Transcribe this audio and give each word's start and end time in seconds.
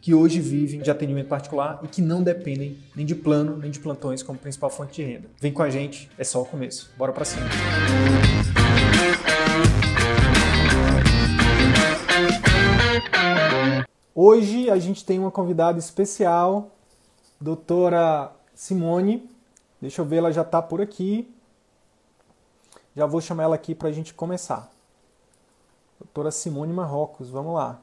que 0.00 0.14
hoje 0.14 0.40
vivem 0.40 0.80
de 0.80 0.90
atendimento 0.90 1.28
particular 1.28 1.80
e 1.82 1.88
que 1.88 2.00
não 2.00 2.22
dependem 2.22 2.78
nem 2.96 3.04
de 3.04 3.14
plano 3.14 3.56
nem 3.58 3.70
de 3.70 3.78
plantões 3.78 4.22
como 4.22 4.38
principal 4.38 4.70
fonte 4.70 4.94
de 4.94 5.02
renda. 5.02 5.28
Vem 5.40 5.52
com 5.52 5.62
a 5.62 5.68
gente, 5.68 6.10
é 6.16 6.24
só 6.24 6.40
o 6.40 6.46
começo. 6.46 6.90
Bora 6.96 7.12
para 7.12 7.24
cima. 7.24 7.46
Hoje 14.14 14.68
a 14.70 14.78
gente 14.78 15.04
tem 15.04 15.18
uma 15.18 15.30
convidada 15.30 15.78
especial, 15.78 16.70
doutora 17.40 18.32
Simone. 18.54 19.28
Deixa 19.80 20.02
eu 20.02 20.04
ver, 20.04 20.16
ela 20.16 20.32
já 20.32 20.42
está 20.42 20.60
por 20.60 20.80
aqui. 20.80 21.32
Já 22.96 23.06
vou 23.06 23.20
chamar 23.20 23.44
ela 23.44 23.54
aqui 23.54 23.74
para 23.74 23.88
a 23.88 23.92
gente 23.92 24.12
começar. 24.12 24.70
Doutora 25.98 26.30
Simone 26.30 26.72
Marrocos, 26.72 27.30
vamos 27.30 27.54
lá. 27.54 27.80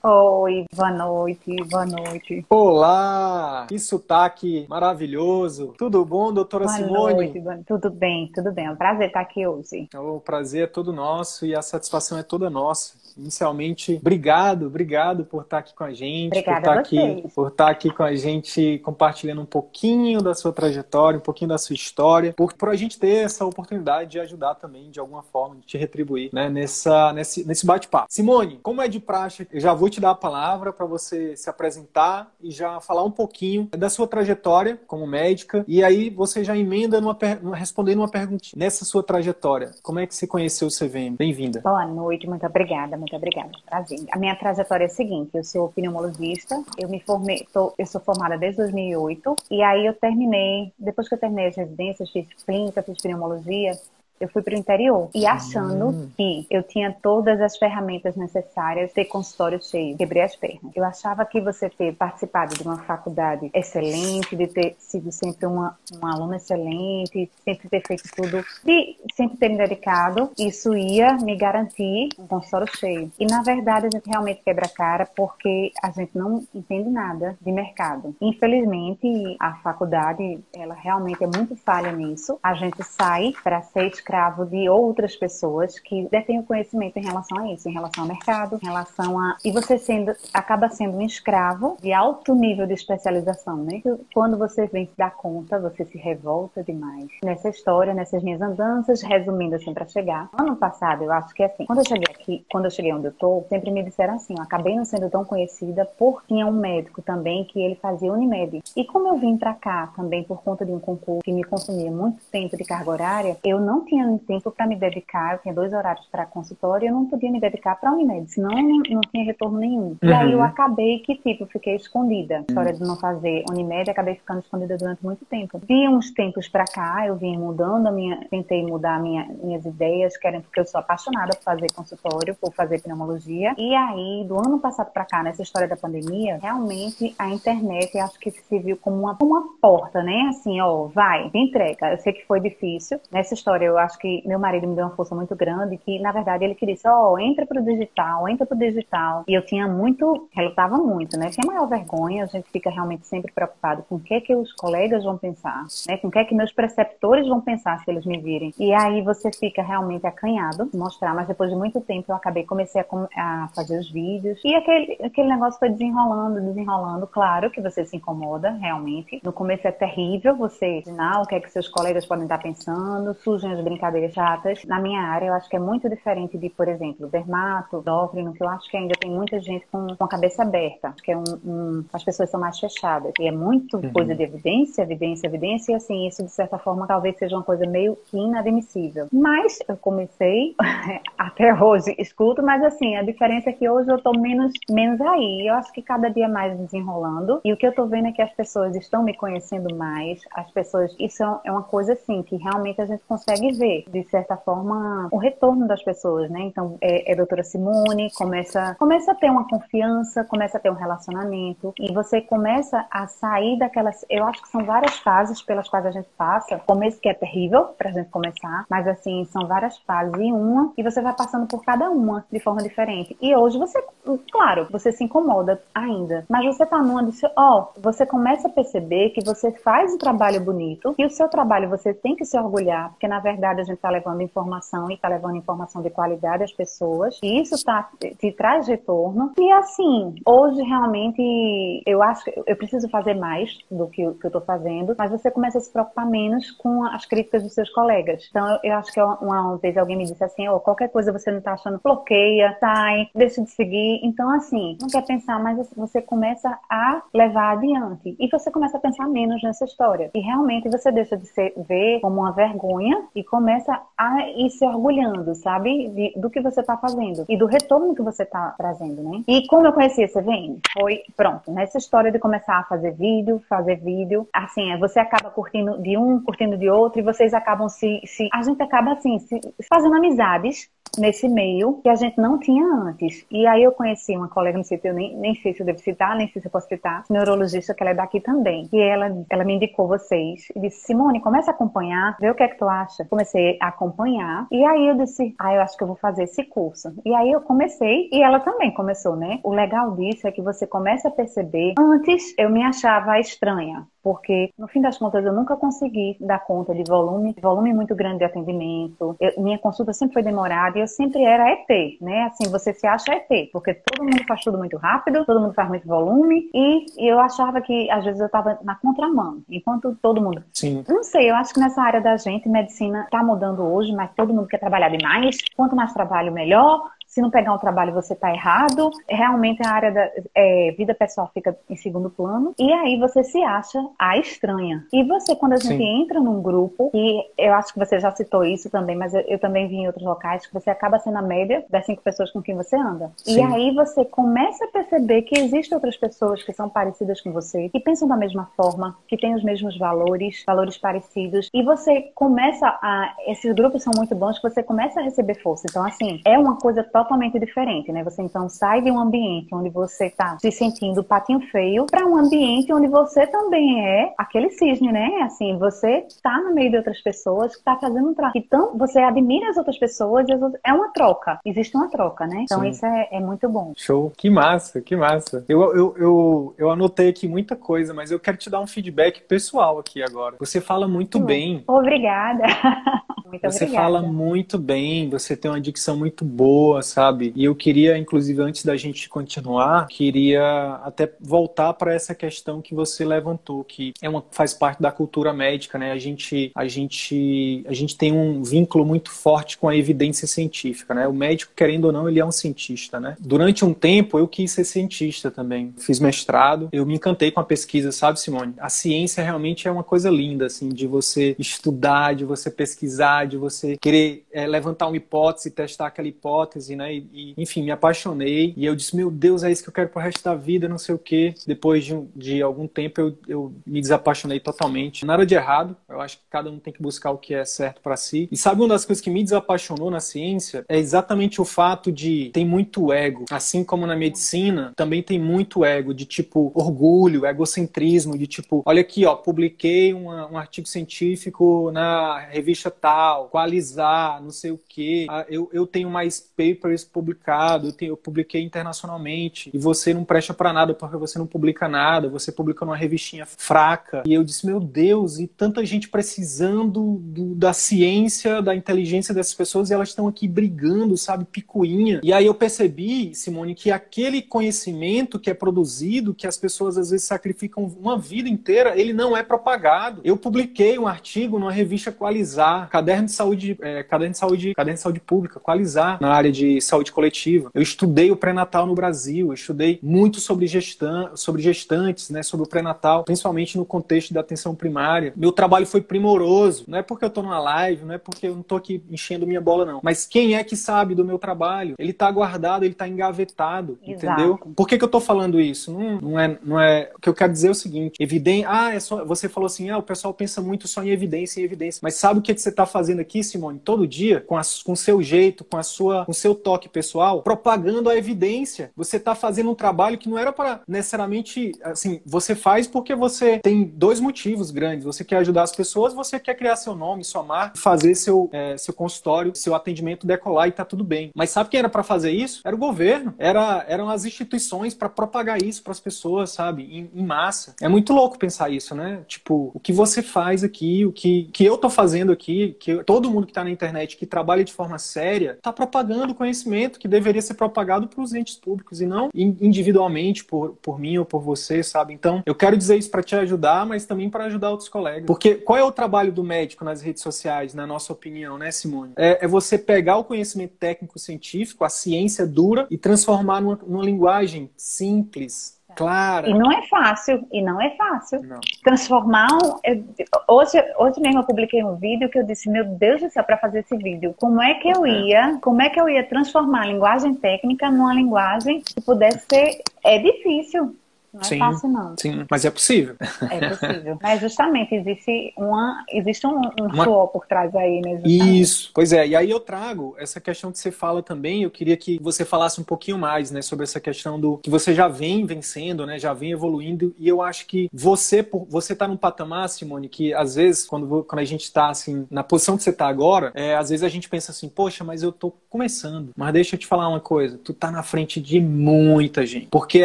Oi, 0.00 0.64
boa 0.72 0.90
noite, 0.92 1.56
boa 1.68 1.84
noite. 1.84 2.46
Olá, 2.48 3.66
que 3.68 3.80
sotaque 3.80 4.64
maravilhoso. 4.68 5.74
Tudo 5.76 6.04
bom, 6.04 6.32
doutora 6.32 6.66
boa 6.66 6.76
Simone? 6.76 7.14
Noite, 7.14 7.40
boa... 7.40 7.60
Tudo 7.66 7.90
bem, 7.90 8.30
tudo 8.32 8.52
bem. 8.52 8.66
É 8.66 8.70
um 8.70 8.76
prazer 8.76 9.08
estar 9.08 9.20
aqui 9.20 9.44
hoje. 9.44 9.88
O 9.96 10.20
prazer 10.20 10.64
é 10.64 10.66
todo 10.68 10.92
nosso 10.92 11.44
e 11.44 11.52
a 11.52 11.60
satisfação 11.62 12.16
é 12.16 12.22
toda 12.22 12.48
nossa. 12.48 12.96
Inicialmente, 13.18 13.96
obrigado, 14.00 14.66
obrigado 14.66 15.24
por 15.24 15.42
estar 15.42 15.58
aqui 15.58 15.74
com 15.74 15.84
a 15.84 15.92
gente, 15.92 16.28
Obrigada 16.28 16.60
por 16.60 16.80
estar 16.80 16.80
aqui, 16.80 17.28
por 17.34 17.48
estar 17.48 17.68
aqui 17.68 17.90
com 17.90 18.02
a 18.04 18.14
gente, 18.14 18.78
compartilhando 18.78 19.42
um 19.42 19.46
pouquinho 19.46 20.22
da 20.22 20.34
sua 20.34 20.52
trajetória, 20.52 21.18
um 21.18 21.22
pouquinho 21.22 21.48
da 21.48 21.58
sua 21.58 21.74
história, 21.74 22.32
por, 22.32 22.52
por 22.54 22.68
a 22.68 22.76
gente 22.76 22.98
ter 22.98 23.24
essa 23.24 23.44
oportunidade 23.44 24.12
de 24.12 24.20
ajudar 24.20 24.54
também 24.54 24.90
de 24.90 25.00
alguma 25.00 25.22
forma, 25.22 25.56
de 25.56 25.66
te 25.66 25.76
retribuir, 25.76 26.30
né, 26.32 26.48
nessa, 26.48 27.12
nesse, 27.12 27.46
nesse 27.46 27.66
bate-papo. 27.66 28.06
Simone, 28.08 28.60
como 28.62 28.80
é 28.80 28.88
de 28.88 29.00
praxe, 29.00 29.48
eu 29.52 29.60
já 29.60 29.74
vou 29.74 29.90
te 29.90 30.00
dar 30.00 30.10
a 30.10 30.14
palavra 30.14 30.72
para 30.72 30.86
você 30.86 31.36
se 31.36 31.50
apresentar 31.50 32.30
e 32.40 32.50
já 32.50 32.80
falar 32.80 33.02
um 33.02 33.10
pouquinho 33.10 33.68
da 33.76 33.90
sua 33.90 34.06
trajetória 34.06 34.78
como 34.86 35.06
médica 35.06 35.64
e 35.66 35.82
aí 35.82 36.08
você 36.08 36.44
já 36.44 36.56
emenda 36.56 37.00
numa, 37.00 37.18
numa 37.42 37.56
respondendo 37.56 37.98
uma 37.98 38.08
pergunta 38.08 38.48
nessa 38.54 38.84
sua 38.84 39.02
trajetória. 39.02 39.72
Como 39.82 39.98
é 39.98 40.06
que 40.06 40.14
você 40.14 40.26
conheceu 40.26 40.68
o 40.68 40.70
CVM? 40.70 41.16
Bem-vinda. 41.16 41.60
Boa 41.60 41.86
noite, 41.86 42.28
muito 42.28 42.46
obrigada, 42.46 42.96
muito 43.08 43.16
obrigada. 43.16 43.50
Prazer. 43.64 43.98
A 44.12 44.18
minha 44.18 44.36
trajetória 44.36 44.84
é 44.84 44.86
a 44.86 44.90
seguinte: 44.90 45.30
eu 45.34 45.42
sou 45.42 45.70
pneumologista, 45.70 46.62
eu 46.76 46.88
me 46.88 47.00
formei, 47.00 47.46
tô, 47.52 47.72
eu 47.78 47.86
sou 47.86 48.00
formada 48.00 48.36
desde 48.36 48.58
2008 48.58 49.36
e 49.50 49.62
aí 49.62 49.86
eu 49.86 49.94
terminei, 49.94 50.72
depois 50.78 51.08
que 51.08 51.14
eu 51.14 51.18
terminei 51.18 51.48
as 51.48 51.56
residências, 51.56 52.10
fiz 52.10 52.26
clínica, 52.44 52.82
fiz 52.82 53.00
pneumologia, 53.00 53.72
eu 54.20 54.28
fui 54.28 54.42
para 54.42 54.54
o 54.54 54.58
interior 54.58 55.08
e 55.14 55.26
achando 55.26 55.88
Hum. 55.88 56.10
que 56.16 56.46
eu 56.50 56.62
tinha 56.62 56.94
todas 57.02 57.40
as 57.40 57.56
ferramentas 57.56 58.16
necessárias 58.16 58.92
ter 58.92 59.04
consultório 59.04 59.62
cheio, 59.62 59.96
quebrei 59.96 60.22
as 60.22 60.36
pernas. 60.36 60.72
Eu 60.74 60.84
achava 60.84 61.24
que 61.24 61.40
você 61.40 61.68
ter 61.68 61.94
participado 61.94 62.54
de 62.54 62.62
uma 62.62 62.78
faculdade 62.78 63.50
excelente, 63.54 64.34
de 64.36 64.46
ter 64.46 64.76
sido 64.78 65.10
sempre 65.12 65.46
uma, 65.46 65.76
uma 65.92 66.14
aluna 66.14 66.36
excelente, 66.36 67.30
sempre 67.44 67.68
ter 67.68 67.82
feito 67.86 68.04
tudo, 68.14 68.44
de 68.64 68.96
sempre 69.14 69.36
ter 69.36 69.48
me 69.48 69.56
dedicado, 69.56 70.30
isso 70.38 70.76
ia 70.76 71.16
me 71.16 71.36
garantir 71.36 72.08
um 72.18 72.26
consultório 72.26 72.68
cheio. 72.76 73.12
E 73.18 73.26
na 73.26 73.42
verdade 73.42 73.86
a 73.86 73.90
gente 73.90 74.08
realmente 74.08 74.42
quebra 74.42 74.66
a 74.66 74.68
cara 74.68 75.06
porque 75.16 75.72
a 75.82 75.90
gente 75.90 76.16
não 76.16 76.44
entende 76.54 76.88
nada 76.88 77.36
de 77.40 77.52
mercado. 77.52 78.14
Infelizmente 78.20 79.36
a 79.38 79.54
faculdade 79.56 80.40
ela 80.54 80.74
realmente 80.74 81.22
é 81.22 81.26
muito 81.26 81.56
falha 81.56 81.92
nisso. 81.92 82.38
A 82.42 82.54
gente 82.54 82.82
sai 82.82 83.32
para 83.42 83.62
ser 83.62 83.86
escravo 84.08 84.46
de 84.46 84.68
outras 84.70 85.14
pessoas 85.14 85.78
que 85.78 86.08
detêm 86.10 86.40
o 86.40 86.42
conhecimento 86.42 86.98
em 86.98 87.04
relação 87.04 87.38
a 87.38 87.52
isso, 87.52 87.68
em 87.68 87.72
relação 87.72 88.04
ao 88.04 88.08
mercado, 88.08 88.58
em 88.60 88.66
relação 88.66 89.20
a. 89.20 89.36
E 89.44 89.52
você 89.52 89.76
sendo, 89.76 90.12
acaba 90.32 90.70
sendo 90.70 90.96
um 90.96 91.02
escravo 91.02 91.76
de 91.80 91.92
alto 91.92 92.34
nível 92.34 92.66
de 92.66 92.72
especialização, 92.72 93.58
né? 93.58 93.82
Quando 94.14 94.38
você 94.38 94.66
vem 94.66 94.86
se 94.86 94.96
dar 94.96 95.14
conta, 95.14 95.60
você 95.60 95.84
se 95.84 95.98
revolta 95.98 96.64
demais. 96.64 97.08
Nessa 97.22 97.50
história, 97.50 97.92
nessas 97.92 98.22
minhas 98.22 98.40
andanças, 98.40 99.02
resumindo 99.02 99.56
assim 99.56 99.74
para 99.74 99.86
chegar. 99.86 100.30
Ano 100.38 100.56
passado, 100.56 101.04
eu 101.04 101.12
acho 101.12 101.34
que 101.34 101.42
assim, 101.42 101.66
quando 101.66 101.80
eu 101.80 101.86
cheguei 101.86 102.14
aqui, 102.14 102.46
quando 102.50 102.64
eu 102.64 102.70
cheguei 102.70 102.94
onde 102.94 103.08
eu 103.08 103.12
tô, 103.12 103.44
sempre 103.48 103.70
me 103.70 103.82
disseram 103.82 104.14
assim, 104.14 104.34
eu 104.36 104.42
acabei 104.42 104.74
não 104.74 104.86
sendo 104.86 105.10
tão 105.10 105.24
conhecida 105.24 105.84
por 105.98 106.22
tinha 106.26 106.46
um 106.46 106.52
médico 106.52 107.02
também 107.02 107.44
que 107.44 107.60
ele 107.60 107.74
fazia 107.74 108.12
Unimed. 108.12 108.62
E 108.74 108.84
como 108.84 109.08
eu 109.08 109.18
vim 109.18 109.36
para 109.36 109.54
cá 109.54 109.92
também 109.94 110.22
por 110.24 110.42
conta 110.42 110.64
de 110.64 110.72
um 110.72 110.80
concurso 110.80 111.22
que 111.22 111.32
me 111.32 111.44
consumia 111.44 111.90
muito 111.90 112.22
tempo 112.30 112.56
de 112.56 112.64
carga 112.64 112.90
horária, 112.90 113.36
eu 113.44 113.60
não 113.60 113.84
tinha 113.84 113.97
tempo 114.18 114.50
para 114.50 114.66
me 114.66 114.76
dedicar, 114.76 115.34
eu 115.34 115.38
tinha 115.38 115.54
dois 115.54 115.72
horários 115.72 116.06
para 116.10 116.26
consultório, 116.26 116.88
eu 116.88 116.92
não 116.94 117.06
podia 117.06 117.30
me 117.30 117.40
dedicar 117.40 117.76
para 117.76 117.92
Unimed, 117.92 118.30
senão 118.30 118.50
não, 118.50 118.78
não 118.90 119.00
tinha 119.12 119.24
retorno 119.24 119.58
nenhum. 119.58 119.96
E 120.02 120.12
aí 120.12 120.32
eu 120.32 120.38
Uhum. 120.38 120.44
acabei 120.44 120.98
que, 121.00 121.16
tipo, 121.16 121.46
fiquei 121.46 121.74
escondida. 121.76 122.38
A 122.38 122.40
história 122.40 122.72
de 122.72 122.80
não 122.80 122.96
fazer 122.96 123.44
Unimed, 123.50 123.90
acabei 123.90 124.14
ficando 124.14 124.40
escondida 124.40 124.76
durante 124.76 125.04
muito 125.04 125.24
tempo. 125.24 125.58
De 125.66 125.88
uns 125.88 126.10
tempos 126.12 126.48
para 126.48 126.64
cá, 126.64 127.06
eu 127.06 127.16
vim 127.16 127.36
mudando 127.36 127.86
a 127.86 127.90
minha, 127.90 128.26
tentei 128.30 128.62
mudar 128.64 129.00
minha, 129.02 129.26
minhas 129.42 129.64
ideias, 129.64 130.16
querendo, 130.16 130.42
porque 130.42 130.60
eu 130.60 130.66
sou 130.66 130.78
apaixonada 130.80 131.34
por 131.36 131.42
fazer 131.42 131.66
consultório, 131.74 132.34
por 132.40 132.52
fazer 132.54 132.80
pneumologia. 132.82 133.54
E 133.58 133.74
aí, 133.74 134.24
do 134.26 134.36
ano 134.38 134.58
passado 134.58 134.90
para 134.92 135.04
cá, 135.04 135.22
nessa 135.22 135.42
história 135.42 135.66
da 135.68 135.76
pandemia, 135.76 136.38
realmente 136.40 137.14
a 137.18 137.28
internet 137.30 137.98
acho 137.98 138.18
que 138.18 138.30
se 138.30 138.58
viu 138.58 138.76
como 138.76 138.96
uma, 139.00 139.16
uma 139.22 139.42
porta, 139.60 140.02
né? 140.02 140.26
Assim, 140.30 140.60
ó, 140.60 140.84
vai, 140.86 141.30
entrega. 141.34 141.92
Eu 141.92 141.98
sei 141.98 142.12
que 142.12 142.26
foi 142.26 142.40
difícil. 142.40 143.00
Nessa 143.10 143.34
história, 143.34 143.66
eu 143.66 143.78
acho 143.88 143.98
que 143.98 144.22
meu 144.26 144.38
marido 144.38 144.66
me 144.66 144.74
deu 144.74 144.86
uma 144.86 144.94
força 144.94 145.14
muito 145.14 145.34
grande, 145.34 145.76
que 145.76 145.98
na 146.00 146.12
verdade 146.12 146.44
ele 146.44 146.54
queria, 146.54 146.76
ó, 146.86 147.18
entra 147.18 147.46
pro 147.46 147.62
digital, 147.62 148.28
entra 148.28 148.46
pro 148.46 148.56
digital. 148.56 149.24
E 149.26 149.34
eu 149.34 149.44
tinha 149.44 149.66
muito, 149.66 150.28
relutava 150.32 150.76
muito, 150.76 151.18
né? 151.18 151.30
Tinha 151.30 151.46
maior 151.46 151.66
vergonha, 151.66 152.24
a 152.24 152.26
gente 152.26 152.50
fica 152.50 152.70
realmente 152.70 153.06
sempre 153.06 153.32
preocupado 153.32 153.84
com 153.88 153.96
o 153.96 154.00
que 154.00 154.14
é 154.14 154.20
que 154.20 154.34
os 154.34 154.52
colegas 154.52 155.04
vão 155.04 155.16
pensar, 155.16 155.64
né? 155.88 155.96
Com 155.96 156.08
o 156.08 156.10
que 156.10 156.18
é 156.18 156.24
que 156.24 156.34
meus 156.34 156.52
preceptores 156.52 157.26
vão 157.26 157.40
pensar 157.40 157.78
se 157.80 157.90
eles 157.90 158.04
me 158.04 158.18
virem. 158.18 158.52
E 158.58 158.72
aí 158.72 159.02
você 159.02 159.30
fica 159.32 159.62
realmente 159.62 160.06
acanhado 160.06 160.68
mostrar, 160.74 161.14
mas 161.14 161.26
depois 161.26 161.50
de 161.50 161.56
muito 161.56 161.80
tempo 161.80 162.12
eu 162.12 162.16
acabei, 162.16 162.44
comecei 162.44 162.80
a, 162.80 162.86
a 163.16 163.48
fazer 163.54 163.78
os 163.78 163.90
vídeos. 163.90 164.40
E 164.44 164.54
aquele, 164.54 164.98
aquele 165.02 165.28
negócio 165.28 165.58
foi 165.58 165.70
desenrolando, 165.70 166.40
desenrolando. 166.40 167.06
Claro 167.06 167.50
que 167.50 167.60
você 167.60 167.84
se 167.84 167.96
incomoda, 167.96 168.50
realmente. 168.50 169.20
No 169.22 169.32
começo 169.32 169.66
é 169.66 169.72
terrível 169.72 170.36
você 170.36 170.78
imaginar 170.78 171.22
o 171.22 171.26
que 171.26 171.34
é 171.34 171.40
que 171.40 171.50
seus 171.50 171.68
colegas 171.68 172.06
podem 172.06 172.24
estar 172.24 172.38
pensando, 172.38 173.14
surgem 173.14 173.52
as 173.52 173.60
brincadeiras 173.60 173.77
chatas. 174.10 174.64
Na 174.64 174.80
minha 174.80 175.00
área, 175.02 175.26
eu 175.26 175.34
acho 175.34 175.48
que 175.48 175.56
é 175.56 175.58
muito 175.60 175.88
diferente 175.88 176.36
de, 176.36 176.48
por 176.50 176.68
exemplo, 176.68 177.06
dermato, 177.08 177.78
endócrino, 177.78 178.32
que 178.32 178.42
eu 178.42 178.48
acho 178.48 178.70
que 178.70 178.76
ainda 178.76 178.94
tem 178.98 179.10
muita 179.10 179.40
gente 179.40 179.66
com, 179.70 179.86
com 179.96 180.04
a 180.04 180.08
cabeça 180.08 180.42
aberta. 180.42 180.94
Que 181.02 181.12
é 181.12 181.16
um, 181.16 181.24
um- 181.44 181.84
as 181.92 182.02
pessoas 182.04 182.30
são 182.30 182.40
mais 182.40 182.58
fechadas. 182.58 183.12
E 183.18 183.26
é 183.26 183.32
muito 183.32 183.80
coisa 183.92 184.14
de 184.14 184.22
evidência, 184.22 184.82
evidência, 184.82 185.26
evidência, 185.26 185.72
e 185.72 185.74
assim, 185.74 186.06
isso 186.06 186.22
de 186.24 186.30
certa 186.30 186.58
forma 186.58 186.86
talvez 186.86 187.16
seja 187.18 187.36
uma 187.36 187.42
coisa 187.44 187.66
meio 187.66 187.96
inadmissível. 188.12 189.08
Mas 189.12 189.58
eu 189.68 189.76
comecei, 189.76 190.54
até 191.16 191.54
hoje 191.54 191.94
escuto, 191.98 192.42
mas 192.42 192.62
assim, 192.62 192.96
a 192.96 193.02
diferença 193.02 193.50
é 193.50 193.52
que 193.52 193.68
hoje 193.68 193.90
eu 193.90 193.98
tô 194.00 194.12
menos, 194.12 194.52
menos 194.70 195.00
aí. 195.00 195.46
Eu 195.46 195.54
acho 195.54 195.72
que 195.72 195.82
cada 195.82 196.08
dia 196.08 196.28
mais 196.28 196.56
desenrolando. 196.58 197.40
E 197.44 197.52
o 197.52 197.56
que 197.56 197.66
eu 197.66 197.74
tô 197.74 197.86
vendo 197.86 198.08
é 198.08 198.12
que 198.12 198.22
as 198.22 198.32
pessoas 198.32 198.74
estão 198.76 199.02
me 199.02 199.14
conhecendo 199.14 199.74
mais. 199.74 200.20
As 200.34 200.50
pessoas, 200.50 200.94
isso 200.98 201.22
é 201.44 201.50
uma 201.50 201.62
coisa 201.62 201.92
assim, 201.92 202.22
que 202.22 202.36
realmente 202.36 202.80
a 202.80 202.86
gente 202.86 203.02
consegue 203.08 203.52
ver 203.52 203.67
de 203.88 204.02
certa 204.04 204.36
forma, 204.36 205.08
o 205.10 205.18
retorno 205.18 205.66
das 205.66 205.82
pessoas, 205.82 206.30
né? 206.30 206.40
Então, 206.40 206.76
é, 206.80 207.12
é 207.12 207.16
doutora 207.16 207.42
Simone, 207.42 208.10
começa, 208.16 208.76
começa 208.78 209.12
a 209.12 209.14
ter 209.14 209.30
uma 209.30 209.46
confiança, 209.48 210.24
começa 210.24 210.58
a 210.58 210.60
ter 210.60 210.70
um 210.70 210.74
relacionamento, 210.74 211.72
e 211.78 211.92
você 211.92 212.20
começa 212.20 212.86
a 212.90 213.06
sair 213.06 213.58
daquelas. 213.58 214.04
Eu 214.08 214.24
acho 214.26 214.42
que 214.42 214.48
são 214.48 214.64
várias 214.64 214.98
fases 214.98 215.42
pelas 215.42 215.68
quais 215.68 215.86
a 215.86 215.90
gente 215.90 216.08
passa. 216.16 216.60
Começo 216.66 217.00
que 217.00 217.08
é 217.08 217.14
terrível 217.14 217.64
pra 217.76 217.90
gente 217.90 218.10
começar, 218.10 218.64
mas 218.68 218.86
assim, 218.86 219.24
são 219.26 219.46
várias 219.46 219.78
fases 219.78 220.14
e 220.18 220.32
uma, 220.32 220.72
e 220.76 220.82
você 220.82 221.00
vai 221.00 221.14
passando 221.14 221.46
por 221.46 221.64
cada 221.64 221.90
uma 221.90 222.24
de 222.30 222.40
forma 222.40 222.62
diferente. 222.62 223.16
E 223.20 223.34
hoje 223.34 223.58
você, 223.58 223.82
claro, 224.30 224.66
você 224.70 224.92
se 224.92 225.04
incomoda 225.04 225.60
ainda, 225.74 226.24
mas 226.28 226.44
você 226.44 226.64
tá 226.64 226.78
numa 226.78 227.04
de 227.04 227.12
ó, 227.36 227.68
você 227.76 228.06
começa 228.06 228.48
a 228.48 228.50
perceber 228.50 229.10
que 229.10 229.24
você 229.24 229.52
faz 229.52 229.94
um 229.94 229.98
trabalho 229.98 230.40
bonito 230.40 230.94
e 230.98 231.04
o 231.04 231.10
seu 231.10 231.28
trabalho 231.28 231.68
você 231.68 231.92
tem 231.92 232.14
que 232.14 232.24
se 232.24 232.38
orgulhar, 232.38 232.90
porque 232.90 233.08
na 233.08 233.20
verdade 233.20 233.57
a 233.58 233.64
gente 233.64 233.78
tá 233.78 233.90
levando 233.90 234.22
informação 234.22 234.90
e 234.90 234.96
tá 234.96 235.08
levando 235.08 235.36
informação 235.36 235.82
de 235.82 235.90
qualidade 235.90 236.44
às 236.44 236.52
pessoas, 236.52 237.18
e 237.22 237.40
isso 237.40 237.62
tá, 237.64 237.90
te 238.18 238.32
traz 238.32 238.66
retorno. 238.68 239.32
E 239.38 239.52
assim, 239.52 240.14
hoje 240.26 240.62
realmente 240.62 241.82
eu 241.86 242.02
acho 242.02 242.24
que 242.24 242.42
eu 242.46 242.56
preciso 242.56 242.88
fazer 242.88 243.14
mais 243.14 243.58
do 243.70 243.86
que, 243.88 244.02
eu 244.02 244.30
tô 244.30 244.40
fazendo, 244.40 244.94
mas 244.96 245.10
você 245.10 245.30
começa 245.30 245.58
a 245.58 245.60
se 245.60 245.72
preocupar 245.72 246.06
menos 246.06 246.50
com 246.52 246.84
as 246.84 247.06
críticas 247.06 247.42
dos 247.42 247.54
seus 247.54 247.70
colegas. 247.70 248.26
Então 248.30 248.46
eu, 248.48 248.58
eu 248.64 248.76
acho 248.76 248.92
que 248.92 249.00
uma, 249.00 249.18
uma 249.18 249.56
vez 249.58 249.76
alguém 249.76 249.96
me 249.96 250.04
disse 250.04 250.22
assim, 250.22 250.48
oh, 250.48 250.60
qualquer 250.60 250.88
coisa 250.88 251.12
você 251.12 251.30
não 251.30 251.40
tá 251.40 251.52
achando, 251.52 251.80
bloqueia, 251.82 252.56
sai, 252.60 253.08
deixa 253.14 253.42
de 253.42 253.50
seguir. 253.50 254.00
Então 254.02 254.30
assim, 254.30 254.76
não 254.80 254.88
quer 254.88 255.04
pensar, 255.04 255.42
mas 255.42 255.58
você 255.76 256.00
começa 256.02 256.58
a 256.70 257.02
levar 257.14 257.52
adiante. 257.52 258.16
E 258.18 258.28
você 258.28 258.50
começa 258.50 258.76
a 258.76 258.80
pensar 258.80 259.06
menos 259.08 259.42
nessa 259.42 259.64
história. 259.64 260.10
E 260.14 260.20
realmente 260.20 260.68
você 260.68 260.90
deixa 260.90 261.16
de 261.16 261.26
ser, 261.26 261.52
ver 261.56 262.00
como 262.00 262.20
uma 262.20 262.32
vergonha 262.32 263.06
e 263.14 263.24
começa 263.38 263.80
a 263.96 264.28
ir 264.30 264.50
se 264.50 264.64
orgulhando, 264.64 265.32
sabe? 265.36 265.88
De, 265.90 266.12
do 266.16 266.28
que 266.28 266.40
você 266.40 266.60
está 266.60 266.76
fazendo 266.76 267.24
e 267.28 267.36
do 267.36 267.46
retorno 267.46 267.94
que 267.94 268.02
você 268.02 268.24
está 268.24 268.52
trazendo, 268.58 269.00
né? 269.00 269.22
E 269.28 269.46
como 269.46 269.64
eu 269.64 269.72
conheci 269.72 270.02
a 270.02 270.08
CVM? 270.08 270.58
Foi, 270.72 271.02
pronto, 271.16 271.52
nessa 271.52 271.78
história 271.78 272.10
de 272.10 272.18
começar 272.18 272.58
a 272.58 272.64
fazer 272.64 272.90
vídeo, 272.92 273.40
fazer 273.48 273.76
vídeo, 273.76 274.26
assim, 274.32 274.72
é, 274.72 274.76
você 274.76 274.98
acaba 274.98 275.30
curtindo 275.30 275.80
de 275.80 275.96
um, 275.96 276.20
curtindo 276.20 276.56
de 276.56 276.68
outro 276.68 276.98
e 276.98 277.04
vocês 277.04 277.32
acabam 277.32 277.68
se, 277.68 278.00
se 278.04 278.28
a 278.32 278.42
gente 278.42 278.60
acaba 278.60 278.92
assim, 278.94 279.20
se, 279.20 279.40
fazendo 279.68 279.94
amizades 279.94 280.68
nesse 280.98 281.28
meio 281.28 281.80
que 281.82 281.88
a 281.88 281.94
gente 281.94 282.18
não 282.18 282.38
tinha 282.38 282.64
antes. 282.64 283.24
E 283.30 283.46
aí 283.46 283.62
eu 283.62 283.72
conheci 283.72 284.16
uma 284.16 284.28
colega, 284.28 284.56
não 284.56 284.64
sei 284.64 284.78
se 284.78 284.88
eu 284.88 284.94
nem, 284.94 285.16
nem 285.16 285.34
sei 285.36 285.54
se 285.54 285.60
eu 285.60 285.66
devo 285.66 285.78
citar, 285.78 286.16
nem 286.16 286.28
sei 286.28 286.40
se 286.40 286.48
eu 286.48 286.52
posso 286.52 286.68
citar, 286.68 287.04
neurologista 287.10 287.74
que 287.74 287.82
ela 287.82 287.90
é 287.90 287.94
daqui 287.94 288.20
também. 288.20 288.68
E 288.72 288.80
ela, 288.80 289.24
ela 289.30 289.44
me 289.44 289.54
indicou 289.54 289.86
vocês 289.88 290.48
e 290.54 290.60
disse, 290.60 290.86
Simone, 290.86 291.20
começa 291.20 291.50
a 291.50 291.54
acompanhar, 291.54 292.16
vê 292.20 292.30
o 292.30 292.34
que 292.34 292.42
é 292.42 292.48
que 292.48 292.58
tu 292.58 292.68
acha. 292.68 293.04
Comecei 293.04 293.58
a 293.60 293.68
acompanhar 293.68 294.46
e 294.50 294.64
aí 294.64 294.88
eu 294.88 294.96
disse, 294.96 295.34
ah, 295.38 295.54
eu 295.54 295.60
acho 295.60 295.76
que 295.76 295.82
eu 295.82 295.88
vou 295.88 295.96
fazer 295.96 296.24
esse 296.24 296.44
curso. 296.44 296.92
E 297.04 297.14
aí 297.14 297.30
eu 297.30 297.40
comecei 297.40 298.08
e 298.12 298.22
ela 298.22 298.40
também 298.40 298.72
começou, 298.72 299.16
né? 299.16 299.40
O 299.42 299.52
legal 299.52 299.94
disso 299.96 300.26
é 300.26 300.32
que 300.32 300.42
você 300.42 300.66
começa 300.66 301.08
a 301.08 301.10
perceber, 301.10 301.74
antes 301.78 302.34
eu 302.38 302.50
me 302.50 302.62
achava 302.62 303.18
estranha, 303.18 303.86
porque 304.02 304.50
no 304.58 304.68
fim 304.68 304.80
das 304.80 304.98
contas 304.98 305.24
eu 305.24 305.32
nunca 305.32 305.56
consegui 305.56 306.16
dar 306.20 306.38
conta 306.40 306.74
de 306.74 306.82
volume, 306.88 307.34
volume 307.40 307.72
muito 307.74 307.94
grande 307.94 308.18
de 308.18 308.24
atendimento. 308.24 309.16
Eu, 309.20 309.42
minha 309.42 309.58
consulta 309.58 309.92
sempre 309.92 310.14
foi 310.14 310.22
demorada 310.22 310.78
e 310.78 310.80
eu 310.80 310.87
sempre 310.88 311.22
era 311.22 311.50
ET, 311.50 312.00
né? 312.00 312.24
Assim, 312.24 312.50
você 312.50 312.72
se 312.72 312.86
acha 312.86 313.12
ET, 313.12 313.50
porque 313.52 313.74
todo 313.74 314.04
mundo 314.04 314.24
faz 314.26 314.40
tudo 314.42 314.58
muito 314.58 314.76
rápido, 314.76 315.24
todo 315.24 315.40
mundo 315.40 315.54
faz 315.54 315.68
muito 315.68 315.86
volume 315.86 316.50
e, 316.52 316.86
e 316.98 317.08
eu 317.08 317.18
achava 317.20 317.60
que 317.60 317.90
às 317.90 318.04
vezes 318.04 318.20
eu 318.20 318.26
estava 318.26 318.58
na 318.62 318.74
contramão, 318.74 319.42
enquanto 319.48 319.96
todo 320.02 320.20
mundo. 320.20 320.42
Sim. 320.52 320.84
Não 320.88 321.02
sei, 321.04 321.30
eu 321.30 321.36
acho 321.36 321.54
que 321.54 321.60
nessa 321.60 321.82
área 321.82 322.00
da 322.00 322.16
gente, 322.16 322.48
medicina 322.48 323.04
está 323.04 323.22
mudando 323.22 323.62
hoje, 323.62 323.92
mas 323.92 324.10
todo 324.14 324.34
mundo 324.34 324.48
quer 324.48 324.58
trabalhar 324.58 324.88
demais. 324.88 325.36
Quanto 325.56 325.76
mais 325.76 325.92
trabalho, 325.92 326.32
melhor 326.32 326.90
se 327.08 327.22
não 327.22 327.30
pegar 327.30 327.54
um 327.54 327.58
trabalho 327.58 327.94
você 327.94 328.12
está 328.12 328.30
errado, 328.30 328.90
realmente 329.08 329.66
a 329.66 329.70
área 329.70 329.90
da 329.90 330.10
é, 330.34 330.74
vida 330.76 330.94
pessoal 330.94 331.30
fica 331.32 331.56
em 331.68 331.74
segundo 331.74 332.10
plano, 332.10 332.54
e 332.58 332.70
aí 332.70 332.98
você 332.98 333.24
se 333.24 333.42
acha 333.42 333.82
a 333.98 334.18
estranha. 334.18 334.84
E 334.92 335.02
você, 335.02 335.34
quando 335.34 335.54
a 335.54 335.56
gente 335.56 335.78
Sim. 335.78 336.02
entra 336.02 336.20
num 336.20 336.42
grupo, 336.42 336.90
e 336.94 337.24
eu 337.38 337.54
acho 337.54 337.72
que 337.72 337.78
você 337.78 337.98
já 337.98 338.10
citou 338.10 338.44
isso 338.44 338.68
também, 338.68 338.94
mas 338.94 339.14
eu, 339.14 339.22
eu, 339.22 339.38
também 339.38 339.66
vi 339.66 339.76
em 339.76 339.86
outros 339.86 340.04
locais, 340.04 340.46
que 340.46 340.52
você 340.52 340.68
acaba 340.68 340.98
sendo 340.98 341.16
a 341.16 341.22
média 341.22 341.64
das 341.70 341.86
cinco 341.86 342.02
pessoas 342.02 342.30
com 342.30 342.42
quem 342.42 342.54
você 342.54 342.76
anda. 342.76 343.10
Sim. 343.16 343.38
E 343.38 343.42
aí 343.42 343.74
você 343.74 344.04
começa 344.04 344.66
a 344.66 344.68
perceber 344.68 345.22
que 345.22 345.38
existem 345.38 345.74
outras 345.74 345.96
pessoas 345.96 346.42
que 346.42 346.52
são 346.52 346.68
parecidas 346.68 347.22
com 347.22 347.32
você, 347.32 347.70
que 347.70 347.80
pensam 347.80 348.06
da 348.06 348.16
mesma 348.16 348.50
forma, 348.54 348.96
que 349.08 349.16
têm 349.16 349.34
os 349.34 349.42
mesmos 349.42 349.78
valores, 349.78 350.44
valores 350.46 350.76
parecidos, 350.76 351.48
e 351.54 351.62
você 351.62 352.02
começa 352.14 352.66
a. 352.82 353.14
Esses 353.26 353.54
grupos 353.54 353.82
são 353.82 353.92
muito 353.96 354.14
bons 354.14 354.38
que 354.38 354.48
você 354.48 354.62
começa 354.62 355.00
a 355.00 355.02
receber 355.02 355.40
força. 355.42 355.66
Então, 355.70 355.84
assim, 355.84 356.20
é 356.24 356.38
uma 356.38 356.56
coisa 356.56 356.84
totalmente 356.84 356.97
diferente, 357.38 357.92
né? 357.92 358.02
Você 358.04 358.22
então 358.22 358.48
sai 358.48 358.82
de 358.82 358.90
um 358.90 358.98
ambiente 358.98 359.54
onde 359.54 359.70
você 359.70 360.06
está 360.06 360.38
se 360.38 360.50
sentindo 360.50 361.02
patinho 361.02 361.40
feio 361.50 361.86
para 361.86 362.06
um 362.06 362.16
ambiente 362.16 362.72
onde 362.72 362.86
você 362.86 363.26
também 363.26 363.84
é 363.84 364.14
aquele 364.16 364.50
cisne, 364.50 364.92
né? 364.92 365.22
Assim, 365.22 365.58
você 365.58 366.04
está 366.08 366.40
no 366.40 366.54
meio 366.54 366.70
de 366.70 366.76
outras 366.76 367.00
pessoas 367.00 367.52
que 367.52 367.58
está 367.58 367.76
fazendo 367.76 368.08
um 368.08 368.14
trabalho. 368.14 368.32
Então, 368.36 368.76
você 368.76 369.00
admira 369.00 369.50
as 369.50 369.56
outras 369.56 369.78
pessoas 369.78 370.26
e 370.28 370.32
é 370.64 370.72
uma 370.72 370.88
troca. 370.92 371.38
Existe 371.44 371.76
uma 371.76 371.88
troca, 371.88 372.26
né? 372.26 372.42
Então, 372.42 372.60
Sim. 372.60 372.68
isso 372.68 372.86
é, 372.86 373.08
é, 373.12 373.20
muito 373.20 373.48
bom. 373.48 373.72
Show. 373.76 374.12
Que 374.16 374.30
massa, 374.30 374.80
que 374.80 374.96
massa. 374.96 375.44
Eu, 375.48 375.60
eu, 375.74 375.94
eu, 375.96 376.54
eu 376.58 376.70
anotei 376.70 377.08
aqui 377.08 377.28
muita 377.28 377.56
coisa, 377.56 377.92
mas 377.94 378.10
eu 378.10 378.20
quero 378.20 378.36
te 378.36 378.50
dar 378.50 378.60
um 378.60 378.66
feedback 378.66 379.22
pessoal 379.22 379.78
aqui 379.78 380.02
agora. 380.02 380.36
Você 380.38 380.60
fala 380.60 380.86
muito 380.86 381.18
bem. 381.18 381.64
Obrigada. 381.66 382.44
Muito 383.28 383.42
você 383.42 383.64
obrigada. 383.64 383.86
fala 383.86 384.02
muito 384.02 384.58
bem, 384.58 385.10
você 385.10 385.36
tem 385.36 385.50
uma 385.50 385.60
dicção 385.60 385.98
muito 385.98 386.24
boa, 386.24 386.80
sabe? 386.88 387.32
E 387.34 387.44
eu 387.44 387.54
queria, 387.54 387.96
inclusive, 387.96 388.40
antes 388.42 388.64
da 388.64 388.76
gente 388.76 389.08
continuar, 389.08 389.86
queria 389.88 390.80
até 390.84 391.10
voltar 391.20 391.72
para 391.74 391.94
essa 391.94 392.14
questão 392.14 392.60
que 392.60 392.74
você 392.74 393.04
levantou, 393.04 393.64
que 393.64 393.92
é 394.02 394.08
uma, 394.08 394.24
faz 394.30 394.54
parte 394.54 394.80
da 394.80 394.90
cultura 394.90 395.32
médica, 395.32 395.78
né? 395.78 395.92
A 395.92 395.98
gente, 395.98 396.50
a 396.54 396.66
gente, 396.66 397.64
a 397.66 397.72
gente 397.72 397.96
tem 397.96 398.12
um 398.12 398.42
vínculo 398.42 398.84
muito 398.84 399.10
forte 399.10 399.56
com 399.58 399.68
a 399.68 399.76
evidência 399.76 400.26
científica, 400.26 400.94
né? 400.94 401.06
O 401.06 401.12
médico, 401.12 401.52
querendo 401.54 401.86
ou 401.86 401.92
não, 401.92 402.08
ele 402.08 402.20
é 402.20 402.24
um 402.24 402.32
cientista, 402.32 402.98
né? 402.98 403.16
Durante 403.20 403.64
um 403.64 403.72
tempo, 403.72 404.18
eu 404.18 404.26
quis 404.26 404.50
ser 404.50 404.64
cientista 404.64 405.30
também. 405.30 405.74
Fiz 405.78 406.00
mestrado, 406.00 406.68
eu 406.72 406.84
me 406.84 406.94
encantei 406.94 407.30
com 407.30 407.40
a 407.40 407.44
pesquisa, 407.44 407.92
sabe, 407.92 408.20
Simone? 408.20 408.54
A 408.58 408.68
ciência 408.68 409.22
realmente 409.22 409.68
é 409.68 409.70
uma 409.70 409.84
coisa 409.84 410.10
linda, 410.10 410.46
assim, 410.46 410.68
de 410.68 410.86
você 410.86 411.36
estudar, 411.38 412.14
de 412.14 412.24
você 412.24 412.50
pesquisar 412.50 413.08
de 413.26 413.36
você 413.36 413.76
querer 413.76 414.24
é, 414.32 414.46
levantar 414.46 414.86
uma 414.86 414.96
hipótese, 414.96 415.50
testar 415.50 415.86
aquela 415.86 416.08
hipótese, 416.08 416.76
né? 416.78 416.94
E, 416.94 417.08
e, 417.12 417.34
enfim, 417.36 417.62
me 417.62 417.70
apaixonei 417.70 418.54
e 418.56 418.64
eu 418.64 418.74
disse, 418.74 418.96
meu 418.96 419.10
Deus, 419.10 419.42
é 419.42 419.50
isso 419.50 419.62
que 419.62 419.68
eu 419.68 419.72
quero 419.72 419.88
pro 419.88 420.00
resto 420.00 420.22
da 420.24 420.34
vida, 420.34 420.68
não 420.68 420.78
sei 420.78 420.94
o 420.94 420.98
quê. 420.98 421.34
Depois 421.46 421.84
de, 421.84 422.00
de 422.14 422.40
algum 422.40 422.66
tempo 422.66 423.00
eu, 423.00 423.18
eu 423.26 423.54
me 423.66 423.80
desapaixonei 423.80 424.40
totalmente. 424.40 425.04
Nada 425.04 425.26
de 425.26 425.34
errado, 425.34 425.76
eu 425.88 426.00
acho 426.00 426.18
que 426.18 426.24
cada 426.30 426.50
um 426.50 426.58
tem 426.58 426.72
que 426.72 426.80
buscar 426.80 427.10
o 427.10 427.18
que 427.18 427.34
é 427.34 427.44
certo 427.44 427.80
para 427.82 427.96
si. 427.96 428.28
E 428.30 428.36
sabe 428.36 428.60
uma 428.60 428.68
das 428.68 428.84
coisas 428.84 429.02
que 429.02 429.10
me 429.10 429.22
desapaixonou 429.22 429.90
na 429.90 430.00
ciência? 430.00 430.64
É 430.68 430.78
exatamente 430.78 431.40
o 431.40 431.44
fato 431.44 431.90
de 431.90 432.30
tem 432.32 432.46
muito 432.46 432.92
ego. 432.92 433.24
Assim 433.30 433.64
como 433.64 433.86
na 433.86 433.96
medicina, 433.96 434.72
também 434.76 435.02
tem 435.02 435.18
muito 435.18 435.64
ego, 435.64 435.92
de 435.92 436.04
tipo 436.04 436.52
orgulho, 436.54 437.26
egocentrismo, 437.26 438.16
de 438.16 438.26
tipo, 438.26 438.62
olha 438.64 438.80
aqui, 438.80 439.04
ó, 439.04 439.16
publiquei 439.16 439.92
uma, 439.92 440.30
um 440.30 440.38
artigo 440.38 440.68
científico 440.68 441.70
na 441.72 442.18
revista 442.18 442.70
tal 442.70 443.28
qualizar, 443.28 444.22
não 444.22 444.30
sei 444.30 444.50
o 444.50 444.60
quê. 444.68 445.06
Ah, 445.08 445.26
eu, 445.28 445.48
eu 445.52 445.66
tenho 445.66 445.90
mais 445.90 446.20
papers 446.20 446.67
publicados, 446.84 447.68
eu, 447.68 447.72
tenho, 447.72 447.92
eu 447.92 447.96
publiquei 447.96 448.42
internacionalmente 448.42 449.50
e 449.52 449.58
você 449.58 449.92
não 449.92 450.04
presta 450.04 450.32
para 450.34 450.52
nada 450.52 450.74
porque 450.74 450.96
você 450.96 451.18
não 451.18 451.26
publica 451.26 451.68
nada, 451.68 452.08
você 452.08 452.32
publica 452.32 452.64
numa 452.64 452.76
revistinha 452.76 453.26
fraca. 453.26 454.02
E 454.06 454.14
eu 454.14 454.24
disse, 454.24 454.46
meu 454.46 454.60
Deus, 454.60 455.18
e 455.18 455.26
tanta 455.26 455.64
gente 455.64 455.88
precisando 455.88 456.98
do, 457.00 457.34
da 457.34 457.52
ciência, 457.52 458.40
da 458.40 458.54
inteligência 458.54 459.14
dessas 459.14 459.34
pessoas 459.34 459.70
e 459.70 459.74
elas 459.74 459.90
estão 459.90 460.08
aqui 460.08 460.26
brigando, 460.28 460.96
sabe, 460.96 461.24
picuinha. 461.24 462.00
E 462.02 462.12
aí 462.12 462.26
eu 462.26 462.34
percebi, 462.34 463.14
Simone, 463.14 463.54
que 463.54 463.70
aquele 463.70 464.22
conhecimento 464.22 465.18
que 465.18 465.30
é 465.30 465.34
produzido, 465.34 466.14
que 466.14 466.26
as 466.26 466.36
pessoas 466.36 466.78
às 466.78 466.90
vezes 466.90 467.06
sacrificam 467.06 467.64
uma 467.64 467.98
vida 467.98 468.28
inteira, 468.28 468.78
ele 468.78 468.92
não 468.92 469.16
é 469.16 469.22
propagado. 469.22 470.00
Eu 470.04 470.16
publiquei 470.16 470.78
um 470.78 470.86
artigo 470.86 471.38
numa 471.38 471.52
revista 471.52 471.92
Qualizar, 471.92 472.68
caderno 472.68 473.06
de 473.06 473.12
saúde, 473.12 473.56
é, 473.60 473.82
caderno 473.82 474.12
de 474.12 474.18
saúde, 474.18 474.54
caderno 474.54 474.76
de 474.76 474.82
saúde 474.82 475.00
pública, 475.00 475.40
qualizar 475.40 476.00
na 476.00 476.12
área 476.12 476.30
de 476.30 476.57
saúde 476.60 476.92
coletiva. 476.92 477.50
Eu 477.54 477.62
estudei 477.62 478.10
o 478.10 478.16
pré-natal 478.16 478.66
no 478.66 478.74
Brasil, 478.74 479.28
eu 479.28 479.34
estudei 479.34 479.78
muito 479.82 480.20
sobre, 480.20 480.46
gestan 480.46 481.10
sobre 481.14 481.42
gestantes, 481.42 482.10
né, 482.10 482.22
sobre 482.22 482.46
o 482.46 482.48
pré-natal, 482.48 483.04
principalmente 483.04 483.56
no 483.56 483.64
contexto 483.64 484.12
da 484.12 484.20
atenção 484.20 484.54
primária. 484.54 485.12
Meu 485.16 485.32
trabalho 485.32 485.66
foi 485.66 485.80
primoroso, 485.80 486.64
não 486.68 486.78
é 486.78 486.82
porque 486.82 487.04
eu 487.04 487.10
tô 487.10 487.22
numa 487.22 487.38
live, 487.38 487.84
não 487.84 487.94
é 487.94 487.98
porque 487.98 488.26
eu 488.26 488.34
não 488.34 488.42
tô 488.42 488.56
aqui 488.56 488.82
enchendo 488.90 489.26
minha 489.26 489.40
bola, 489.40 489.64
não. 489.64 489.80
Mas 489.82 490.06
quem 490.06 490.34
é 490.34 490.44
que 490.44 490.56
sabe 490.56 490.94
do 490.94 491.04
meu 491.04 491.18
trabalho? 491.18 491.74
Ele 491.78 491.92
tá 491.92 492.10
guardado, 492.10 492.64
ele 492.64 492.74
tá 492.74 492.86
engavetado, 492.86 493.78
Exato. 493.82 494.06
entendeu? 494.06 494.38
Por 494.54 494.68
que, 494.68 494.78
que 494.78 494.84
eu 494.84 494.88
tô 494.88 495.00
falando 495.00 495.40
isso? 495.40 495.72
Não, 495.72 496.00
não, 496.00 496.20
é, 496.20 496.38
não 496.42 496.60
é. 496.60 496.90
O 496.96 497.00
que 497.00 497.08
eu 497.08 497.14
quero 497.14 497.32
dizer 497.32 497.48
é 497.48 497.50
o 497.52 497.54
seguinte: 497.54 497.96
evidência. 497.98 498.48
Ah, 498.50 498.74
é 498.74 498.80
só. 498.80 499.04
Você 499.04 499.28
falou 499.28 499.46
assim, 499.46 499.70
ah, 499.70 499.78
o 499.78 499.82
pessoal 499.82 500.12
pensa 500.12 500.40
muito 500.40 500.68
só 500.68 500.82
em 500.82 500.90
evidência, 500.90 501.40
em 501.40 501.44
evidência. 501.44 501.80
Mas 501.82 501.94
sabe 501.94 502.20
o 502.20 502.22
que, 502.22 502.34
que 502.34 502.40
você 502.40 502.52
tá 502.52 502.66
fazendo? 502.66 502.98
aqui, 503.08 503.24
Simone, 503.24 503.58
todo 503.58 503.86
dia, 503.86 504.20
com, 504.20 504.36
o 504.36 504.76
seu 504.76 505.02
jeito, 505.02 505.44
com 505.44 505.56
a 505.56 505.62
sua, 505.62 506.04
com 506.04 506.12
o 506.12 506.14
seu 506.14 506.34
pessoal, 506.68 507.22
propagando 507.22 507.90
a 507.90 507.96
evidência. 507.96 508.70
Você 508.76 508.96
está 508.96 509.14
fazendo 509.14 509.50
um 509.50 509.54
trabalho 509.54 509.98
que 509.98 510.08
não 510.08 510.16
era 510.16 510.32
para 510.32 510.60
necessariamente, 510.66 511.52
assim, 511.62 512.00
você 512.06 512.34
faz 512.34 512.66
porque 512.66 512.94
você 512.94 513.38
tem 513.40 513.64
dois 513.64 514.00
motivos 514.00 514.50
grandes. 514.50 514.84
Você 514.84 515.04
quer 515.04 515.16
ajudar 515.16 515.42
as 515.42 515.54
pessoas, 515.54 515.92
você 515.92 516.18
quer 516.18 516.34
criar 516.34 516.56
seu 516.56 516.74
nome, 516.74 517.04
sua 517.04 517.22
marca, 517.22 517.58
fazer 517.58 517.94
seu, 517.94 518.30
é, 518.32 518.56
seu 518.56 518.72
consultório, 518.72 519.32
seu 519.34 519.54
atendimento 519.54 520.06
decolar 520.06 520.48
e 520.48 520.52
tá 520.52 520.64
tudo 520.64 520.84
bem. 520.84 521.10
Mas 521.14 521.30
sabe 521.30 521.50
quem 521.50 521.58
era 521.58 521.68
para 521.68 521.82
fazer 521.82 522.12
isso? 522.12 522.40
Era 522.44 522.54
o 522.54 522.58
governo, 522.58 523.14
era, 523.18 523.64
eram 523.68 523.88
as 523.88 524.04
instituições 524.04 524.74
para 524.74 524.88
propagar 524.88 525.42
isso 525.42 525.62
para 525.62 525.72
as 525.72 525.80
pessoas, 525.80 526.30
sabe, 526.30 526.62
em, 526.62 526.90
em, 526.94 527.04
massa. 527.04 527.54
É 527.60 527.68
muito 527.68 527.92
louco 527.92 528.18
pensar 528.18 528.50
isso, 528.50 528.74
né? 528.74 529.02
Tipo, 529.06 529.50
o 529.52 529.60
que 529.60 529.72
você 529.72 530.02
faz 530.02 530.44
aqui, 530.44 530.86
o 530.86 530.92
que, 530.92 531.28
que 531.32 531.44
eu 531.44 531.58
tô 531.58 531.68
fazendo 531.68 532.12
aqui, 532.12 532.56
que 532.60 532.82
todo 532.84 533.10
mundo 533.10 533.26
que 533.26 533.32
tá 533.32 533.42
na 533.42 533.50
internet 533.50 533.96
que 533.96 534.06
trabalha 534.06 534.44
de 534.44 534.52
forma 534.52 534.78
séria, 534.78 535.38
tá 535.42 535.52
propagando 535.52 536.14
conhecimento 536.14 536.37
que 536.78 536.88
deveria 536.88 537.22
ser 537.22 537.34
propagado 537.34 537.88
para 537.88 538.02
os 538.02 538.14
entes 538.14 538.36
públicos 538.36 538.80
e 538.80 538.86
não 538.86 539.10
individualmente 539.14 540.24
por, 540.24 540.56
por 540.62 540.78
mim 540.78 540.98
ou 540.98 541.04
por 541.04 541.20
você, 541.20 541.62
sabe? 541.62 541.92
Então, 541.92 542.22
eu 542.24 542.34
quero 542.34 542.56
dizer 542.56 542.76
isso 542.76 542.90
para 542.90 543.02
te 543.02 543.14
ajudar, 543.16 543.66
mas 543.66 543.84
também 543.86 544.08
para 544.10 544.24
ajudar 544.24 544.50
outros 544.50 544.68
colegas. 544.68 545.06
Porque 545.06 545.34
qual 545.36 545.58
é 545.58 545.64
o 545.64 545.72
trabalho 545.72 546.12
do 546.12 546.22
médico 546.22 546.64
nas 546.64 546.82
redes 546.82 547.02
sociais, 547.02 547.54
na 547.54 547.66
nossa 547.66 547.92
opinião, 547.92 548.38
né, 548.38 548.50
Simone? 548.50 548.92
É, 548.96 549.24
é 549.24 549.28
você 549.28 549.58
pegar 549.58 549.96
o 549.96 550.04
conhecimento 550.04 550.54
técnico-científico, 550.58 551.64
a 551.64 551.68
ciência 551.68 552.26
dura, 552.26 552.66
e 552.70 552.78
transformar 552.78 553.40
numa, 553.40 553.58
numa 553.66 553.84
linguagem 553.84 554.50
simples, 554.56 555.57
clara. 555.74 556.28
E 556.28 556.34
não 556.34 556.50
é 556.50 556.62
fácil, 556.66 557.26
e 557.32 557.42
não 557.42 557.60
é 557.60 557.70
fácil. 557.70 558.22
Não. 558.22 558.40
Transformar 558.62 559.28
um. 559.32 559.58
Eu, 559.64 559.84
hoje, 560.28 560.62
hoje 560.78 561.00
mesmo 561.00 561.20
eu 561.20 561.24
publiquei 561.24 561.62
um 561.64 561.76
vídeo 561.76 562.08
que 562.08 562.18
eu 562.18 562.24
disse, 562.24 562.50
meu 562.50 562.64
Deus 562.64 563.00
do 563.00 563.10
céu, 563.10 563.24
para 563.24 563.36
fazer 563.36 563.60
esse 563.60 563.76
vídeo, 563.76 564.14
como 564.18 564.42
é 564.42 564.54
que 564.54 564.68
eu 564.68 564.86
ia, 564.86 565.38
como 565.40 565.62
é 565.62 565.68
que 565.68 565.80
eu 565.80 565.88
ia 565.88 566.04
transformar 566.04 566.62
a 566.62 566.66
linguagem 566.66 567.14
técnica 567.14 567.70
numa 567.70 567.94
linguagem 567.94 568.60
que 568.60 568.80
pudesse 568.80 569.24
ser. 569.30 569.62
É 569.84 569.98
difícil. 569.98 570.76
Não 571.12 571.20
é 571.20 571.24
sim, 571.24 571.38
fácil, 571.38 571.68
não. 571.68 571.94
Sim, 571.98 572.26
mas 572.30 572.44
é 572.44 572.50
possível. 572.50 572.96
É 573.30 573.48
possível. 573.48 573.98
mas 574.02 574.20
justamente 574.20 574.74
existe, 574.74 575.32
uma, 575.36 575.84
existe 575.90 576.26
um, 576.26 576.40
um 576.60 576.66
uma... 576.66 576.84
suor 576.84 577.08
por 577.08 577.26
trás 577.26 577.54
aí, 577.54 577.80
né? 577.80 577.92
Justamente. 577.96 578.40
Isso, 578.40 578.70
pois 578.74 578.92
é. 578.92 579.06
E 579.06 579.16
aí 579.16 579.30
eu 579.30 579.40
trago 579.40 579.94
essa 579.98 580.20
questão 580.20 580.52
que 580.52 580.58
você 580.58 580.70
fala 580.70 581.02
também. 581.02 581.42
Eu 581.42 581.50
queria 581.50 581.76
que 581.76 581.98
você 582.00 582.24
falasse 582.24 582.60
um 582.60 582.64
pouquinho 582.64 582.98
mais, 582.98 583.30
né, 583.30 583.40
sobre 583.40 583.64
essa 583.64 583.80
questão 583.80 584.20
do 584.20 584.38
que 584.38 584.50
você 584.50 584.74
já 584.74 584.86
vem 584.88 585.24
vencendo, 585.24 585.86
né, 585.86 585.98
já 585.98 586.12
vem 586.12 586.32
evoluindo. 586.32 586.94
E 586.98 587.08
eu 587.08 587.22
acho 587.22 587.46
que 587.46 587.68
você, 587.72 588.26
você 588.48 588.74
tá 588.74 588.86
num 588.86 588.96
patamar, 588.96 589.48
Simone, 589.48 589.88
que 589.88 590.12
às 590.12 590.34
vezes, 590.34 590.66
quando, 590.66 591.04
quando 591.04 591.20
a 591.20 591.24
gente 591.24 591.44
está 591.44 591.70
assim, 591.70 592.06
na 592.10 592.22
posição 592.22 592.56
que 592.56 592.62
você 592.62 592.72
tá 592.72 592.86
agora, 592.86 593.32
é, 593.34 593.56
às 593.56 593.70
vezes 593.70 593.82
a 593.82 593.88
gente 593.88 594.08
pensa 594.08 594.30
assim, 594.30 594.48
poxa, 594.48 594.84
mas 594.84 595.02
eu 595.02 595.10
tô 595.10 595.32
começando. 595.48 596.10
Mas 596.16 596.32
deixa 596.32 596.54
eu 596.54 596.58
te 596.58 596.66
falar 596.66 596.88
uma 596.88 597.00
coisa, 597.00 597.38
tu 597.38 597.54
tá 597.54 597.70
na 597.70 597.82
frente 597.82 598.20
de 598.20 598.40
muita 598.40 599.24
gente. 599.24 599.48
Porque 599.50 599.84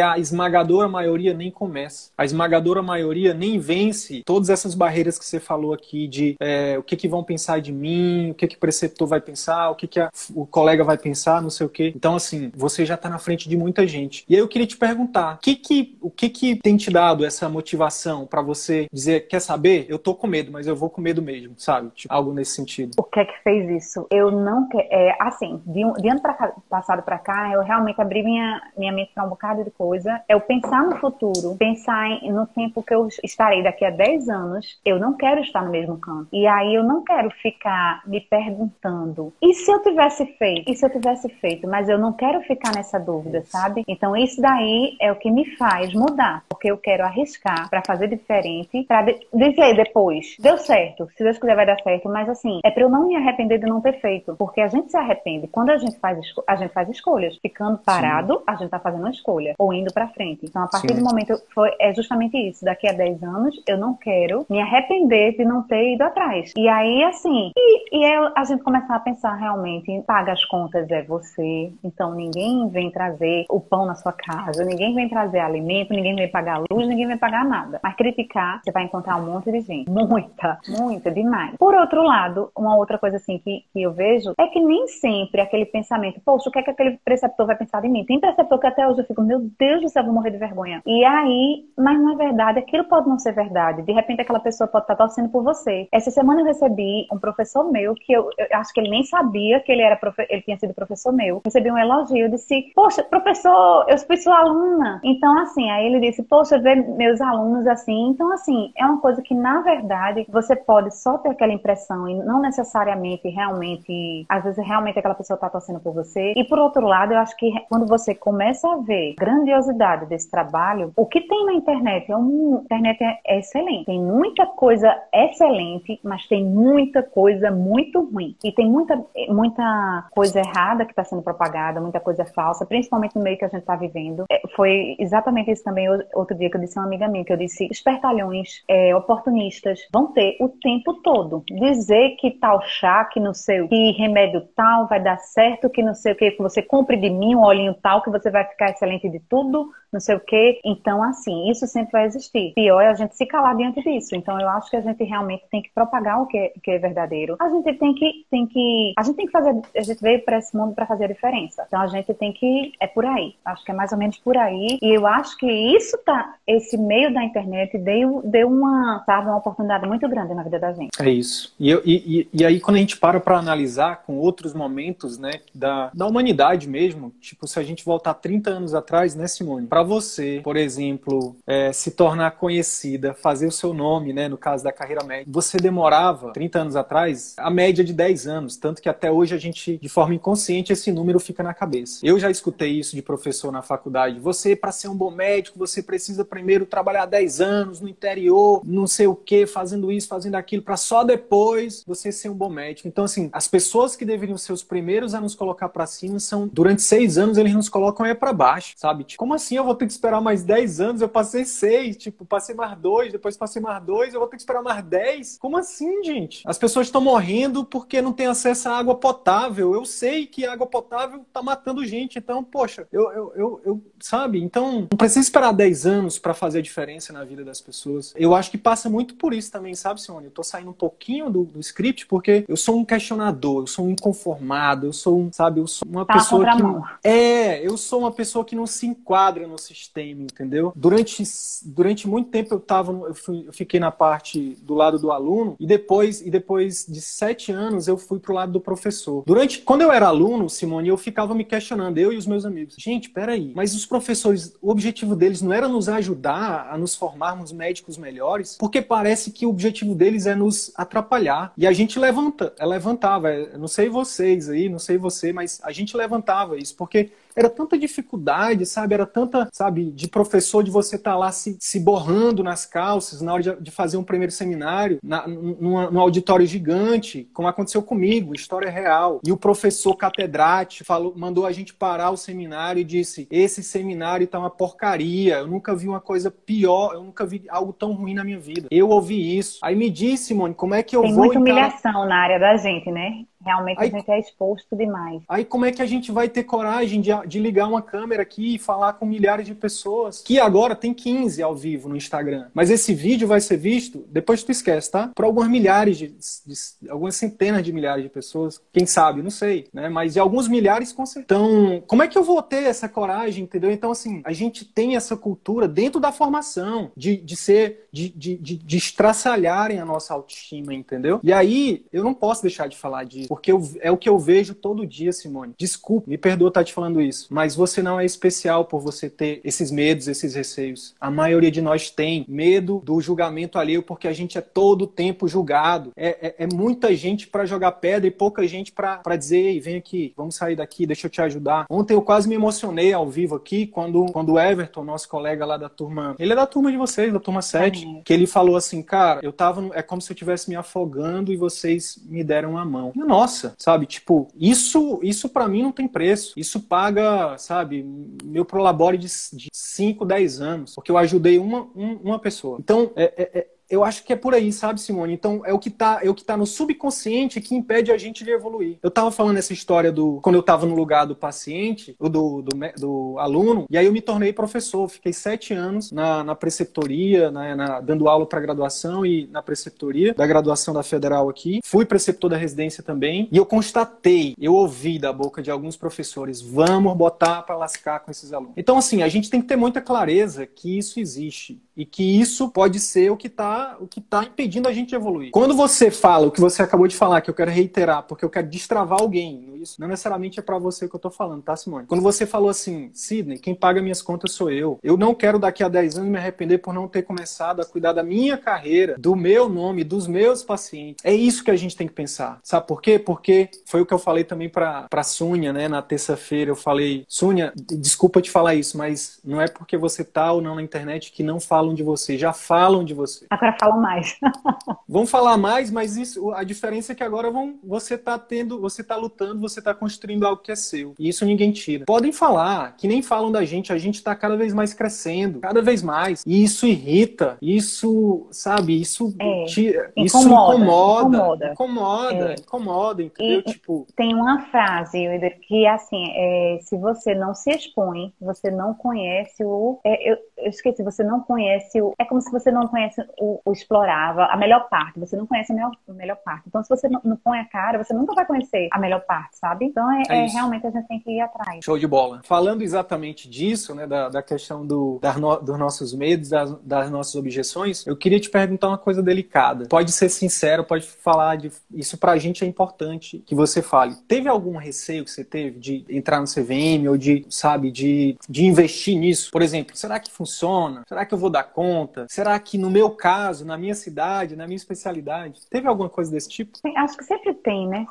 a 0.00 0.18
esmagadora 0.18 0.88
maioria 0.88 1.13
maioria 1.14 1.34
nem 1.34 1.50
começa. 1.50 2.10
A 2.18 2.24
esmagadora 2.24 2.82
maioria 2.82 3.32
nem 3.32 3.58
vence 3.58 4.22
todas 4.24 4.50
essas 4.50 4.74
barreiras 4.74 5.18
que 5.18 5.24
você 5.24 5.38
falou 5.38 5.72
aqui 5.72 6.08
de 6.08 6.36
é, 6.40 6.76
o 6.78 6.82
que, 6.82 6.96
que 6.96 7.08
vão 7.08 7.22
pensar 7.22 7.60
de 7.60 7.72
mim, 7.72 8.30
o 8.30 8.34
que, 8.34 8.48
que 8.48 8.56
o 8.56 8.58
preceptor 8.58 9.06
vai 9.06 9.20
pensar, 9.20 9.70
o 9.70 9.76
que, 9.76 9.86
que 9.86 10.00
a, 10.00 10.10
o 10.34 10.44
colega 10.44 10.82
vai 10.82 10.98
pensar, 10.98 11.40
não 11.40 11.50
sei 11.50 11.66
o 11.66 11.70
quê. 11.70 11.92
Então, 11.94 12.16
assim, 12.16 12.50
você 12.54 12.84
já 12.84 12.94
está 12.94 13.08
na 13.08 13.18
frente 13.18 13.48
de 13.48 13.56
muita 13.56 13.86
gente. 13.86 14.24
E 14.28 14.34
aí 14.34 14.40
eu 14.40 14.48
queria 14.48 14.66
te 14.66 14.76
perguntar, 14.76 15.38
que 15.40 15.54
que, 15.54 15.96
o 16.00 16.10
que, 16.10 16.28
que 16.28 16.56
tem 16.56 16.76
te 16.76 16.90
dado 16.90 17.24
essa 17.24 17.48
motivação 17.48 18.26
para 18.26 18.42
você 18.42 18.86
dizer, 18.92 19.28
quer 19.28 19.40
saber? 19.40 19.86
Eu 19.88 19.98
tô 19.98 20.14
com 20.14 20.26
medo, 20.26 20.50
mas 20.50 20.66
eu 20.66 20.74
vou 20.74 20.90
com 20.90 21.00
medo 21.00 21.22
mesmo, 21.22 21.54
sabe? 21.56 21.90
Tipo, 21.94 22.12
algo 22.12 22.32
nesse 22.32 22.52
sentido. 22.52 22.92
O 22.98 23.02
que 23.04 23.20
é 23.20 23.24
que 23.24 23.42
fez 23.42 23.70
isso? 23.70 24.06
Eu 24.10 24.30
não 24.30 24.68
quero. 24.68 24.88
É, 24.90 25.16
assim, 25.20 25.62
de, 25.64 25.82
de 26.00 26.08
ano 26.08 26.20
pra, 26.20 26.52
passado 26.68 27.02
para 27.02 27.18
cá, 27.18 27.52
eu 27.52 27.62
realmente 27.62 28.00
abri 28.00 28.22
minha, 28.22 28.60
minha 28.76 28.92
mente 28.92 29.12
para 29.14 29.24
um 29.24 29.28
bocado 29.28 29.62
de 29.62 29.70
coisa. 29.70 30.20
Eu 30.28 30.40
pensar 30.40 30.82
no 30.82 30.96
futuro, 31.04 31.56
pensar 31.58 32.08
em, 32.08 32.32
no 32.32 32.46
tempo 32.46 32.82
que 32.82 32.94
eu 32.94 33.08
estarei 33.22 33.62
daqui 33.62 33.84
a 33.84 33.90
10 33.90 34.28
anos, 34.28 34.80
eu 34.84 34.98
não 34.98 35.14
quero 35.14 35.40
estar 35.40 35.62
no 35.62 35.70
mesmo 35.70 35.98
canto. 35.98 36.28
E 36.32 36.46
aí 36.46 36.74
eu 36.74 36.82
não 36.82 37.04
quero 37.04 37.30
ficar 37.30 38.00
me 38.06 38.20
perguntando, 38.20 39.32
e 39.42 39.52
se 39.52 39.70
eu 39.70 39.82
tivesse 39.82 40.24
feito? 40.38 40.70
E 40.70 40.74
se 40.74 40.86
eu 40.86 40.90
tivesse 40.90 41.28
feito? 41.28 41.68
Mas 41.68 41.88
eu 41.88 41.98
não 41.98 42.12
quero 42.12 42.40
ficar 42.42 42.74
nessa 42.74 42.98
dúvida, 42.98 43.42
sabe? 43.44 43.84
Então 43.86 44.16
isso 44.16 44.40
daí 44.40 44.96
é 45.00 45.12
o 45.12 45.16
que 45.16 45.30
me 45.30 45.56
faz 45.56 45.92
mudar, 45.92 46.44
porque 46.48 46.70
eu 46.70 46.78
quero 46.78 47.04
arriscar 47.04 47.68
para 47.68 47.82
fazer 47.86 48.08
diferente, 48.08 48.84
para 48.84 49.02
dizer 49.32 49.74
depois, 49.76 50.36
deu 50.38 50.56
certo, 50.56 51.08
se 51.16 51.22
Deus 51.22 51.38
quiser 51.38 51.56
vai 51.56 51.66
dar 51.66 51.80
certo, 51.82 52.08
mas 52.08 52.28
assim, 52.28 52.60
é 52.64 52.70
para 52.70 52.82
eu 52.82 52.88
não 52.88 53.08
me 53.08 53.16
arrepender 53.16 53.58
de 53.58 53.66
não 53.66 53.80
ter 53.80 54.00
feito, 54.00 54.34
porque 54.36 54.60
a 54.60 54.68
gente 54.68 54.90
se 54.90 54.96
arrepende 54.96 55.48
quando 55.48 55.70
a 55.70 55.76
gente 55.76 55.98
faz 55.98 56.18
a 56.46 56.56
gente 56.56 56.72
faz 56.72 56.88
escolhas, 56.88 57.36
ficando 57.38 57.78
parado, 57.78 58.34
Sim. 58.34 58.42
a 58.46 58.56
gente 58.56 58.70
tá 58.70 58.78
fazendo 58.78 59.00
uma 59.00 59.10
escolha 59.10 59.54
ou 59.58 59.72
indo 59.72 59.92
para 59.92 60.08
frente. 60.08 60.46
Então 60.46 60.62
a 60.62 60.68
partir 60.68 60.93
Do 60.94 61.04
momento 61.04 61.40
foi, 61.54 61.70
é 61.80 61.92
justamente 61.94 62.36
isso. 62.36 62.64
Daqui 62.64 62.88
a 62.88 62.92
10 62.92 63.22
anos, 63.22 63.62
eu 63.66 63.76
não 63.76 63.94
quero 63.94 64.46
me 64.48 64.60
arrepender 64.60 65.36
de 65.36 65.44
não 65.44 65.62
ter 65.62 65.94
ido 65.94 66.02
atrás. 66.02 66.52
E 66.56 66.68
aí, 66.68 67.02
assim, 67.04 67.50
e, 67.56 67.98
e 67.98 68.04
é 68.04 68.32
a 68.34 68.44
gente 68.44 68.62
começar 68.62 68.96
a 68.96 69.00
pensar 69.00 69.34
realmente, 69.34 70.02
paga 70.06 70.32
as 70.32 70.44
contas 70.44 70.90
é 70.90 71.02
você, 71.02 71.72
então 71.82 72.14
ninguém 72.14 72.68
vem 72.68 72.90
trazer 72.90 73.44
o 73.48 73.60
pão 73.60 73.86
na 73.86 73.94
sua 73.94 74.12
casa, 74.12 74.64
ninguém 74.64 74.94
vem 74.94 75.08
trazer 75.08 75.40
alimento, 75.40 75.92
ninguém 75.92 76.14
vem 76.14 76.30
pagar 76.30 76.58
luz, 76.70 76.88
ninguém 76.88 77.06
vem 77.06 77.18
pagar 77.18 77.44
nada. 77.44 77.80
Mas 77.82 77.94
criticar, 77.96 78.60
você 78.62 78.70
vai 78.70 78.84
encontrar 78.84 79.16
um 79.16 79.26
monte 79.26 79.50
de 79.50 79.60
gente. 79.60 79.90
Muita, 80.14 80.58
muita, 80.68 81.10
demais. 81.10 81.56
Por 81.58 81.74
outro 81.74 82.02
lado, 82.02 82.50
uma 82.56 82.76
outra 82.76 82.98
coisa 82.98 83.16
assim 83.16 83.38
que, 83.38 83.64
que 83.72 83.82
eu 83.82 83.92
vejo 83.92 84.32
é 84.38 84.46
que 84.46 84.60
nem 84.60 84.86
sempre 84.86 85.40
aquele 85.40 85.64
pensamento, 85.64 86.20
poxa, 86.24 86.48
o 86.48 86.52
que 86.52 86.58
é 86.58 86.62
que 86.62 86.70
aquele 86.70 86.98
preceptor 87.04 87.46
vai 87.46 87.56
pensar 87.56 87.80
de 87.80 87.88
mim? 87.88 88.04
Tem 88.04 88.20
preceptor 88.20 88.58
que 88.58 88.66
até 88.66 88.86
hoje 88.86 89.00
eu 89.00 89.04
fico, 89.04 89.22
meu 89.22 89.40
Deus 89.58 89.82
do 89.82 89.88
céu, 89.88 90.04
vou 90.04 90.12
morrer 90.12 90.30
de 90.30 90.38
vergonha. 90.38 90.82
E 90.86 91.04
aí 91.04 91.64
mas 91.76 92.00
na 92.00 92.14
verdade 92.14 92.58
aquilo 92.58 92.84
pode 92.84 93.08
não 93.08 93.18
ser 93.18 93.32
verdade. 93.32 93.82
De 93.82 93.92
repente 93.92 94.20
aquela 94.20 94.40
pessoa 94.40 94.68
pode 94.68 94.84
estar 94.84 94.96
torcendo 94.96 95.28
por 95.28 95.42
você. 95.42 95.88
Essa 95.92 96.10
semana 96.10 96.40
eu 96.40 96.46
recebi 96.46 97.06
um 97.12 97.18
professor 97.18 97.70
meu 97.70 97.94
que 97.94 98.12
eu, 98.12 98.30
eu 98.38 98.58
acho 98.58 98.72
que 98.72 98.80
ele 98.80 98.90
nem 98.90 99.02
sabia 99.04 99.60
que 99.60 99.72
ele 99.72 99.82
era 99.82 99.96
profe, 99.96 100.26
ele 100.28 100.42
tinha 100.42 100.58
sido 100.58 100.74
professor 100.74 101.12
meu. 101.12 101.42
Recebi 101.44 101.70
um 101.70 101.78
elogio, 101.78 102.30
disse: 102.30 102.72
"Poxa, 102.74 103.02
professor, 103.02 103.86
eu 103.88 103.98
fui 103.98 104.16
sua 104.16 104.38
aluna". 104.38 105.00
Então 105.04 105.38
assim, 105.38 105.70
aí 105.70 105.86
ele 105.86 106.00
disse: 106.00 106.22
"Poxa, 106.22 106.58
ver 106.58 106.76
meus 106.76 107.20
alunos 107.20 107.66
assim". 107.66 108.10
Então 108.10 108.32
assim, 108.32 108.72
é 108.76 108.84
uma 108.84 109.00
coisa 109.00 109.22
que 109.22 109.34
na 109.34 109.60
verdade 109.62 110.26
você 110.28 110.54
pode 110.56 110.94
só 110.94 111.18
ter 111.18 111.30
aquela 111.30 111.52
impressão 111.52 112.08
e 112.08 112.14
não 112.14 112.40
necessariamente 112.40 113.28
realmente, 113.28 114.24
às 114.28 114.44
vezes 114.44 114.64
realmente 114.64 114.98
aquela 114.98 115.14
pessoa 115.14 115.36
está 115.36 115.48
torcendo 115.48 115.80
por 115.80 115.92
você. 115.92 116.32
E 116.36 116.44
por 116.44 116.58
outro 116.58 116.86
lado, 116.86 117.12
eu 117.12 117.18
acho 117.18 117.36
que 117.36 117.50
quando 117.68 117.86
você 117.86 118.14
começa 118.14 118.70
a 118.70 118.76
ver 118.76 119.14
grandiosidade 119.18 120.06
desse 120.06 120.30
trabalho, 120.30 120.73
o 120.96 121.06
que 121.06 121.20
tem 121.20 121.46
na 121.46 121.54
internet? 121.54 122.10
É 122.10 122.16
um, 122.16 122.60
internet 122.64 122.98
é 123.02 123.38
excelente. 123.38 123.86
Tem 123.86 124.00
muita 124.00 124.46
coisa 124.46 124.94
excelente, 125.12 126.00
mas 126.02 126.26
tem 126.26 126.44
muita 126.44 127.02
coisa 127.02 127.50
muito 127.50 128.02
ruim. 128.02 128.36
E 128.42 128.52
tem 128.52 128.68
muita, 128.68 129.02
muita 129.28 130.06
coisa 130.10 130.40
errada 130.40 130.84
que 130.84 130.92
está 130.92 131.04
sendo 131.04 131.22
propagada, 131.22 131.80
muita 131.80 132.00
coisa 132.00 132.24
falsa, 132.24 132.66
principalmente 132.66 133.16
no 133.16 133.22
meio 133.22 133.38
que 133.38 133.44
a 133.44 133.48
gente 133.48 133.60
está 133.60 133.76
vivendo. 133.76 134.24
É, 134.30 134.40
foi 134.54 134.96
exatamente 134.98 135.50
isso 135.50 135.64
também 135.64 135.88
outro 136.14 136.36
dia 136.36 136.50
que 136.50 136.56
eu 136.56 136.60
disse 136.60 136.78
a 136.78 136.82
uma 136.82 136.88
amiga 136.88 137.08
minha, 137.08 137.24
que 137.24 137.32
eu 137.32 137.36
disse, 137.36 137.68
espertalhões 137.70 138.62
é, 138.68 138.94
oportunistas 138.94 139.80
vão 139.92 140.12
ter 140.12 140.36
o 140.40 140.48
tempo 140.48 140.94
todo. 141.02 141.42
Dizer 141.46 142.16
que 142.18 142.30
tal 142.32 142.60
chá, 142.62 143.04
que 143.04 143.20
não 143.20 143.34
sei 143.34 143.60
o 143.60 143.68
que, 143.68 143.92
remédio 143.92 144.42
tal 144.54 144.86
vai 144.88 145.02
dar 145.02 145.18
certo, 145.18 145.70
que 145.70 145.82
não 145.82 145.94
sei 145.94 146.12
o 146.12 146.16
que, 146.16 146.32
que 146.32 146.42
você 146.42 146.62
compre 146.62 146.96
de 146.96 147.10
mim 147.10 147.34
um 147.34 147.44
olhinho 147.44 147.74
tal, 147.74 148.02
que 148.02 148.10
você 148.10 148.30
vai 148.30 148.44
ficar 148.44 148.70
excelente 148.70 149.08
de 149.08 149.20
tudo, 149.20 149.70
não 149.94 150.00
sei 150.00 150.16
o 150.16 150.20
que. 150.20 150.60
Então, 150.64 151.02
assim, 151.02 151.50
isso 151.50 151.66
sempre 151.66 151.92
vai 151.92 152.06
existir. 152.06 152.52
Pior 152.54 152.80
é 152.80 152.88
a 152.88 152.94
gente 152.94 153.16
se 153.16 153.24
calar 153.24 153.56
diante 153.56 153.82
disso. 153.82 154.14
Então, 154.14 154.38
eu 154.40 154.48
acho 154.48 154.68
que 154.68 154.76
a 154.76 154.80
gente 154.80 155.02
realmente 155.04 155.44
tem 155.50 155.62
que 155.62 155.70
propagar 155.72 156.20
o 156.20 156.26
que 156.26 156.36
é, 156.36 156.52
que 156.62 156.70
é 156.70 156.78
verdadeiro. 156.78 157.36
A 157.40 157.48
gente 157.48 157.72
tem 157.74 157.94
que, 157.94 158.26
tem 158.30 158.46
que, 158.46 158.92
a 158.98 159.02
gente 159.02 159.16
tem 159.16 159.26
que 159.26 159.32
fazer, 159.32 159.54
a 159.76 159.82
gente 159.82 160.00
veio 160.00 160.22
para 160.24 160.38
esse 160.38 160.56
mundo 160.56 160.74
para 160.74 160.86
fazer 160.86 161.04
a 161.04 161.08
diferença. 161.08 161.64
Então, 161.66 161.80
a 161.80 161.86
gente 161.86 162.12
tem 162.14 162.32
que, 162.32 162.72
é 162.80 162.86
por 162.86 163.06
aí. 163.06 163.34
Acho 163.44 163.64
que 163.64 163.70
é 163.70 163.74
mais 163.74 163.92
ou 163.92 163.98
menos 163.98 164.18
por 164.18 164.36
aí. 164.36 164.78
E 164.82 164.96
eu 164.96 165.06
acho 165.06 165.36
que 165.38 165.46
isso 165.46 165.96
tá, 166.04 166.34
esse 166.46 166.76
meio 166.76 167.14
da 167.14 167.22
internet 167.22 167.78
deu, 167.78 168.20
deu 168.24 168.48
uma, 168.48 169.02
sabe, 169.06 169.28
uma 169.28 169.38
oportunidade 169.38 169.86
muito 169.86 170.08
grande 170.08 170.34
na 170.34 170.42
vida 170.42 170.58
da 170.58 170.72
gente. 170.72 170.90
É 171.00 171.08
isso. 171.08 171.54
E, 171.58 171.70
eu, 171.70 171.80
e, 171.84 172.28
e 172.32 172.44
aí, 172.44 172.60
quando 172.60 172.76
a 172.76 172.80
gente 172.80 172.96
para 172.96 173.20
para 173.20 173.38
analisar 173.38 174.02
com 174.04 174.18
outros 174.18 174.52
momentos, 174.52 175.18
né, 175.18 175.40
da, 175.54 175.90
da 175.94 176.06
humanidade 176.06 176.68
mesmo, 176.68 177.12
tipo, 177.20 177.46
se 177.46 177.58
a 177.58 177.62
gente 177.62 177.84
voltar 177.84 178.14
30 178.14 178.50
anos 178.50 178.74
atrás, 178.74 179.14
né, 179.14 179.26
Simone? 179.28 179.66
Você, 179.84 180.40
por 180.42 180.56
exemplo, 180.56 181.36
é, 181.46 181.72
se 181.72 181.92
tornar 181.92 182.32
conhecida, 182.32 183.14
fazer 183.14 183.46
o 183.46 183.52
seu 183.52 183.72
nome, 183.72 184.12
né, 184.12 184.28
no 184.28 184.36
caso 184.36 184.64
da 184.64 184.72
carreira 184.72 185.04
médica, 185.04 185.30
você 185.32 185.56
demorava 185.56 186.32
30 186.32 186.58
anos 186.58 186.76
atrás 186.76 187.34
a 187.38 187.50
média 187.50 187.84
de 187.84 187.92
10 187.92 188.26
anos, 188.26 188.56
tanto 188.56 188.80
que 188.80 188.88
até 188.88 189.10
hoje 189.10 189.34
a 189.34 189.38
gente, 189.38 189.78
de 189.78 189.88
forma 189.88 190.14
inconsciente, 190.14 190.72
esse 190.72 190.90
número 190.90 191.20
fica 191.20 191.42
na 191.42 191.54
cabeça. 191.54 192.00
Eu 192.02 192.18
já 192.18 192.30
escutei 192.30 192.72
isso 192.72 192.96
de 192.96 193.02
professor 193.02 193.52
na 193.52 193.62
faculdade. 193.62 194.18
Você, 194.20 194.56
para 194.56 194.72
ser 194.72 194.88
um 194.88 194.96
bom 194.96 195.10
médico, 195.10 195.58
você 195.58 195.82
precisa 195.82 196.24
primeiro 196.24 196.66
trabalhar 196.66 197.06
10 197.06 197.40
anos 197.40 197.80
no 197.80 197.88
interior, 197.88 198.62
não 198.64 198.86
sei 198.86 199.06
o 199.06 199.14
que, 199.14 199.46
fazendo 199.46 199.92
isso, 199.92 200.08
fazendo 200.08 200.34
aquilo, 200.36 200.62
para 200.62 200.76
só 200.76 201.04
depois 201.04 201.84
você 201.86 202.10
ser 202.10 202.28
um 202.28 202.34
bom 202.34 202.48
médico. 202.48 202.88
Então, 202.88 203.04
assim, 203.04 203.28
as 203.32 203.48
pessoas 203.48 203.96
que 203.96 204.04
deveriam 204.04 204.38
ser 204.38 204.52
os 204.52 204.62
primeiros 204.62 205.14
a 205.14 205.20
nos 205.20 205.34
colocar 205.34 205.68
para 205.68 205.86
cima 205.86 206.18
são, 206.18 206.48
durante 206.52 206.82
seis 206.82 207.18
anos, 207.18 207.38
eles 207.38 207.54
nos 207.54 207.68
colocam 207.68 208.06
aí 208.06 208.14
para 208.14 208.32
baixo, 208.32 208.74
sabe? 208.76 209.04
Tipo, 209.04 209.18
como 209.18 209.34
assim 209.34 209.56
eu 209.56 209.64
vou 209.64 209.73
ter 209.74 209.86
que 209.86 209.92
esperar 209.92 210.20
mais 210.20 210.42
10 210.42 210.80
anos? 210.80 211.02
Eu 211.02 211.08
passei 211.08 211.44
seis, 211.44 211.96
tipo, 211.96 212.24
passei 212.24 212.54
mais 212.54 212.76
dois, 212.78 213.12
depois 213.12 213.36
passei 213.36 213.60
mais 213.60 213.82
dois, 213.82 214.14
eu 214.14 214.20
vou 214.20 214.28
ter 214.28 214.36
que 214.36 214.42
esperar 214.42 214.62
mais 214.62 214.84
10? 214.84 215.38
Como 215.38 215.56
assim, 215.56 216.02
gente? 216.02 216.42
As 216.46 216.58
pessoas 216.58 216.86
estão 216.86 217.00
morrendo 217.00 217.64
porque 217.64 218.02
não 218.02 218.12
têm 218.12 218.26
acesso 218.26 218.68
à 218.68 218.78
água 218.78 218.94
potável. 218.94 219.74
Eu 219.74 219.84
sei 219.84 220.26
que 220.26 220.46
a 220.46 220.52
água 220.52 220.66
potável 220.66 221.24
tá 221.32 221.42
matando 221.42 221.84
gente, 221.84 222.18
então, 222.18 222.42
poxa, 222.42 222.86
eu, 222.92 223.10
eu, 223.12 223.32
eu, 223.34 223.60
eu 223.64 223.82
sabe? 224.00 224.42
Então, 224.42 224.88
não 224.90 224.98
precisa 224.98 225.20
esperar 225.20 225.52
10 225.52 225.86
anos 225.86 226.18
para 226.18 226.34
fazer 226.34 226.58
a 226.58 226.62
diferença 226.62 227.12
na 227.12 227.24
vida 227.24 227.44
das 227.44 227.60
pessoas. 227.60 228.12
Eu 228.16 228.34
acho 228.34 228.50
que 228.50 228.58
passa 228.58 228.88
muito 228.88 229.14
por 229.14 229.32
isso 229.32 229.50
também, 229.50 229.74
sabe, 229.74 230.00
Simone? 230.00 230.26
Eu 230.26 230.30
tô 230.30 230.42
saindo 230.42 230.70
um 230.70 230.74
pouquinho 230.74 231.30
do, 231.30 231.44
do 231.44 231.60
script 231.60 232.06
porque 232.06 232.44
eu 232.48 232.56
sou 232.56 232.78
um 232.78 232.84
questionador, 232.84 233.62
eu 233.62 233.66
sou 233.66 233.86
um 233.86 233.90
inconformado, 233.90 234.86
eu 234.86 234.92
sou 234.92 235.18
um, 235.18 235.32
sabe, 235.32 235.60
eu 235.60 235.66
sou 235.66 235.86
uma 235.88 236.04
tá 236.04 236.14
pessoa 236.14 236.44
que. 236.44 237.08
É, 237.08 237.66
eu 237.66 237.76
sou 237.76 238.00
uma 238.00 238.12
pessoa 238.12 238.44
que 238.44 238.54
não 238.54 238.66
se 238.66 238.86
enquadra 238.86 239.46
no 239.46 239.53
sistema, 239.58 240.22
entendeu? 240.22 240.72
Durante, 240.74 241.22
durante 241.64 242.08
muito 242.08 242.30
tempo 242.30 242.54
eu 242.54 242.60
tava, 242.60 242.92
eu, 242.92 243.14
fui, 243.14 243.44
eu 243.46 243.52
fiquei 243.52 243.80
na 243.80 243.90
parte 243.90 244.56
do 244.62 244.74
lado 244.74 244.98
do 244.98 245.10
aluno 245.10 245.56
e 245.58 245.66
depois, 245.66 246.20
e 246.20 246.30
depois 246.30 246.86
de 246.88 247.00
sete 247.00 247.52
anos 247.52 247.88
eu 247.88 247.96
fui 247.96 248.18
pro 248.18 248.34
lado 248.34 248.52
do 248.52 248.60
professor. 248.60 249.22
Durante, 249.26 249.60
quando 249.60 249.82
eu 249.82 249.92
era 249.92 250.06
aluno, 250.08 250.48
Simone, 250.48 250.88
eu 250.88 250.96
ficava 250.96 251.34
me 251.34 251.44
questionando, 251.44 251.98
eu 251.98 252.12
e 252.12 252.16
os 252.16 252.26
meus 252.26 252.44
amigos. 252.44 252.74
Gente, 252.78 253.10
peraí, 253.10 253.52
mas 253.54 253.74
os 253.74 253.86
professores, 253.86 254.54
o 254.60 254.70
objetivo 254.70 255.14
deles 255.14 255.42
não 255.42 255.52
era 255.52 255.68
nos 255.68 255.88
ajudar 255.88 256.68
a 256.70 256.78
nos 256.78 256.94
formarmos 256.94 257.52
médicos 257.52 257.96
melhores, 257.96 258.56
porque 258.58 258.80
parece 258.80 259.30
que 259.30 259.46
o 259.46 259.50
objetivo 259.50 259.94
deles 259.94 260.26
é 260.26 260.34
nos 260.34 260.72
atrapalhar. 260.76 261.52
E 261.56 261.66
a 261.66 261.72
gente 261.72 261.98
levanta, 261.98 262.52
é 262.58 262.66
levantava, 262.66 263.30
é, 263.30 263.56
não 263.56 263.68
sei 263.68 263.88
vocês 263.88 264.48
aí, 264.48 264.68
não 264.68 264.78
sei 264.78 264.98
você, 264.98 265.32
mas 265.32 265.60
a 265.62 265.72
gente 265.72 265.96
levantava 265.96 266.56
isso, 266.56 266.74
porque 266.76 267.10
era 267.36 267.50
tanta 267.50 267.78
dificuldade, 267.78 268.64
sabe? 268.66 268.94
Era 268.94 269.06
tanta, 269.06 269.48
sabe, 269.52 269.90
de 269.90 270.08
professor 270.08 270.62
de 270.62 270.70
você 270.70 270.96
estar 270.96 271.12
tá 271.12 271.16
lá 271.16 271.32
se, 271.32 271.56
se 271.60 271.80
borrando 271.80 272.42
nas 272.42 272.64
calças 272.64 273.20
na 273.20 273.32
hora 273.32 273.42
de, 273.42 273.62
de 273.62 273.70
fazer 273.70 273.96
um 273.96 274.04
primeiro 274.04 274.32
seminário, 274.32 274.98
na, 275.02 275.26
numa, 275.26 275.90
num 275.90 276.00
auditório 276.00 276.46
gigante, 276.46 277.28
como 277.32 277.48
aconteceu 277.48 277.82
comigo, 277.82 278.34
história 278.34 278.70
real. 278.70 279.20
E 279.24 279.32
o 279.32 279.36
professor 279.36 279.96
catedrático 279.96 280.86
falou, 280.86 281.14
mandou 281.16 281.46
a 281.46 281.52
gente 281.52 281.74
parar 281.74 282.10
o 282.10 282.16
seminário 282.16 282.80
e 282.80 282.84
disse: 282.84 283.26
esse 283.30 283.62
seminário 283.62 284.26
tá 284.26 284.38
uma 284.38 284.50
porcaria, 284.50 285.36
eu 285.38 285.46
nunca 285.46 285.74
vi 285.74 285.88
uma 285.88 286.00
coisa 286.00 286.30
pior, 286.30 286.94
eu 286.94 287.02
nunca 287.02 287.26
vi 287.26 287.44
algo 287.48 287.72
tão 287.72 287.92
ruim 287.92 288.14
na 288.14 288.24
minha 288.24 288.38
vida. 288.38 288.68
Eu 288.70 288.88
ouvi 288.88 289.36
isso. 289.36 289.58
Aí 289.62 289.74
me 289.74 289.90
disse, 289.90 290.24
Simone, 290.24 290.54
como 290.54 290.74
é 290.74 290.82
que 290.82 290.96
eu 290.96 291.02
Tem 291.02 291.14
vou. 291.14 291.28
Tem 291.28 291.38
muita 291.38 291.52
humilhação 291.52 292.06
na 292.06 292.16
área 292.16 292.38
da 292.38 292.56
gente, 292.56 292.90
né? 292.90 293.24
Realmente 293.44 293.80
aí, 293.80 293.88
a 293.88 293.90
gente 293.90 294.10
é 294.10 294.18
exposto 294.18 294.74
demais. 294.74 295.22
Aí 295.28 295.44
como 295.44 295.66
é 295.66 295.72
que 295.72 295.82
a 295.82 295.86
gente 295.86 296.10
vai 296.10 296.28
ter 296.28 296.44
coragem 296.44 297.00
de, 297.00 297.10
de 297.26 297.38
ligar 297.38 297.68
uma 297.68 297.82
câmera 297.82 298.22
aqui 298.22 298.54
e 298.54 298.58
falar 298.58 298.94
com 298.94 299.04
milhares 299.04 299.46
de 299.46 299.54
pessoas? 299.54 300.22
Que 300.22 300.40
agora 300.40 300.74
tem 300.74 300.94
15 300.94 301.42
ao 301.42 301.54
vivo 301.54 301.88
no 301.88 301.96
Instagram. 301.96 302.48
Mas 302.54 302.70
esse 302.70 302.94
vídeo 302.94 303.28
vai 303.28 303.40
ser 303.40 303.56
visto, 303.56 304.04
depois 304.08 304.42
tu 304.42 304.50
esquece, 304.50 304.90
tá? 304.90 305.10
Por 305.14 305.24
algumas 305.24 305.48
milhares 305.48 305.98
de, 305.98 306.08
de, 306.08 306.90
algumas 306.90 307.16
centenas 307.16 307.62
de 307.62 307.72
milhares 307.72 308.02
de 308.02 308.08
pessoas. 308.08 308.60
Quem 308.72 308.86
sabe, 308.86 309.22
não 309.22 309.30
sei, 309.30 309.68
né? 309.72 309.88
Mas 309.88 310.14
de 310.14 310.20
alguns 310.20 310.48
milhares 310.48 310.92
com 310.92 311.04
certeza. 311.04 311.24
Então, 311.24 311.82
como 311.86 312.02
é 312.02 312.08
que 312.08 312.16
eu 312.16 312.24
vou 312.24 312.42
ter 312.42 312.64
essa 312.64 312.88
coragem, 312.88 313.44
entendeu? 313.44 313.70
Então, 313.70 313.90
assim, 313.90 314.22
a 314.24 314.32
gente 314.32 314.64
tem 314.64 314.96
essa 314.96 315.16
cultura 315.16 315.68
dentro 315.68 316.00
da 316.00 316.12
formação 316.12 316.90
de, 316.96 317.16
de 317.16 317.36
ser, 317.36 317.86
de, 317.92 318.08
de, 318.08 318.36
de, 318.36 318.56
de 318.56 318.76
estraçalharem 318.76 319.78
a 319.78 319.84
nossa 319.84 320.14
autoestima, 320.14 320.72
entendeu? 320.72 321.20
E 321.22 321.32
aí, 321.32 321.84
eu 321.92 322.02
não 322.02 322.14
posso 322.14 322.42
deixar 322.42 322.68
de 322.68 322.76
falar 322.76 323.04
disso 323.04 323.33
porque 323.34 323.50
eu, 323.50 323.60
é 323.80 323.90
o 323.90 323.96
que 323.96 324.08
eu 324.08 324.16
vejo 324.16 324.54
todo 324.54 324.86
dia, 324.86 325.12
Simone. 325.12 325.54
Desculpe, 325.58 326.08
me 326.08 326.16
perdoa 326.16 326.48
estar 326.48 326.62
te 326.62 326.72
falando 326.72 327.02
isso, 327.02 327.26
mas 327.30 327.56
você 327.56 327.82
não 327.82 327.98
é 327.98 328.04
especial 328.04 328.64
por 328.64 328.80
você 328.80 329.10
ter 329.10 329.40
esses 329.42 329.72
medos, 329.72 330.06
esses 330.06 330.36
receios. 330.36 330.94
A 331.00 331.10
maioria 331.10 331.50
de 331.50 331.60
nós 331.60 331.90
tem 331.90 332.24
medo 332.28 332.80
do 332.84 333.00
julgamento 333.00 333.58
alheio 333.58 333.82
porque 333.82 334.06
a 334.06 334.12
gente 334.12 334.38
é 334.38 334.40
todo 334.40 334.86
tempo 334.86 335.26
julgado. 335.26 335.90
É, 335.96 336.28
é, 336.28 336.44
é 336.44 336.46
muita 336.46 336.94
gente 336.94 337.26
para 337.26 337.44
jogar 337.44 337.72
pedra 337.72 338.06
e 338.06 338.10
pouca 338.12 338.46
gente 338.46 338.70
para 338.70 339.16
dizer, 339.16 339.38
ei, 339.38 339.58
vem 339.58 339.76
aqui, 339.76 340.12
vamos 340.16 340.36
sair 340.36 340.54
daqui, 340.54 340.86
deixa 340.86 341.08
eu 341.08 341.10
te 341.10 341.20
ajudar. 341.20 341.66
Ontem 341.68 341.94
eu 341.94 342.02
quase 342.02 342.28
me 342.28 342.36
emocionei 342.36 342.92
ao 342.92 343.10
vivo 343.10 343.34
aqui 343.34 343.66
quando, 343.66 344.06
quando 344.12 344.34
o 344.34 344.38
Everton, 344.38 344.84
nosso 344.84 345.08
colega 345.08 345.44
lá 345.44 345.56
da 345.56 345.68
turma, 345.68 346.14
ele 346.20 346.32
é 346.32 346.36
da 346.36 346.46
turma 346.46 346.70
de 346.70 346.76
vocês, 346.76 347.12
da 347.12 347.18
turma 347.18 347.42
7, 347.42 347.84
uhum. 347.84 348.02
que 348.04 348.12
ele 348.12 348.28
falou 348.28 348.54
assim, 348.54 348.80
cara, 348.80 349.18
eu 349.24 349.32
tava, 349.32 349.70
é 349.74 349.82
como 349.82 350.00
se 350.00 350.12
eu 350.12 350.14
estivesse 350.14 350.48
me 350.48 350.54
afogando 350.54 351.32
e 351.32 351.36
vocês 351.36 351.98
me 352.04 352.22
deram 352.22 352.56
a 352.56 352.64
mão. 352.64 352.92
Nossa, 352.94 353.23
nossa, 353.24 353.54
sabe? 353.58 353.86
Tipo, 353.86 354.28
isso, 354.36 355.00
isso 355.02 355.28
para 355.30 355.48
mim 355.48 355.62
não 355.62 355.72
tem 355.72 355.88
preço. 355.88 356.34
Isso 356.36 356.60
paga, 356.60 357.36
sabe, 357.38 357.82
meu 358.22 358.44
prolabore 358.44 358.98
de 358.98 359.08
5, 359.08 360.04
10 360.04 360.40
anos, 360.40 360.74
porque 360.74 360.90
eu 360.90 360.98
ajudei 360.98 361.38
uma, 361.38 361.62
um, 361.74 361.94
uma 362.02 362.18
pessoa. 362.18 362.58
Então, 362.60 362.92
é, 362.94 363.04
é, 363.16 363.38
é 363.38 363.46
eu 363.74 363.84
acho 363.84 364.04
que 364.04 364.12
é 364.12 364.16
por 364.16 364.34
aí, 364.34 364.52
sabe, 364.52 364.80
Simone? 364.80 365.12
Então 365.12 365.42
é 365.44 365.52
o 365.52 365.58
que 365.58 365.70
tá, 365.70 366.00
é 366.02 366.08
o 366.08 366.14
que 366.14 366.24
tá 366.24 366.36
no 366.36 366.46
subconsciente 366.46 367.40
que 367.40 367.54
impede 367.54 367.90
a 367.90 367.98
gente 367.98 368.24
de 368.24 368.30
evoluir. 368.30 368.78
Eu 368.82 368.90
tava 368.90 369.10
falando 369.10 369.36
essa 369.36 369.52
história 369.52 369.90
do 369.90 370.20
quando 370.22 370.36
eu 370.36 370.42
tava 370.42 370.66
no 370.66 370.74
lugar 370.74 371.04
do 371.06 371.16
paciente, 371.16 371.96
do, 371.98 372.08
do, 372.08 372.42
do, 372.42 372.72
do 372.78 373.18
aluno, 373.18 373.66
e 373.70 373.76
aí 373.76 373.86
eu 373.86 373.92
me 373.92 374.00
tornei 374.00 374.32
professor. 374.32 374.88
Fiquei 374.88 375.12
sete 375.12 375.52
anos 375.52 375.90
na, 375.90 376.22
na 376.22 376.34
preceptoria, 376.34 377.30
na, 377.30 377.56
na, 377.56 377.80
dando 377.80 378.08
aula 378.08 378.26
para 378.26 378.40
graduação 378.40 379.04
e 379.04 379.26
na 379.30 379.42
preceptoria 379.42 380.14
da 380.14 380.26
graduação 380.26 380.72
da 380.72 380.82
federal 380.82 381.28
aqui. 381.28 381.60
Fui 381.64 381.84
preceptor 381.84 382.30
da 382.30 382.36
residência 382.36 382.82
também, 382.82 383.28
e 383.30 383.36
eu 383.36 383.46
constatei, 383.46 384.34
eu 384.38 384.54
ouvi 384.54 384.98
da 384.98 385.12
boca 385.12 385.42
de 385.42 385.50
alguns 385.50 385.76
professores, 385.76 386.40
vamos 386.40 386.96
botar 386.96 387.42
para 387.42 387.56
lascar 387.56 388.00
com 388.00 388.10
esses 388.10 388.32
alunos. 388.32 388.54
Então, 388.56 388.78
assim, 388.78 389.02
a 389.02 389.08
gente 389.08 389.30
tem 389.30 389.40
que 389.40 389.48
ter 389.48 389.56
muita 389.56 389.80
clareza 389.80 390.46
que 390.46 390.78
isso 390.78 391.00
existe 391.00 391.60
e 391.76 391.84
que 391.84 392.20
isso 392.20 392.48
pode 392.48 392.78
ser 392.78 393.10
o 393.10 393.16
que 393.16 393.26
está 393.26 393.76
o 393.80 393.86
que 393.86 394.00
tá 394.00 394.24
impedindo 394.24 394.68
a 394.68 394.72
gente 394.72 394.90
de 394.90 394.94
evoluir. 394.94 395.30
Quando 395.30 395.54
você 395.54 395.90
fala 395.90 396.26
o 396.26 396.30
que 396.30 396.40
você 396.40 396.62
acabou 396.62 396.86
de 396.86 396.96
falar, 396.96 397.20
que 397.20 397.30
eu 397.30 397.34
quero 397.34 397.50
reiterar, 397.50 398.02
porque 398.04 398.24
eu 398.24 398.30
quero 398.30 398.48
destravar 398.48 399.00
alguém, 399.00 399.58
isso 399.60 399.80
não 399.80 399.88
necessariamente 399.88 400.38
é 400.38 400.42
para 400.42 400.58
você 400.58 400.88
que 400.88 400.94
eu 400.94 401.00
tô 401.00 401.10
falando, 401.10 401.42
tá, 401.42 401.56
Simone? 401.56 401.86
Quando 401.86 402.02
você 402.02 402.26
falou 402.26 402.48
assim, 402.48 402.90
Sidney, 402.92 403.38
quem 403.38 403.54
paga 403.54 403.82
minhas 403.82 404.02
contas 404.02 404.32
sou 404.32 404.50
eu. 404.50 404.78
Eu 404.82 404.96
não 404.96 405.14
quero 405.14 405.38
daqui 405.38 405.62
a 405.62 405.68
10 405.68 405.98
anos 405.98 406.10
me 406.10 406.18
arrepender 406.18 406.58
por 406.58 406.72
não 406.72 406.86
ter 406.86 407.02
começado 407.02 407.60
a 407.60 407.64
cuidar 407.64 407.92
da 407.92 408.02
minha 408.02 408.36
carreira, 408.36 408.96
do 408.98 409.16
meu 409.16 409.48
nome, 409.48 409.84
dos 409.84 410.06
meus 410.06 410.42
pacientes. 410.42 411.04
É 411.04 411.14
isso 411.14 411.42
que 411.42 411.50
a 411.50 411.56
gente 411.56 411.76
tem 411.76 411.86
que 411.86 411.92
pensar. 411.92 412.38
Sabe 412.42 412.66
por 412.66 412.80
quê? 412.80 412.98
Porque 412.98 413.48
foi 413.66 413.80
o 413.80 413.86
que 413.86 413.94
eu 413.94 413.98
falei 413.98 414.24
também 414.24 414.48
para 414.48 414.86
para 414.88 415.02
Sônia, 415.02 415.52
né, 415.52 415.68
na 415.68 415.82
terça-feira, 415.82 416.50
eu 416.50 416.56
falei, 416.56 417.04
Sônia, 417.08 417.52
desculpa 417.56 418.20
te 418.20 418.30
falar 418.30 418.54
isso, 418.54 418.76
mas 418.76 419.18
não 419.24 419.40
é 419.40 419.48
porque 419.48 419.76
você 419.76 420.04
tá 420.04 420.32
ou 420.32 420.40
não 420.40 420.56
na 420.56 420.62
internet 420.62 421.10
que 421.10 421.22
não 421.22 421.40
fala 421.40 421.63
falam 421.64 421.74
de 421.74 421.82
você, 421.82 422.18
já 422.18 422.32
falam 422.32 422.84
de 422.84 422.92
você. 422.92 423.26
Agora 423.30 423.56
falam 423.58 423.80
mais. 423.80 424.18
vão 424.88 425.06
falar 425.06 425.36
mais, 425.36 425.70
mas 425.70 425.96
isso, 425.96 426.30
a 426.32 426.44
diferença 426.44 426.92
é 426.92 426.94
que 426.94 427.02
agora 427.02 427.30
vão, 427.30 427.58
você 427.62 427.94
está 427.94 428.18
tendo, 428.18 428.60
você 428.60 428.82
está 428.82 428.96
lutando, 428.96 429.40
você 429.40 429.60
está 429.60 429.72
construindo 429.72 430.26
algo 430.26 430.42
que 430.42 430.52
é 430.52 430.56
seu. 430.56 430.94
E 430.98 431.08
isso 431.08 431.24
ninguém 431.24 431.52
tira. 431.52 431.84
Podem 431.86 432.12
falar, 432.12 432.76
que 432.76 432.86
nem 432.86 433.02
falam 433.02 433.32
da 433.32 433.44
gente, 433.44 433.72
a 433.72 433.78
gente 433.78 433.96
está 433.96 434.14
cada 434.14 434.36
vez 434.36 434.52
mais 434.52 434.74
crescendo, 434.74 435.40
cada 435.40 435.62
vez 435.62 435.82
mais. 435.82 436.22
E 436.26 436.44
isso 436.44 436.66
irrita, 436.66 437.38
isso, 437.40 438.26
sabe, 438.30 438.80
isso 438.80 439.14
é, 439.18 439.44
tira, 439.44 439.92
incomoda, 439.96 440.04
isso 440.04 440.18
incomoda, 440.18 441.52
incomoda, 441.52 441.52
incomoda, 441.52 442.30
é. 442.30 442.34
incomoda 442.34 443.02
entendeu? 443.02 443.38
E, 443.40 443.42
tipo, 443.42 443.86
tem 443.96 444.14
uma 444.14 444.40
frase 444.46 445.04
que 445.48 445.66
assim, 445.66 446.04
é, 446.14 446.58
se 446.62 446.76
você 446.76 447.14
não 447.14 447.34
se 447.34 447.50
expõe, 447.50 448.12
você 448.20 448.50
não 448.50 448.74
conhece 448.74 449.44
o, 449.44 449.80
é, 449.84 450.12
eu, 450.12 450.16
eu 450.38 450.50
esqueci, 450.50 450.82
você 450.82 451.02
não 451.02 451.20
conhece 451.20 451.53
conhece 451.54 451.80
o. 451.80 451.94
É 451.98 452.04
como 452.04 452.20
se 452.20 452.30
você 452.30 452.50
não 452.50 452.66
conhece 452.66 453.00
o, 453.18 453.40
o 453.44 453.52
explorava, 453.52 454.24
a 454.26 454.36
melhor 454.36 454.68
parte. 454.68 454.98
Você 454.98 455.16
não 455.16 455.26
conhece 455.26 455.52
a 455.52 455.54
melhor, 455.54 455.72
a 455.88 455.92
melhor 455.92 456.16
parte. 456.24 456.44
Então, 456.46 456.62
se 456.62 456.68
você 456.68 456.88
não, 456.88 457.00
não, 457.04 457.16
põe 457.16 457.38
a 457.38 457.44
cara, 457.44 457.82
você 457.82 457.92
nunca 457.94 458.14
vai 458.14 458.26
conhecer 458.26 458.68
a 458.72 458.78
melhor 458.78 459.00
parte, 459.00 459.38
sabe? 459.38 459.66
Então 459.66 459.90
é, 459.90 460.02
é, 460.08 460.24
é 460.24 460.26
realmente 460.26 460.66
a 460.66 460.70
gente 460.70 460.86
tem 460.88 461.00
que 461.00 461.10
ir 461.10 461.20
atrás. 461.20 461.64
Show 461.64 461.78
de 461.78 461.86
bola. 461.86 462.20
Falando 462.24 462.62
exatamente 462.62 463.28
disso, 463.28 463.74
né, 463.74 463.86
da, 463.86 464.08
da 464.08 464.22
questão 464.22 464.66
do, 464.66 465.00
no, 465.18 465.36
dos 465.36 465.58
nossos 465.58 465.94
medos, 465.94 466.28
das, 466.28 466.52
das 466.62 466.90
nossas 466.90 467.14
objeções, 467.14 467.86
eu 467.86 467.96
queria 467.96 468.20
te 468.20 468.30
perguntar 468.30 468.68
uma 468.68 468.78
coisa 468.78 469.02
delicada. 469.02 469.66
Pode 469.68 469.92
ser 469.92 470.08
sincero, 470.08 470.64
pode 470.64 470.86
falar 470.86 471.36
de 471.36 471.50
isso 471.72 471.98
pra 471.98 472.16
gente 472.16 472.44
é 472.44 472.46
importante 472.46 473.22
que 473.26 473.34
você 473.34 473.62
fale. 473.62 473.94
Teve 474.08 474.28
algum 474.28 474.56
receio 474.56 475.04
que 475.04 475.10
você 475.10 475.24
teve 475.24 475.58
de 475.58 475.84
entrar 475.88 476.20
no 476.20 476.26
CVM 476.26 476.88
ou 476.88 476.96
de, 476.96 477.24
sabe, 477.28 477.70
de, 477.70 478.16
de 478.28 478.44
investir 478.44 478.98
nisso? 478.98 479.30
Por 479.30 479.42
exemplo, 479.42 479.76
será 479.76 479.98
que 479.98 480.10
funciona? 480.10 480.82
Será 480.86 481.04
que 481.04 481.14
eu 481.14 481.18
vou 481.18 481.30
dar 481.30 481.43
conta? 481.44 482.06
Será 482.08 482.38
que 482.38 482.58
no 482.58 482.70
meu 482.70 482.90
caso, 482.90 483.46
na 483.46 483.56
minha 483.56 483.74
cidade, 483.74 484.36
na 484.36 484.46
minha 484.46 484.56
especialidade, 484.56 485.40
teve 485.48 485.68
alguma 485.68 485.88
coisa 485.88 486.10
desse 486.10 486.28
tipo? 486.28 486.58
Sim, 486.58 486.76
acho 486.76 486.96
que 486.96 487.04
sempre 487.04 487.34
tem, 487.34 487.68
né? 487.68 487.86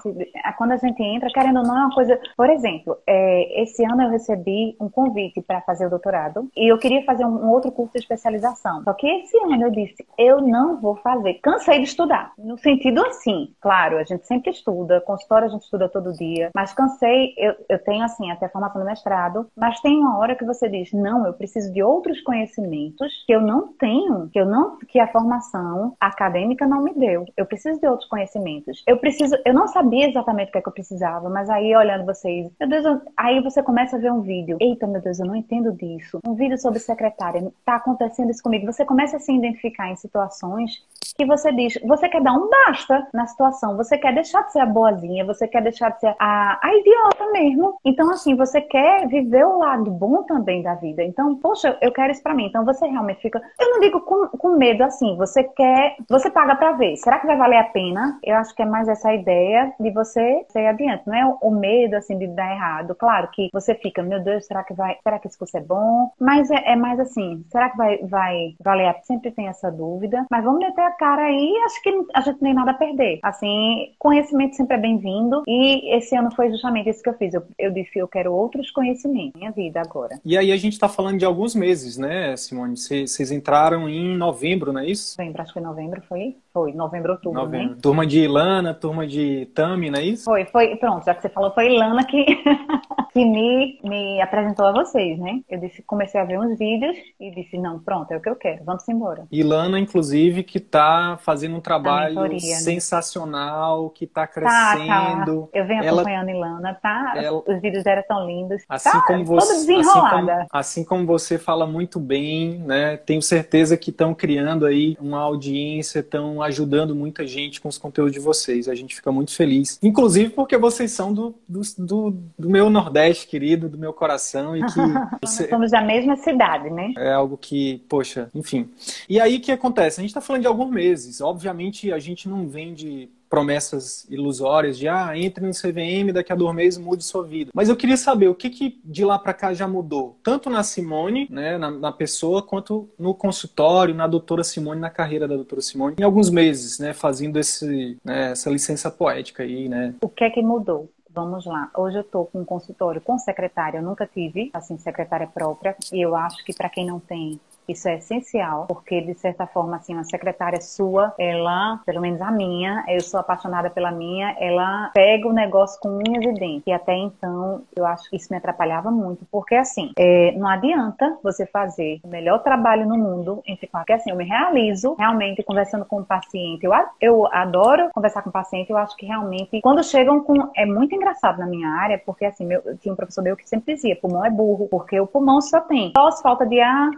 Quando 0.58 0.72
a 0.72 0.78
gente 0.78 1.02
entra, 1.02 1.30
querendo 1.30 1.60
ou 1.60 1.64
não, 1.64 1.78
é 1.78 1.86
uma 1.86 1.96
coisa. 1.96 2.20
Por 2.36 2.50
exemplo, 2.50 2.98
é, 3.08 3.64
esse 3.64 3.84
ano 3.84 4.04
eu 4.04 4.10
recebi 4.10 4.76
um 4.80 4.90
convite 4.90 5.42
para 5.42 5.62
fazer 5.62 5.88
o 5.88 5.90
doutorado 5.90 6.50
e 6.56 6.72
eu 6.72 6.78
queria 6.78 7.04
fazer 7.06 7.26
um, 7.26 7.46
um 7.46 7.50
outro 7.50 7.72
curso 7.72 7.94
de 7.94 8.00
especialização. 8.00 8.84
Só 8.84 8.94
que 8.94 9.08
esse 9.08 9.38
ano 9.38 9.64
eu 9.64 9.72
disse, 9.72 10.06
eu 10.18 10.42
não 10.42 10.80
vou 10.80 10.96
fazer. 10.98 11.36
Cansei 11.36 11.80
de 11.80 11.86
estudar. 11.86 12.34
No 12.38 12.58
sentido 12.58 13.06
assim, 13.06 13.54
claro, 13.62 13.98
a 13.98 14.04
gente 14.04 14.26
sempre 14.28 14.52
estuda, 14.52 15.02
consultório 15.02 15.48
a 15.48 15.52
gente 15.52 15.64
estuda 15.64 15.90
todo 15.90 16.14
dia, 16.14 16.50
mas 16.54 16.74
cansei, 16.74 17.34
eu, 17.38 17.56
eu 17.70 17.80
tenho 17.80 18.04
assim, 18.04 18.32
até 18.32 18.46
a 18.46 18.50
formação 18.50 18.82
do 18.82 18.86
mestrado, 18.86 19.48
mas 19.56 19.80
tem 19.82 19.98
uma 20.00 20.18
hora 20.18 20.36
que 20.36 20.46
você 20.46 20.70
diz, 20.70 20.92
não, 20.92 21.26
eu 21.26 21.34
preciso 21.34 21.72
de 21.72 21.84
outros 21.84 22.22
conhecimentos 22.22 23.24
que 23.26 23.34
eu 23.34 23.42
não 23.44 23.74
tenho, 23.74 24.30
que 24.30 24.40
eu 24.40 24.46
não, 24.46 24.78
que 24.78 25.00
a 25.00 25.08
formação 25.08 25.96
acadêmica 26.00 26.66
não 26.68 26.84
me 26.84 26.94
deu. 26.94 27.26
Eu 27.36 27.46
preciso 27.46 27.80
de 27.80 27.88
outros 27.88 28.10
conhecimentos. 28.10 28.84
Eu 28.88 28.98
preciso, 28.98 29.36
eu 29.46 29.54
não 29.54 29.68
sabia 29.68 30.10
exatamente 30.10 30.50
o 30.50 30.52
que, 30.52 30.58
é 30.58 30.62
que 30.62 30.70
eu 30.70 30.74
precisava, 30.74 31.30
mas 31.30 31.50
aí 31.50 31.76
olhando 31.76 32.06
vocês, 32.06 32.50
meu 32.60 32.70
Deus, 32.70 32.86
eu, 32.86 33.02
aí 33.18 33.42
você 33.42 33.62
começa 33.62 33.96
a 33.96 34.00
ver 34.00 34.12
um 34.12 34.22
vídeo. 34.22 34.58
Eita, 34.60 34.88
meu 34.88 35.02
Deus, 35.02 35.20
eu 35.20 35.26
não 35.26 35.36
entendo 35.36 35.72
disso. 35.74 36.20
Um 36.26 36.34
vídeo 36.34 36.58
sobre 36.58 36.80
secretária, 36.80 37.52
tá 37.66 37.76
acontecendo 37.76 38.32
isso 38.32 38.44
comigo. 38.44 38.66
Você 38.66 38.86
começa 38.86 39.18
a 39.18 39.20
se 39.20 39.34
identificar 39.34 39.90
em 39.90 39.96
situações 39.96 40.84
que 41.14 41.26
você 41.26 41.52
diz, 41.52 41.80
você 41.86 42.10
quer 42.10 42.22
dar 42.22 42.34
um 42.34 42.50
basta 42.50 43.08
na 43.14 43.26
situação, 43.26 43.78
você 43.78 43.98
quer 43.98 44.14
deixar 44.14 44.44
de 44.44 44.52
ser 44.52 44.60
a 44.60 44.66
boazinha, 44.66 45.26
você 45.26 45.48
quer 45.48 45.62
deixar 45.62 45.90
de 45.90 46.00
ser 46.00 46.16
a, 46.20 46.60
a 46.62 46.76
idiota 46.76 47.32
mesmo. 47.32 47.78
Então, 47.86 48.10
assim, 48.12 48.36
você 48.36 48.62
quer 48.62 49.08
viver 49.08 49.46
o 49.46 49.58
lado 49.58 49.90
bom 49.92 50.24
também 50.24 50.62
da 50.62 50.76
vida. 50.76 51.04
Então, 51.04 51.36
poxa, 51.36 51.78
eu 51.82 51.92
quero 51.92 52.12
isso 52.12 52.24
pra 52.24 52.34
mim. 52.34 52.48
Então, 52.48 52.66
você 52.66 52.88
realmente 52.88 53.22
fica, 53.22 53.42
eu 53.60 53.70
não 53.72 53.80
digo 53.80 54.02
com, 54.02 54.28
com 54.38 54.58
medo 54.58 54.84
assim, 54.84 55.16
você 55.18 55.44
quer, 55.44 55.96
você 56.10 56.30
paga 56.30 56.56
pra 56.56 56.74
ver. 56.74 56.96
Será 56.98 57.20
que 57.20 57.28
vai 57.28 57.38
valer 57.38 57.58
a 57.58 57.66
pena? 57.66 58.20
Eu 58.24 58.36
acho 58.38 58.56
que 58.56 58.62
é 58.62 58.66
mais 58.66 58.88
essa 58.88 59.14
ideia 59.14 59.74
de 59.80 59.92
você 59.92 60.46
ser 60.50 60.66
adiante. 60.68 61.08
Não 61.08 61.16
é 61.16 61.38
o, 61.42 61.52
medo, 61.52 61.96
assim, 61.96 62.18
de 62.18 62.28
dar 62.28 62.52
errado. 62.52 62.96
Claro 62.96 63.30
que 63.32 63.50
você 63.54 63.76
fica, 63.76 64.02
meu 64.02 64.24
Deus, 64.24 64.46
será 64.46 64.64
que 64.64 64.74
vai, 64.74 64.98
será 65.04 65.20
que 65.20 65.28
esse 65.28 65.38
curso 65.38 65.58
é 65.58 65.62
bom? 65.62 66.12
Mas 66.20 66.50
é, 66.52 66.74
é 66.74 66.76
mais 66.76 67.00
assim, 67.00 67.44
será 67.50 67.70
que 67.70 67.78
vai, 67.78 67.98
vai 68.04 68.56
valer? 68.60 68.96
Sempre 69.04 69.32
tem 69.32 69.48
essa 69.48 69.72
dúvida. 69.72 70.26
Mas 70.30 70.44
vamos 70.44 70.60
meter 70.60 70.82
a 70.82 70.92
cara 71.04 71.26
aí, 71.26 71.54
acho 71.66 71.82
que 71.82 71.90
a 72.14 72.22
gente 72.22 72.40
tem 72.40 72.54
nada 72.54 72.72
a 72.72 72.74
perder. 72.74 73.20
Assim, 73.22 73.92
conhecimento 74.00 74.56
sempre 74.56 74.78
é 74.78 74.80
bem-vindo 74.80 75.44
e 75.46 75.94
esse 75.98 76.16
ano 76.16 76.34
foi 76.34 76.50
justamente 76.50 76.90
isso 76.90 77.04
que 77.04 77.10
eu 77.10 77.18
fiz. 77.18 77.34
Eu, 77.34 77.44
eu 77.60 77.72
disse, 77.72 78.00
eu 78.00 78.08
quero 78.08 78.32
outros 78.32 78.72
conhecimentos, 78.72 79.34
minha 79.38 79.52
vida 79.52 79.82
agora. 79.82 80.18
E 80.24 80.38
aí 80.38 80.50
a 80.50 80.56
gente 80.56 80.80
tá 80.80 80.88
falando 80.88 81.20
de 81.20 81.26
alguns 81.26 81.54
meses, 81.56 81.98
né, 81.98 82.38
Simone? 82.38 82.78
Vocês 82.78 83.32
entraram 83.32 83.90
em 83.90 84.16
novembro, 84.16 84.72
não 84.72 84.80
é 84.80 84.88
isso? 84.88 85.20
Novembro, 85.20 85.42
acho 85.42 85.54
que 85.54 85.60
novembro 85.60 86.02
foi, 86.08 86.38
foi 86.54 86.72
novembro, 86.72 87.14
outubro, 87.14 87.40
né? 87.40 87.46
novembro. 87.46 87.76
Né? 87.76 87.82
Turma 87.82 88.06
de 88.06 88.20
Ilana, 88.20 88.74
turma 88.76 89.08
de 89.08 89.48
Tami, 89.56 89.90
não 89.90 90.00
é 90.00 90.04
isso? 90.04 90.26
Foi, 90.26 90.46
foi, 90.46 90.76
pronto, 90.76 91.04
já 91.04 91.16
que 91.16 91.24
você 91.24 91.30
falou, 91.30 91.52
foi 91.52 91.74
Ilana 91.74 92.06
que, 92.06 92.24
que 93.12 93.26
me, 93.26 93.80
me 93.84 94.22
apresentou 94.22 94.68
a 94.68 94.72
vocês, 94.72 95.18
né? 95.18 95.42
Eu 95.50 95.60
disse, 95.60 95.82
comecei 95.82 96.22
a 96.22 96.24
ver 96.24 96.40
uns 96.40 96.58
vídeos 96.60 96.96
e 97.20 97.32
disse, 97.32 97.58
não, 97.58 97.80
pronto, 97.80 98.12
é 98.12 98.18
o 98.18 98.22
que 98.22 98.30
eu 98.30 98.36
quero, 98.36 98.64
vamos 98.64 98.88
embora. 98.88 99.26
Ilana, 99.32 99.80
inclusive, 99.80 100.44
que 100.44 100.60
tá 100.60 101.18
fazendo 101.22 101.56
um 101.56 101.60
trabalho 101.60 102.16
mentoria, 102.16 102.56
né? 102.56 102.62
sensacional, 102.62 103.86
né? 103.86 103.92
que 103.96 104.06
está 104.06 104.28
crescendo. 104.28 105.42
Tá, 105.42 105.48
tá. 105.52 105.60
Eu 105.60 105.66
venho 105.66 105.84
ela, 105.84 106.02
acompanhando 106.02 106.30
Ilana, 106.30 106.78
tá? 106.80 107.14
Ela, 107.16 107.42
Os 107.48 107.62
vídeos 107.62 107.84
eram 107.88 108.04
tão 108.08 108.28
lindos. 108.28 108.62
Assim 108.70 108.92
tá, 108.92 109.02
como 109.08 109.26
você, 109.26 109.54
assim 109.54 109.82
como, 109.82 110.48
assim 110.52 110.86
como, 110.86 111.06
você 111.08 111.40
fala 111.40 111.66
muito 111.66 112.00
bem, 112.00 112.60
né? 112.60 112.98
Tenho 112.98 113.24
certeza 113.24 113.76
que 113.76 113.90
estão 113.90 114.14
criando 114.14 114.68
aí 114.68 114.96
uma 115.00 115.20
audiência, 115.20 116.00
estão 116.00 116.43
ajudando 116.44 116.96
muita 116.96 117.26
gente 117.26 117.60
com 117.60 117.68
os 117.68 117.78
conteúdos 117.78 118.14
de 118.14 118.20
vocês. 118.20 118.68
A 118.68 118.76
gente 118.76 118.96
fica 118.96 119.12
muito 119.12 119.34
feliz. 119.34 119.80
Inclusive 119.82 120.30
porque 120.30 120.58
vocês 120.58 120.92
são 120.92 121.14
do, 121.14 121.36
do, 121.48 121.62
do, 121.78 122.18
do 122.38 122.50
meu 122.50 122.70
Nordeste, 122.70 123.28
querido, 123.28 123.70
do 123.70 123.78
meu 123.78 123.94
coração. 123.94 124.56
E 124.56 124.62
que 124.66 124.80
você... 125.22 125.50
Somos 125.50 125.72
da 125.72 125.82
mesma 125.82 126.16
cidade, 126.18 126.70
né? 126.70 126.94
É 126.98 127.14
algo 127.14 127.38
que, 127.38 127.82
poxa, 127.90 128.30
enfim. 128.34 128.70
E 129.10 129.20
aí 129.20 129.38
o 129.38 129.42
que 129.42 129.52
acontece? 129.52 130.00
A 130.00 130.02
gente 130.02 130.10
está 130.10 130.22
falando 130.22 130.42
de 130.42 130.48
alguns 130.48 130.70
meses. 130.70 131.22
Obviamente 131.22 131.92
a 131.92 132.00
gente 132.00 132.28
não 132.28 132.48
vende 132.48 133.10
promessas 133.34 134.08
ilusórias 134.12 134.78
de 134.78 134.88
ah, 134.88 135.18
entre 135.18 135.44
no 135.44 135.54
CVM, 135.54 136.14
daqui 136.14 136.32
a 136.32 136.36
dois 136.36 136.56
meses 136.56 136.78
mude 136.78 137.04
sua 137.04 137.24
vida. 137.24 137.50
Mas 137.52 137.68
eu 137.68 137.76
queria 137.76 137.98
saber 137.98 138.28
o 138.28 138.36
que, 138.36 138.48
que 138.48 138.80
de 138.86 139.04
lá 139.04 139.18
para 139.18 139.34
cá 139.34 139.56
já 139.56 139.68
mudou, 139.68 140.20
tanto 140.24 140.52
na 140.52 140.62
Simone, 140.62 141.28
né, 141.32 141.58
na, 141.58 141.72
na, 141.72 141.92
pessoa, 141.92 142.44
quanto 142.44 142.88
no 142.98 143.16
consultório, 143.16 143.96
na 143.96 144.06
doutora 144.06 144.44
Simone, 144.44 144.80
na 144.80 144.92
carreira 144.92 145.28
da 145.28 145.36
doutora 145.36 145.62
Simone, 145.62 145.96
em 146.00 146.04
alguns 146.04 146.30
meses, 146.30 146.78
né, 146.78 146.94
fazendo 146.94 147.40
esse, 147.40 147.98
né, 148.06 148.34
essa 148.34 148.52
licença 148.52 148.92
poética 148.92 149.42
aí, 149.42 149.68
né. 149.68 149.96
O 150.00 150.10
que 150.10 150.24
é 150.24 150.30
que 150.30 150.44
mudou? 150.44 150.88
Vamos 151.10 151.44
lá. 151.48 151.72
Hoje 151.76 151.98
eu 151.98 152.02
estou 152.02 152.26
com 152.28 152.42
um 152.42 152.46
consultório 152.46 153.02
com 153.02 153.18
secretária. 153.20 153.78
Eu 153.78 153.84
nunca 153.84 154.08
tive, 154.08 154.50
assim, 154.52 154.80
secretária 154.80 155.28
própria. 155.28 155.76
E 155.92 156.02
eu 156.02 156.16
acho 156.16 156.44
que 156.44 156.56
para 156.56 156.70
quem 156.70 156.88
não 156.88 157.00
tem 157.00 157.40
isso 157.68 157.88
é 157.88 157.98
essencial, 157.98 158.66
porque 158.68 159.02
de 159.02 159.14
certa 159.16 159.46
forma, 159.46 159.78
assim, 159.78 159.94
uma 159.94 160.04
secretária 160.04 160.62
sua, 160.62 161.14
ela, 161.18 161.80
pelo 161.86 162.02
menos 162.02 162.22
a 162.22 162.32
minha, 162.32 162.84
eu 162.88 163.02
sou 163.02 163.20
apaixonada 163.20 163.70
pela 163.70 163.92
minha, 163.92 164.36
ela 164.40 164.92
pega 164.94 165.28
o 165.28 165.34
negócio 165.34 165.80
com 165.80 165.90
unhas 165.90 166.24
e 166.24 166.34
dentes. 166.34 166.68
E 166.68 166.72
até 166.72 166.96
então, 166.96 167.64
eu 167.76 167.86
acho 167.86 168.10
que 168.10 168.16
isso 168.16 168.28
me 168.32 168.38
atrapalhava 168.38 168.90
muito, 168.90 169.26
porque 169.32 169.56
assim, 169.56 169.92
é, 169.98 170.32
não 170.34 170.48
adianta 170.48 171.18
você 171.24 171.46
fazer 171.46 172.00
o 172.04 172.08
melhor 172.08 172.40
trabalho 172.40 172.88
no 172.88 172.98
mundo, 172.98 173.42
entre 173.46 173.68
porque 173.84 173.94
assim, 173.94 174.12
eu 174.12 174.16
me 174.16 174.24
realizo 174.24 174.96
realmente 174.96 175.44
conversando 175.44 175.84
com 175.86 176.00
o 176.00 176.06
paciente. 176.06 176.64
Eu, 176.64 176.72
eu 177.02 177.28
adoro 177.34 177.90
conversar 177.94 178.22
com 178.22 178.30
o 178.30 178.34
paciente, 178.34 178.70
eu 178.70 178.78
acho 178.78 178.96
que 178.96 179.06
realmente, 179.06 179.60
quando 179.62 179.84
chegam 179.84 180.22
com. 180.22 180.50
É 180.56 180.66
muito 180.66 180.96
engraçado 180.96 181.40
na 181.40 181.46
minha 181.46 181.70
área, 181.70 182.02
porque 182.06 182.26
assim, 182.26 182.46
meu, 182.46 182.62
tinha 182.78 182.94
um 182.94 182.96
professor 182.96 183.24
meu 183.24 183.36
que 183.36 183.48
sempre 183.48 183.74
dizia: 183.74 183.96
pulmão 183.96 184.26
é 184.26 184.30
burro, 184.30 184.68
porque 184.70 185.00
o 185.00 185.08
pulmão 185.08 185.42
só 185.42 185.60
tem 185.62 185.92
tosse, 185.92 186.22
falta 186.22 186.46
de 186.46 186.60
ar, 186.60 186.90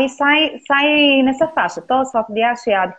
aí 0.00 0.08
sai, 0.08 0.60
sai 0.66 1.22
nessa 1.22 1.46
faixa, 1.48 1.80
tosse, 1.82 2.12
falta 2.12 2.32
de 2.32 2.40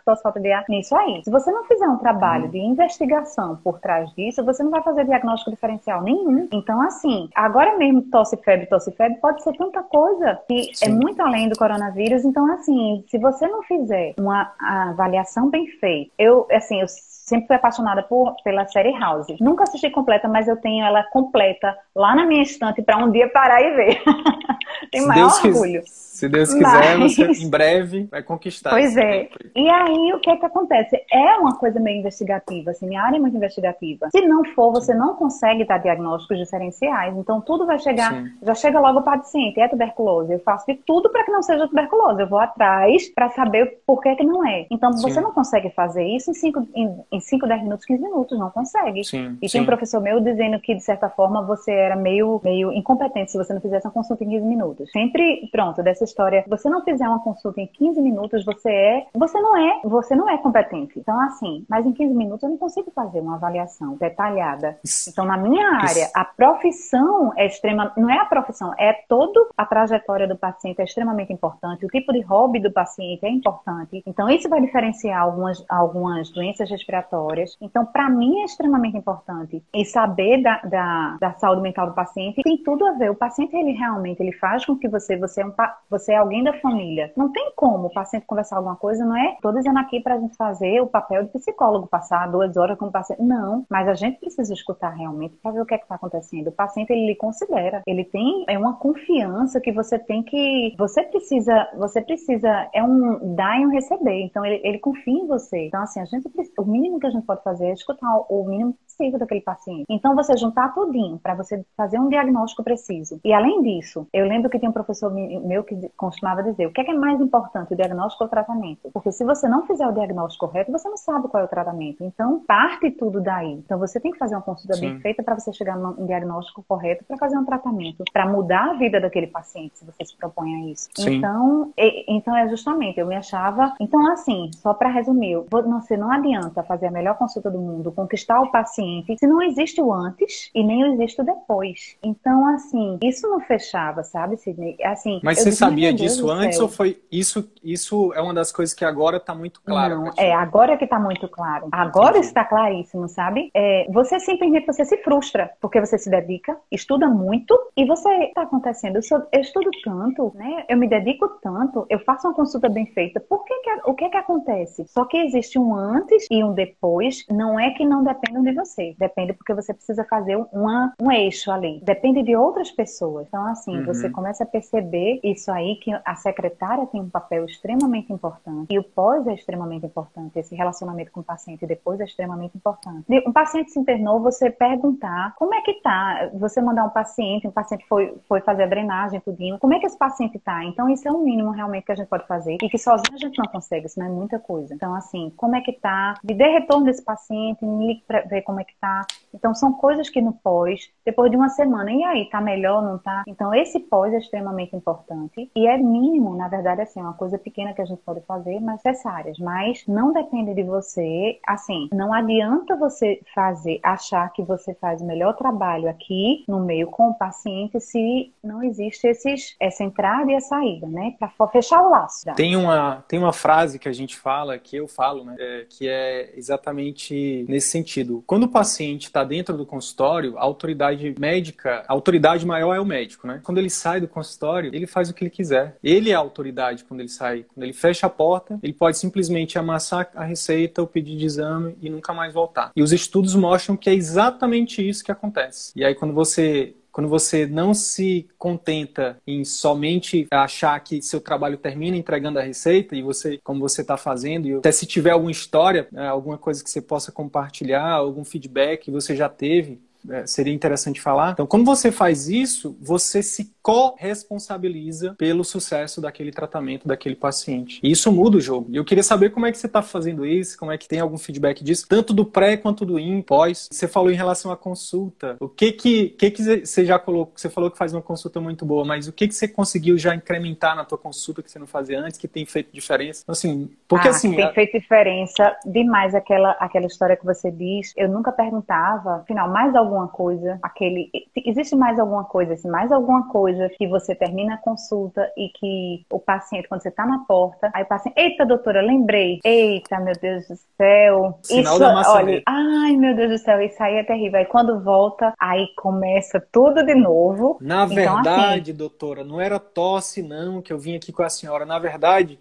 tosse, 0.05 0.23
falta 0.23 0.39
de 0.39 0.51
ar, 0.51 0.63
nisso 0.69 0.95
aí. 0.95 1.21
Se 1.23 1.31
você 1.31 1.51
não 1.51 1.63
fizer 1.65 1.87
um 1.87 1.97
trabalho 1.97 2.49
de 2.49 2.59
investigação 2.59 3.57
por 3.57 3.79
trás 3.79 4.11
disso, 4.13 4.43
você 4.43 4.63
não 4.63 4.71
vai 4.71 4.81
fazer 4.81 5.05
diagnóstico 5.05 5.51
diferencial 5.51 6.01
nenhum. 6.01 6.47
Então, 6.51 6.81
assim, 6.81 7.29
agora 7.35 7.77
mesmo 7.77 8.03
tosse, 8.03 8.37
febre, 8.37 8.67
tosse, 8.67 8.91
febre, 8.91 9.19
pode 9.19 9.43
ser 9.43 9.53
tanta 9.57 9.83
coisa 9.83 10.39
que 10.47 10.69
é 10.71 10.73
Sim. 10.73 10.85
é 10.85 10.89
muito 10.89 11.21
além 11.21 11.49
do 11.49 11.57
coronavírus. 11.57 12.23
Então, 12.23 12.51
assim, 12.53 13.03
se 13.07 13.17
você 13.17 13.47
não 13.47 13.63
fizer 13.63 14.13
uma 14.17 14.51
avaliação 14.59 15.49
bem 15.49 15.67
feita, 15.67 16.11
eu, 16.17 16.47
assim, 16.51 16.81
eu 16.81 16.87
sempre 16.87 17.47
fui 17.47 17.55
apaixonada 17.55 18.03
por, 18.03 18.35
pela 18.43 18.67
série 18.67 18.91
House. 18.99 19.27
Nunca 19.39 19.63
assisti 19.63 19.89
completa, 19.89 20.27
mas 20.27 20.47
eu 20.47 20.57
tenho 20.57 20.85
ela 20.85 21.03
completa 21.03 21.77
lá 21.95 22.15
na 22.15 22.25
minha 22.25 22.43
estante 22.43 22.81
para 22.81 22.97
um 22.97 23.09
dia 23.09 23.29
parar 23.29 23.61
e 23.61 23.71
ver. 23.75 24.03
Tem 24.91 25.05
maior 25.05 25.29
Deus 25.29 25.45
orgulho. 25.45 25.81
Quis 25.81 26.10
se 26.21 26.29
Deus 26.29 26.53
quiser, 26.53 26.97
Mas... 26.99 27.15
você 27.15 27.25
em 27.43 27.49
breve 27.49 28.07
vai 28.11 28.21
conquistar. 28.21 28.69
Pois 28.69 28.95
é. 28.95 29.27
E 29.55 29.67
aí, 29.67 30.13
o 30.13 30.19
que 30.19 30.29
é 30.29 30.37
que 30.37 30.45
acontece? 30.45 31.01
É 31.11 31.35
uma 31.37 31.55
coisa 31.55 31.79
meio 31.79 31.97
investigativa, 31.97 32.69
assim, 32.69 32.87
minha 32.87 33.01
área 33.01 33.17
é 33.17 33.19
muito 33.19 33.35
investigativa. 33.35 34.07
Se 34.11 34.21
não 34.21 34.45
for, 34.45 34.71
você 34.71 34.93
não 34.93 35.15
consegue 35.15 35.65
dar 35.65 35.79
diagnósticos 35.79 36.37
diferenciais. 36.37 37.17
Então, 37.17 37.41
tudo 37.41 37.65
vai 37.65 37.79
chegar, 37.79 38.13
Sim. 38.13 38.29
já 38.43 38.53
chega 38.53 38.79
logo 38.79 39.01
para 39.01 39.17
o 39.17 39.21
paciente, 39.21 39.59
é 39.59 39.67
tuberculose. 39.67 40.33
Eu 40.33 40.39
faço 40.41 40.67
de 40.67 40.75
tudo 40.85 41.09
para 41.09 41.23
que 41.23 41.31
não 41.31 41.41
seja 41.41 41.67
tuberculose. 41.67 42.21
Eu 42.21 42.27
vou 42.27 42.37
atrás 42.37 43.09
para 43.09 43.29
saber 43.29 43.79
por 43.83 43.99
que, 43.99 44.15
que 44.15 44.23
não 44.23 44.45
é. 44.45 44.67
Então, 44.69 44.93
Sim. 44.93 45.09
você 45.09 45.19
não 45.19 45.31
consegue 45.31 45.71
fazer 45.71 46.03
isso 46.03 46.29
em 46.29 46.35
5, 46.35 46.67
em, 46.75 46.97
em 47.11 47.19
cinco, 47.19 47.47
10 47.47 47.63
minutos, 47.63 47.83
15 47.83 48.03
minutos. 48.03 48.37
Não 48.37 48.51
consegue. 48.51 49.01
E 49.41 49.49
tem 49.49 49.61
um 49.61 49.65
professor 49.65 49.99
meu 49.99 50.19
dizendo 50.19 50.59
que, 50.59 50.75
de 50.75 50.83
certa 50.83 51.09
forma, 51.09 51.41
você 51.41 51.71
era 51.71 51.95
meio, 51.95 52.39
meio 52.43 52.71
incompetente 52.73 53.31
se 53.31 53.37
você 53.39 53.55
não 53.55 53.61
fizesse 53.61 53.87
uma 53.87 53.93
consulta 53.93 54.23
em 54.23 54.29
15 54.29 54.45
minutos. 54.45 54.91
Sempre, 54.91 55.49
pronto, 55.51 55.81
dessas 55.81 56.10
história, 56.11 56.43
você 56.47 56.69
não 56.69 56.83
fizer 56.83 57.07
uma 57.07 57.23
consulta 57.23 57.61
em 57.61 57.67
15 57.67 58.01
minutos, 58.01 58.45
você 58.45 58.69
é, 58.69 59.07
você 59.15 59.39
não 59.39 59.57
é, 59.57 59.81
você 59.83 60.15
não 60.15 60.29
é 60.29 60.37
competente. 60.37 60.99
Então, 60.99 61.19
assim, 61.21 61.65
mas 61.69 61.85
em 61.85 61.93
15 61.93 62.13
minutos 62.13 62.43
eu 62.43 62.49
não 62.49 62.57
consigo 62.57 62.91
fazer 62.91 63.19
uma 63.19 63.35
avaliação 63.35 63.95
detalhada. 63.95 64.77
Então, 65.07 65.25
na 65.25 65.37
minha 65.37 65.67
área, 65.77 66.09
a 66.13 66.25
profissão 66.25 67.33
é 67.35 67.45
extrema, 67.45 67.91
não 67.97 68.09
é 68.09 68.19
a 68.19 68.25
profissão, 68.25 68.73
é 68.77 68.93
toda 69.07 69.47
a 69.57 69.65
trajetória 69.65 70.27
do 70.27 70.37
paciente 70.37 70.81
é 70.81 70.83
extremamente 70.83 71.31
importante, 71.31 71.85
o 71.85 71.89
tipo 71.89 72.11
de 72.11 72.21
hobby 72.21 72.59
do 72.59 72.71
paciente 72.71 73.25
é 73.25 73.29
importante. 73.29 74.03
Então, 74.05 74.29
isso 74.29 74.49
vai 74.49 74.61
diferenciar 74.61 75.21
algumas, 75.21 75.63
algumas 75.69 76.29
doenças 76.29 76.69
respiratórias. 76.69 77.57
Então, 77.61 77.85
para 77.85 78.09
mim 78.09 78.41
é 78.41 78.45
extremamente 78.45 78.97
importante. 78.97 79.63
E 79.73 79.85
saber 79.85 80.41
da, 80.41 80.61
da, 80.61 81.17
da, 81.19 81.33
saúde 81.33 81.61
mental 81.61 81.87
do 81.87 81.93
paciente 81.93 82.41
tem 82.41 82.57
tudo 82.57 82.85
a 82.85 82.93
ver. 82.93 83.11
O 83.11 83.15
paciente, 83.15 83.55
ele 83.55 83.71
realmente, 83.71 84.21
ele 84.21 84.33
faz 84.33 84.65
com 84.65 84.75
que 84.75 84.87
você, 84.87 85.17
você 85.17 85.41
é, 85.41 85.45
um, 85.45 85.53
você 85.89 86.00
é 86.09 86.15
alguém 86.15 86.43
da 86.43 86.53
família. 86.59 87.11
Não 87.15 87.31
tem 87.31 87.51
como 87.55 87.87
o 87.87 87.93
paciente 87.93 88.25
conversar 88.25 88.57
alguma 88.57 88.75
coisa, 88.75 89.05
não 89.05 89.15
é? 89.15 89.33
Estou 89.33 89.53
dizendo 89.53 89.79
aqui 89.79 89.99
para 89.99 90.15
a 90.15 90.19
gente 90.19 90.35
fazer 90.35 90.81
o 90.81 90.87
papel 90.87 91.23
de 91.23 91.29
psicólogo, 91.29 91.87
passar 91.87 92.29
duas 92.31 92.55
horas 92.57 92.77
com 92.77 92.85
o 92.85 92.91
paciente. 92.91 93.21
Não, 93.21 93.65
mas 93.69 93.87
a 93.87 93.93
gente 93.93 94.19
precisa 94.19 94.53
escutar 94.53 94.89
realmente 94.89 95.35
para 95.37 95.51
ver 95.51 95.61
o 95.61 95.65
que 95.65 95.73
é 95.73 95.77
que 95.77 95.83
está 95.83 95.95
acontecendo. 95.95 96.47
O 96.47 96.51
paciente, 96.51 96.91
ele 96.91 97.07
lhe 97.07 97.15
considera. 97.15 97.81
Ele 97.85 98.03
tem, 98.03 98.45
é 98.47 98.57
uma 98.57 98.75
confiança 98.75 99.59
que 99.59 99.71
você 99.71 99.99
tem 99.99 100.23
que, 100.23 100.75
você 100.77 101.03
precisa, 101.03 101.69
você 101.77 102.01
precisa, 102.01 102.69
é 102.73 102.83
um 102.83 103.35
dar 103.35 103.59
e 103.59 103.65
um 103.65 103.69
receber. 103.69 104.21
Então, 104.21 104.45
ele, 104.45 104.61
ele 104.63 104.79
confia 104.79 105.13
em 105.13 105.27
você. 105.27 105.67
Então, 105.67 105.81
assim, 105.81 105.99
a 105.99 106.05
gente, 106.05 106.29
o 106.57 106.65
mínimo 106.65 106.99
que 106.99 107.07
a 107.07 107.11
gente 107.11 107.25
pode 107.25 107.43
fazer 107.43 107.67
é 107.67 107.73
escutar 107.73 108.07
o 108.29 108.45
mínimo 108.45 108.73
possível 108.73 109.19
daquele 109.19 109.41
paciente. 109.41 109.85
Então, 109.89 110.15
você 110.15 110.35
juntar 110.37 110.73
tudinho 110.73 111.19
para 111.19 111.35
você 111.35 111.63
fazer 111.75 111.99
um 111.99 112.09
diagnóstico 112.09 112.63
preciso. 112.63 113.19
E 113.23 113.33
além 113.33 113.61
disso, 113.61 114.07
eu 114.13 114.25
lembro 114.25 114.49
que 114.49 114.59
tinha 114.59 114.69
um 114.69 114.73
professor 114.73 115.11
meu 115.11 115.63
que 115.63 115.75
costumava 115.97 116.43
dizer: 116.43 116.65
o 116.67 116.71
que 116.71 116.81
é, 116.81 116.83
que 116.83 116.91
é 116.91 116.93
mais 116.93 117.19
importante, 117.19 117.73
o 117.73 117.75
diagnóstico 117.75 118.23
ou 118.23 118.27
o 118.27 118.29
tratamento? 118.29 118.89
Porque 118.93 119.11
se 119.11 119.23
você 119.23 119.47
não 119.47 119.65
fizer 119.65 119.87
o 119.87 119.91
diagnóstico 119.91 120.47
correto, 120.47 120.71
você 120.71 120.89
não 120.89 120.97
sabe 120.97 121.27
qual 121.27 121.43
é 121.43 121.45
o 121.45 121.49
tratamento. 121.49 122.03
Então, 122.03 122.39
parte 122.47 122.91
tudo 122.91 123.21
daí. 123.21 123.51
Então, 123.51 123.77
você 123.77 123.99
tem 123.99 124.11
que 124.11 124.17
fazer 124.17 124.35
uma 124.35 124.41
consulta 124.41 124.75
Sim. 124.75 124.81
bem 124.81 124.99
feita 124.99 125.23
para 125.23 125.37
você 125.37 125.53
chegar 125.53 125.77
num 125.77 126.05
diagnóstico 126.05 126.63
correto 126.67 127.03
para 127.05 127.17
fazer 127.17 127.37
um 127.37 127.45
tratamento, 127.45 128.03
para 128.11 128.27
mudar 128.27 128.71
a 128.71 128.73
vida 128.73 128.99
daquele 128.99 129.27
paciente, 129.27 129.79
se 129.79 129.85
você 129.85 130.05
se 130.05 130.15
propõe 130.17 130.55
a 130.55 130.71
isso. 130.71 130.89
Sim. 130.95 131.17
Então, 131.17 131.71
e, 131.77 132.05
então 132.07 132.35
é 132.35 132.47
justamente, 132.49 132.99
eu 132.99 133.07
me 133.07 133.15
achava. 133.15 133.73
Então, 133.79 134.11
assim, 134.11 134.49
só 134.55 134.73
para 134.73 134.89
resumir, 134.89 135.43
você 135.49 135.97
não 135.97 136.11
adianta 136.11 136.63
fazer 136.63 136.87
a 136.87 136.91
melhor 136.91 137.17
consulta 137.17 137.49
do 137.49 137.59
mundo, 137.59 137.91
conquistar 137.91 138.41
o 138.41 138.51
paciente, 138.51 139.15
se 139.17 139.27
não 139.27 139.41
existe 139.41 139.81
o 139.81 139.93
antes 139.93 140.49
e 140.53 140.63
nem 140.63 140.93
existe 140.93 141.21
o 141.21 141.25
depois. 141.25 141.95
Então, 142.03 142.47
assim, 142.47 142.97
isso 143.01 143.27
não 143.27 143.39
fechava, 143.39 144.03
sabe, 144.03 144.37
Sidney? 144.37 144.77
Assim, 144.83 145.19
Mas 145.23 145.39
você 145.39 145.51
sabia 145.71 145.93
disso 145.93 146.29
antes 146.29 146.59
ou 146.59 146.67
foi 146.67 147.01
isso? 147.11 147.49
Isso 147.63 148.13
é 148.13 148.21
uma 148.21 148.33
das 148.33 148.51
coisas 148.51 148.73
que 148.73 148.85
agora 148.85 149.17
está 149.17 149.33
muito 149.33 149.61
claro. 149.61 150.01
Não, 150.01 150.11
é 150.17 150.33
agora 150.33 150.77
que 150.77 150.83
está 150.83 150.99
muito 150.99 151.27
claro. 151.27 151.67
Agora 151.71 152.11
Entendi. 152.11 152.27
está 152.27 152.43
claríssimo, 152.43 153.07
sabe? 153.07 153.49
É, 153.53 153.87
você 153.91 154.19
simplesmente 154.19 154.65
você 154.65 154.85
se 154.85 154.97
frustra 154.97 155.51
porque 155.59 155.79
você 155.79 155.97
se 155.97 156.09
dedica, 156.09 156.57
estuda 156.71 157.07
muito 157.07 157.57
e 157.75 157.85
você 157.85 158.09
está 158.25 158.43
acontecendo. 158.43 158.97
Eu, 158.97 159.03
sou, 159.03 159.23
eu, 159.31 159.41
estudo 159.41 159.69
tanto, 159.83 160.31
né? 160.35 160.65
Eu 160.67 160.77
me 160.77 160.87
dedico 160.87 161.27
tanto, 161.41 161.85
eu 161.89 161.99
faço 161.99 162.27
uma 162.27 162.33
consulta 162.33 162.69
bem 162.69 162.85
feita. 162.87 163.19
Por 163.19 163.43
que, 163.45 163.53
que 163.61 163.71
o 163.85 163.93
que 163.93 164.09
que 164.09 164.17
acontece? 164.17 164.85
Só 164.87 165.05
que 165.05 165.17
existe 165.17 165.57
um 165.57 165.75
antes 165.75 166.27
e 166.29 166.43
um 166.43 166.53
depois. 166.53 167.25
Não 167.29 167.59
é 167.59 167.71
que 167.71 167.85
não 167.85 168.03
dependam 168.03 168.43
de 168.43 168.53
você. 168.53 168.95
Depende 168.97 169.33
porque 169.33 169.53
você 169.53 169.73
precisa 169.73 170.03
fazer 170.05 170.37
uma, 170.51 170.93
um 171.01 171.11
eixo 171.11 171.51
ali. 171.51 171.81
Depende 171.83 172.23
de 172.23 172.35
outras 172.35 172.71
pessoas. 172.71 173.27
Então, 173.27 173.45
assim, 173.47 173.77
uhum. 173.77 173.85
você 173.85 174.09
começa 174.09 174.43
a 174.43 174.47
perceber 174.47 175.19
isso 175.23 175.51
aí, 175.51 175.60
que 175.81 175.91
a 176.05 176.15
secretária 176.15 176.85
tem 176.87 177.01
um 177.01 177.09
papel 177.09 177.45
extremamente 177.45 178.11
importante. 178.11 178.67
E 178.73 178.79
o 178.79 178.83
pós 178.83 179.25
é 179.27 179.33
extremamente 179.33 179.85
importante. 179.85 180.37
Esse 180.37 180.55
relacionamento 180.55 181.11
com 181.11 181.21
o 181.21 181.23
paciente 181.23 181.65
depois 181.65 181.99
é 181.99 182.03
extremamente 182.03 182.55
importante. 182.55 183.05
Um 183.25 183.31
paciente 183.31 183.71
se 183.71 183.79
internou, 183.79 184.19
você 184.19 184.49
perguntar 184.49 185.35
como 185.35 185.53
é 185.53 185.61
que 185.61 185.73
tá. 185.81 186.29
Você 186.33 186.61
mandar 186.61 186.85
um 186.85 186.89
paciente, 186.89 187.47
um 187.47 187.51
paciente 187.51 187.85
foi, 187.87 188.15
foi 188.27 188.41
fazer 188.41 188.63
a 188.63 188.67
drenagem, 188.67 189.19
tudinho. 189.19 189.59
Como 189.59 189.73
é 189.73 189.79
que 189.79 189.85
esse 189.85 189.97
paciente 189.97 190.39
tá? 190.39 190.63
Então, 190.65 190.89
isso 190.89 191.07
é 191.07 191.11
o 191.11 191.19
mínimo 191.19 191.51
realmente 191.51 191.85
que 191.85 191.91
a 191.91 191.95
gente 191.95 192.07
pode 192.07 192.25
fazer. 192.27 192.57
E 192.61 192.69
que 192.69 192.77
sozinho 192.77 193.15
a 193.15 193.17
gente 193.17 193.37
não 193.37 193.45
consegue, 193.45 193.85
isso 193.85 193.99
não 193.99 194.07
é 194.07 194.09
muita 194.09 194.39
coisa. 194.39 194.73
Então, 194.73 194.93
assim, 194.95 195.31
como 195.37 195.55
é 195.55 195.61
que 195.61 195.73
tá? 195.73 196.15
Me 196.23 196.33
dê 196.33 196.47
retorno 196.47 196.85
desse 196.85 197.03
paciente, 197.03 197.65
me 197.65 197.87
ligue 197.87 198.03
pra 198.07 198.21
ver 198.21 198.41
como 198.41 198.59
é 198.59 198.63
que 198.63 198.75
tá. 198.79 199.05
Então, 199.33 199.53
são 199.53 199.73
coisas 199.73 200.09
que 200.09 200.21
no 200.21 200.33
pós, 200.33 200.89
depois 201.05 201.29
de 201.31 201.37
uma 201.37 201.49
semana, 201.49 201.91
e 201.91 202.03
aí, 202.03 202.29
tá 202.29 202.41
melhor, 202.41 202.81
não 202.81 202.97
tá? 202.97 203.23
Então, 203.27 203.53
esse 203.53 203.79
pós 203.79 204.13
é 204.13 204.17
extremamente 204.17 204.75
importante 204.75 205.50
e 205.55 205.67
é 205.67 205.77
mínimo, 205.77 206.35
na 206.35 206.47
verdade, 206.47 206.81
assim, 206.81 206.99
é 206.99 207.03
uma 207.03 207.13
coisa 207.13 207.37
pequena 207.37 207.73
que 207.73 207.81
a 207.81 207.85
gente 207.85 208.01
pode 208.03 208.21
fazer, 208.21 208.59
mas 208.59 208.81
necessárias. 208.83 209.37
Mas 209.37 209.83
não 209.87 210.11
depende 210.11 210.53
de 210.53 210.63
você, 210.63 211.39
assim, 211.45 211.89
não 211.93 212.13
adianta 212.13 212.75
você 212.75 213.21
fazer, 213.33 213.79
achar 213.83 214.31
que 214.33 214.43
você 214.43 214.73
faz 214.75 215.01
o 215.01 215.05
melhor 215.05 215.35
trabalho 215.35 215.89
aqui 215.89 216.43
no 216.47 216.59
meio 216.59 216.87
com 216.87 217.09
o 217.09 217.13
paciente 217.13 217.79
se 217.79 218.33
não 218.43 218.63
existe 218.63 219.07
esses, 219.07 219.55
essa 219.59 219.83
entrada 219.83 220.31
e 220.31 220.35
a 220.35 220.41
saída, 220.41 220.87
né? 220.87 221.15
Para 221.19 221.47
fechar 221.47 221.81
o 221.81 221.89
laço. 221.89 222.25
Tem 222.35 222.55
uma, 222.55 223.03
tem 223.07 223.19
uma 223.19 223.33
frase 223.33 223.79
que 223.79 223.89
a 223.89 223.93
gente 223.93 224.17
fala, 224.17 224.57
que 224.57 224.75
eu 224.75 224.87
falo, 224.87 225.23
né? 225.23 225.35
É, 225.39 225.65
que 225.69 225.87
é 225.87 226.33
exatamente 226.35 227.45
nesse 227.47 227.69
sentido. 227.69 228.23
Quando 228.25 228.43
o 228.43 228.49
paciente 228.49 229.03
está 229.03 229.23
dentro 229.23 229.55
do 229.55 229.65
consultório, 229.65 230.37
a 230.37 230.41
autoridade 230.41 231.13
médica, 231.19 231.83
a 231.87 231.93
autoridade 231.93 232.45
maior 232.45 232.73
é 232.75 232.79
o 232.79 232.85
médico, 232.85 233.27
né? 233.27 233.41
Quando 233.43 233.57
ele 233.57 233.69
sai 233.69 234.01
do 234.01 234.07
consultório, 234.07 234.73
ele 234.73 234.87
faz 234.87 235.09
o 235.09 235.13
que 235.13 235.23
ele 235.23 235.29
quiser. 235.29 235.40
Ele 235.83 236.11
é 236.11 236.13
a 236.13 236.19
autoridade 236.19 236.83
quando 236.83 236.99
ele 236.99 237.09
sai. 237.09 237.45
Quando 237.53 237.63
ele 237.63 237.73
fecha 237.73 238.07
a 238.07 238.09
porta, 238.09 238.59
ele 238.61 238.73
pode 238.73 238.97
simplesmente 238.97 239.57
amassar 239.57 240.09
a 240.15 240.23
receita, 240.23 240.81
o 240.81 240.87
pedido 240.87 241.19
de 241.19 241.25
exame 241.25 241.75
e 241.81 241.89
nunca 241.89 242.13
mais 242.13 242.33
voltar. 242.33 242.71
E 242.75 242.83
os 242.83 242.91
estudos 242.91 243.35
mostram 243.35 243.75
que 243.75 243.89
é 243.89 243.93
exatamente 243.93 244.87
isso 244.87 245.03
que 245.03 245.11
acontece. 245.11 245.71
E 245.75 245.83
aí, 245.83 245.95
quando 245.95 246.13
você 246.13 246.75
quando 246.91 247.07
você 247.07 247.45
não 247.45 247.73
se 247.73 248.27
contenta 248.37 249.17
em 249.25 249.45
somente 249.45 250.27
achar 250.29 250.77
que 250.81 251.01
seu 251.01 251.21
trabalho 251.21 251.57
termina 251.57 251.95
entregando 251.95 252.37
a 252.37 252.41
receita 252.41 252.95
e 252.95 253.01
você, 253.01 253.39
como 253.43 253.61
você 253.61 253.81
está 253.81 253.95
fazendo, 253.95 254.47
e 254.47 254.53
até 254.55 254.71
se 254.71 254.85
tiver 254.85 255.11
alguma 255.11 255.31
história, 255.31 255.87
né, 255.91 256.07
alguma 256.07 256.37
coisa 256.37 256.63
que 256.63 256.69
você 256.69 256.81
possa 256.81 257.11
compartilhar, 257.11 257.91
algum 257.91 258.25
feedback 258.25 258.83
que 258.83 258.91
você 258.91 259.15
já 259.15 259.29
teve, 259.29 259.71
é, 259.71 259.90
seria 260.25 260.53
interessante 260.53 261.01
falar. 261.01 261.31
Então, 261.31 261.47
como 261.47 261.63
você 261.63 261.91
faz 261.91 262.27
isso, 262.27 262.77
você 262.81 263.21
se 263.21 263.53
corresponsabiliza 263.61 265.13
pelo 265.17 265.43
sucesso 265.43 266.01
daquele 266.01 266.31
tratamento 266.31 266.87
daquele 266.87 267.15
paciente. 267.15 267.79
E 267.83 267.91
isso 267.91 268.11
muda 268.11 268.37
o 268.37 268.41
jogo. 268.41 268.67
E 268.71 268.75
eu 268.75 268.85
queria 268.85 269.03
saber 269.03 269.29
como 269.29 269.45
é 269.45 269.51
que 269.51 269.57
você 269.57 269.67
está 269.67 269.81
fazendo 269.81 270.25
isso, 270.25 270.57
como 270.57 270.71
é 270.71 270.77
que 270.77 270.87
tem 270.87 270.99
algum 270.99 271.17
feedback 271.17 271.63
disso, 271.63 271.85
tanto 271.87 272.13
do 272.13 272.25
pré 272.25 272.57
quanto 272.57 272.85
do 272.85 272.99
in, 272.99 273.21
pós. 273.21 273.67
Você 273.71 273.87
falou 273.87 274.11
em 274.11 274.15
relação 274.15 274.51
à 274.51 274.57
consulta. 274.57 275.37
O 275.39 275.47
que 275.47 275.71
que, 275.71 276.09
que, 276.09 276.31
que 276.31 276.65
você 276.65 276.85
já 276.85 276.97
colocou? 276.97 277.33
Você 277.35 277.49
falou 277.49 277.69
que 277.69 277.77
faz 277.77 277.93
uma 277.93 278.01
consulta 278.01 278.39
muito 278.39 278.65
boa, 278.65 278.83
mas 278.83 279.07
o 279.07 279.13
que 279.13 279.27
que 279.27 279.35
você 279.35 279.47
conseguiu 279.47 279.97
já 279.97 280.15
incrementar 280.15 280.75
na 280.75 280.83
tua 280.83 280.97
consulta 280.97 281.43
que 281.43 281.51
você 281.51 281.59
não 281.59 281.67
fazia 281.67 281.99
antes, 281.99 282.17
que 282.17 282.27
tem 282.27 282.45
feito 282.45 282.69
diferença? 282.73 283.23
Assim, 283.27 283.69
porque 283.87 284.07
ah, 284.07 284.11
assim... 284.11 284.35
Tem 284.35 284.45
a... 284.45 284.53
feito 284.53 284.79
diferença 284.79 285.55
demais 285.65 286.15
aquela, 286.15 286.51
aquela 286.51 286.85
história 286.85 287.15
que 287.15 287.25
você 287.25 287.51
diz. 287.51 287.93
Eu 287.95 288.09
nunca 288.09 288.31
perguntava, 288.31 289.17
afinal, 289.17 289.49
mais 289.49 289.75
algum 289.75 289.90
alguma 289.91 290.07
coisa, 290.07 290.57
aquele. 290.61 291.11
Existe 291.35 291.75
mais 291.75 291.99
alguma 291.99 292.23
coisa, 292.23 292.53
assim, 292.53 292.69
mais 292.69 292.91
alguma 292.91 293.27
coisa 293.27 293.69
que 293.69 293.87
você 293.87 294.15
termina 294.15 294.55
a 294.55 294.57
consulta 294.57 295.29
e 295.37 295.49
que 295.49 296.05
o 296.09 296.19
paciente, 296.19 296.67
quando 296.67 296.81
você 296.81 296.89
está 296.89 297.05
na 297.05 297.19
porta, 297.19 297.69
aí 297.73 297.83
o 297.83 297.87
paciente, 297.87 298.17
eita, 298.17 298.45
doutora, 298.45 298.81
lembrei. 298.81 299.39
Eita, 299.43 299.99
meu 299.99 300.13
Deus 300.19 300.47
do 300.47 300.55
céu. 300.77 301.39
Sinal 301.43 301.73
isso, 301.73 301.79
da 301.79 302.13
olha, 302.13 302.41
ai, 302.47 302.95
meu 302.95 303.15
Deus 303.15 303.31
do 303.31 303.37
céu, 303.37 303.61
isso 303.61 303.81
aí 303.83 303.95
é 303.95 304.03
terrível. 304.03 304.39
Aí 304.39 304.45
quando 304.45 304.81
volta, 304.81 305.33
aí 305.39 305.67
começa 305.75 306.41
tudo 306.51 306.83
de 306.83 306.95
novo. 306.95 307.57
Na 307.61 307.83
então, 307.83 307.95
verdade, 307.95 308.71
assim, 308.71 308.77
doutora, 308.77 309.23
não 309.23 309.39
era 309.39 309.59
tosse, 309.59 310.23
não, 310.23 310.61
que 310.61 310.71
eu 310.71 310.79
vim 310.79 310.95
aqui 310.95 311.11
com 311.11 311.23
a 311.23 311.29
senhora. 311.29 311.65
Na 311.65 311.77
verdade 311.77 312.39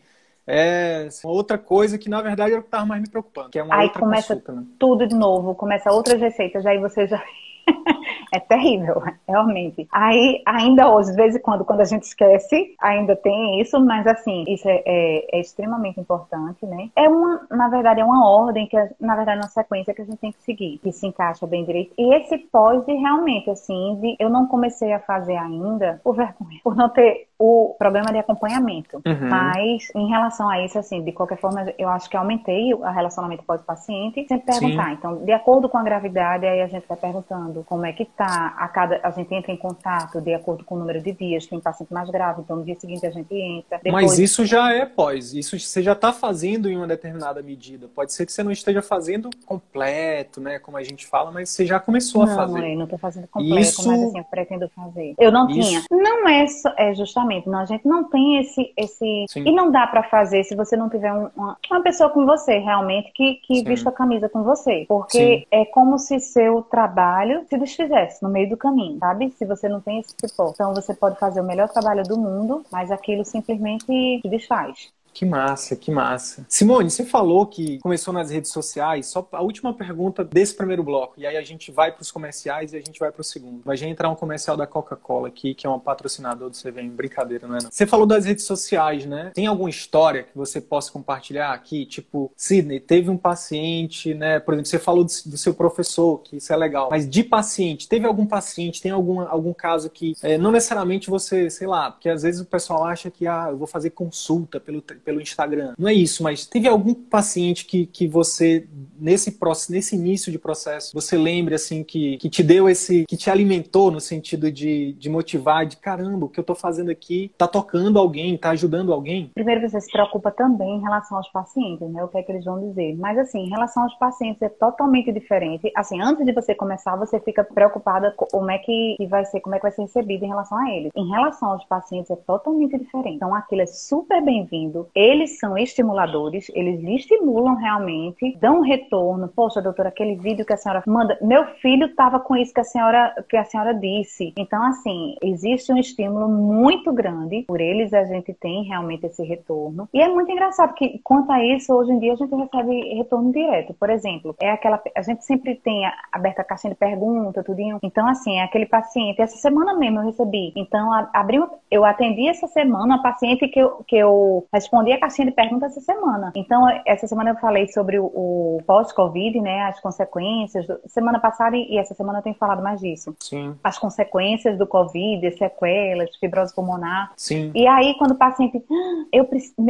é 0.50 1.08
outra 1.24 1.56
coisa 1.56 1.96
que 1.96 2.08
na 2.08 2.20
verdade 2.20 2.54
é 2.54 2.58
o 2.58 2.62
que 2.62 2.66
estava 2.66 2.84
mais 2.84 3.00
me 3.00 3.08
preocupando, 3.08 3.50
que 3.50 3.58
é 3.58 3.62
uma 3.62 3.76
aí 3.76 3.86
outra 3.86 4.00
começa 4.00 4.34
consulta, 4.34 4.52
né? 4.52 4.64
tudo 4.78 5.06
de 5.06 5.14
novo, 5.14 5.54
começa 5.54 5.92
outras 5.92 6.20
receitas, 6.20 6.66
aí 6.66 6.78
você 6.78 7.06
já 7.06 7.22
é 8.32 8.40
terrível, 8.40 9.02
realmente. 9.28 9.86
Aí, 9.92 10.42
ainda 10.46 10.90
hoje, 10.90 11.10
de 11.10 11.16
vez 11.16 11.36
em 11.36 11.40
quando, 11.40 11.64
quando 11.64 11.80
a 11.80 11.84
gente 11.84 12.04
esquece, 12.04 12.74
ainda 12.80 13.16
tem 13.16 13.60
isso, 13.60 13.80
mas 13.80 14.06
assim, 14.06 14.44
isso 14.48 14.68
é, 14.68 14.82
é, 14.86 15.36
é, 15.36 15.40
extremamente 15.40 16.00
importante, 16.00 16.64
né? 16.66 16.90
É 16.96 17.08
uma, 17.08 17.46
na 17.50 17.68
verdade, 17.68 18.00
é 18.00 18.04
uma 18.04 18.28
ordem 18.28 18.66
que, 18.66 18.76
na 19.00 19.16
verdade, 19.16 19.38
é 19.38 19.42
uma 19.42 19.48
sequência 19.48 19.94
que 19.94 20.02
a 20.02 20.04
gente 20.04 20.18
tem 20.18 20.32
que 20.32 20.42
seguir, 20.42 20.78
que 20.78 20.92
se 20.92 21.06
encaixa 21.06 21.46
bem 21.46 21.64
direito. 21.64 21.92
E 21.98 22.14
esse 22.14 22.38
pós 22.38 22.84
de 22.84 22.92
realmente, 22.94 23.50
assim, 23.50 23.98
de, 24.00 24.16
eu 24.18 24.30
não 24.30 24.46
comecei 24.46 24.92
a 24.92 25.00
fazer 25.00 25.36
ainda 25.36 26.00
por 26.02 26.14
vergonha, 26.14 26.60
por 26.62 26.76
não 26.76 26.88
ter 26.88 27.28
o 27.40 27.74
programa 27.78 28.12
de 28.12 28.18
acompanhamento. 28.18 29.00
Uhum. 29.06 29.28
Mas, 29.30 29.90
em 29.96 30.08
relação 30.08 30.48
a 30.48 30.62
isso, 30.62 30.78
assim, 30.78 31.02
de 31.02 31.10
qualquer 31.10 31.38
forma, 31.38 31.72
eu 31.78 31.88
acho 31.88 32.08
que 32.10 32.16
aumentei 32.16 32.74
o 32.74 32.82
relacionamento 32.82 33.42
pós-paciente. 33.44 34.26
Sempre 34.28 34.52
perguntar. 34.52 34.90
Sim. 34.90 34.92
Então, 34.92 35.16
de 35.24 35.32
acordo 35.32 35.66
com 35.66 35.78
a 35.78 35.82
gravidade, 35.82 36.44
aí 36.44 36.60
a 36.60 36.66
gente 36.66 36.86
vai 36.86 36.98
perguntando 36.98 37.49
como 37.66 37.84
é 37.84 37.92
que 37.92 38.04
tá. 38.04 38.54
A, 38.56 38.68
cada, 38.68 39.00
a 39.02 39.10
gente 39.10 39.34
entra 39.34 39.52
em 39.52 39.56
contato 39.56 40.20
de 40.20 40.32
acordo 40.34 40.64
com 40.64 40.74
o 40.74 40.78
número 40.78 41.00
de 41.00 41.12
dias. 41.12 41.46
Tem 41.46 41.60
paciente 41.60 41.92
mais 41.92 42.08
grave, 42.10 42.42
então 42.42 42.56
no 42.56 42.64
dia 42.64 42.74
seguinte 42.78 43.06
a 43.06 43.10
gente 43.10 43.34
entra. 43.34 43.80
Depois... 43.82 44.04
Mas 44.04 44.18
isso 44.18 44.44
já 44.44 44.72
é 44.72 44.86
pós. 44.86 45.34
Isso 45.34 45.58
você 45.58 45.82
já 45.82 45.92
está 45.92 46.12
fazendo 46.12 46.68
em 46.68 46.76
uma 46.76 46.86
determinada 46.86 47.42
medida. 47.42 47.88
Pode 47.94 48.12
ser 48.12 48.26
que 48.26 48.32
você 48.32 48.42
não 48.42 48.50
esteja 48.50 48.82
fazendo 48.82 49.30
completo, 49.46 50.40
né? 50.40 50.58
Como 50.58 50.76
a 50.76 50.82
gente 50.82 51.06
fala, 51.06 51.30
mas 51.30 51.50
você 51.50 51.66
já 51.66 51.78
começou 51.78 52.24
não, 52.26 52.32
a 52.32 52.36
fazer. 52.36 52.60
Não, 52.60 52.74
não 52.76 52.84
estou 52.84 52.98
fazendo 52.98 53.28
completo, 53.28 53.60
isso... 53.60 53.88
mas 53.88 54.02
assim, 54.02 54.18
eu 54.18 54.24
pretendo 54.24 54.70
fazer. 54.74 55.14
Eu 55.18 55.32
não 55.32 55.48
isso... 55.50 55.68
tinha. 55.68 55.82
Não 55.90 56.28
é, 56.28 56.46
é 56.76 56.94
justamente, 56.94 57.48
não, 57.48 57.60
a 57.60 57.64
gente 57.64 57.86
não 57.86 58.04
tem 58.04 58.40
esse. 58.40 58.72
esse... 58.76 59.26
E 59.34 59.52
não 59.52 59.70
dá 59.70 59.86
para 59.86 60.02
fazer 60.04 60.44
se 60.44 60.54
você 60.54 60.76
não 60.76 60.88
tiver 60.88 61.12
um, 61.12 61.28
uma, 61.36 61.56
uma 61.70 61.82
pessoa 61.82 62.10
com 62.10 62.24
você 62.26 62.58
realmente 62.58 63.12
que, 63.12 63.34
que 63.36 63.62
vista 63.64 63.88
a 63.88 63.92
camisa 63.92 64.28
com 64.28 64.42
você. 64.42 64.84
Porque 64.88 65.38
Sim. 65.38 65.46
é 65.50 65.64
como 65.64 65.98
se 65.98 66.20
seu 66.20 66.62
trabalho 66.62 67.39
se 67.48 67.58
desfizesse 67.58 68.22
no 68.22 68.28
meio 68.28 68.48
do 68.48 68.56
caminho, 68.56 68.98
sabe? 68.98 69.30
Se 69.32 69.44
você 69.44 69.68
não 69.68 69.80
tem 69.80 70.00
esse 70.00 70.14
suporte. 70.20 70.54
Então 70.54 70.74
você 70.74 70.94
pode 70.94 71.18
fazer 71.18 71.40
o 71.40 71.44
melhor 71.44 71.68
trabalho 71.68 72.02
do 72.02 72.18
mundo, 72.18 72.64
mas 72.70 72.90
aquilo 72.90 73.24
simplesmente 73.24 74.20
desfaz. 74.24 74.92
Que 75.12 75.24
massa, 75.24 75.76
que 75.76 75.90
massa. 75.90 76.44
Simone, 76.48 76.90
você 76.90 77.04
falou 77.04 77.46
que 77.46 77.78
começou 77.78 78.12
nas 78.12 78.30
redes 78.30 78.50
sociais. 78.50 79.06
Só 79.06 79.26
a 79.32 79.42
última 79.42 79.74
pergunta 79.74 80.24
desse 80.24 80.54
primeiro 80.54 80.82
bloco. 80.82 81.14
E 81.16 81.26
aí 81.26 81.36
a 81.36 81.42
gente 81.42 81.70
vai 81.70 81.92
para 81.92 82.02
os 82.02 82.10
comerciais 82.10 82.72
e 82.72 82.76
a 82.76 82.80
gente 82.80 82.98
vai 82.98 83.10
para 83.10 83.20
o 83.20 83.24
segundo. 83.24 83.62
Vai 83.64 83.76
já 83.76 83.86
entrar 83.86 84.08
um 84.08 84.14
comercial 84.14 84.56
da 84.56 84.66
Coca-Cola 84.66 85.28
aqui, 85.28 85.54
que 85.54 85.66
é 85.66 85.70
um 85.70 85.78
patrocinador 85.78 86.50
do 86.50 86.56
CVM. 86.56 86.90
Brincadeira, 86.90 87.46
não 87.46 87.56
é? 87.56 87.62
Não. 87.62 87.70
Você 87.70 87.86
falou 87.86 88.06
das 88.06 88.24
redes 88.24 88.44
sociais, 88.44 89.06
né? 89.06 89.32
Tem 89.34 89.46
alguma 89.46 89.70
história 89.70 90.22
que 90.22 90.36
você 90.36 90.60
possa 90.60 90.90
compartilhar 90.92 91.52
aqui? 91.52 91.84
Tipo, 91.86 92.32
Sidney, 92.36 92.80
teve 92.80 93.10
um 93.10 93.16
paciente, 93.16 94.14
né? 94.14 94.40
Por 94.40 94.54
exemplo, 94.54 94.68
você 94.68 94.78
falou 94.78 95.04
do, 95.04 95.12
do 95.26 95.36
seu 95.36 95.54
professor, 95.54 96.20
que 96.22 96.36
isso 96.36 96.52
é 96.52 96.56
legal. 96.56 96.88
Mas 96.90 97.08
de 97.08 97.22
paciente, 97.22 97.88
teve 97.88 98.06
algum 98.06 98.26
paciente, 98.26 98.80
tem 98.80 98.92
algum, 98.92 99.20
algum 99.20 99.52
caso 99.52 99.90
que 99.90 100.14
é, 100.22 100.38
não 100.38 100.50
necessariamente 100.50 101.10
você, 101.10 101.50
sei 101.50 101.66
lá, 101.66 101.90
porque 101.90 102.08
às 102.08 102.22
vezes 102.22 102.40
o 102.40 102.46
pessoal 102.46 102.84
acha 102.84 103.10
que 103.10 103.26
ah, 103.26 103.48
eu 103.50 103.56
vou 103.56 103.66
fazer 103.66 103.90
consulta 103.90 104.60
pelo 104.60 104.80
pelo 105.00 105.20
Instagram. 105.20 105.74
Não 105.78 105.88
é 105.88 105.94
isso, 105.94 106.22
mas 106.22 106.46
teve 106.46 106.68
algum 106.68 106.94
paciente 106.94 107.64
que, 107.64 107.86
que 107.86 108.06
você, 108.06 108.66
nesse, 108.98 109.36
nesse 109.68 109.96
início 109.96 110.30
de 110.30 110.38
processo, 110.38 110.92
você 110.94 111.16
lembre, 111.16 111.54
assim, 111.54 111.82
que, 111.82 112.16
que 112.18 112.28
te 112.28 112.42
deu 112.42 112.68
esse, 112.68 113.04
que 113.06 113.16
te 113.16 113.30
alimentou 113.30 113.90
no 113.90 114.00
sentido 114.00 114.50
de, 114.50 114.92
de 114.94 115.08
motivar, 115.08 115.66
de 115.66 115.76
caramba, 115.76 116.26
o 116.26 116.28
que 116.28 116.38
eu 116.38 116.44
tô 116.44 116.54
fazendo 116.54 116.90
aqui 116.90 117.30
tá 117.36 117.46
tocando 117.46 117.98
alguém, 117.98 118.36
tá 118.36 118.50
ajudando 118.50 118.92
alguém? 118.92 119.30
Primeiro, 119.34 119.68
você 119.68 119.80
se 119.80 119.90
preocupa 119.90 120.30
também 120.30 120.76
em 120.76 120.80
relação 120.80 121.16
aos 121.16 121.28
pacientes, 121.28 121.88
né? 121.90 122.02
O 122.04 122.08
que 122.08 122.18
é 122.18 122.22
que 122.22 122.32
eles 122.32 122.44
vão 122.44 122.60
dizer. 122.60 122.96
Mas, 122.96 123.18
assim, 123.18 123.40
em 123.40 123.48
relação 123.48 123.82
aos 123.84 123.94
pacientes 123.94 124.42
é 124.42 124.48
totalmente 124.48 125.12
diferente. 125.12 125.70
Assim, 125.76 126.00
antes 126.00 126.24
de 126.24 126.32
você 126.32 126.54
começar, 126.54 126.96
você 126.96 127.18
fica 127.20 127.44
preocupada 127.44 128.14
como 128.16 128.50
é 128.50 128.58
que 128.58 128.96
vai 129.08 129.24
ser, 129.24 129.40
como 129.40 129.54
é 129.54 129.58
que 129.58 129.62
vai 129.62 129.72
ser 129.72 129.82
recebido 129.82 130.24
em 130.24 130.28
relação 130.28 130.58
a 130.58 130.70
eles. 130.70 130.92
Em 130.94 131.08
relação 131.08 131.50
aos 131.50 131.64
pacientes 131.64 132.10
é 132.10 132.16
totalmente 132.16 132.78
diferente. 132.78 133.16
Então, 133.16 133.34
aquilo 133.34 133.62
é 133.62 133.66
super 133.66 134.22
bem-vindo 134.22 134.88
eles 134.94 135.38
são 135.38 135.56
estimuladores, 135.56 136.50
eles 136.54 136.82
estimulam 136.82 137.54
realmente, 137.54 138.36
dão 138.40 138.60
retorno. 138.60 139.28
Poxa, 139.28 139.62
doutora, 139.62 139.88
aquele 139.88 140.16
vídeo 140.16 140.44
que 140.44 140.52
a 140.52 140.56
senhora 140.56 140.82
manda, 140.86 141.18
meu 141.20 141.44
filho 141.56 141.86
estava 141.86 142.18
com 142.18 142.36
isso 142.36 142.52
que 142.52 142.60
a 142.60 142.64
senhora 142.64 143.24
que 143.28 143.36
a 143.36 143.44
senhora 143.44 143.74
disse. 143.74 144.32
Então, 144.36 144.62
assim, 144.64 145.16
existe 145.22 145.72
um 145.72 145.76
estímulo 145.76 146.28
muito 146.28 146.92
grande 146.92 147.44
por 147.46 147.60
eles, 147.60 147.92
a 147.92 148.04
gente 148.04 148.32
tem 148.34 148.64
realmente 148.64 149.06
esse 149.06 149.22
retorno. 149.22 149.88
E 149.92 150.00
é 150.00 150.08
muito 150.08 150.30
engraçado 150.30 150.74
que 150.74 151.00
quanto 151.04 151.30
a 151.30 151.44
isso, 151.44 151.72
hoje 151.74 151.92
em 151.92 151.98
dia 151.98 152.12
a 152.12 152.16
gente 152.16 152.34
recebe 152.34 152.94
retorno 152.94 153.32
direto. 153.32 153.74
Por 153.74 153.90
exemplo, 153.90 154.34
é 154.40 154.50
aquela 154.50 154.80
a 154.96 155.02
gente 155.02 155.24
sempre 155.24 155.54
tem 155.54 155.82
aberta 156.12 156.42
a 156.42 156.44
caixinha 156.44 156.72
de 156.72 156.78
pergunta, 156.78 157.44
tudinho. 157.44 157.78
Então, 157.82 158.06
assim, 158.08 158.38
é 158.38 158.42
aquele 158.42 158.66
paciente, 158.66 159.20
essa 159.20 159.36
semana 159.36 159.74
mesmo 159.74 160.00
eu 160.00 160.06
recebi. 160.06 160.52
Então, 160.56 160.90
abri, 161.12 161.40
eu 161.70 161.84
atendi 161.84 162.28
essa 162.28 162.46
semana 162.46 162.96
a 162.96 163.02
paciente 163.02 163.48
que 163.48 163.60
eu, 163.60 163.84
que 163.86 163.96
eu 163.96 164.46
respondi 164.52 164.79
respondi 164.80 164.92
a 164.92 165.00
caixinha 165.00 165.26
de 165.26 165.32
perguntas 165.32 165.72
essa 165.72 165.80
semana. 165.80 166.32
Então, 166.34 166.66
essa 166.86 167.06
semana 167.06 167.30
eu 167.30 167.36
falei 167.36 167.68
sobre 167.68 167.98
o, 167.98 168.06
o 168.06 168.62
pós-Covid, 168.66 169.40
né? 169.40 169.62
As 169.62 169.80
consequências. 169.80 170.66
Do... 170.66 170.80
Semana 170.86 171.18
passada 171.18 171.56
e 171.56 171.78
essa 171.78 171.94
semana 171.94 172.18
eu 172.18 172.22
tenho 172.22 172.34
falado 172.36 172.62
mais 172.62 172.80
disso. 172.80 173.14
Sim. 173.20 173.54
As 173.62 173.78
consequências 173.78 174.56
do 174.58 174.66
Covid, 174.66 175.30
sequelas, 175.36 176.14
fibrose 176.16 176.54
pulmonar. 176.54 177.12
Sim. 177.16 177.50
E 177.54 177.66
aí, 177.66 177.94
quando 177.98 178.12
o 178.12 178.16
paciente, 178.16 178.62
ah, 178.70 179.04
eu, 179.12 179.28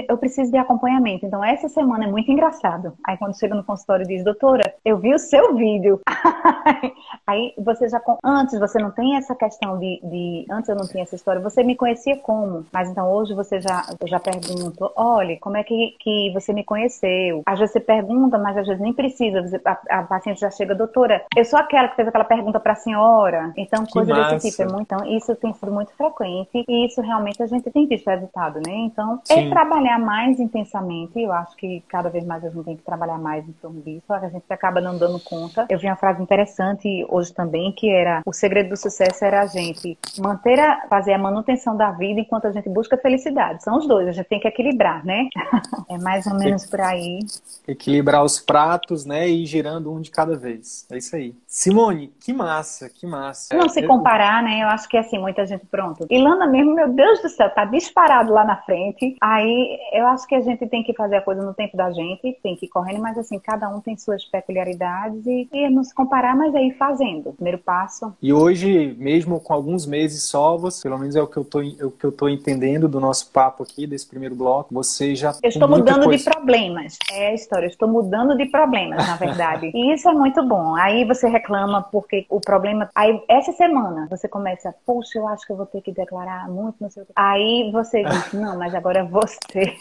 eu 0.09 0.16
preciso 0.16 0.51
de 0.51 0.59
acompanhamento. 0.59 1.27
Então, 1.27 1.44
essa 1.44 1.68
semana 1.68 2.05
é 2.05 2.09
muito 2.09 2.31
engraçado. 2.31 2.92
Aí, 3.05 3.16
quando 3.16 3.38
chega 3.38 3.55
no 3.55 3.64
consultório 3.64 4.05
e 4.05 4.09
diz, 4.09 4.25
doutora, 4.25 4.75
eu 4.85 4.99
vi 4.99 5.12
o 5.14 5.18
seu 5.18 5.55
vídeo. 5.55 6.01
aí, 7.27 7.53
você 7.59 7.88
já. 7.88 8.01
Antes, 8.25 8.59
você 8.59 8.79
não 8.79 8.90
tem 8.90 9.16
essa 9.16 9.35
questão 9.35 9.79
de, 9.79 10.01
de. 10.03 10.46
Antes 10.51 10.68
eu 10.68 10.77
não 10.77 10.87
tinha 10.87 11.03
essa 11.03 11.16
história. 11.16 11.40
Você 11.40 11.62
me 11.62 11.75
conhecia 11.75 12.16
como? 12.16 12.64
Mas 12.73 12.88
então, 12.88 13.11
hoje 13.11 13.35
você 13.35 13.61
já, 13.61 13.85
já 14.05 14.20
pergunta, 14.20 14.90
olha, 15.00 15.38
como 15.40 15.56
é 15.56 15.64
que, 15.64 15.96
que 15.98 16.30
você 16.34 16.52
me 16.52 16.62
conheceu? 16.62 17.42
Às 17.46 17.58
vezes 17.58 17.72
você 17.72 17.80
pergunta, 17.80 18.38
mas 18.38 18.56
às 18.58 18.66
vezes 18.66 18.82
nem 18.82 18.92
precisa. 18.92 19.40
A, 19.64 20.00
a 20.00 20.02
paciente 20.02 20.40
já 20.40 20.50
chega, 20.50 20.74
doutora, 20.74 21.24
eu 21.34 21.44
sou 21.44 21.58
aquela 21.58 21.88
que 21.88 21.96
fez 21.96 22.06
aquela 22.06 22.24
pergunta 22.24 22.60
para 22.60 22.74
a 22.74 22.76
senhora. 22.76 23.52
Então, 23.56 23.84
que 23.84 23.92
coisa 23.92 24.14
massa. 24.14 24.34
desse 24.34 24.50
tipo. 24.50 24.62
É 24.62 24.66
muito, 24.66 24.82
então, 24.82 25.06
isso 25.06 25.34
tem 25.36 25.54
sido 25.54 25.72
muito 25.72 25.92
frequente 25.94 26.64
e 26.68 26.86
isso 26.86 27.00
realmente 27.00 27.42
a 27.42 27.46
gente 27.46 27.70
tem 27.70 27.86
visto 27.86 28.08
resultado, 28.08 28.60
né? 28.66 28.74
Então, 28.74 29.20
é 29.30 29.34
Sim. 29.34 29.46
é 29.46 29.50
trabalhar 29.50 29.98
mais 29.98 30.38
intensamente. 30.38 31.18
Eu 31.18 31.32
acho 31.32 31.56
que 31.56 31.82
cada 31.88 32.10
vez 32.10 32.24
mais 32.26 32.44
a 32.44 32.50
gente 32.50 32.64
tem 32.64 32.76
que 32.76 32.82
trabalhar 32.82 33.18
mais 33.18 33.48
em 33.48 33.52
torno 33.52 33.80
disso. 33.80 34.12
A 34.12 34.28
gente 34.28 34.44
acaba 34.50 34.80
não 34.80 34.98
dando 34.98 35.18
conta. 35.20 35.66
Eu 35.70 35.78
vi 35.78 35.86
uma 35.86 35.96
frase 35.96 36.22
interessante 36.22 37.06
hoje 37.08 37.32
também, 37.32 37.72
que 37.72 37.88
era 37.88 38.22
o 38.26 38.32
segredo 38.32 38.68
do 38.68 38.76
sucesso 38.76 39.24
era 39.24 39.40
a 39.40 39.46
gente 39.46 39.96
manter 40.18 40.60
a, 40.60 40.86
fazer 40.88 41.14
a 41.14 41.18
manutenção 41.18 41.76
da 41.76 41.90
vida 41.90 42.20
enquanto 42.20 42.46
a 42.46 42.52
gente 42.52 42.68
busca 42.68 42.98
felicidade. 42.98 43.62
São 43.62 43.78
os 43.78 43.86
dois, 43.86 44.06
a 44.08 44.12
gente 44.12 44.26
tem 44.26 44.40
que 44.40 44.48
equilibrar 44.48 44.89
né? 45.05 45.29
É 45.88 45.98
mais 45.98 46.24
ou 46.26 46.35
menos 46.35 46.66
por 46.66 46.81
aí. 46.81 47.18
Equilibrar 47.66 48.22
os 48.22 48.38
pratos, 48.38 49.05
né? 49.05 49.29
E 49.29 49.42
ir 49.42 49.46
girando 49.46 49.92
um 49.92 50.00
de 50.00 50.09
cada 50.09 50.37
vez. 50.37 50.87
É 50.88 50.96
isso 50.96 51.16
aí. 51.16 51.35
Simone, 51.48 52.12
que 52.20 52.33
massa, 52.33 52.88
que 52.88 53.05
massa. 53.05 53.57
Não 53.57 53.68
se 53.68 53.83
comparar, 53.83 54.40
né? 54.40 54.62
Eu 54.62 54.68
acho 54.68 54.88
que 54.88 54.96
assim, 54.96 55.18
muita 55.18 55.44
gente, 55.44 55.66
pronto. 55.66 56.07
Ilana 56.09 56.46
mesmo, 56.46 56.74
meu 56.74 56.88
Deus 56.88 57.20
do 57.20 57.29
céu, 57.29 57.50
tá 57.50 57.64
disparado 57.64 58.33
lá 58.33 58.44
na 58.44 58.57
frente. 58.57 59.16
Aí 59.20 59.79
eu 59.92 60.07
acho 60.07 60.29
que 60.29 60.37
a 60.37 60.40
gente 60.40 60.64
tem 60.68 60.85
que 60.85 60.94
fazer 60.94 61.16
a 61.16 61.22
coisa 61.22 61.42
no 61.42 61.53
tempo 61.53 61.76
da 61.76 61.90
gente, 61.90 62.38
tem 62.40 62.55
que 62.55 62.66
ir 62.66 62.68
correndo, 62.68 63.03
mas 63.03 63.18
assim, 63.18 63.38
cada 63.38 63.68
um 63.68 63.81
tem 63.81 63.96
suas 63.96 64.24
peculiaridades 64.24 65.26
e, 65.26 65.48
e 65.53 65.68
não 65.70 65.83
se 65.83 65.94
comparar, 65.94 66.37
mas 66.37 66.55
aí 66.55 66.72
fazendo. 66.72 67.33
Primeiro 67.33 67.59
passo. 67.59 68.14
E 68.22 68.33
hoje, 68.33 68.94
mesmo 68.98 69.40
com 69.40 69.53
alguns 69.53 69.87
meses 69.87 70.22
só, 70.22 70.57
você, 70.57 70.83
pelo 70.83 70.98
menos 70.98 71.16
é 71.16 71.22
o 71.22 71.26
que 71.26 71.37
eu 71.37 71.44
tô, 71.44 71.61
é 71.61 71.85
o 71.85 71.90
que 71.90 72.05
eu 72.05 72.12
tô 72.12 72.29
entendendo 72.29 72.88
do 72.88 73.00
nosso 73.00 73.31
papo 73.31 73.62
aqui, 73.62 73.87
desse 73.87 74.07
primeiro 74.07 74.35
bloco, 74.35 74.72
você 74.82 75.14
já. 75.14 75.32
Eu 75.42 75.48
estou 75.48 75.68
mudando 75.68 76.04
coisa... 76.04 76.24
de 76.24 76.30
problemas. 76.30 76.98
É 77.12 77.28
a 77.28 77.34
história, 77.34 77.66
eu 77.66 77.70
estou 77.70 77.88
mudando 77.88 78.36
de 78.36 78.46
problemas, 78.46 79.06
na 79.06 79.16
verdade. 79.16 79.70
e 79.74 79.94
isso 79.94 80.08
é 80.08 80.12
muito 80.12 80.42
bom. 80.46 80.74
Aí 80.76 81.04
você 81.04 81.28
reclama 81.28 81.82
porque 81.82 82.26
o 82.28 82.40
problema. 82.40 82.90
Aí 82.94 83.22
essa 83.28 83.52
semana 83.52 84.06
você 84.10 84.28
começa, 84.28 84.74
puxa, 84.86 85.18
eu 85.18 85.28
acho 85.28 85.46
que 85.46 85.52
eu 85.52 85.56
vou 85.56 85.66
ter 85.66 85.80
que 85.82 85.92
declarar 85.92 86.48
muito, 86.48 86.76
não 86.80 86.90
sei 86.90 87.02
o 87.02 87.06
quê. 87.06 87.12
Aí 87.16 87.70
você 87.72 88.02
diz, 88.02 88.32
não, 88.34 88.58
mas 88.58 88.74
agora 88.74 89.04
você. 89.04 89.76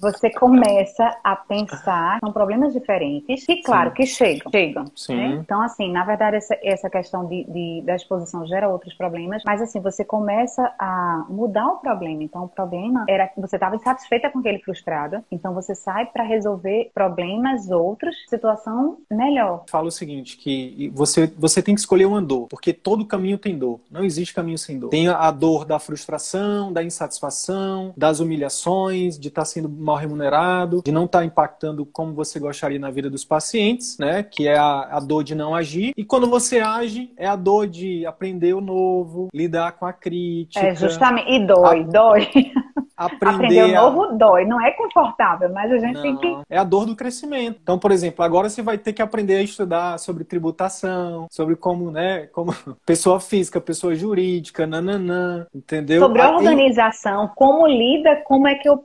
você 0.00 0.30
começa 0.30 1.16
a 1.22 1.36
pensar, 1.36 2.18
são 2.20 2.32
problemas 2.32 2.72
diferentes, 2.72 3.44
e 3.48 3.62
claro 3.62 3.90
Sim. 3.90 3.96
que 3.96 4.06
chegam. 4.06 4.52
Chegam. 4.52 4.84
Né? 5.08 5.40
Então, 5.40 5.60
assim, 5.62 5.90
na 5.90 6.04
verdade, 6.04 6.36
essa, 6.36 6.56
essa 6.62 6.90
questão 6.90 7.26
de, 7.26 7.44
de, 7.44 7.82
da 7.84 7.94
exposição 7.94 8.46
gera 8.46 8.68
outros 8.68 8.94
problemas, 8.94 9.42
mas 9.44 9.60
assim, 9.60 9.80
você 9.80 10.04
começa 10.04 10.72
a 10.78 11.24
mudar 11.28 11.66
o 11.66 11.76
problema. 11.78 12.22
Então, 12.22 12.44
o 12.44 12.48
problema 12.48 13.04
era 13.08 13.28
que 13.28 13.40
você 13.40 13.56
estava 13.56 13.76
insatisfeita 13.76 14.27
com 14.30 14.38
aquele 14.40 14.58
frustrado, 14.60 15.22
então 15.30 15.54
você 15.54 15.74
sai 15.74 16.06
para 16.06 16.24
resolver 16.24 16.90
problemas 16.94 17.70
outros, 17.70 18.14
situação 18.28 18.98
melhor. 19.10 19.64
Fala 19.68 19.88
o 19.88 19.90
seguinte, 19.90 20.36
que 20.36 20.90
você, 20.94 21.26
você 21.36 21.62
tem 21.62 21.74
que 21.74 21.80
escolher 21.80 22.06
uma 22.06 22.22
dor, 22.22 22.46
porque 22.48 22.72
todo 22.72 23.04
caminho 23.04 23.38
tem 23.38 23.58
dor. 23.58 23.80
Não 23.90 24.04
existe 24.04 24.34
caminho 24.34 24.58
sem 24.58 24.78
dor. 24.78 24.90
Tem 24.90 25.08
a 25.08 25.30
dor 25.30 25.64
da 25.64 25.78
frustração, 25.78 26.72
da 26.72 26.82
insatisfação, 26.82 27.92
das 27.96 28.20
humilhações, 28.20 29.18
de 29.18 29.28
estar 29.28 29.42
tá 29.42 29.46
sendo 29.46 29.68
mal 29.68 29.96
remunerado, 29.96 30.82
de 30.84 30.92
não 30.92 31.04
estar 31.04 31.20
tá 31.20 31.24
impactando 31.24 31.84
como 31.86 32.12
você 32.12 32.38
gostaria 32.38 32.78
na 32.78 32.90
vida 32.90 33.10
dos 33.10 33.24
pacientes, 33.24 33.98
né? 33.98 34.22
Que 34.22 34.48
é 34.48 34.56
a, 34.56 34.96
a 34.96 35.00
dor 35.00 35.24
de 35.24 35.34
não 35.34 35.54
agir. 35.54 35.92
E 35.96 36.04
quando 36.04 36.28
você 36.28 36.60
age, 36.60 37.12
é 37.16 37.26
a 37.26 37.36
dor 37.36 37.66
de 37.66 38.06
aprender 38.06 38.54
o 38.54 38.60
novo, 38.60 39.28
lidar 39.34 39.72
com 39.72 39.86
a 39.86 39.92
crítica. 39.92 40.66
É, 40.66 40.74
justamente. 40.74 41.30
E 41.30 41.46
dói, 41.46 41.80
a... 41.80 41.82
dói. 41.84 42.28
aprender. 42.96 43.28
Aprender 43.38 43.64
o 43.64 43.72
novo 43.72 44.07
dói, 44.16 44.44
não 44.44 44.60
é 44.60 44.70
confortável, 44.72 45.50
mas 45.52 45.70
a 45.70 45.78
gente 45.78 45.94
não, 45.94 46.02
tem 46.02 46.16
que. 46.16 46.38
É 46.48 46.58
a 46.58 46.64
dor 46.64 46.86
do 46.86 46.96
crescimento. 46.96 47.58
Então, 47.62 47.78
por 47.78 47.90
exemplo, 47.90 48.24
agora 48.24 48.48
você 48.48 48.62
vai 48.62 48.78
ter 48.78 48.92
que 48.92 49.02
aprender 49.02 49.36
a 49.36 49.42
estudar 49.42 49.98
sobre 49.98 50.24
tributação, 50.24 51.26
sobre 51.30 51.56
como, 51.56 51.90
né, 51.90 52.26
como 52.32 52.52
pessoa 52.86 53.20
física, 53.20 53.60
pessoa 53.60 53.94
jurídica, 53.94 54.66
nananã, 54.66 55.46
entendeu? 55.54 56.00
Sobre 56.00 56.22
organização, 56.22 57.30
como 57.34 57.66
lida, 57.66 58.16
como 58.24 58.46
é 58.46 58.54
que 58.54 58.68
eu 58.68 58.82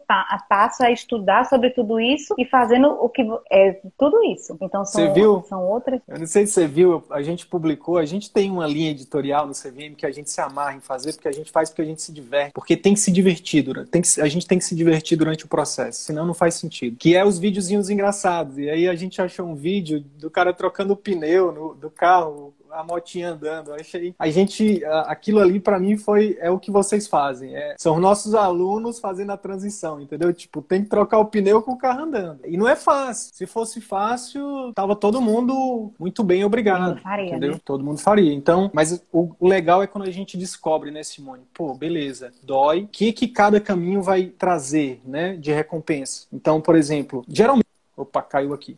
passo 0.49 0.83
a 0.83 0.91
estudar 0.91 1.45
sobre 1.45 1.69
tudo 1.71 1.99
isso 1.99 2.33
e 2.37 2.45
fazendo 2.45 2.87
o 2.87 3.09
que 3.09 3.27
é 3.51 3.79
tudo 3.97 4.21
isso. 4.23 4.57
Então 4.61 4.85
são, 4.85 5.01
você 5.01 5.13
viu? 5.13 5.43
são 5.47 5.63
outras. 5.65 6.01
Eu 6.07 6.19
não 6.19 6.27
sei 6.27 6.45
se 6.45 6.53
você 6.53 6.67
viu, 6.67 7.03
a 7.09 7.21
gente 7.21 7.45
publicou, 7.45 7.97
a 7.97 8.05
gente 8.05 8.31
tem 8.31 8.49
uma 8.51 8.67
linha 8.67 8.91
editorial 8.91 9.45
no 9.47 9.53
CVM 9.53 9.95
que 9.95 10.05
a 10.05 10.11
gente 10.11 10.29
se 10.29 10.41
amarra 10.41 10.75
em 10.75 10.79
fazer, 10.79 11.13
porque 11.13 11.27
a 11.27 11.31
gente 11.31 11.51
faz 11.51 11.69
porque 11.69 11.81
a 11.81 11.85
gente 11.85 12.01
se 12.01 12.11
diverte, 12.11 12.51
porque 12.53 12.75
tem 12.75 12.93
que 12.93 12.99
se 12.99 13.11
divertir, 13.11 13.63
tem 13.89 14.01
que, 14.01 14.21
a 14.21 14.27
gente 14.27 14.47
tem 14.47 14.57
que 14.57 14.65
se 14.65 14.75
divertir 14.75 15.12
durante 15.15 15.45
o 15.45 15.47
processo, 15.47 16.01
senão 16.01 16.25
não 16.25 16.33
faz 16.33 16.55
sentido. 16.55 16.97
Que 16.97 17.15
é 17.15 17.25
os 17.25 17.37
videozinhos 17.37 17.89
engraçados. 17.89 18.57
E 18.57 18.69
aí 18.69 18.87
a 18.87 18.95
gente 18.95 19.21
achou 19.21 19.47
um 19.47 19.55
vídeo 19.55 20.03
do 20.17 20.29
cara 20.29 20.53
trocando 20.53 20.93
o 20.93 20.97
pneu 20.97 21.51
no, 21.51 21.75
do 21.75 21.89
carro, 21.89 22.53
a 22.73 22.83
motinha 22.83 23.31
andando. 23.31 23.69
Eu 23.69 23.75
achei. 23.75 24.15
A 24.17 24.29
gente. 24.29 24.83
Aquilo 24.85 25.39
ali, 25.39 25.59
para 25.59 25.79
mim, 25.79 25.97
foi. 25.97 26.37
É 26.39 26.49
o 26.49 26.59
que 26.59 26.71
vocês 26.71 27.07
fazem. 27.07 27.55
É, 27.55 27.75
são 27.77 27.99
nossos 27.99 28.35
alunos 28.35 28.99
fazendo 28.99 29.31
a 29.31 29.37
transição, 29.37 29.99
entendeu? 29.99 30.33
Tipo, 30.33 30.61
tem 30.61 30.83
que 30.83 30.89
trocar 30.89 31.19
o 31.19 31.25
pneu 31.25 31.61
com 31.61 31.73
o 31.73 31.77
carro 31.77 32.03
andando. 32.03 32.39
E 32.45 32.57
não 32.57 32.67
é 32.67 32.75
fácil. 32.75 33.33
Se 33.33 33.45
fosse 33.45 33.79
fácil, 33.79 34.71
tava 34.73 34.95
todo 34.95 35.21
mundo 35.21 35.91
muito 35.99 36.23
bem 36.23 36.43
obrigado. 36.43 36.99
Faria, 37.01 37.27
entendeu? 37.27 37.51
Né? 37.53 37.59
Todo 37.63 37.83
mundo 37.83 37.99
faria. 37.99 38.33
Então, 38.33 38.69
mas 38.73 39.03
o, 39.11 39.35
o, 39.39 39.47
legal 39.47 39.83
é 39.83 39.87
quando 39.87 40.07
a 40.07 40.11
gente 40.11 40.37
descobre, 40.37 40.91
né, 40.91 41.03
Simone? 41.03 41.43
Pô, 41.53 41.73
beleza, 41.73 42.31
dói. 42.43 42.83
O 42.83 42.87
que, 42.87 43.13
que 43.13 43.27
cada 43.27 43.59
caminho 43.59 44.01
vai 44.01 44.25
trazer, 44.25 45.01
né, 45.05 45.35
de 45.35 45.51
recompensa? 45.51 46.27
Então, 46.31 46.59
por 46.59 46.75
exemplo, 46.75 47.23
geralmente. 47.27 47.63
Opa, 47.95 48.23
caiu 48.23 48.53
aqui. 48.53 48.77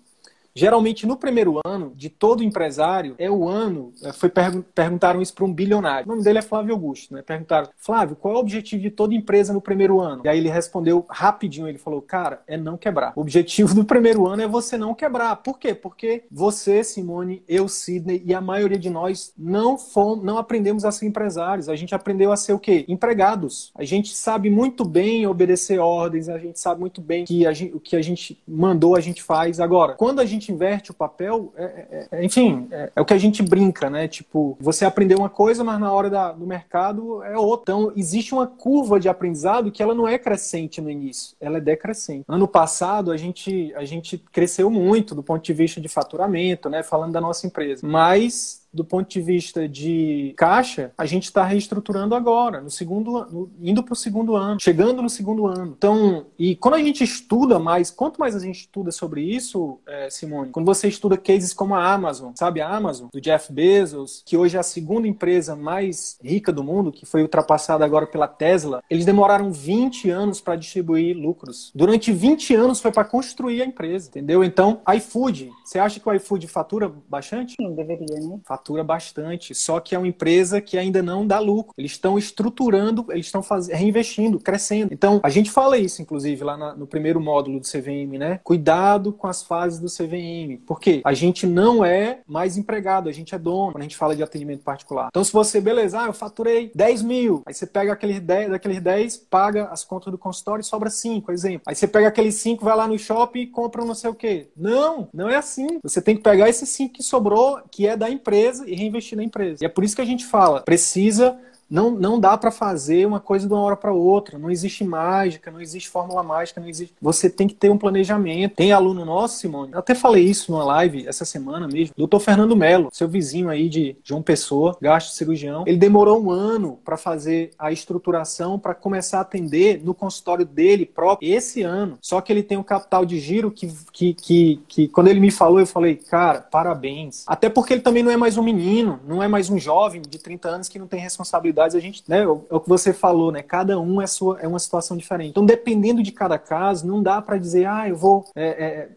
Geralmente, 0.57 1.05
no 1.05 1.17
primeiro 1.17 1.59
ano 1.65 1.91
de 1.95 2.09
todo 2.09 2.41
empresário, 2.41 3.15
é 3.17 3.29
o 3.29 3.47
ano. 3.47 3.91
É, 4.01 4.13
foi 4.13 4.29
pergun 4.29 4.61
perguntaram 4.73 5.21
isso 5.21 5.33
para 5.33 5.43
um 5.43 5.53
bilionário. 5.53 6.05
O 6.05 6.09
nome 6.09 6.23
dele 6.23 6.39
é 6.39 6.41
Flávio 6.41 6.73
Augusto, 6.73 7.13
né? 7.13 7.21
Perguntaram, 7.21 7.69
Flávio, 7.75 8.15
qual 8.15 8.35
é 8.35 8.37
o 8.37 8.39
objetivo 8.39 8.81
de 8.81 8.89
toda 8.89 9.13
empresa 9.13 9.51
no 9.51 9.59
primeiro 9.59 9.99
ano? 9.99 10.21
E 10.23 10.29
aí 10.29 10.37
ele 10.37 10.49
respondeu 10.49 11.05
rapidinho: 11.09 11.67
ele 11.67 11.77
falou, 11.77 12.01
cara, 12.01 12.41
é 12.47 12.55
não 12.55 12.77
quebrar. 12.77 13.11
O 13.17 13.21
objetivo 13.21 13.75
do 13.75 13.83
primeiro 13.83 14.25
ano 14.25 14.43
é 14.43 14.47
você 14.47 14.77
não 14.77 14.93
quebrar. 14.93 15.35
Por 15.37 15.59
quê? 15.59 15.75
Porque 15.75 16.23
você, 16.31 16.85
Simone, 16.85 17.43
eu, 17.49 17.67
Sidney 17.67 18.23
e 18.25 18.33
a 18.33 18.39
maioria 18.39 18.79
de 18.79 18.89
nós 18.89 19.33
não 19.37 19.77
fomos, 19.77 20.23
não 20.23 20.37
aprendemos 20.37 20.85
a 20.85 20.91
ser 20.91 21.05
empresários. 21.05 21.67
A 21.67 21.75
gente 21.75 21.93
aprendeu 21.93 22.31
a 22.31 22.37
ser 22.37 22.53
o 22.53 22.59
quê? 22.59 22.85
Empregados. 22.87 23.73
A 23.75 23.83
gente 23.83 24.15
sabe 24.15 24.49
muito 24.49 24.85
bem 24.85 25.27
obedecer 25.27 25.79
ordens, 25.79 26.29
a 26.29 26.37
gente 26.37 26.61
sabe 26.61 26.79
muito 26.79 27.01
bem 27.01 27.25
que 27.25 27.53
gente, 27.53 27.75
o 27.75 27.79
que 27.79 27.97
a 27.97 28.01
gente 28.01 28.41
mandou, 28.47 28.95
a 28.95 29.01
gente 29.01 29.21
faz. 29.21 29.59
Agora, 29.59 29.95
quando 29.95 30.21
a 30.21 30.25
gente 30.25 30.44
gente 30.45 30.51
inverte 30.51 30.91
o 30.91 30.93
papel, 30.93 31.51
é, 31.57 31.63
é, 31.63 32.07
é, 32.11 32.25
enfim, 32.25 32.67
é, 32.71 32.91
é, 32.95 33.01
o 33.01 33.05
que 33.05 33.13
a 33.13 33.17
gente 33.17 33.41
brinca, 33.41 33.89
né? 33.89 34.07
Tipo, 34.07 34.55
você 34.59 34.85
aprendeu 34.85 35.17
uma 35.17 35.29
coisa, 35.29 35.63
mas 35.63 35.79
na 35.79 35.91
hora 35.91 36.09
da, 36.09 36.31
do 36.31 36.45
mercado 36.45 37.23
é 37.23 37.37
outra. 37.37 37.63
Então, 37.63 37.91
existe 37.95 38.33
uma 38.33 38.45
curva 38.45 38.99
de 38.99 39.09
aprendizado 39.09 39.71
que 39.71 39.81
ela 39.81 39.95
não 39.95 40.07
é 40.07 40.17
crescente 40.17 40.79
no 40.79 40.89
início, 40.89 41.35
ela 41.39 41.57
é 41.57 41.61
decrescente. 41.61 42.25
Ano 42.27 42.47
passado, 42.47 43.11
a 43.11 43.17
gente, 43.17 43.73
a 43.75 43.83
gente 43.83 44.17
cresceu 44.31 44.69
muito 44.69 45.15
do 45.15 45.23
ponto 45.23 45.43
de 45.43 45.53
vista 45.53 45.81
de 45.81 45.87
faturamento, 45.87 46.69
né? 46.69 46.83
Falando 46.83 47.13
da 47.13 47.21
nossa 47.21 47.47
empresa. 47.47 47.85
Mas 47.85 48.64
do 48.75 48.83
ponto 48.83 49.09
de 49.09 49.21
vista 49.21 49.67
de 49.67 50.33
caixa, 50.37 50.91
a 50.97 51.05
gente 51.05 51.23
está 51.23 51.43
reestruturando 51.43 52.13
agora, 52.13 52.61
no 52.61 52.69
segundo, 52.69 53.49
indo 53.61 53.81
para 53.81 53.93
o 53.93 53.95
segundo 53.95 54.35
ano, 54.35 54.59
chegando 54.59 55.01
no 55.01 55.09
segundo 55.09 55.47
ano. 55.47 55.73
Então, 55.77 56.25
e 56.37 56.55
quando 56.55 56.75
a 56.75 56.79
gente 56.79 57.03
estuda 57.03 57.57
mais, 57.57 57.89
quanto 57.89 58.19
mais 58.19 58.35
a 58.35 58.39
gente 58.39 58.61
estuda 58.61 58.91
sobre 58.91 59.21
isso, 59.21 59.79
é, 59.87 60.09
Simone, 60.09 60.51
quando 60.51 60.65
você 60.65 60.87
estuda 60.87 61.17
cases 61.17 61.53
como 61.53 61.73
a 61.73 61.93
Amazon, 61.93 62.33
sabe 62.35 62.61
a 62.61 62.69
Amazon, 62.69 63.07
do 63.11 63.21
Jeff 63.21 63.51
Bezos, 63.51 64.21
que 64.25 64.35
hoje 64.35 64.57
é 64.57 64.59
a 64.59 64.63
segunda 64.63 65.07
empresa 65.07 65.55
mais 65.55 66.17
rica 66.21 66.51
do 66.51 66.63
mundo, 66.63 66.91
que 66.91 67.05
foi 67.05 67.21
ultrapassada 67.21 67.85
agora 67.85 68.05
pela 68.05 68.27
Tesla, 68.27 68.83
eles 68.89 69.05
demoraram 69.05 69.51
20 69.51 70.09
anos 70.09 70.41
para 70.41 70.55
distribuir 70.55 71.15
lucros. 71.17 71.71
Durante 71.73 72.11
20 72.11 72.53
anos 72.55 72.81
foi 72.81 72.91
para 72.91 73.05
construir 73.05 73.61
a 73.61 73.65
empresa, 73.65 74.09
entendeu? 74.09 74.43
Então, 74.43 74.81
iFood, 74.95 75.51
você 75.63 75.79
acha 75.79 75.99
que 75.99 76.07
o 76.07 76.13
iFood 76.13 76.47
fatura 76.47 76.91
bastante? 77.07 77.55
Sim, 77.59 77.73
deveria, 77.73 78.19
né? 78.19 78.39
Fatura 78.43 78.64
fatura 78.65 78.83
bastante, 78.83 79.53
só 79.53 79.79
que 79.79 79.93
é 79.93 79.97
uma 79.97 80.07
empresa 80.07 80.59
que 80.59 80.75
ainda 80.75 81.03
não 81.03 81.27
dá 81.27 81.37
lucro. 81.37 81.73
Eles 81.77 81.91
estão 81.91 82.17
estruturando, 82.17 83.05
eles 83.11 83.27
estão 83.27 83.43
reinvestindo, 83.69 84.39
crescendo. 84.39 84.91
Então, 84.91 85.19
a 85.21 85.29
gente 85.29 85.51
fala 85.51 85.77
isso, 85.77 86.01
inclusive, 86.01 86.43
lá 86.43 86.57
na, 86.57 86.75
no 86.75 86.87
primeiro 86.87 87.21
módulo 87.21 87.59
do 87.59 87.67
CVM, 87.67 88.17
né? 88.17 88.39
Cuidado 88.43 89.13
com 89.13 89.27
as 89.27 89.43
fases 89.43 89.79
do 89.79 89.87
CVM. 89.87 90.63
Porque 90.65 91.01
a 91.05 91.13
gente 91.13 91.45
não 91.45 91.85
é 91.85 92.21
mais 92.25 92.57
empregado, 92.57 93.07
a 93.07 93.11
gente 93.11 93.35
é 93.35 93.37
dono 93.37 93.73
quando 93.73 93.81
a 93.81 93.83
gente 93.83 93.95
fala 93.95 94.15
de 94.15 94.23
atendimento 94.23 94.63
particular. 94.63 95.09
Então, 95.09 95.23
se 95.23 95.31
você, 95.31 95.61
beleza, 95.61 96.01
ah, 96.01 96.07
eu 96.07 96.13
faturei 96.13 96.71
10 96.73 97.03
mil, 97.03 97.43
aí 97.45 97.53
você 97.53 97.67
pega 97.67 97.93
aqueles 97.93 98.19
10, 98.19 98.49
daqueles 98.49 98.81
10, 98.81 99.17
paga 99.29 99.65
as 99.65 99.83
contas 99.83 100.11
do 100.11 100.17
consultório 100.17 100.61
e 100.61 100.65
sobra 100.65 100.89
5, 100.89 101.31
exemplo. 101.31 101.61
Aí 101.67 101.75
você 101.75 101.87
pega 101.87 102.07
aqueles 102.07 102.35
5, 102.35 102.65
vai 102.65 102.75
lá 102.75 102.87
no 102.87 102.97
shopping 102.97 103.41
e 103.41 103.47
compra 103.47 103.85
não 103.85 103.93
sei 103.93 104.09
o 104.09 104.15
quê. 104.15 104.49
Não, 104.57 105.07
não 105.13 105.29
é 105.29 105.35
assim. 105.35 105.79
Você 105.83 106.01
tem 106.01 106.15
que 106.15 106.23
pegar 106.23 106.49
esses 106.49 106.69
5 106.69 106.95
que 106.95 107.03
sobrou, 107.03 107.59
que 107.69 107.85
é 107.85 107.95
da 107.95 108.09
empresa, 108.09 108.54
empresa 108.55 108.69
e 108.69 108.75
reinvestir 108.75 109.17
na 109.17 109.23
empresa. 109.23 109.63
E 109.63 109.65
é 109.65 109.69
por 109.69 109.83
isso 109.83 109.95
que 109.95 110.01
a 110.01 110.05
gente 110.05 110.25
fala, 110.25 110.61
precisa 110.61 111.37
não, 111.69 111.91
não 111.91 112.19
dá 112.19 112.37
para 112.37 112.51
fazer 112.51 113.05
uma 113.05 113.19
coisa 113.19 113.47
de 113.47 113.53
uma 113.53 113.61
hora 113.61 113.75
para 113.75 113.93
outra. 113.93 114.37
Não 114.37 114.51
existe 114.51 114.83
mágica, 114.83 115.51
não 115.51 115.59
existe 115.59 115.89
fórmula 115.89 116.23
mágica, 116.23 116.61
não 116.61 116.67
existe. 116.67 116.93
Você 117.01 117.29
tem 117.29 117.47
que 117.47 117.55
ter 117.55 117.69
um 117.69 117.77
planejamento. 117.77 118.55
Tem 118.55 118.71
aluno 118.71 119.03
nosso, 119.03 119.39
Simone. 119.39 119.73
Eu 119.73 119.79
até 119.79 119.95
falei 119.95 120.23
isso 120.23 120.51
numa 120.51 120.63
live 120.63 121.07
essa 121.07 121.25
semana 121.25 121.67
mesmo. 121.67 121.93
Doutor 121.97 122.19
Fernando 122.19 122.55
Melo, 122.55 122.89
seu 122.91 123.07
vizinho 123.07 123.49
aí 123.49 123.67
de 123.67 123.95
João 124.03 124.21
Pessoa, 124.21 124.77
gasto 124.79 125.13
cirurgião. 125.13 125.63
Ele 125.65 125.77
demorou 125.77 126.21
um 126.21 126.29
ano 126.29 126.79
para 126.83 126.97
fazer 126.97 127.51
a 127.57 127.71
estruturação 127.71 128.59
para 128.59 128.75
começar 128.75 129.19
a 129.19 129.21
atender 129.21 129.81
no 129.83 129.93
consultório 129.93 130.45
dele 130.45 130.85
próprio 130.85 131.33
esse 131.33 131.63
ano. 131.63 131.97
Só 132.01 132.21
que 132.21 132.31
ele 132.31 132.43
tem 132.43 132.57
um 132.57 132.63
capital 132.63 133.05
de 133.05 133.19
giro 133.19 133.49
que, 133.49 133.71
que, 133.91 134.13
que, 134.13 134.61
que 134.67 134.87
quando 134.87 135.07
ele 135.07 135.19
me 135.19 135.31
falou, 135.31 135.59
eu 135.59 135.67
falei, 135.67 135.95
cara, 135.95 136.41
parabéns. 136.41 137.23
Até 137.27 137.49
porque 137.49 137.73
ele 137.73 137.81
também 137.81 138.03
não 138.03 138.11
é 138.11 138.17
mais 138.17 138.37
um 138.37 138.43
menino, 138.43 138.99
não 139.07 139.21
é 139.23 139.27
mais 139.27 139.49
um 139.49 139.57
jovem 139.57 140.01
de 140.01 140.19
30 140.19 140.47
anos 140.47 140.69
que 140.69 140.77
não 140.77 140.87
tem 140.87 140.99
responsabilidade 140.99 141.54
a 141.57 141.79
gente, 141.79 142.03
né, 142.07 142.23
é 142.23 142.27
o 142.27 142.59
que 142.59 142.69
você 142.69 142.93
falou, 142.93 143.31
né, 143.31 143.41
cada 143.41 143.79
um 143.79 144.01
é, 144.01 144.07
sua, 144.07 144.39
é 144.39 144.47
uma 144.47 144.59
situação 144.59 144.97
diferente. 144.97 145.29
Então, 145.29 145.45
dependendo 145.45 146.03
de 146.03 146.11
cada 146.11 146.37
caso, 146.37 146.85
não 146.85 147.01
dá 147.01 147.21
para 147.21 147.37
dizer, 147.37 147.65
ah, 147.65 147.87
eu 147.87 147.95
vou 147.95 148.25
é, 148.35 148.47
é, 148.47 148.89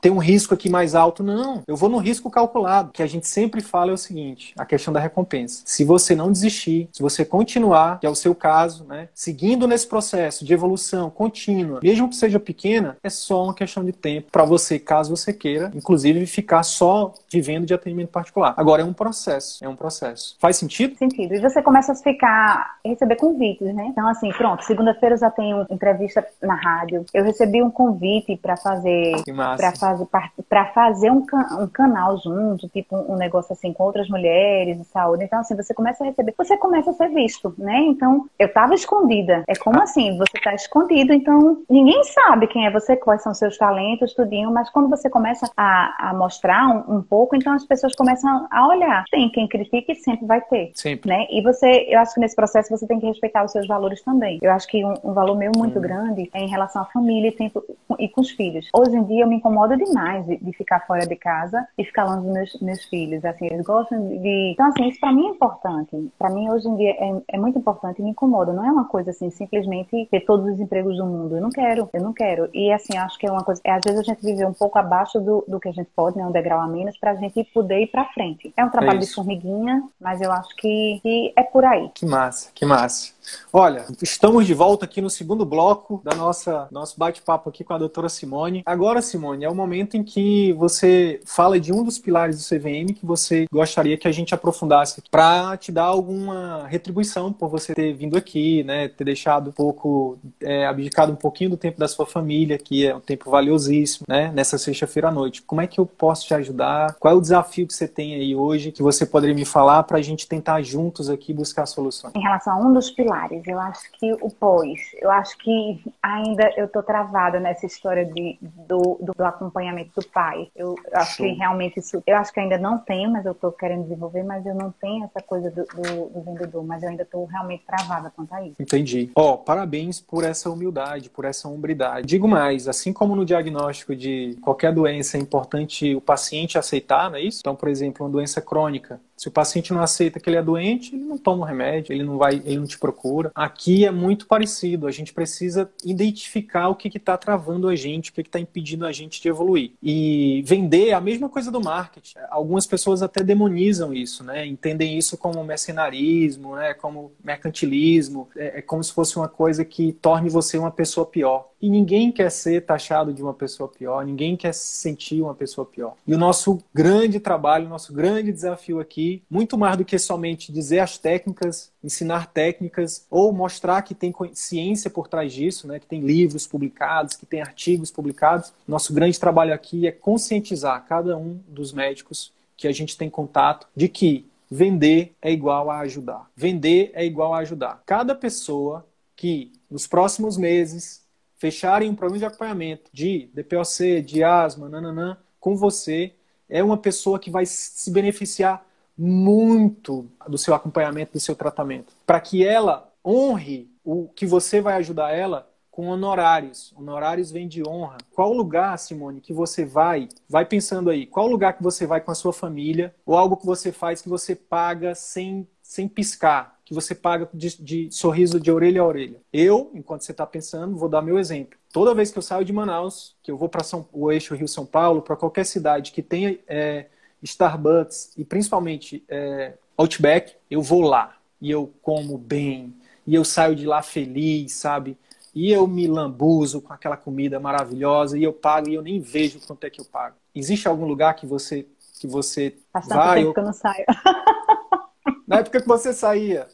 ter 0.00 0.10
um 0.10 0.18
risco 0.18 0.54
aqui 0.54 0.68
mais 0.68 0.94
alto. 0.94 1.22
Não, 1.22 1.62
eu 1.66 1.76
vou 1.76 1.88
no 1.88 1.98
risco 1.98 2.30
calculado. 2.30 2.90
O 2.90 2.92
que 2.92 3.02
a 3.02 3.06
gente 3.06 3.26
sempre 3.26 3.60
fala 3.60 3.90
é 3.90 3.94
o 3.94 3.98
seguinte, 3.98 4.54
a 4.58 4.64
questão 4.64 4.92
da 4.92 5.00
recompensa. 5.00 5.62
Se 5.64 5.84
você 5.84 6.14
não 6.14 6.30
desistir, 6.30 6.88
se 6.92 7.02
você 7.02 7.24
continuar, 7.24 8.00
que 8.00 8.06
é 8.06 8.10
o 8.10 8.14
seu 8.14 8.34
caso, 8.34 8.84
né, 8.84 9.08
seguindo 9.14 9.66
nesse 9.66 9.86
processo 9.86 10.44
de 10.44 10.52
evolução 10.52 11.10
contínua, 11.10 11.80
mesmo 11.82 12.08
que 12.08 12.16
seja 12.16 12.40
pequena, 12.40 12.96
é 13.02 13.10
só 13.10 13.44
uma 13.44 13.54
questão 13.54 13.84
de 13.84 13.92
tempo 13.92 14.30
para 14.30 14.44
você, 14.44 14.78
caso 14.78 15.14
você 15.14 15.32
queira, 15.32 15.70
inclusive 15.74 16.26
ficar 16.26 16.62
só 16.62 17.12
vivendo 17.30 17.66
de 17.66 17.74
atendimento 17.74 18.10
particular. 18.10 18.54
Agora, 18.56 18.82
é 18.82 18.84
um 18.84 18.92
processo, 18.92 19.64
é 19.64 19.68
um 19.68 19.76
processo. 19.76 20.36
Faz 20.38 20.56
sentido? 20.56 20.96
Sentido. 20.96 21.34
E 21.34 21.40
você 21.40 21.62
começa 21.62 21.83
começa 21.84 21.92
a 21.92 21.96
ficar, 21.96 22.76
receber 22.84 23.16
convites, 23.16 23.74
né? 23.74 23.86
Então, 23.88 24.08
assim, 24.08 24.30
pronto, 24.32 24.64
segunda-feira 24.64 25.14
eu 25.14 25.18
já 25.18 25.30
tenho 25.30 25.66
entrevista 25.70 26.26
na 26.42 26.54
rádio. 26.54 27.04
Eu 27.12 27.24
recebi 27.24 27.62
um 27.62 27.70
convite 27.70 28.36
para 28.36 28.56
fazer, 28.56 29.12
para 29.56 29.72
fazer, 29.72 30.06
para 30.48 30.66
fazer 30.66 31.10
um, 31.10 31.24
um 31.60 31.66
canal 31.66 32.16
junto, 32.18 32.68
tipo 32.68 32.96
um 32.96 33.16
negócio 33.16 33.52
assim 33.52 33.72
com 33.72 33.84
outras 33.84 34.08
mulheres 34.08 34.78
de 34.78 34.84
saúde. 34.84 35.24
Então, 35.24 35.40
assim, 35.40 35.54
você 35.54 35.74
começa 35.74 36.02
a 36.02 36.06
receber, 36.06 36.34
você 36.36 36.56
começa 36.56 36.90
a 36.90 36.94
ser 36.94 37.08
visto, 37.08 37.54
né? 37.58 37.80
Então, 37.80 38.26
eu 38.38 38.52
tava 38.52 38.74
escondida. 38.74 39.44
É 39.46 39.54
como 39.54 39.80
assim, 39.82 40.16
você 40.16 40.40
tá 40.42 40.54
escondido, 40.54 41.12
então 41.12 41.62
ninguém 41.68 42.02
sabe 42.04 42.46
quem 42.46 42.66
é 42.66 42.70
você, 42.70 42.96
quais 42.96 43.22
são 43.22 43.34
seus 43.34 43.58
talentos, 43.58 44.14
tudinho, 44.14 44.50
mas 44.50 44.70
quando 44.70 44.88
você 44.88 45.10
começa 45.10 45.50
a, 45.56 46.10
a 46.10 46.14
mostrar 46.14 46.66
um, 46.68 46.96
um 46.96 47.02
pouco, 47.02 47.36
então 47.36 47.52
as 47.52 47.66
pessoas 47.66 47.94
começam 47.94 48.46
a 48.50 48.68
olhar. 48.68 49.04
Tem 49.10 49.28
quem 49.30 49.48
critique 49.48 49.94
sempre 49.96 50.26
vai 50.26 50.40
ter, 50.42 50.70
sempre. 50.74 51.10
né? 51.10 51.26
E 51.30 51.42
você 51.42 51.73
eu 51.76 51.98
acho 52.00 52.14
que 52.14 52.20
nesse 52.20 52.36
processo 52.36 52.70
você 52.70 52.86
tem 52.86 53.00
que 53.00 53.06
respeitar 53.06 53.44
os 53.44 53.52
seus 53.52 53.66
valores 53.66 54.02
também. 54.02 54.38
Eu 54.42 54.52
acho 54.52 54.66
que 54.66 54.84
um, 54.84 54.94
um 55.02 55.12
valor 55.12 55.36
meu 55.36 55.52
muito 55.56 55.78
hum. 55.78 55.82
grande 55.82 56.30
é 56.32 56.40
em 56.40 56.48
relação 56.48 56.82
à 56.82 56.84
família 56.86 57.28
e, 57.28 57.32
tempo, 57.32 57.62
e 57.98 58.08
com 58.08 58.20
os 58.20 58.30
filhos. 58.30 58.68
Hoje 58.76 58.96
em 58.96 59.04
dia 59.04 59.24
eu 59.24 59.28
me 59.28 59.36
incomodo 59.36 59.76
demais 59.76 60.26
de, 60.26 60.36
de 60.36 60.52
ficar 60.52 60.80
fora 60.86 61.06
de 61.06 61.16
casa 61.16 61.66
e 61.78 61.84
ficar 61.84 62.04
longe 62.04 62.22
dos 62.22 62.32
meus, 62.32 62.60
meus 62.60 62.84
filhos. 62.84 63.24
Assim, 63.24 63.46
eles 63.46 63.64
gostam 63.64 64.06
de. 64.08 64.52
Então, 64.52 64.66
assim, 64.66 64.88
isso 64.88 65.00
para 65.00 65.12
mim 65.12 65.26
é 65.26 65.30
importante. 65.30 66.12
Para 66.18 66.30
mim, 66.30 66.50
hoje 66.50 66.68
em 66.68 66.76
dia, 66.76 66.90
é, 66.90 67.22
é 67.28 67.38
muito 67.38 67.58
importante 67.58 68.00
e 68.00 68.02
me 68.02 68.10
incomoda. 68.10 68.52
Não 68.52 68.64
é 68.64 68.70
uma 68.70 68.84
coisa 68.86 69.10
assim, 69.10 69.30
simplesmente 69.30 70.08
ter 70.10 70.20
todos 70.20 70.52
os 70.52 70.60
empregos 70.60 70.96
do 70.96 71.06
mundo. 71.06 71.36
Eu 71.36 71.42
não 71.42 71.50
quero, 71.50 71.88
eu 71.92 72.02
não 72.02 72.12
quero. 72.12 72.48
E 72.52 72.72
assim, 72.72 72.96
acho 72.96 73.18
que 73.18 73.26
é 73.26 73.32
uma 73.32 73.44
coisa. 73.44 73.60
É, 73.64 73.72
às 73.72 73.80
vezes 73.84 74.00
a 74.00 74.02
gente 74.02 74.24
vive 74.24 74.44
um 74.44 74.52
pouco 74.52 74.78
abaixo 74.78 75.20
do, 75.20 75.44
do 75.46 75.60
que 75.60 75.68
a 75.68 75.72
gente 75.72 75.90
pode, 75.94 76.16
né? 76.16 76.26
Um 76.26 76.32
degrau 76.32 76.60
a 76.60 76.66
menos, 76.66 76.98
pra 76.98 77.14
gente 77.14 77.44
poder 77.52 77.80
ir 77.80 77.86
pra 77.88 78.04
frente. 78.06 78.52
É 78.56 78.64
um 78.64 78.70
trabalho 78.70 78.98
é 78.98 79.00
de 79.00 79.12
formiguinha, 79.12 79.82
mas 80.00 80.20
eu 80.20 80.30
acho 80.32 80.54
que, 80.56 81.00
que 81.02 81.32
é 81.36 81.42
por 81.42 81.63
aí. 81.64 81.90
Que 81.94 82.06
massa, 82.06 82.50
que 82.54 82.66
massa. 82.66 83.13
Olha, 83.52 83.86
estamos 84.02 84.46
de 84.46 84.54
volta 84.54 84.84
aqui 84.84 85.00
no 85.00 85.10
segundo 85.10 85.44
bloco 85.44 86.00
da 86.04 86.14
nossa 86.14 86.68
nosso 86.70 86.98
bate-papo 86.98 87.48
aqui 87.48 87.62
com 87.62 87.72
a 87.72 87.78
doutora 87.78 88.08
Simone. 88.08 88.62
Agora, 88.66 89.00
Simone, 89.00 89.44
é 89.44 89.48
o 89.48 89.54
momento 89.54 89.96
em 89.96 90.02
que 90.02 90.52
você 90.54 91.20
fala 91.24 91.58
de 91.58 91.72
um 91.72 91.84
dos 91.84 91.98
pilares 91.98 92.36
do 92.36 92.44
CVM 92.44 92.92
que 92.94 93.06
você 93.06 93.46
gostaria 93.52 93.96
que 93.96 94.08
a 94.08 94.12
gente 94.12 94.34
aprofundasse 94.34 95.02
para 95.10 95.56
te 95.56 95.70
dar 95.70 95.84
alguma 95.84 96.66
retribuição 96.66 97.32
por 97.32 97.48
você 97.48 97.74
ter 97.74 97.92
vindo 97.92 98.16
aqui, 98.16 98.62
né, 98.64 98.88
ter 98.88 99.04
deixado 99.04 99.50
um 99.50 99.52
pouco, 99.52 100.18
é, 100.40 100.66
abdicado 100.66 101.12
um 101.12 101.16
pouquinho 101.16 101.50
do 101.50 101.56
tempo 101.56 101.78
da 101.78 101.88
sua 101.88 102.06
família, 102.06 102.58
que 102.58 102.86
é 102.86 102.94
um 102.94 103.00
tempo 103.00 103.30
valiosíssimo, 103.30 104.04
né, 104.08 104.32
nessa 104.34 104.58
sexta-feira 104.58 105.08
à 105.08 105.12
noite. 105.12 105.42
Como 105.42 105.60
é 105.60 105.66
que 105.66 105.78
eu 105.78 105.86
posso 105.86 106.26
te 106.26 106.34
ajudar? 106.34 106.94
Qual 106.94 107.14
é 107.14 107.16
o 107.16 107.20
desafio 107.20 107.66
que 107.66 107.74
você 107.74 107.86
tem 107.86 108.14
aí 108.14 108.34
hoje 108.34 108.72
que 108.72 108.82
você 108.82 109.06
poderia 109.06 109.34
me 109.34 109.44
falar 109.44 109.82
para 109.84 109.98
a 109.98 110.02
gente 110.02 110.26
tentar 110.26 110.62
juntos 110.62 111.08
aqui 111.08 111.32
buscar 111.32 111.66
soluções? 111.66 112.14
Em 112.14 112.20
relação 112.20 112.54
a 112.54 112.56
um 112.56 112.72
dos 112.72 112.90
pilares, 112.90 113.13
eu 113.46 113.58
acho 113.60 113.90
que 113.92 114.12
o 114.12 114.30
pós, 114.30 114.80
eu 115.00 115.10
acho 115.10 115.36
que 115.38 115.82
ainda 116.02 116.52
eu 116.56 116.68
tô 116.68 116.82
travada 116.82 117.40
nessa 117.40 117.66
história 117.66 118.04
de, 118.04 118.38
do, 118.40 118.98
do, 119.00 119.12
do 119.16 119.24
acompanhamento 119.24 120.00
do 120.00 120.06
pai. 120.08 120.48
Eu, 120.54 120.74
eu 120.90 121.00
acho 121.00 121.16
que 121.18 121.28
realmente 121.32 121.78
isso, 121.78 122.02
eu 122.06 122.16
acho 122.16 122.32
que 122.32 122.40
ainda 122.40 122.58
não 122.58 122.78
tenho, 122.78 123.10
mas 123.10 123.24
eu 123.24 123.34
tô 123.34 123.50
querendo 123.52 123.84
desenvolver, 123.84 124.22
mas 124.22 124.44
eu 124.44 124.54
não 124.54 124.70
tenho 124.72 125.04
essa 125.04 125.20
coisa 125.20 125.50
do, 125.50 125.64
do, 125.64 126.06
do 126.10 126.22
vendedor, 126.22 126.64
mas 126.64 126.82
eu 126.82 126.88
ainda 126.88 127.04
tô 127.04 127.24
realmente 127.24 127.64
travada 127.64 128.12
quanto 128.14 128.34
a 128.34 128.46
isso. 128.46 128.60
Entendi. 128.60 129.10
Ó, 129.14 129.34
oh, 129.34 129.38
parabéns 129.38 130.00
por 130.00 130.24
essa 130.24 130.50
humildade, 130.50 131.10
por 131.10 131.24
essa 131.24 131.48
hombridade. 131.48 132.06
Digo 132.06 132.28
mais, 132.28 132.68
assim 132.68 132.92
como 132.92 133.14
no 133.14 133.24
diagnóstico 133.24 133.94
de 133.94 134.36
qualquer 134.42 134.72
doença 134.72 135.16
é 135.16 135.20
importante 135.20 135.94
o 135.94 136.00
paciente 136.00 136.58
aceitar, 136.58 137.10
não 137.10 137.16
é 137.16 137.22
isso? 137.22 137.40
Então, 137.40 137.54
por 137.54 137.68
exemplo, 137.68 138.04
uma 138.04 138.12
doença 138.12 138.40
crônica, 138.40 139.00
se 139.24 139.28
o 139.28 139.32
paciente 139.32 139.72
não 139.72 139.80
aceita 139.80 140.20
que 140.20 140.28
ele 140.28 140.36
é 140.36 140.42
doente, 140.42 140.94
ele 140.94 141.02
não 141.02 141.16
toma 141.16 141.44
o 141.44 141.46
remédio, 141.46 141.94
ele 141.94 142.04
não 142.04 142.18
vai, 142.18 142.42
ele 142.44 142.58
não 142.58 142.66
te 142.66 142.78
procura. 142.78 143.32
Aqui 143.34 143.86
é 143.86 143.90
muito 143.90 144.26
parecido. 144.26 144.86
A 144.86 144.90
gente 144.90 145.14
precisa 145.14 145.70
identificar 145.82 146.68
o 146.68 146.74
que 146.74 146.94
está 146.94 147.16
travando 147.16 147.66
a 147.70 147.74
gente, 147.74 148.10
o 148.10 148.12
que 148.12 148.20
está 148.20 148.38
impedindo 148.38 148.84
a 148.84 148.92
gente 148.92 149.22
de 149.22 149.28
evoluir. 149.28 149.72
E 149.82 150.42
vender 150.44 150.88
é 150.88 150.92
a 150.92 151.00
mesma 151.00 151.30
coisa 151.30 151.50
do 151.50 151.58
marketing. 151.58 152.18
Algumas 152.28 152.66
pessoas 152.66 153.02
até 153.02 153.24
demonizam 153.24 153.94
isso, 153.94 154.22
né? 154.22 154.46
Entendem 154.46 154.98
isso 154.98 155.16
como 155.16 155.42
mercenarismo, 155.42 156.56
né? 156.56 156.74
Como 156.74 157.12
mercantilismo. 157.24 158.28
É, 158.36 158.58
é 158.58 158.62
como 158.62 158.84
se 158.84 158.92
fosse 158.92 159.16
uma 159.16 159.28
coisa 159.28 159.64
que 159.64 159.94
torne 159.94 160.28
você 160.28 160.58
uma 160.58 160.70
pessoa 160.70 161.06
pior. 161.06 161.48
E 161.64 161.70
ninguém 161.70 162.12
quer 162.12 162.30
ser 162.30 162.60
taxado 162.66 163.10
de 163.10 163.22
uma 163.22 163.32
pessoa 163.32 163.66
pior, 163.66 164.04
ninguém 164.04 164.36
quer 164.36 164.52
se 164.52 164.76
sentir 164.76 165.22
uma 165.22 165.34
pessoa 165.34 165.64
pior. 165.64 165.94
E 166.06 166.14
o 166.14 166.18
nosso 166.18 166.62
grande 166.74 167.18
trabalho, 167.18 167.64
o 167.64 167.70
nosso 167.70 167.90
grande 167.90 168.30
desafio 168.30 168.80
aqui, 168.80 169.13
muito 169.30 169.56
mais 169.56 169.76
do 169.76 169.84
que 169.84 169.98
somente 169.98 170.52
dizer 170.52 170.80
as 170.80 170.98
técnicas, 170.98 171.70
ensinar 171.82 172.26
técnicas 172.32 173.06
ou 173.10 173.32
mostrar 173.32 173.82
que 173.82 173.94
tem 173.94 174.12
ciência 174.32 174.90
por 174.90 175.08
trás 175.08 175.32
disso, 175.32 175.66
né, 175.66 175.78
que 175.78 175.86
tem 175.86 176.00
livros 176.00 176.46
publicados, 176.46 177.16
que 177.16 177.26
tem 177.26 177.40
artigos 177.40 177.90
publicados. 177.90 178.52
Nosso 178.66 178.92
grande 178.92 179.18
trabalho 179.18 179.52
aqui 179.52 179.86
é 179.86 179.92
conscientizar 179.92 180.84
cada 180.86 181.16
um 181.16 181.40
dos 181.48 181.72
médicos 181.72 182.32
que 182.56 182.68
a 182.68 182.72
gente 182.72 182.96
tem 182.96 183.10
contato 183.10 183.66
de 183.74 183.88
que 183.88 184.26
vender 184.50 185.14
é 185.20 185.32
igual 185.32 185.70
a 185.70 185.80
ajudar. 185.80 186.30
Vender 186.36 186.90
é 186.94 187.04
igual 187.04 187.34
a 187.34 187.38
ajudar. 187.38 187.82
Cada 187.84 188.14
pessoa 188.14 188.86
que 189.16 189.52
nos 189.70 189.86
próximos 189.86 190.36
meses 190.36 191.02
fecharem 191.36 191.90
um 191.90 191.94
programa 191.94 192.18
de 192.18 192.24
acompanhamento 192.24 192.90
de 192.92 193.28
DPOC, 193.34 194.00
de 194.02 194.22
asma, 194.22 194.68
nananã, 194.68 195.16
com 195.40 195.56
você, 195.56 196.14
é 196.48 196.62
uma 196.62 196.76
pessoa 196.76 197.18
que 197.18 197.30
vai 197.30 197.44
se 197.46 197.90
beneficiar 197.90 198.64
muito 198.96 200.10
do 200.28 200.38
seu 200.38 200.54
acompanhamento, 200.54 201.12
do 201.12 201.20
seu 201.20 201.34
tratamento. 201.34 201.92
Para 202.06 202.20
que 202.20 202.46
ela 202.46 202.92
honre 203.04 203.70
o 203.84 204.08
que 204.08 204.26
você 204.26 204.60
vai 204.60 204.74
ajudar 204.74 205.12
ela 205.12 205.50
com 205.70 205.88
honorários. 205.88 206.72
Honorários 206.76 207.32
vem 207.32 207.48
de 207.48 207.66
honra. 207.66 207.98
Qual 208.12 208.32
lugar, 208.32 208.78
Simone, 208.78 209.20
que 209.20 209.32
você 209.32 209.64
vai? 209.64 210.08
Vai 210.28 210.46
pensando 210.46 210.88
aí. 210.88 211.04
Qual 211.04 211.26
lugar 211.26 211.54
que 211.54 211.62
você 211.62 211.86
vai 211.86 212.00
com 212.00 212.12
a 212.12 212.14
sua 212.14 212.32
família? 212.32 212.94
Ou 213.04 213.16
algo 213.16 213.36
que 213.36 213.44
você 213.44 213.72
faz 213.72 214.00
que 214.00 214.08
você 214.08 214.36
paga 214.36 214.94
sem, 214.94 215.48
sem 215.60 215.88
piscar? 215.88 216.54
que 216.64 216.72
você 216.72 216.94
paga 216.94 217.28
de, 217.32 217.62
de 217.62 217.90
sorriso 217.92 218.40
de 218.40 218.50
orelha 218.50 218.80
a 218.80 218.86
orelha. 218.86 219.20
Eu, 219.32 219.70
enquanto 219.74 220.02
você 220.02 220.12
está 220.12 220.26
pensando, 220.26 220.76
vou 220.76 220.88
dar 220.88 221.02
meu 221.02 221.18
exemplo. 221.18 221.58
Toda 221.70 221.94
vez 221.94 222.10
que 222.10 222.18
eu 222.18 222.22
saio 222.22 222.44
de 222.44 222.52
Manaus, 222.52 223.14
que 223.22 223.30
eu 223.30 223.36
vou 223.36 223.48
para 223.48 223.62
o 223.92 224.10
eixo 224.10 224.34
Rio-São 224.34 224.64
Paulo, 224.64 225.02
para 225.02 225.16
qualquer 225.16 225.44
cidade 225.44 225.92
que 225.92 226.02
tenha 226.02 226.38
é, 226.48 226.86
Starbucks 227.24 228.12
e 228.16 228.24
principalmente 228.24 229.04
é, 229.08 229.54
Outback, 229.76 230.36
eu 230.50 230.62
vou 230.62 230.82
lá 230.82 231.16
e 231.40 231.50
eu 231.50 231.72
como 231.82 232.16
bem 232.16 232.74
e 233.06 233.14
eu 233.14 233.24
saio 233.24 233.56
de 233.56 233.66
lá 233.66 233.82
feliz, 233.82 234.52
sabe? 234.52 234.96
E 235.34 235.50
eu 235.50 235.66
me 235.66 235.86
lambuzo 235.88 236.60
com 236.60 236.72
aquela 236.72 236.96
comida 236.96 237.40
maravilhosa 237.40 238.16
e 238.16 238.22
eu 238.22 238.32
pago 238.32 238.68
e 238.68 238.74
eu 238.74 238.82
nem 238.82 239.00
vejo 239.00 239.40
quanto 239.46 239.64
é 239.64 239.70
que 239.70 239.80
eu 239.80 239.84
pago. 239.84 240.16
Existe 240.34 240.68
algum 240.68 240.86
lugar 240.86 241.14
que 241.14 241.26
você 241.26 241.66
que 242.00 242.06
você 242.06 242.56
Faz 242.72 242.86
vai? 242.86 243.18
Tempo 243.18 243.28
ou... 243.28 243.34
que 243.34 243.40
eu 243.40 243.44
não 243.44 243.52
saio. 243.52 243.84
Na 245.26 245.38
época 245.38 245.60
que 245.60 245.66
você 245.66 245.92
saía. 245.92 246.46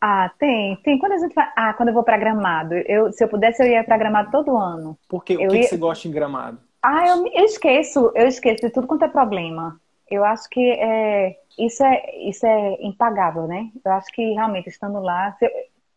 Ah, 0.00 0.30
tem, 0.38 0.76
tem. 0.82 0.98
Quando 0.98 1.12
a 1.12 1.18
gente 1.18 1.34
vai... 1.34 1.52
Ah, 1.56 1.74
quando 1.74 1.88
eu 1.88 1.94
vou 1.94 2.04
para 2.04 2.16
Gramado. 2.16 2.74
Eu, 2.74 3.12
se 3.12 3.22
eu 3.22 3.28
pudesse, 3.28 3.62
eu 3.62 3.66
ia 3.66 3.84
para 3.84 3.98
Gramado 3.98 4.30
todo 4.30 4.56
ano. 4.56 4.96
Por 5.08 5.24
quê? 5.24 5.36
O 5.36 5.42
eu 5.42 5.48
que, 5.50 5.56
ia... 5.56 5.62
que 5.62 5.68
você 5.68 5.76
gosta 5.76 6.08
em 6.08 6.10
Gramado? 6.10 6.58
Ah, 6.82 7.06
eu, 7.08 7.26
eu 7.26 7.44
esqueço, 7.44 8.12
eu 8.14 8.26
esqueço 8.26 8.66
de 8.66 8.70
tudo 8.70 8.86
quanto 8.86 9.04
é 9.04 9.08
problema. 9.08 9.80
Eu 10.10 10.24
acho 10.24 10.48
que 10.48 10.60
é, 10.60 11.38
isso, 11.58 11.82
é, 11.84 12.16
isso 12.28 12.46
é 12.46 12.78
impagável, 12.80 13.46
né? 13.46 13.70
Eu 13.84 13.92
acho 13.92 14.10
que 14.12 14.32
realmente, 14.32 14.68
estando 14.68 15.00
lá, 15.00 15.32
se 15.38 15.44
eu, 15.44 15.50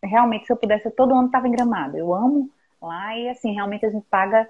realmente, 0.04 0.46
se 0.46 0.54
eu 0.54 0.58
pudesse, 0.58 0.88
eu 0.88 0.92
todo 0.92 1.14
ano 1.14 1.28
estava 1.28 1.48
em 1.48 1.52
Gramado. 1.52 1.98
Eu 1.98 2.14
amo 2.14 2.50
lá 2.82 3.18
e, 3.18 3.30
assim, 3.30 3.54
realmente 3.54 3.86
a 3.86 3.90
gente 3.90 4.06
paga 4.10 4.48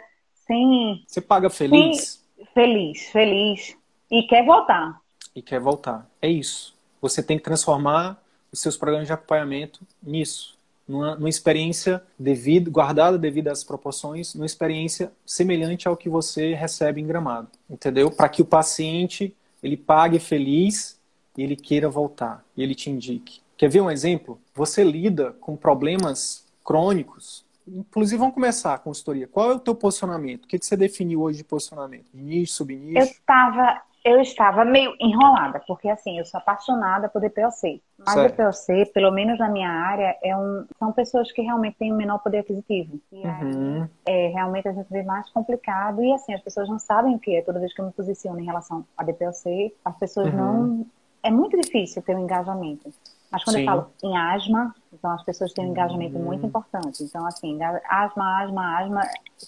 sem. 0.48 1.04
Você 1.08 1.22
paga 1.22 1.50
feliz? 1.50 2.24
Sem, 2.36 2.46
feliz, 2.54 3.10
feliz. 3.12 3.78
E 4.10 4.24
quer 4.24 4.46
voltar. 4.46 5.00
E 5.36 5.42
quer 5.42 5.60
voltar. 5.60 6.10
É 6.22 6.28
isso 6.28 6.76
você 7.02 7.24
tem 7.24 7.38
que 7.38 7.44
transformar 7.44 8.22
os 8.52 8.60
seus 8.60 8.78
programas 8.78 9.08
de 9.08 9.14
acompanhamento 9.14 9.82
nisso. 10.02 10.58
Numa, 10.88 11.16
numa 11.16 11.30
experiência 11.30 12.04
devido, 12.18 12.70
guardada 12.70 13.18
devido 13.18 13.48
às 13.48 13.64
proporções, 13.64 14.34
numa 14.34 14.46
experiência 14.46 15.12
semelhante 15.26 15.88
ao 15.88 15.96
que 15.96 16.10
você 16.10 16.54
recebe 16.54 17.00
em 17.00 17.08
gramado. 17.08 17.48
Entendeu? 17.70 18.12
Para 18.12 18.30
que 18.30 18.42
o 18.42 18.46
paciente 18.46 19.36
ele 19.64 19.78
pague 19.78 20.20
feliz 20.20 21.00
e 21.38 21.44
ele 21.44 21.56
queira 21.56 21.90
voltar. 21.90 22.44
E 22.58 22.64
ele 22.64 22.76
te 22.76 22.90
indique. 22.90 23.42
Quer 23.56 23.70
ver 23.70 23.82
um 23.82 23.92
exemplo? 23.92 24.40
Você 24.56 24.84
lida 24.84 25.34
com 25.40 25.56
problemas 25.56 26.46
crônicos. 26.64 27.46
Inclusive, 27.68 28.18
vamos 28.18 28.34
começar 28.34 28.74
a 28.74 28.80
consultoria. 28.80 29.28
Qual 29.28 29.52
é 29.52 29.56
o 29.56 29.60
teu 29.60 29.76
posicionamento? 29.76 30.46
O 30.46 30.48
que 30.48 30.58
você 30.60 30.76
definiu 30.76 31.22
hoje 31.22 31.38
de 31.38 31.44
posicionamento? 31.44 32.06
Nicho, 32.14 32.54
subnicho? 32.54 32.98
Eu 32.98 33.06
estava 33.06 33.82
eu 34.04 34.20
estava 34.20 34.66
meio 34.66 34.96
enrolada, 35.00 35.62
porque 35.68 35.88
assim, 35.88 36.18
eu 36.18 36.26
sou 36.26 36.40
apaixonada 36.40 37.08
por 37.08 37.22
DPOC. 37.22 37.82
Mas 38.00 38.14
certo. 38.16 38.36
DPOC, 38.36 38.92
pelo 38.94 39.12
menos 39.12 39.38
na 39.38 39.48
minha 39.48 39.70
área, 39.70 40.18
é 40.24 40.36
um, 40.36 40.66
são 40.80 40.92
pessoas 40.92 41.32
que 41.32 41.42
realmente 41.42 41.78
têm 41.78 41.94
um 41.94 41.98
menor 41.98 42.18
poder 42.20 42.40
aquisitivo. 42.40 43.00
E 43.12 43.18
uhum. 43.18 43.84
aí, 43.84 43.90
é, 44.06 44.28
realmente 44.30 44.68
a 44.68 44.74
gente 44.74 44.88
vê 44.90 45.04
mais 45.04 45.30
complicado. 45.30 46.04
E 46.04 46.12
assim, 46.14 46.34
as 46.34 46.42
pessoas 46.42 46.68
não 46.68 46.80
sabem 46.80 47.16
o 47.16 47.20
que 47.20 47.36
é. 47.36 47.42
Toda 47.44 47.60
vez 47.60 47.74
que 47.74 47.82
eu 47.82 47.86
me 47.86 47.92
posiciono 47.92 48.40
em 48.40 48.46
relação 48.46 48.84
a 48.98 49.04
DPOC, 49.04 49.76
as 49.86 49.98
pessoas 49.98 50.34
uhum. 50.34 50.38
não. 50.38 50.86
É 51.24 51.30
muito 51.30 51.56
difícil 51.60 52.02
ter 52.02 52.16
um 52.16 52.20
engajamento. 52.20 52.92
Mas 53.32 53.44
quando 53.44 53.58
Sim. 53.58 53.62
eu 53.62 53.66
falo 53.68 53.92
em 54.04 54.18
asma, 54.18 54.76
então 54.92 55.12
as 55.12 55.24
pessoas 55.24 55.54
têm 55.54 55.68
um 55.68 55.70
engajamento 55.70 56.18
uhum. 56.18 56.26
muito 56.26 56.46
importante. 56.46 57.04
Então, 57.04 57.24
assim, 57.28 57.60
asma, 57.88 58.42
asma, 58.42 58.80
asma. 58.80 59.02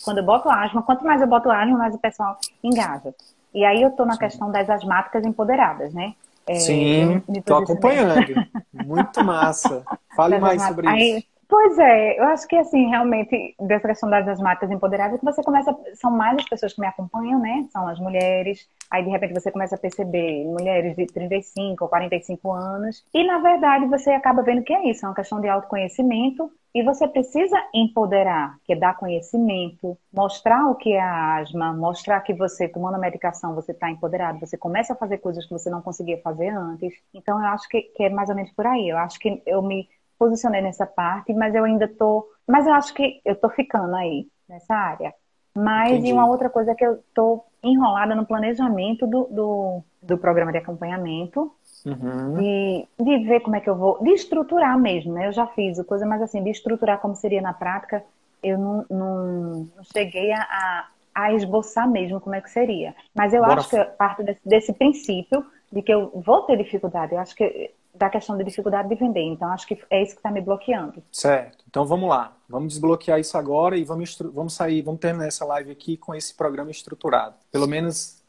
Quando 0.06 0.20
eu 0.20 0.24
boto 0.24 0.48
asma, 0.48 0.84
quanto 0.84 1.04
mais 1.04 1.22
eu 1.22 1.28
boto 1.28 1.50
asma, 1.50 1.76
mais 1.76 1.96
o 1.96 1.98
pessoal 1.98 2.38
engaja. 2.64 3.14
E 3.54 3.64
aí 3.64 3.82
eu 3.82 3.90
estou 3.90 4.06
na 4.06 4.14
Sim. 4.14 4.20
questão 4.20 4.52
das 4.52 4.70
asmáticas 4.70 5.26
empoderadas, 5.26 5.94
né? 5.94 6.14
É, 6.48 6.56
Sim, 6.56 7.24
estou 7.30 7.58
acompanhando. 7.58 8.26
Muito 8.74 9.24
massa. 9.24 9.84
Fale 10.16 10.40
mais 10.40 10.62
sobre 10.64 10.88
aí, 10.88 11.18
isso. 11.18 11.33
Pois 11.48 11.78
é, 11.78 12.20
eu 12.20 12.24
acho 12.26 12.48
que 12.48 12.56
assim, 12.56 12.88
realmente, 12.90 13.56
dessa 13.60 13.88
questão 13.88 14.10
das 14.10 14.28
asmáticas 14.28 14.72
empoderadas, 14.72 15.20
que 15.20 15.26
você 15.26 15.44
começa, 15.44 15.76
são 15.96 16.10
mais 16.10 16.38
as 16.38 16.50
pessoas 16.50 16.74
que 16.74 16.82
me 16.82 16.88
acompanham, 16.88 17.40
né? 17.40 17.68
São 17.72 17.88
as 17.88 18.00
mulheres, 18.00 18.68
aí 18.90 19.04
de 19.04 19.10
repente 19.10 19.34
você 19.34 19.52
começa 19.52 19.76
a 19.76 19.78
perceber 19.78 20.46
mulheres 20.46 20.96
de 20.96 21.06
35 21.06 21.84
ou 21.84 21.90
45 21.90 22.52
anos, 22.52 23.06
e 23.14 23.24
na 23.26 23.40
verdade 23.40 23.86
você 23.88 24.12
acaba 24.12 24.42
vendo 24.42 24.64
que 24.64 24.74
é 24.74 24.90
isso, 24.90 25.06
é 25.06 25.10
uma 25.10 25.16
questão 25.16 25.40
de 25.42 25.48
autoconhecimento, 25.48 26.52
e 26.74 26.82
você 26.82 27.08
precisa 27.08 27.56
empoderar, 27.74 28.58
que 28.64 28.74
é 28.74 28.76
dar 28.76 28.98
conhecimento, 28.98 29.96
mostrar 30.12 30.68
o 30.72 30.76
que 30.76 30.94
é 30.94 31.00
a 31.00 31.36
asma, 31.36 31.72
mostrar 31.74 32.22
que 32.22 32.34
você, 32.34 32.68
tomando 32.68 32.96
a 32.96 33.00
medicação, 33.00 33.54
você 33.54 33.74
está 33.74 33.92
empoderado, 33.92 34.40
você 34.40 34.58
começa 34.58 34.94
a 34.94 34.96
fazer 34.96 35.20
coisas 35.20 35.46
que 35.46 35.52
você 35.52 35.70
não 35.70 35.82
conseguia 35.84 36.20
fazer 36.24 36.50
antes. 36.50 36.94
Então, 37.14 37.40
eu 37.40 37.46
acho 37.48 37.68
que, 37.70 37.82
que 37.96 38.04
é 38.04 38.10
mais 38.10 38.30
ou 38.30 38.36
menos 38.36 38.52
por 38.54 38.66
aí. 38.66 38.90
Eu 38.90 38.98
acho 38.98 39.20
que 39.20 39.44
eu 39.46 39.62
me 39.62 39.88
posicionei 40.18 40.62
nessa 40.62 40.86
parte, 40.86 41.34
mas 41.34 41.54
eu 41.56 41.64
ainda 41.64 41.88
tô. 41.88 42.28
Mas 42.48 42.68
eu 42.68 42.74
acho 42.74 42.94
que 42.94 43.22
eu 43.24 43.36
tô 43.36 43.50
ficando 43.50 43.96
aí, 43.96 44.28
nessa 44.48 44.74
área. 44.74 45.14
Mas 45.56 45.92
Entendi. 45.92 46.10
e 46.10 46.14
uma 46.14 46.28
outra 46.28 46.50
coisa 46.50 46.72
é 46.72 46.76
que 46.76 46.86
eu 46.86 47.04
tô 47.14 47.44
enrolada 47.62 48.16
no 48.16 48.26
planejamento 48.26 49.06
do, 49.06 49.26
do, 49.26 49.84
do 50.02 50.18
programa 50.18 50.52
de 50.52 50.58
acompanhamento. 50.58 51.52
Uhum. 51.86 52.36
De, 52.36 52.88
de 52.98 53.28
ver 53.28 53.42
como 53.42 53.58
é 53.58 53.60
que 53.60 53.70
eu 53.70 53.76
vou, 53.76 54.02
de 54.02 54.12
estruturar 54.12 54.80
mesmo, 54.80 55.14
né? 55.14 55.28
Eu 55.28 55.34
já 55.34 55.46
fiz 55.48 55.82
coisa, 55.84 56.06
mas 56.06 56.22
assim, 56.22 56.42
de 56.42 56.50
estruturar 56.50 57.00
como 57.00 57.14
seria 57.14 57.42
na 57.42 57.54
prática, 57.54 58.02
eu 58.42 58.58
não, 58.58 58.86
não, 58.90 59.70
não 59.76 59.84
cheguei 59.92 60.32
a, 60.32 60.88
a 61.14 61.34
esboçar 61.34 61.90
mesmo 61.90 62.20
como 62.20 62.36
é 62.36 62.42
que 62.42 62.50
seria. 62.50 62.96
Mas 63.14 63.34
eu 63.34 63.42
Bora. 63.42 63.56
acho 63.56 63.70
que 63.70 63.84
parte 63.84 64.24
desse, 64.24 64.40
desse 64.46 64.74
princípio 64.74 65.46
de 65.72 65.82
que 65.82 65.94
eu 65.94 66.12
vou 66.16 66.44
ter 66.44 66.58
dificuldade. 66.58 67.14
Eu 67.14 67.20
acho 67.20 67.36
que 67.36 67.72
da 68.04 68.10
questão 68.10 68.38
da 68.38 68.44
dificuldade 68.44 68.90
de 68.90 68.96
vender. 68.96 69.22
Então, 69.22 69.48
acho 69.50 69.66
que 69.66 69.82
é 69.90 70.04
isso 70.04 70.12
que 70.12 70.20
está 70.20 70.30
me 70.30 70.42
bloqueando. 70.42 71.02
Certo. 71.10 71.64
Então, 71.70 71.86
vamos 71.86 72.10
lá. 72.10 72.36
Vamos 72.50 72.74
desbloquear 72.74 73.18
isso 73.18 73.38
agora 73.38 73.78
e 73.78 73.86
vamos, 73.86 74.18
vamos 74.34 74.54
sair, 74.54 74.82
vamos 74.82 75.00
terminar 75.00 75.28
essa 75.28 75.46
live 75.46 75.72
aqui 75.72 75.96
com 75.96 76.14
esse 76.14 76.34
programa 76.34 76.70
estruturado. 76.70 77.36
Pelo 77.50 77.66
menos 77.66 78.22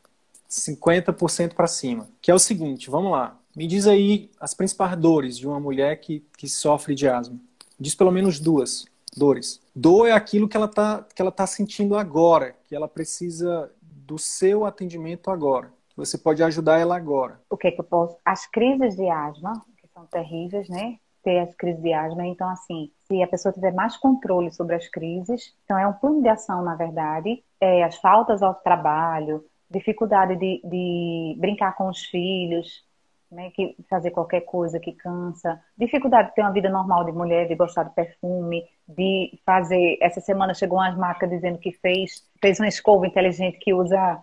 50% 0.49 1.55
para 1.55 1.67
cima. 1.67 2.09
Que 2.23 2.31
é 2.31 2.35
o 2.35 2.39
seguinte, 2.39 2.89
vamos 2.89 3.11
lá. 3.11 3.37
Me 3.57 3.67
diz 3.67 3.89
aí 3.89 4.31
as 4.41 4.55
principais 4.55 4.97
dores 4.97 5.37
de 5.37 5.47
uma 5.47 5.59
mulher 5.59 5.97
que, 5.97 6.25
que 6.39 6.49
sofre 6.49 6.95
de 6.95 7.09
asma. 7.09 7.37
Diz 7.79 7.97
pelo 7.97 8.13
menos 8.13 8.39
duas 8.39 8.85
dores. 9.17 9.61
Dor 9.75 10.07
é 10.07 10.13
aquilo 10.13 10.49
que 10.49 10.57
ela 10.57 10.67
está 10.67 11.05
tá 11.35 11.47
sentindo 11.49 11.97
agora, 11.97 12.55
que 12.69 12.77
ela 12.77 12.87
precisa 12.87 13.71
do 13.83 14.19
seu 14.19 14.65
atendimento 14.65 15.31
agora. 15.31 15.73
Você 15.97 16.19
pode 16.19 16.43
ajudar 16.43 16.79
ela 16.79 16.97
agora. 16.97 17.41
O 17.49 17.57
que, 17.57 17.69
é 17.69 17.71
que 17.71 17.81
eu 17.81 17.85
posso? 17.85 18.17
As 18.25 18.47
crises 18.47 18.97
de 18.97 19.09
asma, 19.09 19.53
que 19.81 19.87
são 19.89 20.07
terríveis, 20.07 20.69
né? 20.69 20.97
Ter 21.23 21.39
as 21.39 21.55
crises 21.55 21.81
de 21.81 21.93
asma. 21.93 22.27
Então, 22.27 22.49
assim, 22.49 22.91
se 23.07 23.23
a 23.23 23.27
pessoa 23.27 23.53
tiver 23.53 23.73
mais 23.73 23.97
controle 23.97 24.51
sobre 24.51 24.75
as 24.75 24.89
crises, 24.89 25.55
então 25.65 25.79
é 25.79 25.87
um 25.87 25.93
plano 25.93 26.21
de 26.23 26.29
ação, 26.29 26.63
na 26.63 26.75
verdade. 26.75 27.43
É, 27.61 27.85
as 27.85 27.97
faltas 27.97 28.43
ao 28.43 28.55
trabalho, 28.55 29.45
dificuldade 29.71 30.37
de, 30.37 30.61
de 30.65 31.37
brincar 31.39 31.75
com 31.77 31.89
os 31.89 32.05
filhos, 32.05 32.85
né, 33.31 33.51
que 33.51 33.77
fazer 33.91 34.11
qualquer 34.11 34.43
coisa 34.43 34.79
que 34.79 34.93
cansa, 34.93 35.61
dificuldade 35.77 36.29
de 36.29 36.35
ter 36.35 36.43
uma 36.43 36.53
vida 36.53 36.69
normal 36.69 37.05
de 37.05 37.13
mulher, 37.13 37.49
de 37.49 37.55
gostar 37.55 37.85
de 37.85 37.95
perfume, 37.95 38.65
de 38.89 39.39
fazer. 39.45 39.99
Essa 40.01 40.21
semana 40.21 40.55
chegou 40.55 40.79
umas 40.79 40.97
marcas 40.97 41.29
dizendo 41.29 41.59
que 41.59 41.73
fez, 41.73 42.27
fez 42.41 42.61
uma 42.61 42.69
escova 42.69 43.07
inteligente 43.07 43.59
que 43.59 43.75
usa 43.75 44.23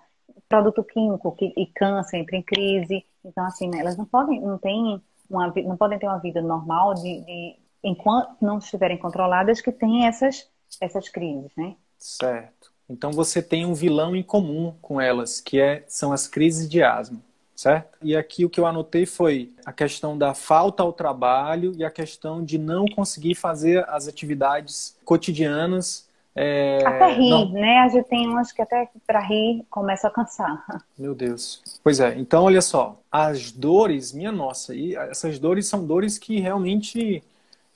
produto 0.52 0.84
químico 0.84 1.32
que, 1.34 1.54
e 1.58 1.66
cansa, 1.68 2.18
entra 2.18 2.36
em 2.36 2.44
crise. 2.44 3.06
Então, 3.24 3.46
assim, 3.46 3.70
né, 3.70 3.80
elas 3.80 3.98
não 3.98 4.06
podem, 4.06 4.40
não 4.42 4.58
têm 4.58 5.02
uma, 5.30 5.54
não 5.66 5.78
podem 5.78 5.98
ter 5.98 6.08
uma 6.08 6.20
vida 6.20 6.42
normal 6.42 6.94
de, 6.94 7.22
de 7.22 7.56
enquanto 7.84 8.36
não 8.42 8.58
estiverem 8.58 8.98
controladas 8.98 9.62
que 9.62 9.72
tem 9.72 10.06
essas, 10.06 10.50
essas 10.80 11.10
crises, 11.10 11.52
né? 11.58 11.76
Certo. 11.98 12.72
Então 12.90 13.12
você 13.12 13.42
tem 13.42 13.66
um 13.66 13.74
vilão 13.74 14.16
em 14.16 14.24
comum 14.24 14.76
com 14.82 15.00
elas, 15.00 15.40
que 15.40 15.60
é, 15.60 15.84
são 15.88 16.12
as 16.12 16.28
crises 16.28 16.70
de 16.70 16.84
asma 16.84 17.22
certo? 17.62 17.96
E 18.02 18.16
aqui 18.16 18.44
o 18.44 18.50
que 18.50 18.60
eu 18.60 18.66
anotei 18.66 19.06
foi 19.06 19.54
a 19.64 19.72
questão 19.72 20.18
da 20.18 20.34
falta 20.34 20.82
ao 20.82 20.92
trabalho 20.92 21.74
e 21.78 21.86
a 21.86 21.92
questão 21.92 22.44
de 22.44 22.58
não 22.58 22.86
conseguir 22.86 23.36
fazer 23.36 23.88
as 23.88 24.08
atividades 24.08 24.98
cotidianas. 25.06 26.10
É... 26.36 26.80
Até 26.86 27.14
rir, 27.14 27.30
não... 27.30 27.50
né? 27.52 27.80
A 27.80 27.90
gente 27.90 28.08
tem 28.08 28.28
umas 28.28 28.52
que 28.52 28.62
até 28.62 28.90
para 29.06 29.20
rir 29.20 29.66
começa 29.70 30.08
a 30.08 30.12
cansar. 30.12 30.66
Meu 30.98 31.14
Deus. 31.14 31.62
Pois 31.84 32.00
é, 32.00 32.18
então 32.18 32.44
olha 32.44 32.62
só, 32.62 33.00
as 33.12 33.52
dores, 33.52 34.14
minha 34.14 34.32
nossa, 34.32 34.74
e 34.74 34.96
essas 34.96 35.40
dores 35.40 35.68
são 35.68 35.86
dores 35.86 36.18
que 36.18 36.40
realmente 36.40 37.24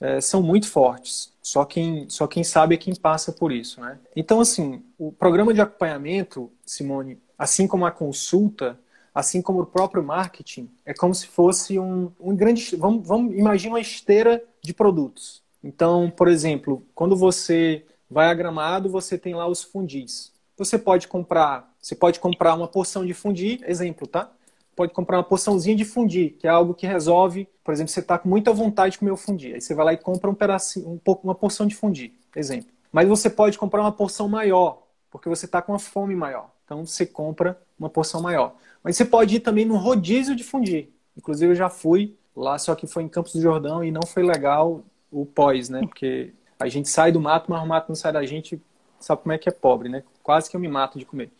é, 0.00 0.20
são 0.20 0.42
muito 0.42 0.68
fortes. 0.68 1.32
Só 1.42 1.64
quem, 1.64 2.08
só 2.08 2.26
quem 2.26 2.42
sabe 2.42 2.74
é 2.74 2.78
quem 2.78 2.94
passa 2.94 3.32
por 3.32 3.52
isso, 3.52 3.80
né? 3.80 3.98
Então, 4.14 4.40
assim, 4.40 4.82
o 4.98 5.12
programa 5.12 5.54
de 5.54 5.60
acompanhamento, 5.60 6.50
Simone, 6.64 7.18
assim 7.38 7.66
como 7.66 7.86
a 7.86 7.90
consulta, 7.90 8.78
assim 9.14 9.40
como 9.40 9.60
o 9.60 9.66
próprio 9.66 10.02
marketing, 10.02 10.68
é 10.84 10.92
como 10.92 11.14
se 11.14 11.26
fosse 11.26 11.78
um, 11.78 12.10
um 12.20 12.34
grande. 12.34 12.74
Vamos, 12.76 13.06
vamos 13.06 13.34
imaginar 13.34 13.74
uma 13.74 13.80
esteira 13.80 14.42
de 14.60 14.74
produtos. 14.74 15.42
Então, 15.62 16.12
por 16.14 16.28
exemplo, 16.28 16.82
quando 16.94 17.16
você 17.16 17.84
vai 18.10 18.28
a 18.28 18.34
Gramado, 18.34 18.88
você 18.88 19.18
tem 19.18 19.34
lá 19.34 19.46
os 19.46 19.62
fundis. 19.62 20.32
Você 20.56 20.78
pode 20.78 21.08
comprar, 21.08 21.70
você 21.80 21.94
pode 21.94 22.18
comprar 22.18 22.54
uma 22.54 22.66
porção 22.66 23.04
de 23.04 23.12
fundi, 23.12 23.60
exemplo, 23.64 24.06
tá? 24.06 24.30
Pode 24.74 24.92
comprar 24.92 25.18
uma 25.18 25.24
porçãozinha 25.24 25.76
de 25.76 25.84
fundi, 25.84 26.30
que 26.30 26.46
é 26.46 26.50
algo 26.50 26.74
que 26.74 26.86
resolve, 26.86 27.48
por 27.64 27.72
exemplo, 27.72 27.90
você 27.90 28.00
está 28.00 28.18
com 28.18 28.28
muita 28.28 28.52
vontade 28.52 28.92
de 28.92 28.98
comer 28.98 29.10
o 29.10 29.16
fundi, 29.16 29.54
aí 29.54 29.60
você 29.60 29.74
vai 29.74 29.86
lá 29.86 29.92
e 29.92 29.96
compra 29.96 30.30
um 30.30 30.34
pedacinho, 30.34 30.88
um 30.88 30.98
pouco, 30.98 31.26
uma 31.26 31.34
porção 31.34 31.66
de 31.66 31.74
fundi, 31.74 32.12
exemplo. 32.34 32.70
Mas 32.92 33.08
você 33.08 33.28
pode 33.28 33.58
comprar 33.58 33.82
uma 33.82 33.92
porção 33.92 34.28
maior, 34.28 34.82
porque 35.10 35.28
você 35.28 35.46
está 35.46 35.60
com 35.60 35.72
uma 35.72 35.78
fome 35.78 36.14
maior. 36.14 36.50
Então 36.64 36.84
você 36.84 37.06
compra 37.06 37.60
uma 37.78 37.88
porção 37.88 38.20
maior. 38.20 38.54
Mas 38.82 38.96
você 38.96 39.04
pode 39.04 39.36
ir 39.36 39.40
também 39.40 39.64
no 39.64 39.76
rodízio 39.76 40.34
de 40.34 40.44
fundir. 40.44 40.90
Inclusive 41.16 41.52
eu 41.52 41.56
já 41.56 41.68
fui 41.68 42.16
lá, 42.34 42.58
só 42.58 42.74
que 42.74 42.86
foi 42.86 43.02
em 43.02 43.08
Campos 43.08 43.32
do 43.32 43.40
Jordão 43.40 43.82
e 43.82 43.90
não 43.90 44.02
foi 44.02 44.22
legal 44.22 44.82
o 45.10 45.24
pós, 45.24 45.68
né? 45.68 45.80
Porque 45.80 46.34
a 46.58 46.68
gente 46.68 46.88
sai 46.88 47.12
do 47.12 47.20
mato, 47.20 47.50
mas 47.50 47.62
o 47.62 47.66
mato 47.66 47.88
não 47.88 47.96
sai 47.96 48.12
da 48.12 48.24
gente, 48.24 48.60
sabe 48.98 49.22
como 49.22 49.32
é 49.32 49.38
que 49.38 49.48
é 49.48 49.52
pobre, 49.52 49.88
né? 49.88 50.02
Quase 50.22 50.50
que 50.50 50.56
eu 50.56 50.60
me 50.60 50.68
mato 50.68 50.98
de 50.98 51.04
comer. 51.04 51.30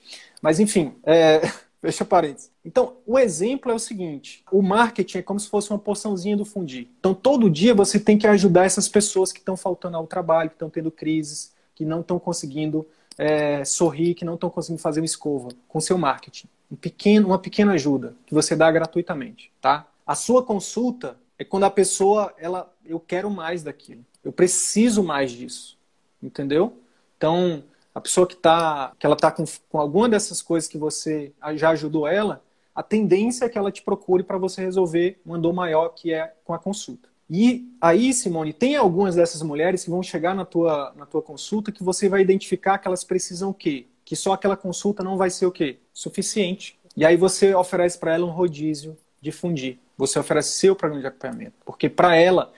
Mas 0.41 0.61
enfim, 0.61 0.95
é... 1.05 1.41
fecha 1.81 2.05
parênteses. 2.05 2.51
Então, 2.65 2.97
o 3.07 3.19
exemplo 3.19 3.71
é 3.71 3.75
o 3.75 3.79
seguinte: 3.79 4.43
o 4.51 4.63
marketing 4.63 5.19
é 5.19 5.23
como 5.23 5.39
se 5.39 5.49
fosse 5.49 5.71
uma 5.71 5.79
porçãozinha 5.79 6.37
do 6.37 6.45
fundir. 6.45 6.89
Então, 6.99 7.15
todo 7.15 7.51
dia 7.51 7.75
você 7.75 8.01
tem 8.01 8.19
que 8.19 8.27
ajudar 8.27 8.65
essas 8.65 8.89
pessoas 8.89 9.33
que 9.33 9.39
estão 9.39 9.57
faltando 9.57 9.97
ao 9.97 10.07
trabalho, 10.07 10.51
que 10.51 10.57
estão 10.57 10.71
tendo 10.71 10.91
crises, 10.91 11.55
que 11.75 11.85
não 11.85 12.01
estão 12.01 12.19
conseguindo 12.19 12.87
é, 13.17 13.65
sorrir, 13.65 14.15
que 14.15 14.25
não 14.25 14.35
estão 14.35 14.51
conseguindo 14.51 14.83
fazer 14.83 15.01
uma 15.01 15.07
escova 15.07 15.49
com 15.69 15.81
seu 15.81 15.97
marketing. 15.97 16.49
Um 16.71 16.77
pequeno, 16.77 17.29
uma 17.29 17.39
pequena 17.39 17.73
ajuda 17.73 18.15
que 18.27 18.35
você 18.35 18.57
dá 18.57 18.71
gratuitamente, 18.71 19.53
tá? 19.61 19.87
A 20.05 20.15
sua 20.15 20.43
consulta 20.43 21.17
é 21.39 21.45
quando 21.45 21.65
a 21.65 21.71
pessoa, 21.71 22.35
ela, 22.39 22.73
eu 22.85 22.99
quero 22.99 23.31
mais 23.31 23.63
daquilo, 23.63 24.05
eu 24.27 24.33
preciso 24.33 25.05
mais 25.05 25.31
disso, 25.31 25.79
entendeu? 26.21 26.77
Então, 27.17 27.63
a 27.95 28.01
pessoa 28.01 28.27
que 28.27 28.35
está, 28.35 28.93
que 28.99 29.07
ela 29.07 29.15
está 29.15 29.31
com, 29.31 29.45
com 29.69 29.79
alguma 29.79 30.09
dessas 30.09 30.43
coisas 30.43 30.69
que 30.69 30.77
você 30.77 31.33
já 31.55 31.71
ajudou 31.71 32.09
ela, 32.09 32.43
a 32.75 32.83
tendência 32.83 33.45
é 33.45 33.49
que 33.49 33.57
ela 33.57 33.71
te 33.71 33.83
procure 33.83 34.25
para 34.25 34.37
você 34.37 34.63
resolver 34.63 35.21
uma 35.25 35.39
dor 35.39 35.53
maior 35.53 35.91
que 35.91 36.13
é 36.13 36.35
com 36.45 36.53
a 36.53 36.59
consulta. 36.59 37.09
E 37.31 37.73
aí, 37.81 38.13
Simone, 38.13 38.53
tem 38.53 38.75
algumas 38.75 39.15
dessas 39.15 39.43
mulheres 39.43 39.85
que 39.85 39.91
vão 39.91 40.03
chegar 40.03 40.35
na 40.35 40.45
tua, 40.45 40.93
na 40.97 41.07
tua 41.07 41.23
consulta 41.23 41.71
que 41.71 41.85
você 41.85 42.09
vai 42.09 42.21
identificar 42.21 42.79
que 42.79 42.89
elas 42.89 43.05
precisam 43.05 43.51
o 43.51 43.55
quê? 43.55 43.87
Que 44.05 44.17
só 44.17 44.33
aquela 44.33 44.57
consulta 44.57 45.05
não 45.05 45.17
vai 45.17 45.31
ser 45.31 45.47
o 45.47 45.53
quê? 45.53 45.79
Suficiente. 45.95 46.77
E 46.97 47.05
aí 47.05 47.17
você 47.17 47.55
oferece 47.55 47.97
para 47.97 48.15
ela 48.15 48.27
um 48.27 48.31
rodízio 48.31 48.99
de 49.21 49.31
fundir. 49.31 49.79
Você 49.97 50.19
oferece 50.19 50.59
seu 50.59 50.75
programa 50.75 51.01
de 51.01 51.07
acompanhamento. 51.07 51.55
Porque 51.65 51.89
para 51.89 52.17
ela, 52.17 52.53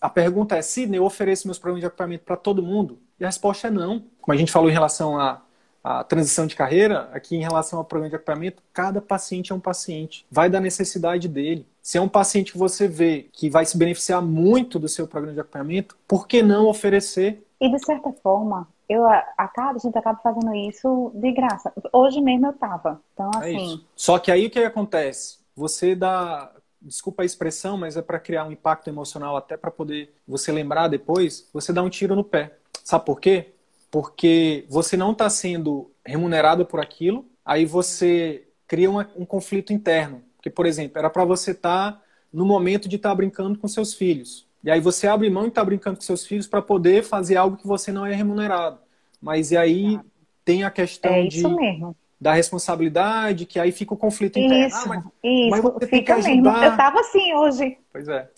a 0.00 0.08
pergunta 0.08 0.56
é, 0.56 0.62
Sidney, 0.62 0.98
eu 0.98 1.04
ofereço 1.04 1.46
meus 1.46 1.58
programas 1.58 1.80
de 1.80 1.86
acompanhamento 1.86 2.24
para 2.24 2.36
todo 2.36 2.62
mundo? 2.62 2.98
E 3.18 3.24
a 3.24 3.28
resposta 3.28 3.68
é 3.68 3.70
não. 3.70 4.04
Como 4.20 4.34
a 4.34 4.38
gente 4.38 4.52
falou 4.52 4.68
em 4.68 4.72
relação 4.72 5.18
a 5.18 5.42
a 5.86 6.02
transição 6.02 6.48
de 6.48 6.56
carreira, 6.56 7.08
aqui 7.12 7.36
em 7.36 7.42
relação 7.42 7.78
ao 7.78 7.84
programa 7.84 8.10
de 8.10 8.16
acompanhamento, 8.16 8.60
cada 8.72 9.00
paciente 9.00 9.52
é 9.52 9.54
um 9.54 9.60
paciente. 9.60 10.26
Vai 10.28 10.50
da 10.50 10.58
necessidade 10.58 11.28
dele. 11.28 11.64
Se 11.80 11.96
é 11.96 12.00
um 12.00 12.08
paciente 12.08 12.50
que 12.50 12.58
você 12.58 12.88
vê 12.88 13.28
que 13.32 13.48
vai 13.48 13.64
se 13.64 13.78
beneficiar 13.78 14.20
muito 14.20 14.80
do 14.80 14.88
seu 14.88 15.06
programa 15.06 15.32
de 15.32 15.40
acompanhamento, 15.40 15.96
por 16.08 16.26
que 16.26 16.42
não 16.42 16.66
oferecer? 16.66 17.46
E 17.60 17.70
de 17.70 17.78
certa 17.78 18.12
forma, 18.14 18.66
eu 18.88 19.06
acabo, 19.38 19.76
a 19.76 19.78
gente 19.78 19.96
acaba 19.96 20.18
fazendo 20.18 20.52
isso 20.56 21.12
de 21.14 21.30
graça. 21.30 21.72
Hoje 21.92 22.20
mesmo 22.20 22.48
eu 22.48 22.52
tava. 22.54 23.00
Então, 23.14 23.30
é 23.34 23.38
assim. 23.38 23.74
É 23.76 23.86
Só 23.94 24.18
que 24.18 24.32
aí 24.32 24.46
o 24.46 24.50
que 24.50 24.58
acontece? 24.58 25.38
Você 25.54 25.94
dá. 25.94 26.50
Desculpa 26.86 27.22
a 27.22 27.26
expressão, 27.26 27.76
mas 27.76 27.96
é 27.96 28.02
para 28.02 28.20
criar 28.20 28.44
um 28.44 28.52
impacto 28.52 28.88
emocional, 28.88 29.36
até 29.36 29.56
para 29.56 29.70
poder 29.70 30.14
você 30.26 30.52
lembrar 30.52 30.88
depois. 30.88 31.48
Você 31.52 31.72
dá 31.72 31.82
um 31.82 31.90
tiro 31.90 32.14
no 32.14 32.24
pé. 32.24 32.56
Sabe 32.84 33.04
por 33.04 33.20
quê? 33.20 33.52
porque 33.90 34.66
você 34.68 34.94
não 34.94 35.12
está 35.12 35.30
sendo 35.30 35.90
remunerado 36.04 36.66
por 36.66 36.80
aquilo, 36.80 37.24
aí 37.42 37.64
você 37.64 38.44
cria 38.66 38.90
uma, 38.90 39.08
um 39.16 39.24
conflito 39.24 39.72
interno. 39.72 40.22
Porque, 40.36 40.50
por 40.50 40.66
exemplo, 40.66 40.98
era 40.98 41.08
para 41.08 41.24
você 41.24 41.52
estar 41.52 41.92
tá 41.92 42.02
no 42.32 42.44
momento 42.44 42.90
de 42.90 42.96
estar 42.96 43.08
tá 43.08 43.14
brincando 43.14 43.58
com 43.58 43.66
seus 43.66 43.94
filhos. 43.94 44.46
E 44.62 44.70
aí 44.70 44.80
você 44.80 45.06
abre 45.06 45.30
mão 45.30 45.44
e 45.44 45.48
está 45.48 45.64
brincando 45.64 45.96
com 45.96 46.02
seus 46.02 46.26
filhos 46.26 46.46
para 46.46 46.60
poder 46.60 47.04
fazer 47.04 47.36
algo 47.36 47.56
que 47.56 47.66
você 47.66 47.92
não 47.92 48.04
é 48.04 48.14
remunerado. 48.14 48.78
Mas 49.18 49.50
e 49.50 49.56
aí 49.56 49.98
tem 50.44 50.64
a 50.64 50.70
questão 50.70 51.12
é 51.12 51.26
de, 51.26 51.46
mesmo. 51.46 51.96
Da 52.20 52.32
responsabilidade, 52.32 53.46
que 53.46 53.58
aí 53.58 53.72
fica 53.72 53.94
o 53.94 53.96
conflito 53.96 54.38
interno. 54.38 54.66
Isso, 54.66 54.76
ah, 54.76 54.88
mas, 54.88 55.04
isso, 55.22 55.50
mas 55.50 55.62
você 55.62 55.86
fica 55.86 56.16
mesmo. 56.16 56.48
Eu 56.48 56.70
estava 56.70 57.00
assim 57.00 57.34
hoje. 57.34 57.78
Pois 57.92 58.08
é. 58.08 58.28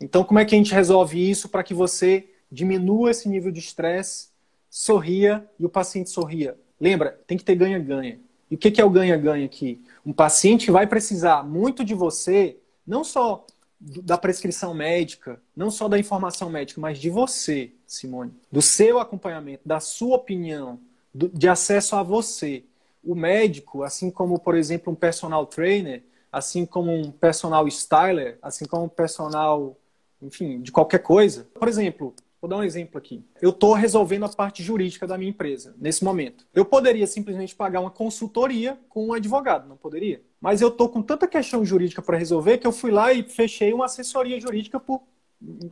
Então, 0.00 0.24
como 0.24 0.38
é 0.38 0.44
que 0.44 0.54
a 0.54 0.58
gente 0.58 0.74
resolve 0.74 1.30
isso 1.30 1.48
para 1.48 1.62
que 1.62 1.72
você 1.72 2.28
diminua 2.50 3.10
esse 3.10 3.28
nível 3.28 3.50
de 3.50 3.60
estresse 3.60 4.28
sorria 4.74 5.48
e 5.58 5.64
o 5.64 5.68
paciente 5.68 6.10
sorria. 6.10 6.58
Lembra, 6.80 7.20
tem 7.28 7.38
que 7.38 7.44
ter 7.44 7.54
ganha-ganha. 7.54 8.18
E 8.50 8.56
o 8.56 8.58
que 8.58 8.80
é 8.80 8.84
o 8.84 8.90
ganha-ganha 8.90 9.46
aqui? 9.46 9.80
Um 10.04 10.12
paciente 10.12 10.70
vai 10.70 10.86
precisar 10.86 11.44
muito 11.44 11.84
de 11.84 11.94
você, 11.94 12.58
não 12.86 13.04
só 13.04 13.46
da 13.80 14.18
prescrição 14.18 14.74
médica, 14.74 15.40
não 15.56 15.70
só 15.70 15.88
da 15.88 15.98
informação 15.98 16.50
médica, 16.50 16.80
mas 16.80 16.98
de 16.98 17.08
você, 17.08 17.72
Simone, 17.86 18.32
do 18.50 18.60
seu 18.60 18.98
acompanhamento, 18.98 19.62
da 19.64 19.78
sua 19.78 20.16
opinião, 20.16 20.80
de 21.14 21.48
acesso 21.48 21.94
a 21.94 22.02
você. 22.02 22.64
O 23.04 23.14
médico, 23.14 23.82
assim 23.82 24.10
como, 24.10 24.38
por 24.38 24.56
exemplo, 24.56 24.92
um 24.92 24.96
personal 24.96 25.46
trainer, 25.46 26.02
assim 26.32 26.66
como 26.66 26.92
um 26.92 27.10
personal 27.10 27.66
styler, 27.68 28.38
assim 28.42 28.64
como 28.64 28.84
um 28.84 28.88
personal, 28.88 29.76
enfim, 30.20 30.60
de 30.60 30.72
qualquer 30.72 31.00
coisa. 31.00 31.46
Por 31.54 31.68
exemplo, 31.68 32.14
Vou 32.44 32.48
dar 32.50 32.58
um 32.58 32.62
exemplo 32.62 32.98
aqui. 32.98 33.24
Eu 33.40 33.48
estou 33.48 33.72
resolvendo 33.72 34.26
a 34.26 34.28
parte 34.28 34.62
jurídica 34.62 35.06
da 35.06 35.16
minha 35.16 35.30
empresa 35.30 35.74
nesse 35.80 36.04
momento. 36.04 36.44
Eu 36.52 36.62
poderia 36.62 37.06
simplesmente 37.06 37.54
pagar 37.54 37.80
uma 37.80 37.90
consultoria 37.90 38.78
com 38.90 39.06
um 39.06 39.14
advogado, 39.14 39.66
não 39.66 39.78
poderia? 39.78 40.20
Mas 40.42 40.60
eu 40.60 40.68
estou 40.68 40.90
com 40.90 41.00
tanta 41.00 41.26
questão 41.26 41.64
jurídica 41.64 42.02
para 42.02 42.18
resolver 42.18 42.58
que 42.58 42.66
eu 42.66 42.72
fui 42.72 42.90
lá 42.90 43.14
e 43.14 43.22
fechei 43.22 43.72
uma 43.72 43.86
assessoria 43.86 44.38
jurídica 44.38 44.78
por 44.78 45.00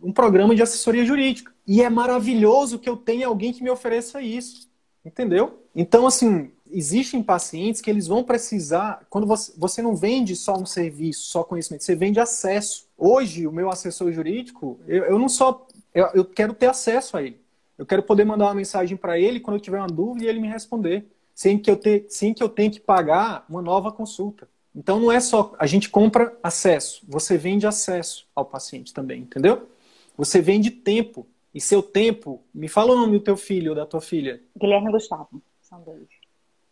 um 0.02 0.10
programa 0.10 0.54
de 0.54 0.62
assessoria 0.62 1.04
jurídica. 1.04 1.52
E 1.66 1.82
é 1.82 1.90
maravilhoso 1.90 2.78
que 2.78 2.88
eu 2.88 2.96
tenha 2.96 3.26
alguém 3.26 3.52
que 3.52 3.62
me 3.62 3.68
ofereça 3.68 4.22
isso. 4.22 4.66
Entendeu? 5.04 5.62
Então, 5.76 6.06
assim, 6.06 6.52
existem 6.72 7.22
pacientes 7.22 7.80
que 7.80 7.90
eles 7.90 8.06
vão 8.06 8.24
precisar. 8.24 9.06
Quando 9.10 9.26
você, 9.26 9.52
você 9.56 9.82
não 9.82 9.94
vende 9.94 10.34
só 10.34 10.56
um 10.56 10.66
serviço, 10.66 11.26
só 11.26 11.44
conhecimento, 11.44 11.84
você 11.84 11.94
vende 11.94 12.18
acesso. 12.18 12.86
Hoje, 12.96 13.46
o 13.46 13.52
meu 13.52 13.70
assessor 13.70 14.12
jurídico, 14.12 14.80
eu, 14.86 15.04
eu 15.04 15.18
não 15.18 15.28
só 15.28 15.66
eu, 15.94 16.06
eu 16.14 16.24
quero 16.24 16.54
ter 16.54 16.66
acesso 16.66 17.16
a 17.16 17.22
ele. 17.22 17.40
Eu 17.76 17.86
quero 17.86 18.02
poder 18.02 18.24
mandar 18.24 18.46
uma 18.46 18.54
mensagem 18.54 18.96
para 18.96 19.18
ele 19.18 19.40
quando 19.40 19.56
eu 19.56 19.60
tiver 19.60 19.78
uma 19.78 19.86
dúvida 19.86 20.24
e 20.24 20.28
ele 20.28 20.40
me 20.40 20.48
responder, 20.48 21.06
sem 21.34 21.58
que 21.58 21.70
eu 21.70 21.76
ter, 21.76 22.06
sem 22.08 22.32
que 22.32 22.42
eu 22.42 22.48
tenha 22.48 22.70
que 22.70 22.80
pagar 22.80 23.44
uma 23.48 23.62
nova 23.62 23.90
consulta. 23.90 24.48
Então 24.74 24.98
não 25.00 25.12
é 25.12 25.20
só 25.20 25.54
a 25.58 25.66
gente 25.66 25.90
compra 25.90 26.36
acesso, 26.42 27.04
você 27.06 27.36
vende 27.36 27.66
acesso 27.66 28.26
ao 28.34 28.44
paciente 28.44 28.92
também, 28.92 29.22
entendeu? 29.22 29.68
Você 30.16 30.40
vende 30.40 30.70
tempo. 30.70 31.26
E 31.54 31.60
seu 31.60 31.82
tempo, 31.82 32.42
me 32.54 32.66
fala 32.66 32.94
o 32.94 32.96
nome 32.96 33.18
do 33.18 33.24
teu 33.24 33.36
filho 33.36 33.72
ou 33.72 33.76
da 33.76 33.84
tua 33.84 34.00
filha. 34.00 34.40
Guilherme 34.58 34.90
Gustavo, 34.90 35.42
são 35.60 35.82
dois. 35.82 36.08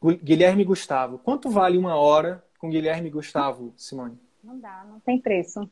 Guilherme 0.03 0.65
Gustavo. 0.65 1.19
Quanto 1.19 1.51
vale 1.51 1.77
uma 1.77 1.95
hora 1.95 2.43
com 2.59 2.71
Guilherme 2.71 3.11
Gustavo, 3.11 3.73
Simone? 3.77 4.19
Não 4.43 4.59
dá, 4.59 4.85
não 4.89 5.01
tem 5.01 5.19
preço. 5.19 5.69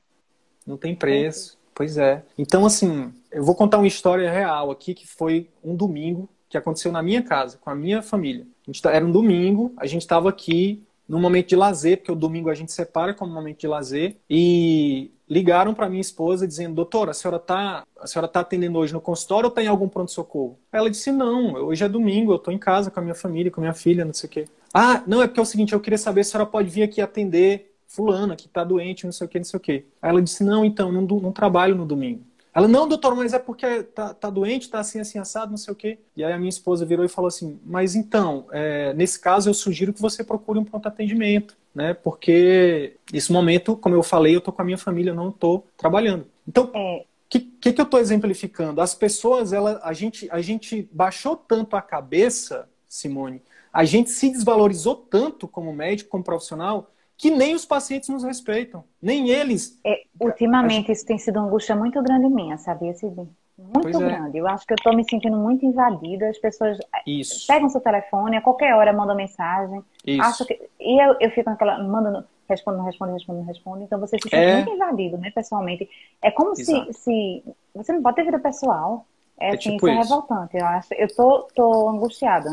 Não 0.66 0.76
tem 0.76 0.94
preço. 0.94 1.58
Pois 1.74 1.96
é. 1.96 2.24
Então, 2.36 2.66
assim, 2.66 3.12
eu 3.30 3.44
vou 3.44 3.54
contar 3.54 3.78
uma 3.78 3.86
história 3.86 4.30
real 4.30 4.70
aqui, 4.70 4.94
que 4.94 5.06
foi 5.06 5.48
um 5.62 5.76
domingo 5.76 6.28
que 6.48 6.58
aconteceu 6.58 6.90
na 6.90 7.02
minha 7.02 7.22
casa, 7.22 7.58
com 7.58 7.70
a 7.70 7.74
minha 7.74 8.02
família. 8.02 8.46
Tá, 8.82 8.90
era 8.90 9.04
um 9.04 9.12
domingo, 9.12 9.72
a 9.76 9.86
gente 9.86 10.02
estava 10.02 10.28
aqui 10.28 10.82
num 11.08 11.20
momento 11.20 11.48
de 11.48 11.56
lazer, 11.56 11.98
porque 11.98 12.12
o 12.12 12.16
domingo 12.16 12.50
a 12.50 12.54
gente 12.54 12.72
separa 12.72 13.14
como 13.14 13.32
momento 13.32 13.60
de 13.60 13.66
lazer, 13.66 14.16
e 14.28 15.10
ligaram 15.28 15.74
para 15.74 15.88
minha 15.88 16.00
esposa 16.00 16.46
dizendo: 16.46 16.74
"Doutora, 16.74 17.12
a 17.12 17.14
senhora 17.14 17.38
tá, 17.38 17.84
a 17.98 18.06
senhora 18.06 18.28
tá 18.28 18.40
atendendo 18.40 18.78
hoje 18.78 18.92
no 18.92 19.00
consultório 19.00 19.48
ou 19.48 19.54
tá 19.54 19.66
algum 19.68 19.88
pronto 19.88 20.10
socorro?". 20.10 20.58
Ela 20.72 20.90
disse: 20.90 21.10
"Não, 21.10 21.54
hoje 21.54 21.84
é 21.84 21.88
domingo, 21.88 22.32
eu 22.32 22.36
estou 22.36 22.52
em 22.52 22.58
casa 22.58 22.90
com 22.90 23.00
a 23.00 23.02
minha 23.02 23.14
família, 23.14 23.50
com 23.50 23.60
a 23.60 23.62
minha 23.62 23.74
filha, 23.74 24.04
não 24.04 24.12
sei 24.14 24.28
o 24.28 24.30
quê". 24.30 24.44
Ah, 24.72 25.02
não, 25.06 25.22
é 25.22 25.26
porque 25.26 25.40
é 25.40 25.42
o 25.42 25.46
seguinte, 25.46 25.72
eu 25.72 25.80
queria 25.80 25.98
saber 25.98 26.24
se 26.24 26.30
a 26.30 26.32
senhora 26.32 26.50
pode 26.50 26.68
vir 26.68 26.82
aqui 26.82 27.00
atender 27.00 27.74
fulana 27.86 28.36
que 28.36 28.46
está 28.46 28.62
doente, 28.62 29.06
não 29.06 29.12
sei 29.12 29.26
o 29.26 29.30
que, 29.30 29.38
não 29.38 29.44
sei 29.44 29.56
o 29.56 29.60
que. 29.60 29.86
Aí 30.00 30.10
ela 30.10 30.22
disse, 30.22 30.44
não, 30.44 30.64
então, 30.64 30.92
não, 30.92 31.00
não 31.02 31.32
trabalho 31.32 31.74
no 31.74 31.86
domingo. 31.86 32.22
Ela, 32.58 32.66
não, 32.66 32.88
doutor, 32.88 33.14
mas 33.14 33.32
é 33.32 33.38
porque 33.38 33.84
tá, 33.84 34.12
tá 34.12 34.28
doente, 34.28 34.68
tá 34.68 34.80
assim, 34.80 34.98
assim, 34.98 35.16
assado, 35.16 35.52
não 35.52 35.56
sei 35.56 35.72
o 35.72 35.76
quê. 35.76 35.96
E 36.16 36.24
aí 36.24 36.32
a 36.32 36.36
minha 36.36 36.48
esposa 36.48 36.84
virou 36.84 37.04
e 37.04 37.08
falou 37.08 37.28
assim, 37.28 37.56
mas 37.64 37.94
então, 37.94 38.46
é, 38.50 38.92
nesse 38.94 39.20
caso 39.20 39.48
eu 39.48 39.54
sugiro 39.54 39.92
que 39.92 40.02
você 40.02 40.24
procure 40.24 40.58
um 40.58 40.64
pronto 40.64 40.88
atendimento, 40.88 41.56
né? 41.72 41.94
Porque 41.94 42.96
nesse 43.12 43.30
momento, 43.30 43.76
como 43.76 43.94
eu 43.94 44.02
falei, 44.02 44.34
eu 44.34 44.40
tô 44.40 44.50
com 44.50 44.60
a 44.60 44.64
minha 44.64 44.76
família, 44.76 45.12
eu 45.12 45.14
não 45.14 45.30
tô 45.30 45.62
trabalhando. 45.76 46.26
Então, 46.48 46.72
o 46.74 46.76
é. 46.76 47.04
que, 47.28 47.38
que, 47.38 47.72
que 47.74 47.80
eu 47.80 47.86
tô 47.86 47.96
exemplificando? 47.96 48.80
As 48.80 48.92
pessoas, 48.92 49.52
ela, 49.52 49.80
a, 49.84 49.92
gente, 49.92 50.28
a 50.28 50.40
gente 50.40 50.88
baixou 50.90 51.36
tanto 51.36 51.76
a 51.76 51.80
cabeça, 51.80 52.68
Simone, 52.88 53.40
a 53.72 53.84
gente 53.84 54.10
se 54.10 54.30
desvalorizou 54.30 54.96
tanto 54.96 55.46
como 55.46 55.72
médico, 55.72 56.10
como 56.10 56.24
profissional, 56.24 56.90
que 57.18 57.30
nem 57.32 57.52
os 57.52 57.66
pacientes 57.66 58.08
nos 58.08 58.22
respeitam, 58.22 58.84
nem 59.02 59.28
eles. 59.28 59.78
É, 59.84 60.04
ultimamente, 60.20 60.92
isso 60.92 61.04
tem 61.04 61.18
sido 61.18 61.40
uma 61.40 61.48
angústia 61.48 61.74
muito 61.74 62.00
grande 62.00 62.28
minha, 62.28 62.56
sabia, 62.56 62.94
Sidney? 62.94 63.28
Muito 63.58 63.88
é. 63.88 64.06
grande. 64.06 64.38
É. 64.38 64.40
Eu 64.40 64.46
acho 64.46 64.64
que 64.64 64.72
eu 64.72 64.76
estou 64.76 64.94
me 64.94 65.02
sentindo 65.02 65.36
muito 65.36 65.66
invadida. 65.66 66.28
As 66.28 66.38
pessoas 66.38 66.78
é, 66.78 67.10
isso. 67.10 67.44
pegam 67.48 67.68
seu 67.68 67.80
telefone, 67.80 68.36
a 68.36 68.40
qualquer 68.40 68.72
hora 68.76 68.92
mandam 68.92 69.16
mensagem. 69.16 69.82
Isso. 70.06 70.22
Acho 70.22 70.46
que... 70.46 70.70
E 70.78 71.04
eu, 71.04 71.16
eu 71.20 71.30
fico 71.32 71.50
naquela. 71.50 71.82
Mandando, 71.82 72.24
responde, 72.48 72.78
não 72.78 72.84
responde, 72.84 73.12
responde, 73.14 73.40
não 73.40 73.46
responde. 73.46 73.82
Então 73.82 73.98
você 73.98 74.16
se 74.16 74.28
sente 74.28 74.36
é... 74.36 74.54
muito 74.54 74.70
invadido, 74.70 75.18
né, 75.18 75.32
pessoalmente. 75.34 75.90
É 76.22 76.30
como 76.30 76.54
se, 76.54 76.92
se. 76.92 77.44
Você 77.74 77.92
não 77.92 78.00
pode 78.00 78.14
ter 78.14 78.24
vida 78.24 78.38
pessoal. 78.38 79.04
É, 79.40 79.46
é 79.46 79.48
assim, 79.50 79.72
tipo 79.72 79.88
isso, 79.88 79.98
é 79.98 80.02
revoltante. 80.02 80.56
Eu 80.56 80.66
acho. 80.66 80.94
Eu 80.94 81.08
tô, 81.16 81.48
tô 81.52 81.88
angustiada. 81.88 82.48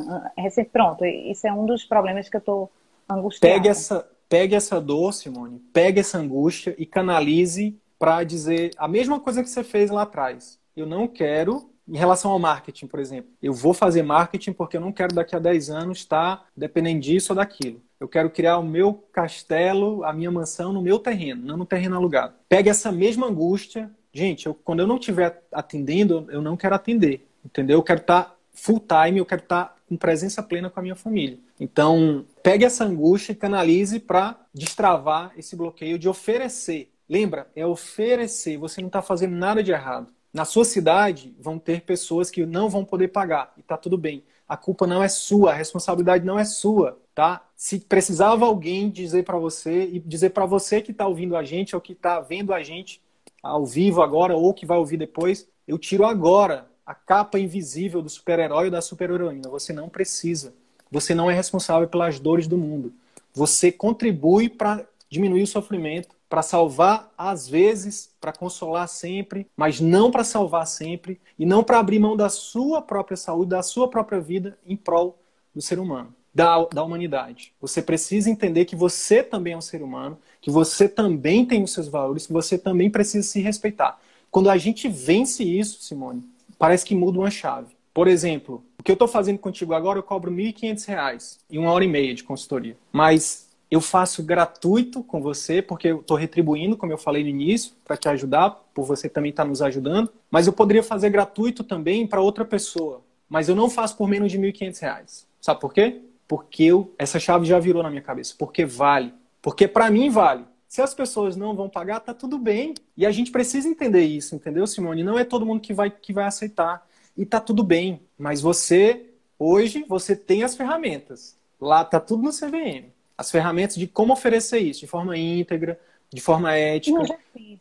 Pronto, 0.74 1.06
isso 1.06 1.46
é 1.46 1.54
um 1.54 1.68
dos 1.68 1.84
problemas 1.84 2.30
que 2.30 2.38
eu 2.38 2.42
tô 2.42 2.70
angustiada. 3.08 3.54
Pegue 3.54 3.70
essa, 3.70 4.08
pegue 4.30 4.56
essa 4.56 4.80
dor, 4.80 5.14
Simone, 5.14 5.62
pegue 5.74 6.00
essa 6.00 6.18
angústia 6.18 6.76
e 6.78 6.86
canalize 6.86 7.78
para 7.98 8.24
dizer 8.24 8.72
a 8.78 8.88
mesma 8.88 9.20
coisa 9.20 9.44
que 9.44 9.50
você 9.50 9.64
fez 9.64 9.90
lá 9.90 10.04
atrás. 10.04 10.60
Eu 10.76 10.86
não 10.86 11.08
quero, 11.08 11.70
em 11.88 11.98
relação 11.98 12.32
ao 12.32 12.40
marketing, 12.40 12.88
por 12.88 13.00
exemplo, 13.00 13.32
eu 13.42 13.54
vou 13.54 13.74
fazer 13.74 14.04
marketing 14.04 14.54
porque 14.54 14.78
eu 14.78 14.82
não 14.82 14.92
quero 14.92 15.16
daqui 15.16 15.36
a 15.36 15.40
10 15.40 15.70
anos 15.70 16.00
estar 16.00 16.46
dependendo 16.56 17.00
disso 17.00 17.32
ou 17.32 17.38
daquilo. 17.38 17.82
Eu 18.00 18.08
quero 18.08 18.30
criar 18.30 18.58
o 18.58 18.64
meu 18.64 18.94
castelo, 19.12 20.04
a 20.04 20.12
minha 20.12 20.30
mansão 20.30 20.74
no 20.74 20.82
meu 20.82 21.00
terreno, 21.00 21.46
não 21.46 21.58
no 21.58 21.66
terreno 21.66 21.96
alugado. 21.96 22.34
Pegue 22.50 22.70
essa 22.70 22.92
mesma 22.92 23.28
angústia. 23.28 23.90
Gente, 24.12 24.46
eu, 24.48 24.54
quando 24.54 24.82
eu 24.82 24.88
não 24.88 24.98
estiver 24.98 25.42
atendendo, 25.52 26.28
eu 26.30 26.42
não 26.42 26.58
quero 26.58 26.76
atender. 26.76 27.26
Entendeu? 27.44 27.78
Eu 27.78 27.84
quero 27.84 28.02
estar 28.02 28.36
full 28.54 28.80
time, 28.82 29.20
eu 29.20 29.26
quero 29.26 29.42
estar 29.42 29.76
com 29.88 29.96
presença 29.96 30.44
plena 30.44 30.70
com 30.70 30.80
a 30.80 30.84
minha 30.84 30.96
família. 30.96 31.38
Então, 31.60 32.26
pegue 32.46 32.64
essa 32.64 32.86
angústia 32.86 33.32
e 33.32 33.36
canalize 33.36 34.00
para 34.00 34.40
destravar 34.54 35.34
esse 35.36 35.56
bloqueio 35.56 35.98
de 35.98 36.08
oferecer. 36.08 36.92
Lembra, 37.10 37.50
é 37.56 37.66
oferecer, 37.66 38.56
você 38.56 38.82
não 38.82 38.88
está 38.88 39.02
fazendo 39.02 39.36
nada 39.36 39.64
de 39.64 39.72
errado. 39.72 40.14
Na 40.32 40.46
sua 40.46 40.64
cidade 40.64 41.36
vão 41.40 41.58
ter 41.58 41.82
pessoas 41.82 42.30
que 42.30 42.46
não 42.46 42.70
vão 42.70 42.86
poder 42.86 43.08
pagar 43.08 43.52
e 43.58 43.62
está 43.62 43.76
tudo 43.76 43.98
bem. 43.98 44.24
A 44.48 44.56
culpa 44.56 44.86
não 44.86 45.02
é 45.02 45.08
sua, 45.08 45.54
a 45.54 45.56
responsabilidade 45.56 46.24
não 46.24 46.38
é 46.38 46.46
sua, 46.46 47.00
tá? 47.16 47.44
Se 47.56 47.80
precisava 47.80 48.46
alguém 48.46 48.92
dizer 48.92 49.24
para 49.24 49.40
você 49.40 49.86
e 49.86 49.98
dizer 49.98 50.30
para 50.30 50.46
você 50.46 50.82
que 50.82 50.92
está 50.92 51.08
ouvindo 51.08 51.36
a 51.36 51.44
gente 51.44 51.76
ou 51.76 51.82
que 51.82 51.94
está 51.94 52.20
vendo 52.20 52.54
a 52.54 52.62
gente 52.62 53.02
ao 53.42 53.66
vivo 53.66 54.04
agora 54.04 54.36
ou 54.36 54.54
que 54.54 54.68
vai 54.68 54.78
ouvir 54.78 54.98
depois, 54.98 55.50
eu 55.68 55.80
tiro 55.80 56.06
agora 56.06 56.68
a 56.86 56.94
capa 56.94 57.40
invisível 57.40 58.04
do 58.04 58.10
super-herói 58.10 58.66
ou 58.66 58.72
da 58.72 58.84
super-heroína. 58.84 59.50
Você 59.50 59.74
não 59.74 59.90
precisa. 59.90 60.54
Você 60.92 61.14
não 61.16 61.30
é 61.30 61.34
responsável 61.34 61.88
pelas 61.88 62.20
dores 62.20 62.48
do 62.48 62.58
mundo. 62.58 62.94
Você 63.34 63.72
contribui 63.72 64.50
para 64.50 64.86
diminuir 65.10 65.44
o 65.44 65.48
sofrimento, 65.48 66.16
para 66.30 66.42
salvar 66.42 67.12
às 67.18 67.48
vezes, 67.48 68.10
para 68.20 68.34
consolar 68.34 68.88
sempre, 68.88 69.48
mas 69.56 69.80
não 69.80 70.12
para 70.12 70.24
salvar 70.24 70.68
sempre 70.68 71.20
e 71.38 71.46
não 71.46 71.64
para 71.64 71.80
abrir 71.80 72.00
mão 72.00 72.18
da 72.18 72.30
sua 72.30 72.82
própria 72.82 73.16
saúde, 73.16 73.52
da 73.52 73.64
sua 73.64 73.88
própria 73.88 74.20
vida 74.20 74.58
em 74.66 74.76
prol 74.76 75.18
do 75.54 75.62
ser 75.62 75.80
humano, 75.80 76.14
da, 76.34 76.66
da 76.66 76.84
humanidade. 76.84 77.54
Você 77.62 77.82
precisa 77.82 78.30
entender 78.30 78.66
que 78.66 78.76
você 78.76 79.24
também 79.24 79.54
é 79.54 79.58
um 79.58 79.62
ser 79.62 79.82
humano, 79.82 80.18
que 80.42 80.52
você 80.52 80.90
também 80.90 81.46
tem 81.46 81.64
os 81.64 81.72
seus 81.72 81.88
valores, 81.88 82.28
que 82.28 82.34
você 82.34 82.58
também 82.58 82.90
precisa 82.90 83.26
se 83.26 83.40
respeitar. 83.40 84.00
Quando 84.30 84.50
a 84.50 84.58
gente 84.58 84.90
vence 84.90 85.44
isso, 85.44 85.82
Simone, 85.82 86.28
parece 86.60 86.84
que 86.84 86.96
muda 86.96 87.20
uma 87.20 87.32
chave. 87.32 87.74
Por 87.94 88.10
exemplo, 88.10 88.62
que 88.86 88.92
eu 88.92 88.94
estou 88.94 89.08
fazendo 89.08 89.40
contigo 89.40 89.74
agora, 89.74 89.98
eu 89.98 90.04
cobro 90.04 90.32
R$ 90.32 90.54
1.500 90.54 91.40
em 91.50 91.58
uma 91.58 91.72
hora 91.72 91.84
e 91.84 91.88
meia 91.88 92.14
de 92.14 92.24
consultoria. 92.24 92.78
Mas 92.94 93.50
eu 93.70 93.82
faço 93.82 94.22
gratuito 94.22 95.04
com 95.04 95.20
você, 95.20 95.60
porque 95.60 95.88
eu 95.88 96.02
estou 96.02 96.16
retribuindo, 96.16 96.78
como 96.78 96.94
eu 96.94 96.98
falei 96.98 97.24
no 97.24 97.30
início, 97.30 97.74
para 97.84 97.98
te 97.98 98.08
ajudar, 98.08 98.52
por 98.76 98.86
você 98.86 99.10
também 99.10 99.32
estar 99.32 99.44
tá 99.44 99.50
nos 99.50 99.64
ajudando. 99.64 100.12
Mas 100.30 100.46
eu 100.46 100.54
poderia 100.54 100.84
fazer 100.84 101.10
gratuito 101.10 101.64
também 101.64 102.06
para 102.06 102.22
outra 102.22 102.46
pessoa. 102.46 103.02
Mas 103.28 103.50
eu 103.50 103.56
não 103.56 103.72
faço 103.72 103.98
por 103.98 104.08
menos 104.08 104.32
de 104.32 104.38
R$ 104.38 104.52
1.500. 104.52 105.26
Sabe 105.42 105.60
por 105.60 105.74
quê? 105.74 106.02
Porque 106.28 106.66
eu, 106.66 106.94
essa 107.00 107.20
chave 107.20 107.48
já 107.48 107.58
virou 107.58 107.82
na 107.82 107.90
minha 107.90 108.04
cabeça. 108.04 108.36
Porque 108.38 108.66
vale. 108.66 109.12
Porque 109.42 109.68
para 109.68 109.90
mim 109.90 110.12
vale. 110.12 110.46
Se 110.68 110.80
as 110.80 110.94
pessoas 110.94 111.36
não 111.36 111.56
vão 111.56 111.68
pagar, 111.68 112.02
tá 112.02 112.14
tudo 112.14 112.38
bem. 112.38 112.76
E 112.96 113.04
a 113.04 113.12
gente 113.12 113.32
precisa 113.32 113.68
entender 113.68 114.04
isso, 114.04 114.36
entendeu, 114.36 114.68
Simone? 114.68 115.04
Não 115.04 115.18
é 115.18 115.24
todo 115.24 115.46
mundo 115.46 115.60
que 115.60 115.74
vai, 115.74 115.90
que 115.90 116.14
vai 116.14 116.26
aceitar. 116.26 116.86
E 117.18 117.26
tá 117.26 117.40
tudo 117.40 117.64
bem. 117.64 118.02
Mas 118.18 118.42
você, 118.42 119.06
hoje, 119.40 119.86
você 119.88 120.16
tem 120.16 120.44
as 120.44 120.56
ferramentas. 120.56 121.38
Lá 121.60 121.84
tá 121.84 122.00
tudo 122.00 122.24
no 122.24 122.32
CVM. 122.32 122.90
As 123.18 123.32
ferramentas 123.32 123.76
de 123.76 123.88
como 123.88 124.14
oferecer 124.14 124.60
isso 124.60 124.82
de 124.82 124.88
forma 124.88 125.18
íntegra, 125.18 125.80
de 126.12 126.22
forma 126.22 126.54
ética. 126.56 126.98
Eu 126.98 127.06
já 127.06 127.18
fiz. 127.34 127.60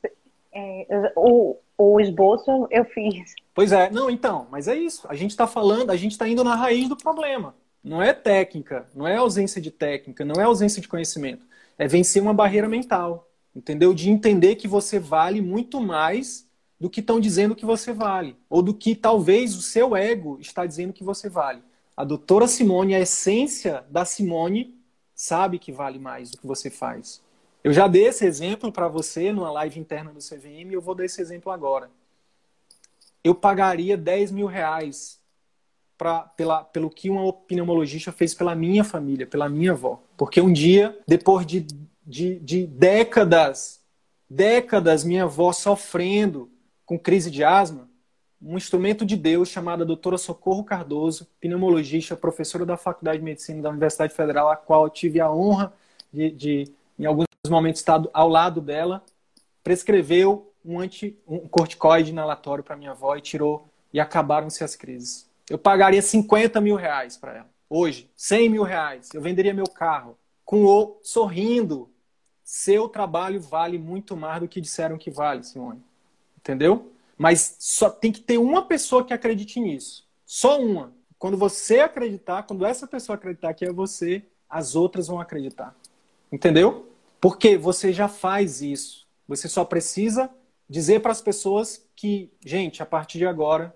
É, 0.52 1.12
o, 1.16 1.56
o 1.76 2.00
esboço 2.00 2.68
eu 2.70 2.84
fiz. 2.86 3.34
Pois 3.54 3.72
é, 3.72 3.90
não, 3.90 4.10
então, 4.10 4.46
mas 4.50 4.68
é 4.68 4.76
isso. 4.76 5.06
A 5.08 5.14
gente 5.14 5.30
está 5.30 5.46
falando, 5.46 5.90
a 5.90 5.96
gente 5.96 6.12
está 6.12 6.28
indo 6.28 6.44
na 6.44 6.54
raiz 6.54 6.88
do 6.88 6.96
problema. 6.96 7.54
Não 7.82 8.02
é 8.02 8.12
técnica, 8.12 8.88
não 8.94 9.06
é 9.06 9.16
ausência 9.16 9.60
de 9.60 9.70
técnica, 9.70 10.24
não 10.24 10.40
é 10.40 10.44
ausência 10.44 10.80
de 10.80 10.88
conhecimento 10.88 11.46
é 11.78 11.86
vencer 11.86 12.22
uma 12.22 12.34
barreira 12.34 12.68
mental, 12.68 13.28
entendeu? 13.54 13.92
De 13.92 14.10
entender 14.10 14.56
que 14.56 14.68
você 14.68 14.98
vale 14.98 15.40
muito 15.40 15.80
mais 15.80 16.48
do 16.84 16.90
que 16.90 17.00
estão 17.00 17.18
dizendo 17.18 17.56
que 17.56 17.64
você 17.64 17.94
vale, 17.94 18.36
ou 18.46 18.60
do 18.60 18.74
que 18.74 18.94
talvez 18.94 19.56
o 19.56 19.62
seu 19.62 19.96
ego 19.96 20.36
está 20.38 20.66
dizendo 20.66 20.92
que 20.92 21.02
você 21.02 21.30
vale. 21.30 21.62
A 21.96 22.04
doutora 22.04 22.46
Simone, 22.46 22.94
a 22.94 23.00
essência 23.00 23.86
da 23.88 24.04
Simone, 24.04 24.78
sabe 25.14 25.58
que 25.58 25.72
vale 25.72 25.98
mais 25.98 26.30
do 26.30 26.36
que 26.36 26.46
você 26.46 26.68
faz. 26.68 27.22
Eu 27.64 27.72
já 27.72 27.88
dei 27.88 28.04
esse 28.08 28.26
exemplo 28.26 28.70
para 28.70 28.86
você 28.86 29.32
numa 29.32 29.50
live 29.50 29.80
interna 29.80 30.12
do 30.12 30.18
CVM 30.18 30.72
eu 30.72 30.82
vou 30.82 30.94
dar 30.94 31.06
esse 31.06 31.22
exemplo 31.22 31.50
agora. 31.50 31.90
Eu 33.24 33.34
pagaria 33.34 33.96
10 33.96 34.30
mil 34.32 34.46
reais 34.46 35.18
pra, 35.96 36.20
pela, 36.20 36.64
pelo 36.64 36.90
que 36.90 37.08
uma 37.08 37.32
pneumologista 37.32 38.12
fez 38.12 38.34
pela 38.34 38.54
minha 38.54 38.84
família, 38.84 39.26
pela 39.26 39.48
minha 39.48 39.72
avó. 39.72 40.02
Porque 40.18 40.38
um 40.38 40.52
dia, 40.52 40.98
depois 41.08 41.46
de, 41.46 41.66
de, 42.06 42.38
de 42.40 42.66
décadas, 42.66 43.80
décadas, 44.28 45.02
minha 45.02 45.24
avó 45.24 45.50
sofrendo 45.50 46.50
com 46.84 46.98
crise 46.98 47.30
de 47.30 47.42
asma, 47.42 47.88
um 48.40 48.56
instrumento 48.56 49.06
de 49.06 49.16
Deus 49.16 49.48
chamada 49.48 49.84
doutora 49.84 50.18
Socorro 50.18 50.64
Cardoso, 50.64 51.26
pneumologista, 51.40 52.14
professora 52.14 52.66
da 52.66 52.76
Faculdade 52.76 53.18
de 53.18 53.24
Medicina 53.24 53.62
da 53.62 53.70
Universidade 53.70 54.12
Federal, 54.12 54.50
a 54.50 54.56
qual 54.56 54.84
eu 54.84 54.90
tive 54.90 55.20
a 55.20 55.32
honra 55.32 55.72
de, 56.12 56.30
de 56.30 56.72
em 56.98 57.06
alguns 57.06 57.26
momentos, 57.48 57.80
estar 57.80 58.02
ao 58.12 58.28
lado 58.28 58.60
dela, 58.60 59.04
prescreveu 59.62 60.52
um, 60.64 60.80
anti, 60.80 61.18
um 61.26 61.48
corticoide 61.48 62.10
inalatório 62.10 62.62
para 62.62 62.76
minha 62.76 62.92
avó 62.92 63.16
e 63.16 63.20
tirou, 63.20 63.68
e 63.92 64.00
acabaram-se 64.00 64.62
as 64.62 64.76
crises. 64.76 65.28
Eu 65.48 65.58
pagaria 65.58 66.00
50 66.00 66.60
mil 66.60 66.76
reais 66.76 67.16
para 67.16 67.38
ela. 67.38 67.50
Hoje, 67.68 68.10
100 68.16 68.48
mil 68.48 68.62
reais. 68.62 69.08
Eu 69.12 69.20
venderia 69.20 69.52
meu 69.52 69.66
carro 69.66 70.16
com 70.44 70.64
o 70.64 70.98
sorrindo. 71.02 71.90
Seu 72.42 72.88
trabalho 72.88 73.40
vale 73.40 73.78
muito 73.78 74.16
mais 74.16 74.40
do 74.40 74.48
que 74.48 74.60
disseram 74.60 74.98
que 74.98 75.10
vale, 75.10 75.42
Simone. 75.42 75.82
Entendeu? 76.44 76.92
Mas 77.16 77.56
só 77.58 77.88
tem 77.88 78.12
que 78.12 78.20
ter 78.20 78.36
uma 78.36 78.66
pessoa 78.66 79.02
que 79.02 79.14
acredite 79.14 79.58
nisso. 79.58 80.06
Só 80.26 80.60
uma. 80.60 80.92
Quando 81.18 81.38
você 81.38 81.80
acreditar, 81.80 82.42
quando 82.42 82.66
essa 82.66 82.86
pessoa 82.86 83.16
acreditar 83.16 83.54
que 83.54 83.64
é 83.64 83.72
você, 83.72 84.22
as 84.46 84.76
outras 84.76 85.08
vão 85.08 85.18
acreditar. 85.18 85.74
Entendeu? 86.30 86.92
Porque 87.18 87.56
você 87.56 87.94
já 87.94 88.08
faz 88.08 88.60
isso. 88.60 89.06
Você 89.26 89.48
só 89.48 89.64
precisa 89.64 90.30
dizer 90.68 91.00
para 91.00 91.12
as 91.12 91.22
pessoas 91.22 91.88
que, 91.96 92.30
gente, 92.44 92.82
a 92.82 92.86
partir 92.86 93.16
de 93.16 93.26
agora, 93.26 93.74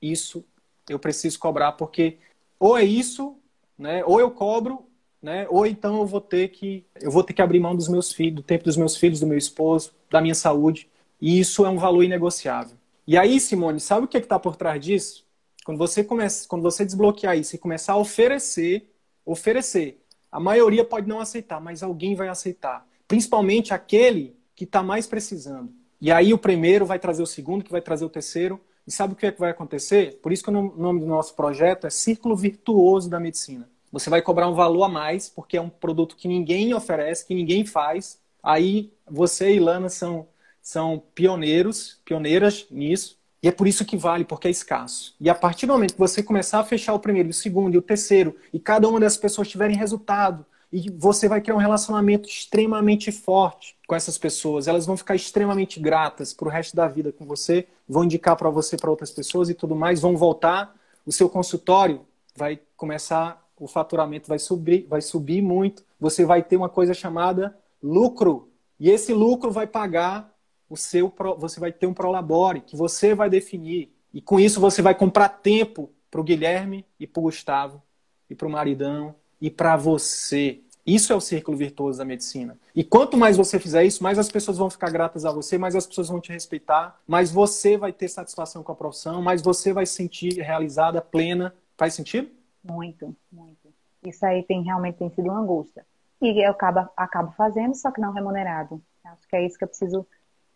isso 0.00 0.44
eu 0.88 1.00
preciso 1.00 1.36
cobrar, 1.38 1.72
porque 1.72 2.18
ou 2.60 2.78
é 2.78 2.84
isso, 2.84 3.36
né? 3.76 4.04
Ou 4.04 4.20
eu 4.20 4.30
cobro, 4.30 4.86
né? 5.20 5.46
Ou 5.50 5.66
então 5.66 5.96
eu 6.00 6.06
vou 6.06 6.20
ter 6.20 6.48
que 6.48 6.86
eu 7.00 7.10
vou 7.10 7.24
ter 7.24 7.32
que 7.32 7.42
abrir 7.42 7.58
mão 7.58 7.74
dos 7.74 7.88
meus 7.88 8.12
filhos, 8.12 8.36
do 8.36 8.42
tempo 8.42 8.64
dos 8.64 8.76
meus 8.76 8.96
filhos, 8.96 9.18
do 9.18 9.26
meu 9.26 9.38
esposo, 9.38 9.92
da 10.08 10.20
minha 10.20 10.34
saúde. 10.34 10.88
E 11.24 11.40
isso 11.40 11.64
é 11.64 11.70
um 11.70 11.78
valor 11.78 12.02
inegociável. 12.02 12.76
E 13.06 13.16
aí, 13.16 13.40
Simone, 13.40 13.80
sabe 13.80 14.04
o 14.04 14.06
que 14.06 14.18
é 14.18 14.20
está 14.20 14.38
por 14.38 14.56
trás 14.56 14.78
disso? 14.78 15.24
Quando 15.64 15.78
você 15.78 16.04
começa, 16.04 16.46
quando 16.46 16.60
você 16.60 16.84
desbloquear 16.84 17.34
isso 17.34 17.56
e 17.56 17.58
começar 17.58 17.94
a 17.94 17.96
oferecer, 17.96 18.92
oferecer, 19.24 20.04
a 20.30 20.38
maioria 20.38 20.84
pode 20.84 21.08
não 21.08 21.20
aceitar, 21.20 21.62
mas 21.62 21.82
alguém 21.82 22.14
vai 22.14 22.28
aceitar. 22.28 22.86
Principalmente 23.08 23.72
aquele 23.72 24.36
que 24.54 24.64
está 24.64 24.82
mais 24.82 25.06
precisando. 25.06 25.72
E 25.98 26.12
aí 26.12 26.34
o 26.34 26.36
primeiro 26.36 26.84
vai 26.84 26.98
trazer 26.98 27.22
o 27.22 27.26
segundo, 27.26 27.64
que 27.64 27.72
vai 27.72 27.80
trazer 27.80 28.04
o 28.04 28.10
terceiro. 28.10 28.60
E 28.86 28.92
sabe 28.92 29.14
o 29.14 29.16
que, 29.16 29.24
é 29.24 29.32
que 29.32 29.40
vai 29.40 29.50
acontecer? 29.50 30.20
Por 30.20 30.30
isso 30.30 30.44
que 30.44 30.50
o 30.50 30.52
nome 30.76 31.00
do 31.00 31.06
nosso 31.06 31.34
projeto 31.34 31.86
é 31.86 31.90
Círculo 31.90 32.36
Virtuoso 32.36 33.08
da 33.08 33.18
Medicina. 33.18 33.66
Você 33.90 34.10
vai 34.10 34.20
cobrar 34.20 34.46
um 34.46 34.54
valor 34.54 34.82
a 34.84 34.88
mais, 34.90 35.30
porque 35.30 35.56
é 35.56 35.60
um 35.62 35.70
produto 35.70 36.16
que 36.16 36.28
ninguém 36.28 36.74
oferece, 36.74 37.26
que 37.26 37.34
ninguém 37.34 37.64
faz. 37.64 38.20
Aí 38.42 38.92
você 39.10 39.54
e 39.54 39.58
Lana 39.58 39.88
são 39.88 40.28
são 40.64 41.02
pioneiros, 41.14 42.00
pioneiras 42.06 42.66
nisso, 42.70 43.18
e 43.42 43.48
é 43.48 43.52
por 43.52 43.68
isso 43.68 43.84
que 43.84 43.98
vale, 43.98 44.24
porque 44.24 44.48
é 44.48 44.50
escasso. 44.50 45.14
E 45.20 45.28
a 45.28 45.34
partir 45.34 45.66
do 45.66 45.74
momento 45.74 45.92
que 45.92 46.00
você 46.00 46.22
começar 46.22 46.58
a 46.58 46.64
fechar 46.64 46.94
o 46.94 46.98
primeiro, 46.98 47.28
o 47.28 47.34
segundo 47.34 47.74
e 47.74 47.78
o 47.78 47.82
terceiro, 47.82 48.34
e 48.50 48.58
cada 48.58 48.88
uma 48.88 48.98
dessas 48.98 49.18
pessoas 49.18 49.46
tiverem 49.46 49.76
resultado, 49.76 50.46
e 50.72 50.90
você 50.90 51.28
vai 51.28 51.42
criar 51.42 51.54
um 51.54 51.58
relacionamento 51.58 52.28
extremamente 52.28 53.12
forte 53.12 53.76
com 53.86 53.94
essas 53.94 54.16
pessoas. 54.16 54.66
Elas 54.66 54.86
vão 54.86 54.96
ficar 54.96 55.14
extremamente 55.14 55.78
gratas 55.78 56.32
para 56.32 56.48
o 56.48 56.50
resto 56.50 56.74
da 56.74 56.88
vida 56.88 57.12
com 57.12 57.26
você, 57.26 57.68
vão 57.86 58.04
indicar 58.04 58.34
para 58.34 58.50
você 58.50 58.76
para 58.76 58.90
outras 58.90 59.12
pessoas 59.12 59.50
e 59.50 59.54
tudo 59.54 59.76
mais, 59.76 60.00
vão 60.00 60.16
voltar. 60.16 60.74
O 61.06 61.12
seu 61.12 61.28
consultório 61.28 62.00
vai 62.34 62.58
começar, 62.76 63.46
o 63.60 63.68
faturamento 63.68 64.28
vai 64.28 64.38
subir, 64.38 64.86
vai 64.88 65.00
subir 65.00 65.42
muito. 65.42 65.84
Você 66.00 66.24
vai 66.24 66.42
ter 66.42 66.56
uma 66.56 66.68
coisa 66.68 66.92
chamada 66.92 67.56
lucro. 67.80 68.48
E 68.80 68.90
esse 68.90 69.12
lucro 69.12 69.52
vai 69.52 69.68
pagar 69.68 70.33
o 70.74 70.76
seu 70.76 71.12
você 71.38 71.60
vai 71.60 71.72
ter 71.72 71.86
um 71.86 71.94
prolabore 71.94 72.60
que 72.60 72.76
você 72.76 73.14
vai 73.14 73.30
definir 73.30 73.92
e 74.12 74.20
com 74.20 74.38
isso 74.38 74.60
você 74.60 74.82
vai 74.82 74.94
comprar 74.94 75.28
tempo 75.28 75.90
para 76.10 76.20
o 76.20 76.24
Guilherme 76.24 76.84
e 76.98 77.06
para 77.06 77.20
o 77.20 77.22
Gustavo 77.22 77.80
e 78.28 78.34
para 78.34 78.46
o 78.46 78.50
maridão 78.50 79.14
e 79.40 79.50
para 79.50 79.76
você. 79.76 80.60
Isso 80.86 81.12
é 81.12 81.16
o 81.16 81.20
círculo 81.20 81.56
virtuoso 81.56 81.98
da 81.98 82.04
medicina. 82.04 82.58
E 82.74 82.84
quanto 82.84 83.16
mais 83.16 83.36
você 83.36 83.58
fizer 83.58 83.84
isso, 83.84 84.02
mais 84.02 84.18
as 84.18 84.28
pessoas 84.28 84.58
vão 84.58 84.68
ficar 84.68 84.90
gratas 84.90 85.24
a 85.24 85.32
você, 85.32 85.56
mais 85.56 85.74
as 85.74 85.86
pessoas 85.86 86.08
vão 86.08 86.20
te 86.20 86.30
respeitar, 86.32 87.00
mais 87.06 87.30
você 87.30 87.76
vai 87.76 87.92
ter 87.92 88.08
satisfação 88.08 88.62
com 88.62 88.72
a 88.72 88.74
profissão, 88.76 89.22
mais 89.22 89.40
você 89.40 89.72
vai 89.72 89.86
se 89.86 89.94
sentir 89.94 90.34
realizada, 90.40 91.00
plena. 91.00 91.54
Faz 91.76 91.94
sentido? 91.94 92.30
Muito, 92.62 93.16
muito. 93.32 93.72
Isso 94.04 94.26
aí 94.26 94.42
tem 94.42 94.62
realmente 94.62 94.98
tem 94.98 95.10
sido 95.10 95.30
uma 95.30 95.40
angústia. 95.40 95.86
E 96.20 96.44
eu 96.44 96.50
acabo, 96.50 96.88
acabo 96.96 97.32
fazendo, 97.32 97.74
só 97.74 97.90
que 97.90 98.00
não 98.00 98.12
remunerado. 98.12 98.82
Acho 99.04 99.28
que 99.28 99.36
é 99.36 99.46
isso 99.46 99.56
que 99.56 99.64
eu 99.64 99.68
preciso 99.68 100.06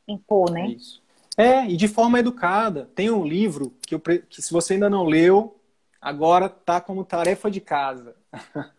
impor, 0.09 0.50
né? 0.50 0.68
Isso. 0.68 1.02
É, 1.36 1.64
e 1.66 1.76
de 1.76 1.86
forma 1.86 2.18
educada. 2.18 2.90
Tem 2.94 3.11
um 3.11 3.24
livro 3.24 3.72
que, 3.86 3.94
eu, 3.94 4.00
que 4.00 4.42
se 4.42 4.52
você 4.52 4.74
ainda 4.74 4.90
não 4.90 5.04
leu, 5.04 5.56
agora 6.00 6.48
tá 6.48 6.80
como 6.80 7.04
tarefa 7.04 7.50
de 7.50 7.61
casa. 7.61 8.16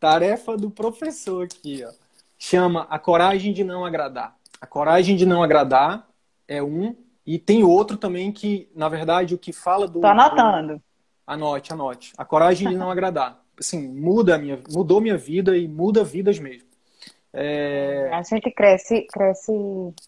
tarefa 0.00 0.56
do 0.56 0.70
professor 0.70 1.44
aqui, 1.44 1.84
ó. 1.84 1.90
Chama 2.38 2.86
A 2.88 2.98
Coragem 2.98 3.52
de 3.52 3.64
Não 3.64 3.84
Agradar. 3.84 4.36
A 4.60 4.66
Coragem 4.66 5.16
de 5.16 5.26
Não 5.26 5.42
Agradar 5.42 6.08
é 6.46 6.62
um. 6.62 6.94
E 7.26 7.38
tem 7.38 7.64
outro 7.64 7.96
também 7.96 8.30
que, 8.30 8.70
na 8.74 8.88
verdade, 8.88 9.34
o 9.34 9.38
que 9.38 9.52
fala 9.52 9.86
do. 9.86 10.00
Tô 10.00 10.06
anotando. 10.06 10.80
Anote, 11.26 11.72
anote. 11.72 12.12
A 12.16 12.24
Coragem 12.24 12.68
de 12.68 12.76
Não 12.76 12.90
Agradar. 12.90 13.42
Assim, 13.58 13.88
muda 13.88 14.38
minha, 14.38 14.60
mudou 14.70 15.00
minha 15.00 15.16
vida 15.16 15.56
e 15.56 15.66
muda 15.66 16.04
vidas 16.04 16.38
mesmo. 16.38 16.68
É... 17.38 18.08
A 18.12 18.22
gente 18.22 18.50
cresce, 18.50 19.06
cresce 19.12 19.52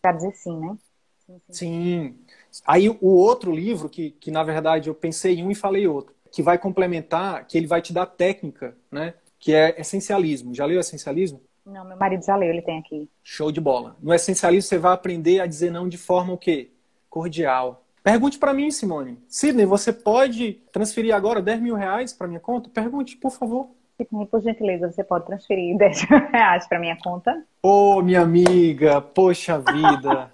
para 0.00 0.12
dizer 0.12 0.32
sim, 0.32 0.58
né? 0.58 0.78
Sim, 1.26 1.40
sim. 1.50 1.52
sim. 1.52 2.62
Aí 2.66 2.88
o 2.88 3.08
outro 3.08 3.52
livro, 3.52 3.88
que, 3.88 4.12
que 4.12 4.30
na 4.30 4.42
verdade 4.42 4.88
eu 4.88 4.94
pensei 4.94 5.38
em 5.38 5.44
um 5.44 5.50
e 5.50 5.54
falei 5.54 5.86
outro, 5.86 6.14
que 6.32 6.42
vai 6.42 6.56
complementar, 6.56 7.46
que 7.46 7.58
ele 7.58 7.66
vai 7.66 7.82
te 7.82 7.92
dar 7.92 8.06
técnica, 8.06 8.74
né? 8.90 9.14
Que 9.38 9.54
é 9.54 9.78
essencialismo. 9.78 10.54
Já 10.54 10.64
leu 10.64 10.80
essencialismo? 10.80 11.42
Não, 11.66 11.84
meu 11.84 11.98
marido 11.98 12.24
já 12.24 12.34
leu, 12.34 12.48
ele 12.48 12.62
tem 12.62 12.78
aqui. 12.78 13.10
Show 13.22 13.52
de 13.52 13.60
bola. 13.60 13.94
No 14.00 14.14
essencialismo 14.14 14.66
você 14.66 14.78
vai 14.78 14.94
aprender 14.94 15.40
a 15.40 15.46
dizer 15.46 15.70
não 15.70 15.86
de 15.86 15.98
forma 15.98 16.32
o 16.32 16.38
quê? 16.38 16.70
Cordial. 17.10 17.84
Pergunte 18.02 18.38
para 18.38 18.54
mim, 18.54 18.70
Simone. 18.70 19.18
Sidney, 19.28 19.66
você 19.66 19.92
pode 19.92 20.62
transferir 20.72 21.14
agora 21.14 21.42
10 21.42 21.60
mil 21.60 21.74
reais 21.74 22.14
para 22.14 22.26
minha 22.26 22.40
conta? 22.40 22.70
Pergunte, 22.70 23.18
por 23.18 23.32
favor. 23.32 23.68
Por 24.04 24.40
gentileza, 24.40 24.92
você 24.92 25.02
pode 25.02 25.26
transferir 25.26 25.76
10 25.78 26.02
reais 26.32 26.68
para 26.68 26.78
minha 26.78 26.96
conta? 27.02 27.44
Ô, 27.60 27.96
oh, 27.96 28.02
minha 28.02 28.20
amiga, 28.20 29.00
poxa 29.00 29.58
vida. 29.58 30.30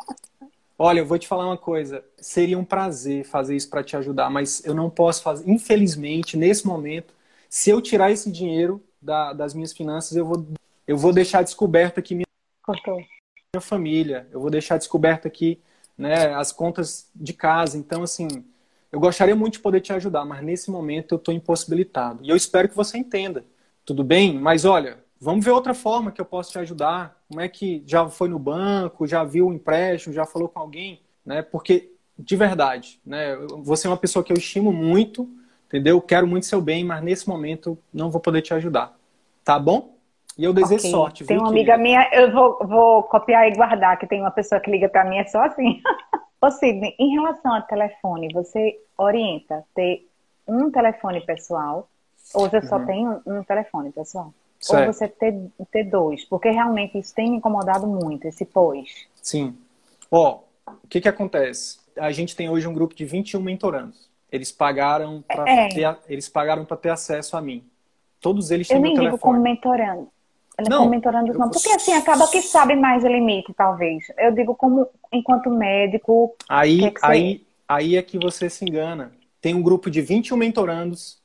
Olha, 0.78 1.00
eu 1.00 1.06
vou 1.06 1.18
te 1.18 1.26
falar 1.26 1.46
uma 1.46 1.56
coisa. 1.56 2.04
Seria 2.18 2.58
um 2.58 2.64
prazer 2.64 3.24
fazer 3.24 3.56
isso 3.56 3.70
para 3.70 3.82
te 3.82 3.96
ajudar, 3.96 4.28
mas 4.28 4.62
eu 4.66 4.74
não 4.74 4.90
posso 4.90 5.22
fazer. 5.22 5.50
Infelizmente, 5.50 6.36
nesse 6.36 6.66
momento, 6.66 7.14
se 7.48 7.70
eu 7.70 7.80
tirar 7.80 8.10
esse 8.10 8.30
dinheiro 8.30 8.82
da, 9.00 9.32
das 9.32 9.54
minhas 9.54 9.72
finanças, 9.72 10.14
eu 10.14 10.26
vou, 10.26 10.46
eu 10.86 10.98
vou 10.98 11.12
deixar 11.12 11.42
descoberto 11.42 11.98
aqui 11.98 12.14
minha, 12.14 12.26
Cortou. 12.62 12.96
minha 12.96 13.60
família. 13.62 14.28
Eu 14.30 14.40
vou 14.40 14.50
deixar 14.50 14.76
descoberto 14.76 15.26
aqui 15.26 15.58
né, 15.96 16.34
as 16.34 16.52
contas 16.52 17.08
de 17.14 17.32
casa. 17.32 17.78
Então, 17.78 18.02
assim, 18.02 18.28
eu 18.92 19.00
gostaria 19.00 19.34
muito 19.34 19.54
de 19.54 19.60
poder 19.60 19.80
te 19.80 19.92
ajudar, 19.94 20.26
mas 20.26 20.42
nesse 20.42 20.70
momento 20.70 21.14
eu 21.14 21.16
estou 21.16 21.32
impossibilitado. 21.32 22.22
E 22.22 22.28
eu 22.28 22.36
espero 22.36 22.68
que 22.68 22.76
você 22.76 22.98
entenda 22.98 23.42
tudo 23.84 24.02
bem, 24.02 24.38
mas 24.38 24.64
olha, 24.64 24.98
vamos 25.20 25.44
ver 25.44 25.50
outra 25.50 25.74
forma 25.74 26.10
que 26.10 26.20
eu 26.20 26.24
posso 26.24 26.52
te 26.52 26.58
ajudar. 26.58 27.16
Como 27.28 27.40
é 27.40 27.48
que 27.48 27.82
já 27.86 28.08
foi 28.08 28.28
no 28.28 28.38
banco, 28.38 29.06
já 29.06 29.24
viu 29.24 29.48
o 29.48 29.52
empréstimo, 29.52 30.14
já 30.14 30.24
falou 30.24 30.48
com 30.48 30.60
alguém, 30.60 31.00
né? 31.24 31.42
Porque 31.42 31.90
de 32.18 32.36
verdade, 32.36 33.00
né? 33.04 33.36
Você 33.62 33.86
é 33.86 33.90
uma 33.90 33.96
pessoa 33.96 34.24
que 34.24 34.32
eu 34.32 34.36
estimo 34.36 34.72
muito, 34.72 35.28
entendeu? 35.66 36.00
Quero 36.00 36.26
muito 36.26 36.46
seu 36.46 36.60
bem, 36.60 36.84
mas 36.84 37.02
nesse 37.02 37.28
momento 37.28 37.76
não 37.92 38.10
vou 38.10 38.20
poder 38.20 38.40
te 38.40 38.54
ajudar, 38.54 38.96
tá 39.44 39.58
bom? 39.58 39.94
E 40.38 40.44
eu 40.44 40.52
desejo 40.52 40.80
okay. 40.80 40.90
sorte. 40.90 41.24
Tem 41.24 41.38
uma 41.38 41.48
amiga 41.48 41.76
minha, 41.76 42.08
eu 42.12 42.32
vou, 42.32 42.58
vou 42.66 43.02
copiar 43.04 43.48
e 43.48 43.54
guardar, 43.54 43.98
que 43.98 44.06
tem 44.06 44.20
uma 44.20 44.30
pessoa 44.30 44.60
que 44.60 44.70
liga 44.70 44.88
para 44.88 45.04
mim, 45.04 45.18
é 45.18 45.24
só 45.26 45.44
assim. 45.44 45.80
Ô 46.40 46.50
Sidney, 46.50 46.94
em 46.98 47.14
relação 47.14 47.54
ao 47.54 47.62
telefone, 47.62 48.28
você 48.32 48.78
orienta 48.98 49.64
ter 49.74 50.06
um 50.46 50.70
telefone 50.70 51.20
pessoal 51.24 51.88
você 52.32 52.62
só 52.62 52.78
uhum. 52.78 52.86
tem 52.86 53.08
um, 53.08 53.20
um, 53.26 53.44
telefone, 53.44 53.92
pessoal. 53.92 54.32
Certo. 54.58 54.86
Ou 54.86 54.92
você 54.92 55.08
ter, 55.08 55.34
ter 55.70 55.84
dois. 55.84 56.24
Porque 56.24 56.50
realmente 56.50 56.98
isso 56.98 57.14
tem 57.14 57.30
me 57.30 57.36
incomodado 57.36 57.86
muito, 57.86 58.26
esse 58.26 58.44
pós. 58.44 59.06
Sim. 59.20 59.56
Ó, 60.10 60.40
o 60.66 60.88
que 60.88 61.00
que 61.00 61.08
acontece? 61.08 61.78
A 61.98 62.10
gente 62.10 62.34
tem 62.34 62.48
hoje 62.48 62.66
um 62.66 62.72
grupo 62.72 62.94
de 62.94 63.04
21 63.04 63.40
mentorandos. 63.40 64.08
Eles 64.32 64.50
pagaram 64.50 65.22
para 65.22 65.48
é. 65.48 65.68
ter, 65.68 65.98
eles 66.08 66.28
pagaram 66.28 66.64
para 66.64 66.76
ter 66.76 66.90
acesso 66.90 67.36
a 67.36 67.40
mim. 67.40 67.62
Todos 68.20 68.50
eles 68.50 68.66
têm 68.66 68.78
Eu 68.78 68.82
nem 68.82 68.94
digo 68.94 69.18
como 69.18 69.38
mentorando. 69.38 70.08
não, 70.68 70.88
mentorando 70.88 71.32
não, 71.34 71.50
porque 71.50 71.68
assim 71.70 71.92
acaba 71.92 72.26
que 72.26 72.40
sabe 72.40 72.74
mais 72.74 73.04
o 73.04 73.06
limite, 73.06 73.52
talvez. 73.54 74.06
Eu 74.16 74.32
digo 74.32 74.54
como 74.54 74.88
enquanto 75.12 75.50
médico. 75.50 76.34
Aí, 76.48 76.90
que 76.90 77.00
aí, 77.02 77.46
aí 77.68 77.96
é 77.96 78.02
que 78.02 78.18
você 78.18 78.48
se 78.48 78.64
engana. 78.64 79.12
Tem 79.40 79.54
um 79.54 79.62
grupo 79.62 79.90
de 79.90 80.00
21 80.00 80.36
mentorandos 80.38 81.22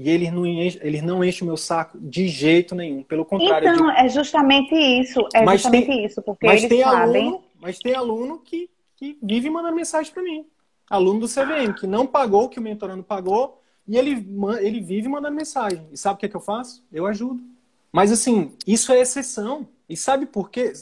e 0.00 0.08
eles 0.08 0.32
não 0.32 0.46
enchem, 0.46 0.80
eles 0.84 1.02
não 1.02 1.24
enchem 1.24 1.42
o 1.42 1.46
meu 1.48 1.56
saco 1.56 1.98
de 1.98 2.28
jeito 2.28 2.72
nenhum. 2.72 3.02
Pelo 3.02 3.24
contrário. 3.24 3.68
Então, 3.68 3.88
digo... 3.88 3.98
é 3.98 4.08
justamente 4.08 4.72
isso. 4.72 5.28
É 5.34 5.42
mas 5.42 5.60
justamente 5.60 5.86
tem, 5.88 6.04
isso, 6.04 6.22
porque 6.22 6.46
mas 6.46 6.62
eles 6.62 6.68
tem 6.68 6.84
sabem. 6.84 7.22
Aluno, 7.26 7.44
mas 7.60 7.78
tem 7.80 7.94
aluno 7.94 8.38
que, 8.38 8.70
que 8.94 9.18
vive 9.20 9.50
mandando 9.50 9.74
mensagem 9.74 10.12
para 10.12 10.22
mim. 10.22 10.46
Aluno 10.88 11.18
do 11.18 11.26
CVM, 11.26 11.72
que 11.76 11.88
não 11.88 12.06
pagou 12.06 12.44
o 12.44 12.48
que 12.48 12.60
o 12.60 12.62
mentorando 12.62 13.02
pagou, 13.02 13.60
e 13.88 13.96
ele, 13.96 14.24
ele 14.60 14.80
vive 14.80 15.08
mandando 15.08 15.34
mensagem. 15.34 15.84
E 15.90 15.96
sabe 15.96 16.14
o 16.14 16.18
que, 16.18 16.26
é 16.26 16.28
que 16.28 16.36
eu 16.36 16.40
faço? 16.40 16.86
Eu 16.92 17.04
ajudo. 17.04 17.42
Mas 17.90 18.12
assim, 18.12 18.52
isso 18.64 18.92
é 18.92 19.00
exceção. 19.00 19.66
E 19.88 19.96
sabe 19.96 20.26
por 20.26 20.48
quê? 20.48 20.74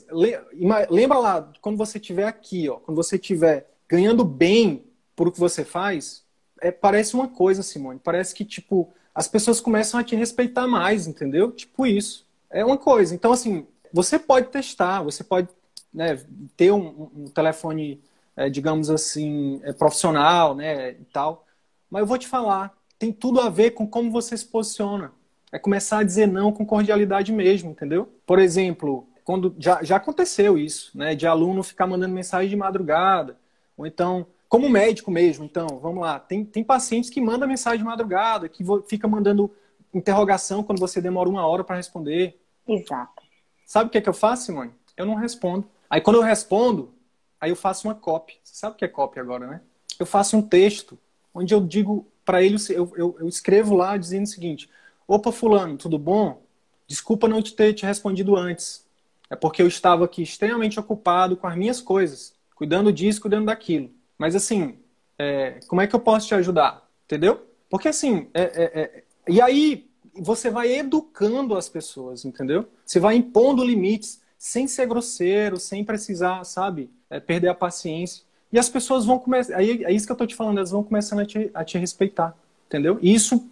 Lembra 0.90 1.18
lá, 1.18 1.52
quando 1.62 1.78
você 1.78 1.96
estiver 1.96 2.26
aqui, 2.26 2.68
ó, 2.68 2.76
quando 2.76 2.96
você 2.96 3.16
estiver 3.16 3.66
ganhando 3.88 4.26
bem 4.26 4.84
por 5.14 5.28
o 5.28 5.32
que 5.32 5.40
você 5.40 5.64
faz, 5.64 6.22
é, 6.60 6.70
parece 6.70 7.14
uma 7.14 7.28
coisa, 7.28 7.62
Simone. 7.62 7.98
Parece 7.98 8.34
que, 8.34 8.44
tipo, 8.44 8.92
as 9.16 9.26
pessoas 9.26 9.62
começam 9.62 9.98
a 9.98 10.04
te 10.04 10.14
respeitar 10.14 10.66
mais, 10.68 11.06
entendeu? 11.06 11.50
Tipo 11.50 11.86
isso. 11.86 12.26
É 12.50 12.62
uma 12.62 12.76
coisa. 12.76 13.14
Então, 13.14 13.32
assim, 13.32 13.66
você 13.90 14.18
pode 14.18 14.48
testar, 14.48 15.02
você 15.02 15.24
pode 15.24 15.48
né, 15.92 16.22
ter 16.54 16.70
um, 16.70 17.10
um 17.16 17.24
telefone, 17.24 17.98
é, 18.36 18.50
digamos 18.50 18.90
assim, 18.90 19.58
é, 19.64 19.72
profissional, 19.72 20.54
né, 20.54 20.90
e 20.90 21.04
tal. 21.14 21.46
Mas 21.90 22.00
eu 22.00 22.06
vou 22.06 22.18
te 22.18 22.28
falar, 22.28 22.76
tem 22.98 23.10
tudo 23.10 23.40
a 23.40 23.48
ver 23.48 23.70
com 23.70 23.86
como 23.88 24.10
você 24.10 24.36
se 24.36 24.44
posiciona. 24.44 25.10
É 25.50 25.58
começar 25.58 26.00
a 26.00 26.02
dizer 26.02 26.26
não 26.26 26.52
com 26.52 26.66
cordialidade 26.66 27.32
mesmo, 27.32 27.70
entendeu? 27.70 28.12
Por 28.26 28.38
exemplo, 28.38 29.08
quando 29.24 29.56
já, 29.58 29.82
já 29.82 29.96
aconteceu 29.96 30.58
isso, 30.58 30.90
né? 30.94 31.14
De 31.14 31.26
aluno 31.26 31.62
ficar 31.62 31.86
mandando 31.86 32.14
mensagem 32.14 32.50
de 32.50 32.56
madrugada, 32.56 33.38
ou 33.78 33.86
então, 33.86 34.26
como 34.48 34.68
médico 34.68 35.10
mesmo, 35.10 35.44
então, 35.44 35.66
vamos 35.80 36.00
lá, 36.00 36.20
tem, 36.20 36.44
tem 36.44 36.62
pacientes 36.62 37.10
que 37.10 37.20
mandam 37.20 37.48
mensagem 37.48 37.78
de 37.78 37.84
madrugada, 37.84 38.48
que 38.48 38.64
fica 38.86 39.08
mandando 39.08 39.50
interrogação 39.92 40.62
quando 40.62 40.78
você 40.78 41.00
demora 41.00 41.28
uma 41.28 41.46
hora 41.46 41.64
para 41.64 41.76
responder. 41.76 42.38
Exato. 42.66 43.22
Sabe 43.64 43.88
o 43.88 43.90
que 43.90 43.98
é 43.98 44.00
que 44.00 44.08
eu 44.08 44.14
faço, 44.14 44.46
Simone? 44.46 44.70
Eu 44.96 45.06
não 45.06 45.14
respondo. 45.14 45.68
Aí 45.90 46.00
quando 46.00 46.16
eu 46.16 46.22
respondo, 46.22 46.94
aí 47.40 47.50
eu 47.50 47.56
faço 47.56 47.88
uma 47.88 47.94
copy. 47.94 48.38
Você 48.42 48.54
sabe 48.54 48.74
o 48.74 48.78
que 48.78 48.84
é 48.84 48.88
copy 48.88 49.18
agora, 49.18 49.46
né? 49.46 49.60
Eu 49.98 50.06
faço 50.06 50.36
um 50.36 50.42
texto 50.42 50.98
onde 51.34 51.52
eu 51.52 51.60
digo 51.60 52.06
para 52.24 52.42
ele, 52.42 52.56
eu, 52.70 52.92
eu, 52.96 53.16
eu 53.20 53.28
escrevo 53.28 53.74
lá 53.74 53.96
dizendo 53.96 54.24
o 54.24 54.28
seguinte: 54.28 54.68
Opa, 55.06 55.32
Fulano, 55.32 55.76
tudo 55.76 55.98
bom? 55.98 56.42
Desculpa 56.86 57.28
não 57.28 57.42
te 57.42 57.54
ter 57.54 57.72
te 57.72 57.84
respondido 57.84 58.36
antes. 58.36 58.84
É 59.28 59.34
porque 59.34 59.62
eu 59.62 59.66
estava 59.66 60.04
aqui 60.04 60.22
extremamente 60.22 60.78
ocupado 60.78 61.36
com 61.36 61.46
as 61.46 61.56
minhas 61.56 61.80
coisas, 61.80 62.34
cuidando 62.54 62.92
disso, 62.92 63.20
cuidando 63.20 63.46
daquilo. 63.46 63.90
Mas 64.18 64.34
assim, 64.34 64.78
é, 65.18 65.60
como 65.68 65.80
é 65.80 65.86
que 65.86 65.94
eu 65.94 66.00
posso 66.00 66.28
te 66.28 66.34
ajudar? 66.34 66.88
Entendeu? 67.04 67.46
Porque 67.68 67.88
assim, 67.88 68.28
é, 68.34 68.42
é, 68.42 68.80
é 68.80 69.04
e 69.28 69.40
aí 69.40 69.88
você 70.14 70.50
vai 70.50 70.72
educando 70.72 71.56
as 71.56 71.68
pessoas, 71.68 72.24
entendeu? 72.24 72.66
Você 72.84 72.98
vai 72.98 73.16
impondo 73.16 73.64
limites 73.64 74.20
sem 74.38 74.66
ser 74.66 74.86
grosseiro, 74.86 75.58
sem 75.58 75.84
precisar, 75.84 76.44
sabe, 76.44 76.90
é, 77.10 77.18
perder 77.20 77.48
a 77.48 77.54
paciência. 77.54 78.24
E 78.52 78.58
as 78.58 78.68
pessoas 78.68 79.04
vão 79.04 79.18
começar. 79.18 79.56
Aí 79.56 79.84
é 79.84 79.92
isso 79.92 80.06
que 80.06 80.12
eu 80.12 80.16
tô 80.16 80.26
te 80.26 80.34
falando, 80.34 80.58
elas 80.58 80.70
vão 80.70 80.82
começando 80.82 81.20
a 81.20 81.26
te, 81.26 81.50
a 81.52 81.64
te 81.64 81.78
respeitar, 81.78 82.36
entendeu? 82.66 82.98
E 83.02 83.14
isso 83.14 83.48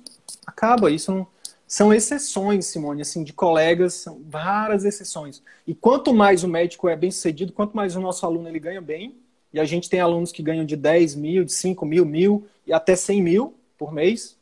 acaba, 0.46 0.90
isso 0.90 1.12
não, 1.12 1.26
são 1.66 1.92
exceções, 1.92 2.66
Simone, 2.66 3.02
assim, 3.02 3.24
de 3.24 3.32
colegas, 3.32 3.94
são 3.94 4.22
várias 4.28 4.84
exceções. 4.84 5.42
E 5.66 5.74
quanto 5.74 6.14
mais 6.14 6.44
o 6.44 6.48
médico 6.48 6.88
é 6.88 6.96
bem 6.96 7.10
sucedido, 7.10 7.52
quanto 7.52 7.76
mais 7.76 7.96
o 7.96 8.00
nosso 8.00 8.24
aluno 8.24 8.48
ele 8.48 8.60
ganha 8.60 8.80
bem, 8.80 9.16
e 9.54 9.60
a 9.60 9.64
gente 9.64 9.88
tem 9.88 10.00
alunos 10.00 10.32
que 10.32 10.42
ganham 10.42 10.64
de 10.64 10.74
10 10.74 11.14
mil, 11.14 11.44
de 11.44 11.52
5 11.52 11.86
mil, 11.86 12.04
mil 12.04 12.44
e 12.66 12.72
até 12.72 12.96
100 12.96 13.22
mil 13.22 13.54
por 13.78 13.92
mês, 13.92 14.36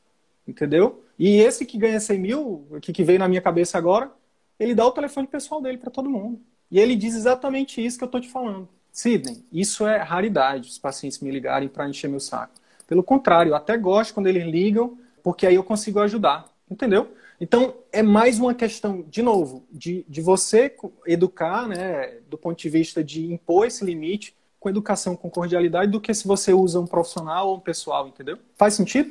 entendeu? 0.49 1.05
E 1.19 1.39
esse 1.39 1.67
que 1.67 1.77
ganha 1.77 2.01
100 2.01 2.19
mil, 2.19 2.67
que, 2.81 2.95
que 2.95 3.05
veio 3.05 3.19
na 3.19 3.29
minha 3.29 3.43
cabeça 3.43 3.77
agora, 3.77 4.11
ele 4.59 4.75
dá 4.75 4.87
o 4.87 4.91
telefone 4.91 5.27
pessoal 5.27 5.61
dele 5.61 5.77
para 5.77 5.91
todo 5.91 6.09
mundo. 6.09 6.41
E 6.71 6.81
ele 6.81 6.97
diz 6.97 7.15
exatamente 7.15 7.85
isso 7.85 7.99
que 7.99 8.05
eu 8.05 8.07
estou 8.07 8.23
te 8.23 8.29
falando. 8.31 8.67
Sidney, 8.91 9.45
isso 9.53 9.87
é 9.87 9.99
raridade, 9.99 10.71
os 10.71 10.79
pacientes 10.79 11.21
me 11.21 11.31
ligarem 11.31 11.69
para 11.69 11.87
encher 11.87 12.09
meu 12.09 12.21
saco. 12.21 12.55
Pelo 12.87 13.03
contrário, 13.03 13.51
eu 13.51 13.57
até 13.57 13.77
gosto 13.77 14.15
quando 14.15 14.29
eles 14.29 14.45
ligam, 14.45 14.97
porque 15.23 15.47
aí 15.47 15.57
eu 15.57 15.63
consigo 15.63 16.01
ajudar. 16.01 16.51
Entendeu? 16.71 17.13
Então, 17.39 17.75
é 17.93 18.03
mais 18.03 18.39
uma 18.39 18.55
questão, 18.55 19.05
de 19.11 19.21
novo, 19.21 19.63
de, 19.71 20.07
de 20.09 20.23
você 20.23 20.75
educar, 21.07 21.69
né, 21.69 22.15
do 22.31 22.39
ponto 22.39 22.59
de 22.59 22.71
vista 22.71 23.05
de 23.05 23.31
impor 23.31 23.67
esse 23.67 23.85
limite 23.85 24.35
com 24.63 24.69
educação, 24.69 25.17
com 25.17 25.29
cordialidade, 25.29 25.91
do 25.91 26.01
que 26.01 26.15
se 26.15 26.27
você 26.27 26.53
usa 26.53 26.79
um 26.79 26.87
profissional 26.87 27.49
ou 27.49 27.57
um 27.57 27.61
pessoal, 27.61 28.07
entendeu? 28.07 28.39
Faz 28.57 28.75
sentido? 28.75 29.11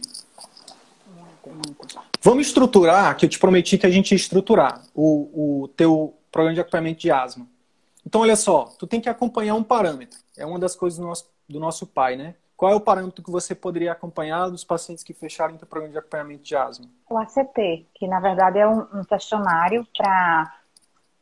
Vamos 2.21 2.47
estruturar, 2.47 3.17
que 3.17 3.25
eu 3.25 3.29
te 3.29 3.37
prometi 3.37 3.77
que 3.77 3.85
a 3.85 3.89
gente 3.89 4.11
ia 4.11 4.15
estruturar 4.15 4.81
o, 4.95 5.63
o 5.63 5.67
teu 5.67 6.15
programa 6.31 6.55
de 6.55 6.61
acompanhamento 6.61 7.01
de 7.01 7.11
asma. 7.11 7.45
Então, 8.05 8.21
olha 8.21 8.37
só, 8.37 8.69
tu 8.79 8.87
tem 8.87 9.01
que 9.01 9.09
acompanhar 9.09 9.55
um 9.55 9.63
parâmetro. 9.63 10.17
É 10.37 10.45
uma 10.45 10.57
das 10.57 10.73
coisas 10.73 10.97
do 10.97 11.05
nosso, 11.05 11.29
do 11.49 11.59
nosso 11.59 11.85
pai, 11.85 12.15
né? 12.15 12.35
Qual 12.55 12.71
é 12.71 12.75
o 12.75 12.79
parâmetro 12.79 13.21
que 13.21 13.29
você 13.29 13.53
poderia 13.53 13.91
acompanhar 13.91 14.47
dos 14.49 14.63
pacientes 14.63 15.03
que 15.03 15.13
fecharam 15.13 15.55
o 15.55 15.59
programa 15.65 15.91
de 15.91 15.97
acompanhamento 15.97 16.43
de 16.43 16.55
asma? 16.55 16.85
O 17.09 17.17
ACT, 17.17 17.87
que 17.93 18.07
na 18.07 18.21
verdade 18.21 18.57
é 18.57 18.67
um, 18.67 18.87
um 18.93 19.03
questionário 19.03 19.85
para. 19.97 20.55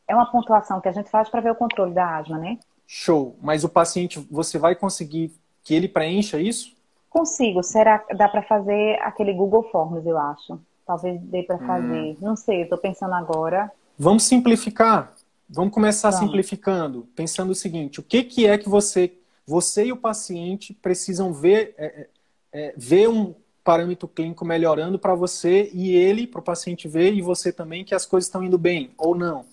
É 0.07 0.13
uma 0.13 0.30
pontuação 0.30 0.80
que 0.82 0.88
a 0.88 0.91
gente 0.91 1.09
faz 1.09 1.30
para 1.30 1.41
ver 1.41 1.51
o 1.51 1.55
controle 1.55 1.93
da 1.93 2.17
asma, 2.17 2.38
né? 2.38 2.59
Show. 2.92 3.36
Mas 3.40 3.64
o 3.64 3.70
paciente, 3.70 4.20
você 4.32 4.58
vai 4.58 4.74
conseguir 4.74 5.32
que 5.64 5.76
ele 5.76 5.88
preencha 5.88 6.42
isso? 6.42 6.76
Consigo. 7.08 7.62
Será 7.62 8.00
que 8.00 8.16
dá 8.16 8.28
para 8.28 8.42
fazer 8.42 9.00
aquele 9.04 9.32
Google 9.32 9.62
Forms, 9.72 10.04
eu 10.08 10.18
acho? 10.18 10.60
Talvez 10.88 11.22
dê 11.22 11.44
para 11.44 11.60
fazer. 11.60 12.14
Hum. 12.14 12.18
Não 12.20 12.36
sei, 12.36 12.64
estou 12.64 12.80
pensando 12.80 13.14
agora. 13.14 13.72
Vamos 13.96 14.24
simplificar. 14.24 15.14
Vamos 15.48 15.72
começar 15.72 16.10
Vamos. 16.10 16.26
simplificando, 16.26 17.08
pensando 17.16 17.52
o 17.52 17.56
seguinte: 17.56 18.00
o 18.00 18.04
que, 18.04 18.24
que 18.24 18.48
é 18.48 18.58
que 18.58 18.68
você 18.68 19.14
você 19.46 19.86
e 19.86 19.92
o 19.92 19.98
paciente 19.98 20.74
precisam 20.74 21.32
ver, 21.32 21.76
é, 21.78 21.86
é, 21.86 22.08
é 22.54 22.74
ver 22.76 23.08
um 23.08 23.36
parâmetro 23.64 24.08
clínico 24.08 24.44
melhorando 24.44 24.98
para 24.98 25.14
você 25.14 25.70
e 25.74 25.92
ele, 25.96 26.26
para 26.26 26.40
o 26.40 26.44
paciente 26.44 26.88
ver, 26.88 27.14
e 27.14 27.22
você 27.22 27.52
também, 27.52 27.84
que 27.84 27.94
as 27.94 28.06
coisas 28.06 28.28
estão 28.28 28.44
indo 28.44 28.58
bem 28.58 28.92
ou 28.98 29.14
não. 29.14 29.46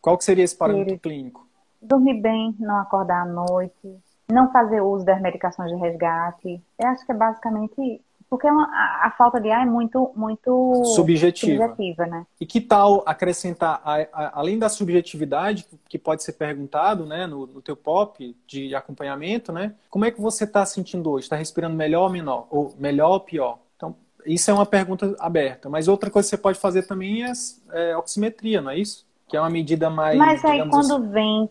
Qual 0.00 0.16
que 0.16 0.24
seria 0.24 0.44
esse 0.44 0.56
parâmetro 0.56 0.98
clínico? 0.98 1.43
Dormir 1.84 2.20
bem, 2.20 2.54
não 2.58 2.76
acordar 2.76 3.22
à 3.22 3.26
noite, 3.26 3.96
não 4.30 4.50
fazer 4.50 4.80
uso 4.80 5.04
das 5.04 5.20
medicações 5.20 5.70
de 5.70 5.76
resgate. 5.76 6.62
Eu 6.78 6.88
acho 6.88 7.04
que 7.04 7.12
é 7.12 7.14
basicamente 7.14 8.00
porque 8.34 8.48
é 8.48 8.50
uma, 8.50 8.64
a, 8.64 9.06
a, 9.06 9.10
falta 9.12 9.40
de 9.40 9.48
ar 9.50 9.62
é 9.62 9.70
muito, 9.70 10.10
muito 10.16 10.84
subjetiva. 10.86 11.68
subjetiva 11.68 12.06
né? 12.06 12.26
E 12.40 12.44
que 12.44 12.60
tal 12.60 13.04
acrescentar, 13.06 13.80
a, 13.84 14.00
a, 14.12 14.40
além 14.40 14.58
da 14.58 14.68
subjetividade, 14.68 15.66
que 15.88 15.96
pode 15.96 16.24
ser 16.24 16.32
perguntado 16.32 17.06
né, 17.06 17.28
no, 17.28 17.46
no 17.46 17.62
teu 17.62 17.76
POP 17.76 18.36
de 18.44 18.74
acompanhamento, 18.74 19.52
né? 19.52 19.74
Como 19.88 20.04
é 20.04 20.10
que 20.10 20.20
você 20.20 20.42
está 20.42 20.66
sentindo 20.66 21.10
hoje? 21.10 21.26
Está 21.26 21.36
respirando 21.36 21.76
melhor 21.76 22.02
ou 22.02 22.10
menor? 22.10 22.46
Ou 22.50 22.74
melhor 22.76 23.10
ou 23.10 23.20
pior? 23.20 23.58
Então, 23.76 23.94
isso 24.26 24.50
é 24.50 24.54
uma 24.54 24.66
pergunta 24.66 25.14
aberta. 25.20 25.68
Mas 25.68 25.86
outra 25.86 26.10
coisa 26.10 26.26
que 26.26 26.30
você 26.30 26.42
pode 26.42 26.58
fazer 26.58 26.82
também 26.88 27.24
é, 27.24 27.32
é 27.72 27.96
oximetria, 27.96 28.60
não 28.60 28.70
é 28.70 28.78
isso? 28.78 29.06
Que 29.28 29.36
é 29.36 29.40
uma 29.40 29.50
medida 29.50 29.88
mais. 29.88 30.18
Mas 30.18 30.44
aí 30.44 30.58
quando 30.68 30.96
assim... 30.96 31.08
vem. 31.08 31.50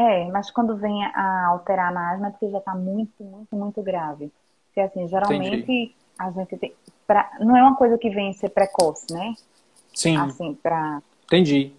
É, 0.00 0.24
mas 0.30 0.50
quando 0.50 0.76
vem 0.76 1.04
a 1.04 1.46
alterar 1.48 1.92
na 1.92 2.12
asma, 2.12 2.28
é 2.28 2.30
porque 2.30 2.50
já 2.50 2.58
está 2.58 2.74
muito, 2.74 3.22
muito, 3.22 3.54
muito 3.54 3.82
grave. 3.82 4.32
Porque 4.66 4.80
assim, 4.80 5.06
geralmente. 5.08 5.56
Entendi 5.56 5.94
a 6.20 6.30
gente 6.30 6.56
tem. 6.58 6.74
Pra, 7.06 7.30
não 7.40 7.56
é 7.56 7.62
uma 7.62 7.74
coisa 7.74 7.96
que 7.96 8.10
vem 8.10 8.32
ser 8.34 8.50
precoce, 8.50 9.06
né? 9.10 9.34
Sim. 9.94 10.16
Assim, 10.18 10.54
pra. 10.54 11.02
Entendi. 11.24 11.72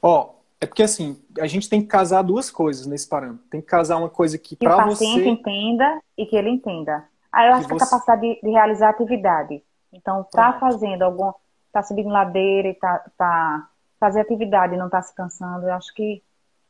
Ó, 0.00 0.30
é 0.60 0.66
porque 0.66 0.84
assim, 0.84 1.20
a 1.40 1.46
gente 1.48 1.68
tem 1.68 1.82
que 1.82 1.88
casar 1.88 2.22
duas 2.22 2.48
coisas 2.48 2.86
nesse 2.86 3.08
parâmetro. 3.08 3.44
Tem 3.50 3.60
que 3.60 3.66
casar 3.66 3.96
uma 3.96 4.08
coisa 4.08 4.38
que, 4.38 4.54
que 4.54 4.64
para 4.64 4.86
você. 4.86 5.04
Que 5.04 5.10
o 5.10 5.14
paciente 5.14 5.28
entenda 5.28 6.00
e 6.16 6.26
que 6.26 6.36
ele 6.36 6.50
entenda. 6.50 7.04
Aí 7.32 7.48
eu 7.48 7.54
acho 7.54 7.66
que, 7.66 7.74
você... 7.74 7.84
a 7.84 7.86
capacidade 7.86 8.20
de, 8.20 8.40
de, 8.40 8.50
realizar 8.50 8.90
atividade. 8.90 9.62
Então, 9.92 10.24
tá 10.30 10.52
fazendo 10.60 11.02
algum. 11.02 11.32
tá 11.72 11.82
subindo 11.82 12.08
ladeira 12.08 12.68
e 12.68 12.74
tá. 12.74 13.04
tá 13.18 13.68
fazer 13.98 14.20
atividade 14.20 14.74
e 14.74 14.78
não 14.78 14.88
tá 14.88 15.02
se 15.02 15.12
cansando, 15.12 15.66
eu 15.66 15.72
acho 15.72 15.92
que 15.92 16.22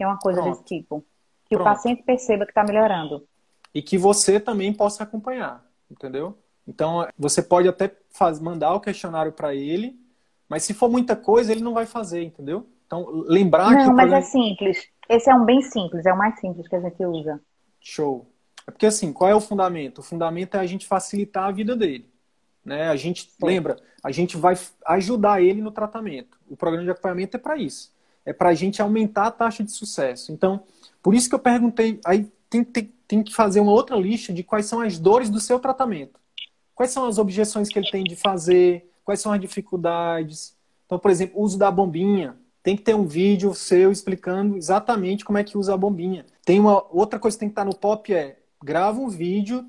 é 0.02 0.06
uma 0.06 0.18
coisa 0.18 0.40
Pronto. 0.40 0.54
desse 0.54 0.64
tipo. 0.64 1.04
Que 1.44 1.56
Pronto. 1.56 1.68
o 1.68 1.70
paciente 1.72 2.02
perceba 2.02 2.44
que 2.44 2.50
está 2.50 2.64
melhorando. 2.64 3.26
E 3.74 3.82
que 3.82 3.98
você 3.98 4.38
também 4.38 4.72
possa 4.72 5.02
acompanhar, 5.02 5.64
entendeu? 5.90 6.36
Então, 6.66 7.06
você 7.18 7.42
pode 7.42 7.66
até 7.68 7.90
faz, 8.10 8.38
mandar 8.38 8.74
o 8.74 8.80
questionário 8.80 9.32
para 9.32 9.54
ele, 9.54 9.98
mas 10.48 10.62
se 10.64 10.74
for 10.74 10.90
muita 10.90 11.16
coisa, 11.16 11.50
ele 11.50 11.62
não 11.62 11.72
vai 11.72 11.86
fazer, 11.86 12.22
entendeu? 12.22 12.66
Então, 12.86 13.06
lembrar 13.26 13.70
não, 13.70 13.78
que. 13.78 13.86
Não, 13.86 13.94
mas 13.94 14.10
problema... 14.10 14.18
é 14.18 14.22
simples. 14.22 14.88
Esse 15.08 15.30
é 15.30 15.34
um 15.34 15.44
bem 15.44 15.62
simples, 15.62 16.04
é 16.04 16.12
o 16.12 16.18
mais 16.18 16.38
simples 16.38 16.68
que 16.68 16.76
a 16.76 16.80
gente 16.80 17.04
usa. 17.04 17.40
Show. 17.80 18.26
É 18.66 18.70
porque, 18.70 18.86
assim, 18.86 19.12
qual 19.12 19.30
é 19.30 19.34
o 19.34 19.40
fundamento? 19.40 19.98
O 19.98 20.02
fundamento 20.02 20.56
é 20.56 20.60
a 20.60 20.66
gente 20.66 20.86
facilitar 20.86 21.44
a 21.44 21.50
vida 21.50 21.74
dele. 21.74 22.06
Né? 22.62 22.88
A 22.88 22.96
gente, 22.96 23.22
Sim. 23.22 23.30
lembra, 23.42 23.78
a 24.04 24.10
gente 24.10 24.36
vai 24.36 24.54
ajudar 24.86 25.40
ele 25.40 25.62
no 25.62 25.70
tratamento. 25.70 26.38
O 26.46 26.56
programa 26.56 26.84
de 26.84 26.90
acompanhamento 26.90 27.36
é 27.36 27.40
para 27.40 27.56
isso. 27.56 27.90
É 28.28 28.32
para 28.32 28.50
a 28.50 28.54
gente 28.54 28.82
aumentar 28.82 29.26
a 29.26 29.30
taxa 29.30 29.64
de 29.64 29.72
sucesso. 29.72 30.30
Então, 30.30 30.62
por 31.02 31.14
isso 31.14 31.30
que 31.30 31.34
eu 31.34 31.38
perguntei, 31.38 31.98
aí 32.04 32.30
tem, 32.50 32.62
tem, 32.62 32.92
tem 33.06 33.22
que 33.22 33.34
fazer 33.34 33.60
uma 33.60 33.72
outra 33.72 33.96
lista 33.96 34.34
de 34.34 34.42
quais 34.42 34.66
são 34.66 34.82
as 34.82 34.98
dores 34.98 35.30
do 35.30 35.40
seu 35.40 35.58
tratamento. 35.58 36.20
Quais 36.74 36.90
são 36.90 37.06
as 37.06 37.16
objeções 37.16 37.70
que 37.70 37.78
ele 37.78 37.90
tem 37.90 38.04
de 38.04 38.14
fazer, 38.14 38.90
quais 39.02 39.20
são 39.20 39.32
as 39.32 39.40
dificuldades. 39.40 40.54
Então, 40.84 40.98
por 40.98 41.10
exemplo, 41.10 41.40
uso 41.40 41.58
da 41.58 41.70
bombinha. 41.70 42.36
Tem 42.62 42.76
que 42.76 42.82
ter 42.82 42.94
um 42.94 43.06
vídeo 43.06 43.54
seu 43.54 43.90
explicando 43.90 44.58
exatamente 44.58 45.24
como 45.24 45.38
é 45.38 45.44
que 45.44 45.56
usa 45.56 45.72
a 45.72 45.76
bombinha. 45.76 46.26
Tem 46.44 46.60
uma 46.60 46.84
outra 46.90 47.18
coisa 47.18 47.34
que 47.34 47.40
tem 47.40 47.48
que 47.48 47.52
estar 47.52 47.64
no 47.64 47.74
pop 47.74 48.12
é 48.12 48.36
grava 48.62 49.00
um 49.00 49.08
vídeo 49.08 49.64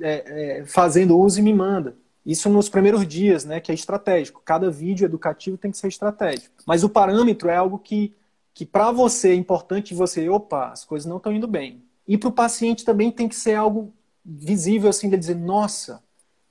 é, 0.00 0.60
é, 0.60 0.64
fazendo 0.64 1.18
uso 1.18 1.40
e 1.40 1.42
me 1.42 1.52
manda. 1.52 1.94
Isso 2.28 2.50
nos 2.50 2.68
primeiros 2.68 3.08
dias, 3.08 3.46
né, 3.46 3.58
que 3.58 3.72
é 3.72 3.74
estratégico. 3.74 4.42
Cada 4.44 4.70
vídeo 4.70 5.06
educativo 5.06 5.56
tem 5.56 5.70
que 5.70 5.78
ser 5.78 5.88
estratégico. 5.88 6.54
Mas 6.66 6.84
o 6.84 6.88
parâmetro 6.90 7.48
é 7.48 7.56
algo 7.56 7.78
que, 7.78 8.14
que 8.52 8.66
para 8.66 8.92
você 8.92 9.30
é 9.30 9.34
importante 9.34 9.94
você, 9.94 10.28
opa, 10.28 10.68
as 10.68 10.84
coisas 10.84 11.08
não 11.08 11.16
estão 11.16 11.32
indo 11.32 11.48
bem. 11.48 11.82
E 12.06 12.18
para 12.18 12.28
o 12.28 12.32
paciente 12.32 12.84
também 12.84 13.10
tem 13.10 13.30
que 13.30 13.34
ser 13.34 13.54
algo 13.54 13.94
visível, 14.22 14.90
assim, 14.90 15.08
de 15.08 15.16
dizer, 15.16 15.36
nossa, 15.36 16.02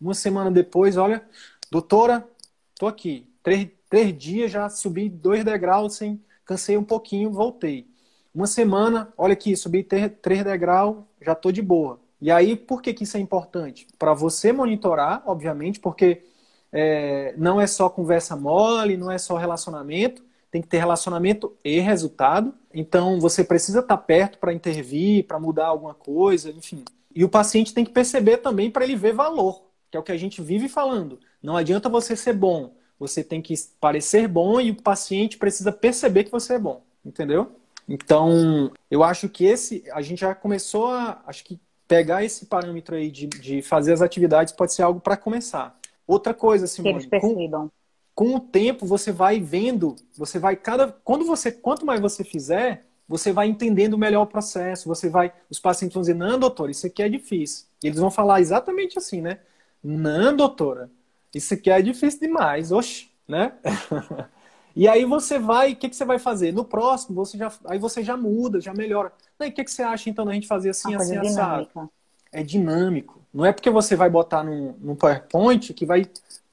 uma 0.01 0.15
semana 0.15 0.49
depois, 0.49 0.97
olha, 0.97 1.23
doutora, 1.69 2.27
tô 2.73 2.87
aqui. 2.87 3.27
Três, 3.43 3.69
três 3.87 4.17
dias 4.17 4.51
já 4.51 4.67
subi 4.69 5.07
dois 5.07 5.45
degraus, 5.45 5.97
sem, 5.97 6.19
cansei 6.43 6.75
um 6.75 6.83
pouquinho, 6.83 7.29
voltei. 7.31 7.85
Uma 8.33 8.47
semana, 8.47 9.13
olha 9.15 9.33
aqui, 9.33 9.55
subi 9.55 9.83
três 9.83 10.43
degraus, 10.43 11.03
já 11.21 11.35
tô 11.35 11.51
de 11.51 11.61
boa. 11.61 11.99
E 12.21 12.31
aí, 12.31 12.55
por 12.55 12.81
que, 12.81 12.93
que 12.93 13.03
isso 13.03 13.17
é 13.17 13.19
importante? 13.19 13.87
Para 13.97 14.13
você 14.13 14.51
monitorar, 14.51 15.21
obviamente, 15.25 15.79
porque 15.79 16.23
é, 16.71 17.33
não 17.37 17.61
é 17.61 17.67
só 17.67 17.89
conversa 17.89 18.35
mole, 18.35 18.97
não 18.97 19.11
é 19.11 19.17
só 19.17 19.37
relacionamento, 19.37 20.23
tem 20.49 20.61
que 20.61 20.67
ter 20.67 20.79
relacionamento 20.79 21.55
e 21.63 21.79
resultado. 21.79 22.53
Então, 22.73 23.19
você 23.19 23.43
precisa 23.43 23.79
estar 23.79 23.97
tá 23.97 24.03
perto 24.03 24.39
para 24.39 24.53
intervir, 24.53 25.25
para 25.25 25.39
mudar 25.39 25.67
alguma 25.67 25.93
coisa, 25.93 26.49
enfim. 26.49 26.83
E 27.13 27.23
o 27.23 27.29
paciente 27.29 27.73
tem 27.73 27.85
que 27.85 27.91
perceber 27.91 28.37
também 28.37 28.71
para 28.71 28.83
ele 28.83 28.95
ver 28.95 29.13
valor, 29.13 29.63
que 29.91 29.97
é 29.97 29.99
o 29.99 30.03
que 30.03 30.11
a 30.11 30.17
gente 30.17 30.41
vive 30.41 30.67
falando. 30.67 31.19
Não 31.41 31.55
adianta 31.55 31.89
você 31.89 32.15
ser 32.15 32.33
bom, 32.33 32.73
você 32.99 33.23
tem 33.23 33.41
que 33.41 33.53
parecer 33.79 34.27
bom 34.27 34.59
e 34.59 34.71
o 34.71 34.81
paciente 34.81 35.37
precisa 35.37 35.71
perceber 35.71 36.23
que 36.23 36.31
você 36.31 36.53
é 36.53 36.59
bom, 36.59 36.83
entendeu? 37.05 37.51
Então, 37.87 38.71
eu 38.91 39.03
acho 39.03 39.29
que 39.29 39.45
esse, 39.45 39.83
a 39.93 40.01
gente 40.01 40.19
já 40.19 40.35
começou 40.35 40.87
a, 40.87 41.21
acho 41.25 41.43
que 41.43 41.59
pegar 41.87 42.23
esse 42.23 42.45
parâmetro 42.45 42.95
aí 42.95 43.09
de, 43.09 43.27
de 43.27 43.61
fazer 43.61 43.93
as 43.93 44.01
atividades 44.01 44.53
pode 44.53 44.73
ser 44.73 44.83
algo 44.83 44.99
para 44.99 45.15
começar. 45.17 45.79
Outra 46.05 46.33
coisa, 46.33 46.67
Simone, 46.67 46.93
que 46.93 46.97
eles 46.99 47.09
percebam. 47.09 47.71
Com, 48.13 48.29
com 48.29 48.35
o 48.35 48.39
tempo 48.39 48.85
você 48.85 49.11
vai 49.11 49.39
vendo, 49.39 49.95
você 50.17 50.39
vai 50.39 50.55
cada 50.55 50.87
quando 51.03 51.25
você 51.25 51.51
quanto 51.51 51.85
mais 51.85 51.99
você 51.99 52.23
fizer, 52.23 52.85
você 53.07 53.31
vai 53.31 53.47
entendendo 53.47 53.97
melhor 53.97 54.23
o 54.23 54.27
processo, 54.27 54.87
você 54.87 55.09
vai 55.09 55.33
os 55.49 55.59
pacientes 55.59 55.93
vão 55.93 56.01
dizer: 56.01 56.15
"Não, 56.15 56.37
doutor, 56.39 56.69
isso 56.69 56.87
aqui 56.87 57.01
é 57.01 57.09
difícil". 57.09 57.65
E 57.83 57.87
eles 57.87 57.99
vão 57.99 58.11
falar 58.11 58.41
exatamente 58.41 58.97
assim, 58.97 59.21
né? 59.21 59.39
"Não, 59.83 60.35
doutora, 60.35 60.89
isso 61.33 61.53
aqui 61.53 61.69
é 61.69 61.81
difícil 61.81 62.19
demais". 62.21 62.71
Oxe, 62.71 63.09
né? 63.27 63.53
E 64.77 64.87
aí 64.87 65.05
você 65.05 65.39
vai, 65.39 65.71
o 65.71 65.75
que, 65.75 65.89
que 65.89 65.95
você 65.95 66.05
vai 66.05 66.19
fazer? 66.19 66.53
No 66.53 66.63
próximo, 66.63 67.15
você 67.15 67.35
já, 67.35 67.51
aí 67.65 67.79
você 67.79 68.03
já 68.03 68.15
muda, 68.15 68.61
já 68.61 68.75
melhora. 68.75 69.11
E 69.39 69.47
o 69.47 69.51
que, 69.51 69.63
que 69.63 69.71
você 69.71 69.81
acha 69.81 70.07
então 70.07 70.23
da 70.23 70.33
gente 70.33 70.45
fazer 70.45 70.69
assim, 70.69 70.89
Uma 70.89 71.01
assim, 71.01 71.17
assado? 71.17 71.89
É 72.31 72.43
dinâmico. 72.43 73.19
Não 73.33 73.43
é 73.43 73.51
porque 73.51 73.71
você 73.71 73.95
vai 73.95 74.07
botar 74.07 74.43
num, 74.43 74.75
num 74.79 74.95
PowerPoint 74.95 75.73
que 75.73 75.83
vai 75.83 76.05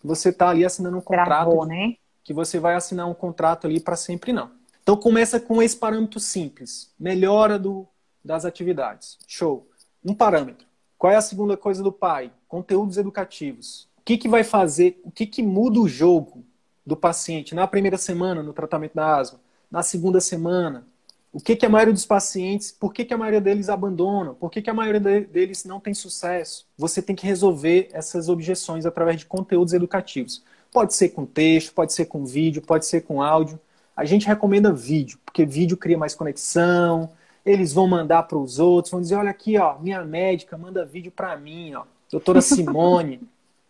você 0.02 0.32
tá 0.32 0.48
ali 0.48 0.64
assinando 0.64 0.96
um 0.96 1.02
contrato. 1.02 1.26
Travou, 1.26 1.66
né? 1.66 1.96
Que 2.22 2.32
você 2.32 2.58
vai 2.58 2.74
assinar 2.74 3.06
um 3.06 3.12
contrato 3.12 3.66
ali 3.66 3.78
para 3.78 3.94
sempre, 3.94 4.32
não. 4.32 4.50
Então 4.82 4.96
começa 4.96 5.38
com 5.38 5.62
esse 5.62 5.76
parâmetro 5.76 6.18
simples. 6.18 6.90
Melhora 6.98 7.58
do, 7.58 7.86
das 8.24 8.46
atividades. 8.46 9.18
Show. 9.28 9.68
Um 10.02 10.14
parâmetro. 10.14 10.66
Qual 10.96 11.12
é 11.12 11.16
a 11.16 11.20
segunda 11.20 11.58
coisa 11.58 11.82
do 11.82 11.92
pai? 11.92 12.32
Conteúdos 12.48 12.96
educativos. 12.96 13.86
O 13.98 14.02
que, 14.02 14.16
que 14.16 14.28
vai 14.28 14.44
fazer, 14.44 14.98
o 15.04 15.10
que, 15.10 15.26
que 15.26 15.42
muda 15.42 15.78
o 15.78 15.86
jogo 15.86 16.42
do 16.86 16.96
paciente 16.96 17.54
na 17.54 17.66
primeira 17.66 17.96
semana 17.96 18.42
no 18.42 18.52
tratamento 18.52 18.94
da 18.94 19.16
asma, 19.16 19.40
na 19.70 19.82
segunda 19.82 20.20
semana, 20.20 20.86
o 21.32 21.40
que, 21.40 21.56
que 21.56 21.66
a 21.66 21.68
maioria 21.68 21.92
dos 21.92 22.06
pacientes, 22.06 22.70
por 22.70 22.92
que, 22.92 23.04
que 23.04 23.12
a 23.12 23.18
maioria 23.18 23.40
deles 23.40 23.68
abandona, 23.68 24.34
por 24.34 24.50
que, 24.50 24.62
que 24.62 24.70
a 24.70 24.74
maioria 24.74 25.00
deles 25.00 25.64
não 25.64 25.80
tem 25.80 25.92
sucesso. 25.92 26.64
Você 26.78 27.02
tem 27.02 27.16
que 27.16 27.26
resolver 27.26 27.88
essas 27.92 28.28
objeções 28.28 28.86
através 28.86 29.18
de 29.18 29.26
conteúdos 29.26 29.72
educativos. 29.72 30.44
Pode 30.72 30.94
ser 30.94 31.08
com 31.08 31.26
texto, 31.26 31.74
pode 31.74 31.92
ser 31.92 32.04
com 32.06 32.24
vídeo, 32.24 32.62
pode 32.62 32.86
ser 32.86 33.00
com 33.00 33.20
áudio. 33.20 33.58
A 33.96 34.04
gente 34.04 34.28
recomenda 34.28 34.72
vídeo, 34.72 35.18
porque 35.24 35.44
vídeo 35.44 35.76
cria 35.76 35.98
mais 35.98 36.14
conexão, 36.14 37.10
eles 37.44 37.72
vão 37.72 37.88
mandar 37.88 38.22
para 38.24 38.38
os 38.38 38.60
outros, 38.60 38.92
vão 38.92 39.00
dizer, 39.00 39.16
olha 39.16 39.30
aqui, 39.30 39.58
ó, 39.58 39.76
minha 39.78 40.04
médica 40.04 40.56
manda 40.56 40.84
vídeo 40.84 41.10
para 41.10 41.36
mim, 41.36 41.74
ó, 41.74 41.84
doutora 42.12 42.40
Simone, 42.42 43.20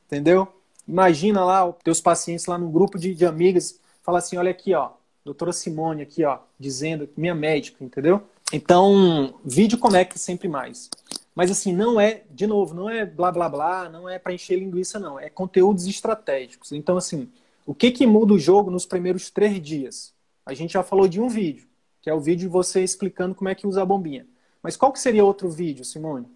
entendeu? 0.07 0.49
Imagina 0.87 1.45
lá 1.45 1.69
os 1.69 1.77
teus 1.83 2.01
pacientes 2.01 2.47
lá 2.47 2.59
no 2.59 2.69
grupo 2.69 2.99
de, 2.99 3.15
de 3.15 3.25
amigas, 3.25 3.81
fala 4.03 4.19
assim, 4.19 4.37
olha 4.37 4.51
aqui, 4.51 4.75
ó, 4.75 4.91
doutora 5.25 5.53
Simone 5.53 6.03
aqui, 6.03 6.25
ó, 6.25 6.39
dizendo, 6.59 7.09
minha 7.17 7.35
médica, 7.35 7.83
entendeu? 7.83 8.23
Então, 8.53 9.35
vídeo 9.45 9.79
conecta 9.79 10.19
sempre 10.19 10.49
mais. 10.49 10.91
Mas 11.35 11.51
assim, 11.51 11.73
não 11.73 12.01
é, 12.01 12.23
de 12.31 12.47
novo, 12.47 12.75
não 12.75 12.89
é 12.89 13.05
blá 13.05 13.33
blá 13.33 13.49
blá, 13.49 13.89
não 13.89 14.09
é 14.09 14.19
para 14.19 14.33
encher 14.33 14.59
linguiça, 14.59 15.01
não. 15.01 15.19
É 15.19 15.29
conteúdos 15.29 15.87
estratégicos. 15.87 16.71
Então, 16.71 16.97
assim, 16.97 17.29
o 17.67 17.75
que, 17.75 17.91
que 17.91 18.07
muda 18.07 18.35
o 18.35 18.39
jogo 18.39 18.71
nos 18.71 18.87
primeiros 18.87 19.31
três 19.31 19.61
dias? 19.61 20.13
A 20.47 20.55
gente 20.55 20.75
já 20.75 20.83
falou 20.83 21.09
de 21.09 21.21
um 21.21 21.29
vídeo, 21.29 21.67
que 22.01 22.09
é 22.09 22.15
o 22.15 22.21
vídeo 22.21 22.47
de 22.47 22.53
você 22.53 22.85
explicando 22.85 23.35
como 23.35 23.49
é 23.49 23.55
que 23.55 23.67
usa 23.67 23.83
a 23.83 23.87
bombinha. 23.87 24.27
Mas 24.63 24.77
qual 24.77 24.93
que 24.93 25.01
seria 25.01 25.25
outro 25.25 25.51
vídeo, 25.51 25.85
Simone? 25.85 26.27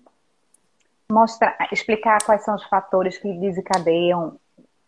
Mostrar, 1.11 1.57
explicar 1.73 2.23
quais 2.25 2.45
são 2.45 2.55
os 2.55 2.65
fatores 2.65 3.19
que 3.19 3.33
desencadeiam 3.33 4.39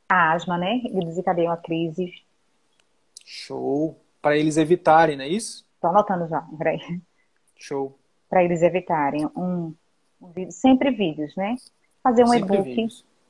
a 0.08 0.32
asma, 0.32 0.58
né? 0.58 0.80
E 0.84 1.04
desencadeiam 1.04 1.52
a 1.52 1.56
crise. 1.56 2.12
Show. 3.24 3.98
Para 4.20 4.36
eles 4.36 4.56
evitarem, 4.56 5.16
não 5.16 5.24
é 5.24 5.28
isso? 5.28 5.64
Estou 5.74 5.90
anotando 5.90 6.28
já, 6.28 6.42
peraí. 6.58 7.00
Show. 7.56 7.98
Para 8.28 8.44
eles 8.44 8.62
evitarem 8.62 9.26
um, 9.34 9.74
um 10.20 10.28
vídeo, 10.28 10.52
sempre 10.52 10.90
vídeos, 10.90 11.34
né? 11.36 11.56
Fazer 12.02 12.24
um 12.24 12.34
e-book. 12.34 12.86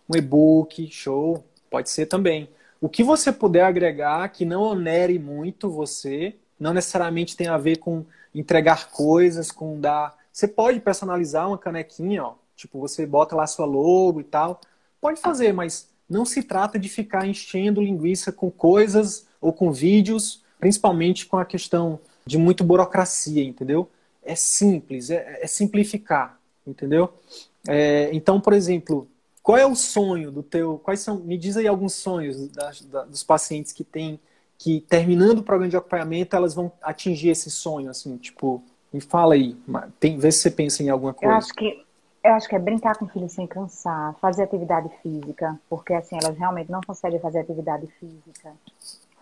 Um 0.09 0.17
e-book, 0.17 0.91
show. 0.91 1.45
Pode 1.71 1.91
ser 1.91 2.07
também. 2.07 2.49
O 2.81 2.89
que 2.89 3.05
você 3.05 3.31
puder 3.31 3.63
agregar 3.63 4.29
que 4.31 4.45
não 4.45 4.63
onere 4.63 5.19
muito 5.19 5.71
você, 5.71 6.37
não 6.59 6.73
necessariamente 6.73 7.37
tem 7.37 7.47
a 7.47 7.59
ver 7.59 7.77
com 7.77 8.05
entregar 8.35 8.91
coisas, 8.91 9.53
com 9.53 9.79
dar. 9.79 10.17
Você 10.33 10.49
pode 10.49 10.81
personalizar 10.81 11.47
uma 11.47 11.59
canequinha, 11.59 12.25
ó, 12.25 12.35
Tipo, 12.61 12.79
você 12.79 13.07
bota 13.07 13.35
lá 13.35 13.47
sua 13.47 13.65
logo 13.65 14.21
e 14.21 14.25
tal. 14.25 14.61
Pode 15.01 15.19
fazer, 15.19 15.53
mas 15.53 15.89
não 16.09 16.27
se 16.27 16.43
trata 16.43 16.79
de 16.79 16.89
ficar 16.89 17.27
enchendo 17.27 17.81
linguiça 17.81 18.31
com 18.31 18.51
coisas 18.51 19.27
ou 19.41 19.51
com 19.51 19.73
vídeos, 19.73 20.45
principalmente 20.59 21.25
com 21.25 21.39
a 21.39 21.45
questão 21.45 21.99
de 22.27 22.37
muito 22.37 22.63
burocracia, 22.63 23.43
entendeu? 23.43 23.89
É 24.23 24.35
simples, 24.35 25.09
é, 25.09 25.39
é 25.41 25.47
simplificar, 25.47 26.39
entendeu? 26.67 27.11
É, 27.67 28.11
então, 28.13 28.39
por 28.39 28.53
exemplo, 28.53 29.09
qual 29.43 29.57
é 29.57 29.65
o 29.65 29.75
sonho 29.75 30.31
do 30.31 30.43
teu? 30.43 30.79
Quais 30.85 31.01
são? 31.01 31.17
Me 31.19 31.39
diz 31.39 31.57
aí 31.57 31.67
alguns 31.67 31.95
sonhos 31.95 32.49
da, 32.49 33.05
dos 33.05 33.25
pacientes 33.25 33.73
que 33.73 33.83
têm 33.83 34.21
que 34.59 34.83
terminando 34.83 35.39
o 35.39 35.43
programa 35.43 35.71
de 35.71 35.77
acompanhamento 35.79 36.37
elas 36.37 36.53
vão 36.53 36.71
atingir 36.83 37.31
esse 37.31 37.51
sonho, 37.51 37.89
assim, 37.89 38.19
tipo, 38.19 38.63
me 38.93 39.01
fala 39.01 39.33
aí, 39.33 39.57
tem, 39.99 40.19
vê 40.19 40.31
se 40.31 40.41
você 40.41 40.51
pensa 40.51 40.83
em 40.83 40.91
alguma 40.91 41.15
coisa. 41.15 41.33
Eu 41.33 41.39
acho 41.39 41.55
que 41.55 41.83
eu 42.23 42.35
acho 42.35 42.49
que 42.49 42.55
é 42.55 42.59
brincar 42.59 42.97
com 42.97 43.07
o 43.07 43.09
filho 43.09 43.29
sem 43.29 43.47
cansar, 43.47 44.15
fazer 44.21 44.43
atividade 44.43 44.91
física, 45.03 45.59
porque 45.69 45.95
assim 45.95 46.19
elas 46.23 46.37
realmente 46.37 46.71
não 46.71 46.81
conseguem 46.83 47.19
fazer 47.19 47.41
atividade 47.41 47.87
física. 47.99 48.53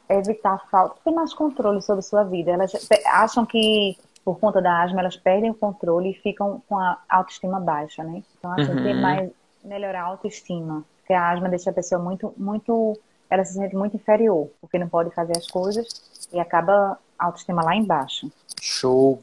Evitar 0.09 0.59
falta, 0.70 0.96
ter 1.05 1.11
mais 1.11 1.32
controle 1.32 1.80
sobre 1.80 2.03
sua 2.03 2.24
vida. 2.24 2.51
Elas 2.51 2.72
acham 3.07 3.46
que 3.46 3.96
por 4.24 4.38
conta 4.38 4.61
da 4.61 4.82
asma 4.82 5.01
elas 5.01 5.16
perdem 5.16 5.51
o 5.51 5.55
controle 5.55 6.11
e 6.11 6.14
ficam 6.14 6.62
com 6.68 6.78
a 6.78 6.99
autoestima 7.09 7.61
baixa, 7.61 8.03
né? 8.03 8.22
Então 8.38 8.53
assim, 8.53 8.72
uhum. 8.72 8.82
ter 8.82 8.94
mais 8.94 9.30
melhorar 9.64 10.03
a 10.03 10.07
autoestima, 10.07 10.84
porque 10.99 11.12
a 11.12 11.30
asma 11.30 11.49
deixa 11.49 11.70
a 11.70 11.72
pessoa 11.72 12.03
muito 12.03 12.32
muito 12.36 12.99
ela 13.30 13.44
se 13.44 13.55
sente 13.55 13.76
muito 13.76 13.96
inferior, 13.96 14.49
porque 14.61 14.78
não 14.78 14.88
pode 14.88 15.14
fazer 15.14 15.36
as 15.36 15.46
coisas 15.46 16.28
e 16.32 16.40
acaba 16.40 16.99
a 17.18 17.26
autoestima 17.26 17.62
lá 17.62 17.76
embaixo. 17.76 18.30
Show. 18.61 19.12
O 19.12 19.22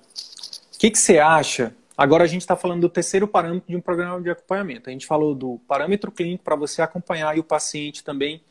que, 0.78 0.92
que 0.92 1.00
você 1.00 1.20
acha 1.20 1.74
Agora 1.98 2.24
a 2.26 2.28
gente 2.28 2.42
está 2.42 2.56
falando 2.56 2.82
do 2.82 2.90
terceiro 2.90 3.28
parâmetro 3.28 3.70
de 3.70 3.76
um 3.76 3.82
programa 3.82 4.22
de 4.22 4.30
acompanhamento. 4.30 4.90
A 4.90 4.92
gente 4.92 5.06
falou 5.06 5.34
do 5.34 5.60
parâmetro 5.68 6.12
clínico 6.12 6.44
para 6.44 6.56
você 6.56 6.82
acompanhar 6.82 7.38
e 7.38 7.40
o 7.40 7.44
paciente 7.44 8.04
também 8.04 8.42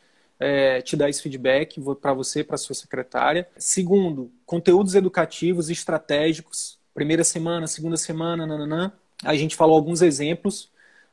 é, 0.40 0.80
te 0.80 0.96
dar 0.96 1.10
esse 1.10 1.22
feedback 1.22 1.80
para 2.00 2.14
você, 2.14 2.42
para 2.42 2.56
sua 2.56 2.74
secretária. 2.74 3.46
Segundo, 3.58 4.32
conteúdos 4.46 4.94
educativos 4.94 5.68
estratégicos. 5.68 6.78
Primeira 6.94 7.24
semana, 7.24 7.66
segunda 7.66 7.96
semana, 7.96 8.46
nananã. 8.46 8.92
A 9.22 9.34
gente 9.34 9.56
falou 9.56 9.74
alguns 9.74 10.00
exemplos, 10.00 10.70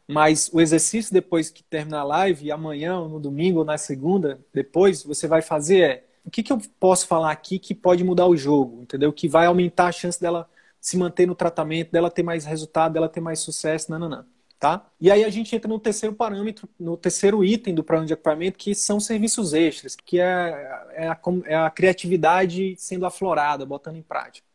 mas 0.08 0.50
o 0.54 0.62
exercício 0.62 1.14
depois 1.14 1.50
que 1.50 1.64
terminar 1.64 2.02
a 2.02 2.04
live, 2.04 2.52
amanhã, 2.52 3.00
ou 3.00 3.10
no 3.10 3.20
domingo, 3.20 3.60
ou 3.60 3.66
na 3.66 3.78
segunda, 3.78 4.40
depois, 4.54 5.04
você 5.04 5.28
vai 5.28 5.42
fazer 5.42 5.80
é 5.80 6.04
o 6.24 6.30
que, 6.30 6.44
que 6.44 6.54
eu 6.54 6.62
posso 6.80 7.08
falar 7.08 7.32
aqui 7.32 7.58
que 7.58 7.74
pode 7.74 8.04
mudar 8.04 8.28
o 8.28 8.38
jogo, 8.38 8.84
entendeu? 8.84 9.12
Que 9.12 9.28
vai 9.28 9.48
aumentar 9.48 9.88
a 9.88 9.92
chance 9.92 10.22
dela 10.22 10.48
se 10.82 10.98
manter 10.98 11.28
no 11.28 11.36
tratamento, 11.36 11.92
dela 11.92 12.10
ter 12.10 12.24
mais 12.24 12.44
resultado, 12.44 12.94
dela 12.94 13.08
ter 13.08 13.22
mais 13.22 13.40
sucesso, 13.40 13.92
não. 13.92 14.26
Tá? 14.60 14.86
E 15.00 15.10
aí 15.10 15.24
a 15.24 15.30
gente 15.30 15.56
entra 15.56 15.68
no 15.68 15.80
terceiro 15.80 16.16
parâmetro, 16.16 16.70
no 16.80 16.96
terceiro 16.96 17.44
item 17.44 17.74
do 17.74 17.84
plano 17.84 18.06
de 18.06 18.14
acompanhamento, 18.14 18.60
que 18.60 18.76
são 18.76 19.00
serviços 19.00 19.54
extras, 19.54 19.96
que 19.96 20.20
é, 20.20 20.84
é, 20.94 21.08
a, 21.08 21.20
é 21.46 21.56
a 21.56 21.70
criatividade 21.70 22.76
sendo 22.78 23.06
aflorada, 23.06 23.66
botando 23.66 23.96
em 23.96 24.04
prática. 24.04 24.46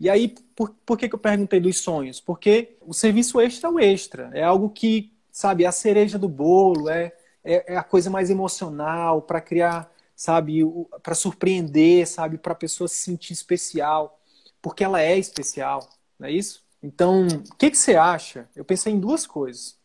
E 0.00 0.10
aí, 0.10 0.34
por, 0.56 0.74
por 0.84 0.98
que, 0.98 1.08
que 1.08 1.14
eu 1.14 1.18
perguntei 1.18 1.60
dos 1.60 1.78
sonhos? 1.78 2.20
Porque 2.20 2.76
o 2.80 2.92
serviço 2.92 3.40
extra 3.40 3.68
é 3.68 3.72
o 3.72 3.78
extra, 3.78 4.30
é 4.34 4.42
algo 4.42 4.68
que, 4.68 5.12
sabe, 5.30 5.62
é 5.62 5.68
a 5.68 5.72
cereja 5.72 6.18
do 6.18 6.28
bolo, 6.28 6.90
é, 6.90 7.12
é, 7.44 7.74
é 7.74 7.76
a 7.76 7.84
coisa 7.84 8.10
mais 8.10 8.30
emocional 8.30 9.22
para 9.22 9.40
criar, 9.40 9.92
sabe, 10.16 10.60
para 11.04 11.14
surpreender, 11.14 12.04
sabe, 12.08 12.36
para 12.36 12.52
a 12.52 12.56
pessoa 12.56 12.88
se 12.88 12.96
sentir 12.96 13.32
especial, 13.32 14.18
porque 14.62 14.84
ela 14.84 15.02
é 15.02 15.18
especial, 15.18 15.88
não 16.18 16.28
é 16.28 16.32
isso? 16.32 16.62
Então, 16.82 17.26
o 17.26 17.56
que, 17.56 17.70
que 17.70 17.76
você 17.76 17.96
acha? 17.96 18.48
Eu 18.56 18.64
pensei 18.64 18.92
em 18.92 18.98
duas 18.98 19.26
coisas. 19.26 19.76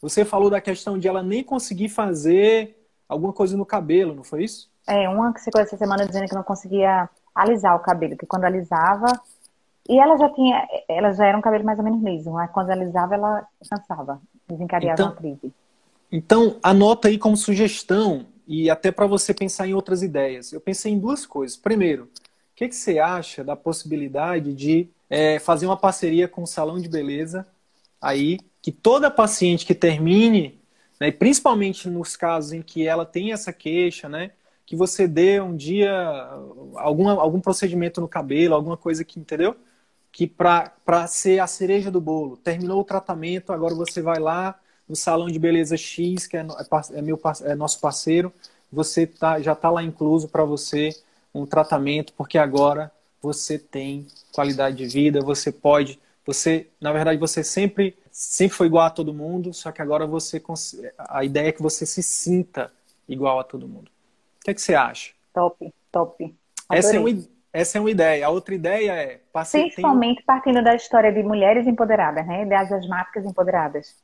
Você 0.00 0.24
falou 0.24 0.48
da 0.48 0.60
questão 0.60 0.98
de 0.98 1.08
ela 1.08 1.22
nem 1.22 1.42
conseguir 1.42 1.88
fazer 1.88 2.76
alguma 3.08 3.32
coisa 3.32 3.56
no 3.56 3.66
cabelo, 3.66 4.14
não 4.14 4.22
foi 4.22 4.44
isso? 4.44 4.70
É, 4.86 5.08
uma 5.08 5.32
que 5.32 5.42
ficou 5.42 5.60
essa 5.60 5.76
semana 5.76 6.06
dizendo 6.06 6.28
que 6.28 6.34
não 6.34 6.42
conseguia 6.42 7.08
alisar 7.34 7.74
o 7.74 7.80
cabelo, 7.80 8.16
que 8.16 8.26
quando 8.26 8.44
alisava. 8.44 9.06
E 9.88 9.98
ela 9.98 10.16
já 10.16 10.28
tinha. 10.30 10.66
Ela 10.88 11.12
já 11.12 11.26
era 11.26 11.36
um 11.36 11.40
cabelo 11.40 11.64
mais 11.64 11.78
ou 11.78 11.84
menos 11.84 12.02
liso, 12.02 12.30
mas 12.30 12.50
quando 12.50 12.70
alisava 12.70 13.14
ela 13.14 13.46
cansava, 13.68 14.20
desencadeava 14.48 14.94
então, 14.94 15.06
uma 15.06 15.16
crise. 15.16 15.52
Então, 16.10 16.56
anota 16.62 17.08
aí 17.08 17.18
como 17.18 17.36
sugestão 17.36 18.26
e 18.46 18.70
até 18.70 18.92
para 18.92 19.06
você 19.06 19.34
pensar 19.34 19.66
em 19.66 19.74
outras 19.74 20.02
ideias. 20.02 20.52
Eu 20.52 20.60
pensei 20.60 20.92
em 20.92 20.98
duas 20.98 21.26
coisas. 21.26 21.56
Primeiro, 21.56 22.08
que, 22.56 22.68
que 22.68 22.74
você 22.74 22.98
acha 22.98 23.44
da 23.44 23.54
possibilidade 23.54 24.54
de 24.54 24.88
é, 25.10 25.38
fazer 25.38 25.66
uma 25.66 25.76
parceria 25.76 26.26
com 26.26 26.42
um 26.42 26.46
salão 26.46 26.80
de 26.80 26.88
beleza 26.88 27.46
aí, 28.00 28.38
que 28.62 28.72
toda 28.72 29.10
paciente 29.10 29.66
que 29.66 29.74
termine, 29.74 30.58
né, 30.98 31.12
principalmente 31.12 31.88
nos 31.88 32.16
casos 32.16 32.52
em 32.52 32.62
que 32.62 32.86
ela 32.86 33.04
tem 33.04 33.30
essa 33.30 33.52
queixa, 33.52 34.08
né, 34.08 34.32
que 34.64 34.74
você 34.74 35.06
dê 35.06 35.40
um 35.40 35.54
dia 35.54 35.92
algum, 36.74 37.08
algum 37.08 37.40
procedimento 37.40 38.00
no 38.00 38.08
cabelo, 38.08 38.54
alguma 38.54 38.76
coisa 38.76 39.04
que, 39.04 39.20
entendeu? 39.20 39.54
Que 40.10 40.26
para 40.26 41.06
ser 41.06 41.38
a 41.38 41.46
cereja 41.46 41.90
do 41.90 42.00
bolo, 42.00 42.36
terminou 42.38 42.80
o 42.80 42.84
tratamento, 42.84 43.52
agora 43.52 43.74
você 43.74 44.02
vai 44.02 44.18
lá 44.18 44.58
no 44.88 44.96
salão 44.96 45.28
de 45.28 45.38
beleza 45.38 45.76
X, 45.76 46.26
que 46.26 46.36
é, 46.36 46.40
é, 46.40 46.98
é 46.98 47.02
meu, 47.02 47.20
é 47.44 47.54
nosso 47.54 47.78
parceiro, 47.80 48.32
você 48.72 49.06
tá, 49.06 49.40
já 49.40 49.52
está 49.52 49.70
lá 49.70 49.82
incluso 49.82 50.28
para 50.28 50.44
você 50.44 50.90
um 51.40 51.46
tratamento, 51.46 52.12
porque 52.14 52.38
agora 52.38 52.90
você 53.20 53.58
tem 53.58 54.06
qualidade 54.32 54.76
de 54.76 54.86
vida, 54.86 55.20
você 55.20 55.50
pode, 55.50 55.98
você, 56.24 56.68
na 56.80 56.92
verdade, 56.92 57.18
você 57.18 57.42
sempre 57.42 57.96
sempre 58.16 58.56
foi 58.56 58.66
igual 58.66 58.86
a 58.86 58.90
todo 58.90 59.12
mundo, 59.12 59.52
só 59.52 59.70
que 59.70 59.82
agora 59.82 60.06
você 60.06 60.42
a 60.98 61.22
ideia 61.22 61.48
é 61.48 61.52
que 61.52 61.60
você 61.60 61.84
se 61.84 62.02
sinta 62.02 62.72
igual 63.06 63.38
a 63.38 63.44
todo 63.44 63.68
mundo. 63.68 63.90
O 64.40 64.44
que, 64.44 64.52
é 64.52 64.54
que 64.54 64.60
você 64.60 64.74
acha? 64.74 65.12
Top, 65.34 65.74
top. 65.92 66.34
Essa 66.72 66.96
é, 66.96 66.98
uma, 66.98 67.10
essa 67.52 67.76
é 67.76 67.80
uma 67.80 67.90
ideia. 67.90 68.26
A 68.26 68.30
outra 68.30 68.54
ideia 68.54 68.92
é... 68.92 69.20
Principalmente 69.50 70.16
tem... 70.16 70.24
partindo 70.24 70.64
da 70.64 70.74
história 70.74 71.12
de 71.12 71.22
mulheres 71.22 71.66
empoderadas, 71.66 72.26
né? 72.26 72.46
Das 72.46 72.72
asmáticas 72.72 73.26
empoderadas. 73.26 73.94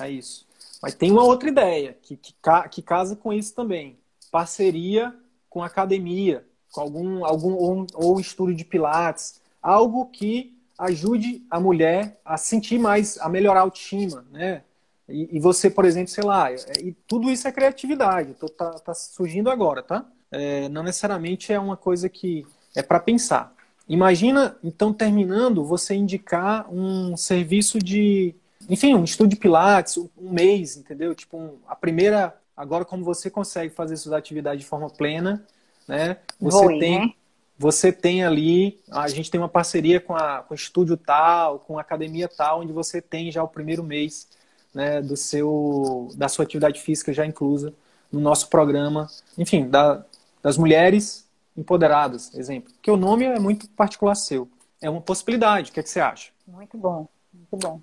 É 0.00 0.08
isso. 0.08 0.46
Mas 0.82 0.94
tem 0.94 1.10
uma 1.10 1.24
outra 1.24 1.50
ideia 1.50 1.94
que, 2.00 2.16
que, 2.16 2.34
que 2.70 2.80
casa 2.80 3.16
com 3.16 3.34
isso 3.34 3.54
também. 3.54 3.98
Parceria 4.30 5.14
com 5.56 5.62
academia 5.62 6.44
com 6.70 6.82
algum, 6.82 7.24
algum 7.24 7.54
ou, 7.54 7.86
ou 7.94 8.20
estudo 8.20 8.52
de 8.52 8.62
pilates, 8.62 9.40
algo 9.62 10.04
que 10.04 10.54
ajude 10.78 11.46
a 11.50 11.58
mulher 11.58 12.20
a 12.22 12.36
sentir 12.36 12.78
mais, 12.78 13.16
a 13.16 13.26
melhorar 13.30 13.60
a 13.60 13.62
autoestima, 13.62 14.26
né? 14.30 14.62
E, 15.08 15.36
e, 15.38 15.40
você, 15.40 15.70
por 15.70 15.86
exemplo, 15.86 16.08
sei 16.08 16.24
lá, 16.24 16.52
e 16.52 16.92
tudo 17.08 17.30
isso 17.30 17.48
é 17.48 17.52
criatividade, 17.52 18.34
tô, 18.34 18.50
tá, 18.50 18.72
tá 18.72 18.92
surgindo 18.92 19.48
agora, 19.48 19.82
tá? 19.82 20.04
É, 20.30 20.68
não 20.68 20.82
necessariamente 20.82 21.50
é 21.50 21.58
uma 21.58 21.76
coisa 21.76 22.06
que 22.06 22.44
é 22.74 22.82
para 22.82 23.00
pensar. 23.00 23.54
Imagina, 23.88 24.58
então, 24.62 24.92
terminando, 24.92 25.64
você 25.64 25.94
indicar 25.94 26.70
um 26.70 27.16
serviço 27.16 27.78
de, 27.78 28.34
enfim, 28.68 28.94
um 28.94 29.04
estudo 29.04 29.30
de 29.30 29.36
pilates, 29.36 29.96
um 29.96 30.10
mês, 30.30 30.76
entendeu? 30.76 31.14
Tipo, 31.14 31.38
um, 31.38 31.58
a 31.66 31.74
primeira, 31.74 32.36
agora 32.56 32.84
como 32.84 33.04
você 33.04 33.28
consegue 33.28 33.74
fazer 33.74 33.96
suas 33.96 34.12
atividades 34.14 34.60
de 34.60 34.66
forma 34.66 34.88
plena, 34.88 35.44
né? 35.86 36.18
Você 36.40 36.78
tem 36.78 37.00
né? 37.00 37.14
você 37.58 37.90
tem 37.90 38.22
ali, 38.22 38.78
a 38.90 39.08
gente 39.08 39.30
tem 39.30 39.40
uma 39.40 39.48
parceria 39.48 39.98
com, 39.98 40.14
a, 40.14 40.42
com 40.42 40.52
o 40.52 40.54
estúdio 40.54 40.96
tal, 40.96 41.60
com 41.60 41.78
a 41.78 41.80
academia 41.80 42.28
tal, 42.28 42.60
onde 42.60 42.72
você 42.72 43.00
tem 43.00 43.32
já 43.32 43.42
o 43.42 43.48
primeiro 43.48 43.82
mês 43.82 44.28
né, 44.74 45.00
do 45.00 45.16
seu, 45.16 46.10
da 46.16 46.28
sua 46.28 46.44
atividade 46.44 46.80
física 46.80 47.12
já 47.12 47.24
inclusa 47.24 47.72
no 48.12 48.20
nosso 48.20 48.48
programa, 48.48 49.08
enfim, 49.38 49.68
da, 49.68 50.04
das 50.42 50.58
mulheres 50.58 51.26
empoderadas, 51.56 52.34
exemplo. 52.34 52.72
Que 52.82 52.90
o 52.90 52.96
nome 52.96 53.24
é 53.24 53.38
muito 53.38 53.68
particular 53.70 54.14
seu. 54.14 54.48
É 54.80 54.90
uma 54.90 55.00
possibilidade. 55.00 55.70
O 55.70 55.74
que, 55.74 55.80
é 55.80 55.82
que 55.82 55.88
você 55.88 56.00
acha? 56.00 56.30
Muito 56.46 56.76
bom, 56.76 57.08
muito 57.32 57.56
bom. 57.56 57.80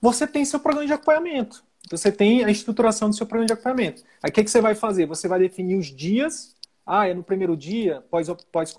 Você 0.00 0.26
tem 0.26 0.44
seu 0.44 0.58
programa 0.58 0.86
de 0.86 0.92
acompanhamento. 0.92 1.64
Você 1.90 2.10
tem 2.10 2.44
a 2.44 2.50
estruturação 2.50 3.08
do 3.08 3.16
seu 3.16 3.26
programa 3.26 3.46
de 3.46 3.52
acompanhamento. 3.52 4.02
Aí 4.22 4.30
o 4.30 4.32
que, 4.32 4.40
é 4.40 4.44
que 4.44 4.50
você 4.50 4.60
vai 4.60 4.74
fazer? 4.74 5.06
Você 5.06 5.28
vai 5.28 5.38
definir 5.38 5.76
os 5.76 5.86
dias 5.86 6.56
ah, 6.86 7.08
é 7.08 7.12
no 7.12 7.24
primeiro 7.24 7.56
dia, 7.56 8.04
pós, 8.08 8.28
pós. 8.52 8.76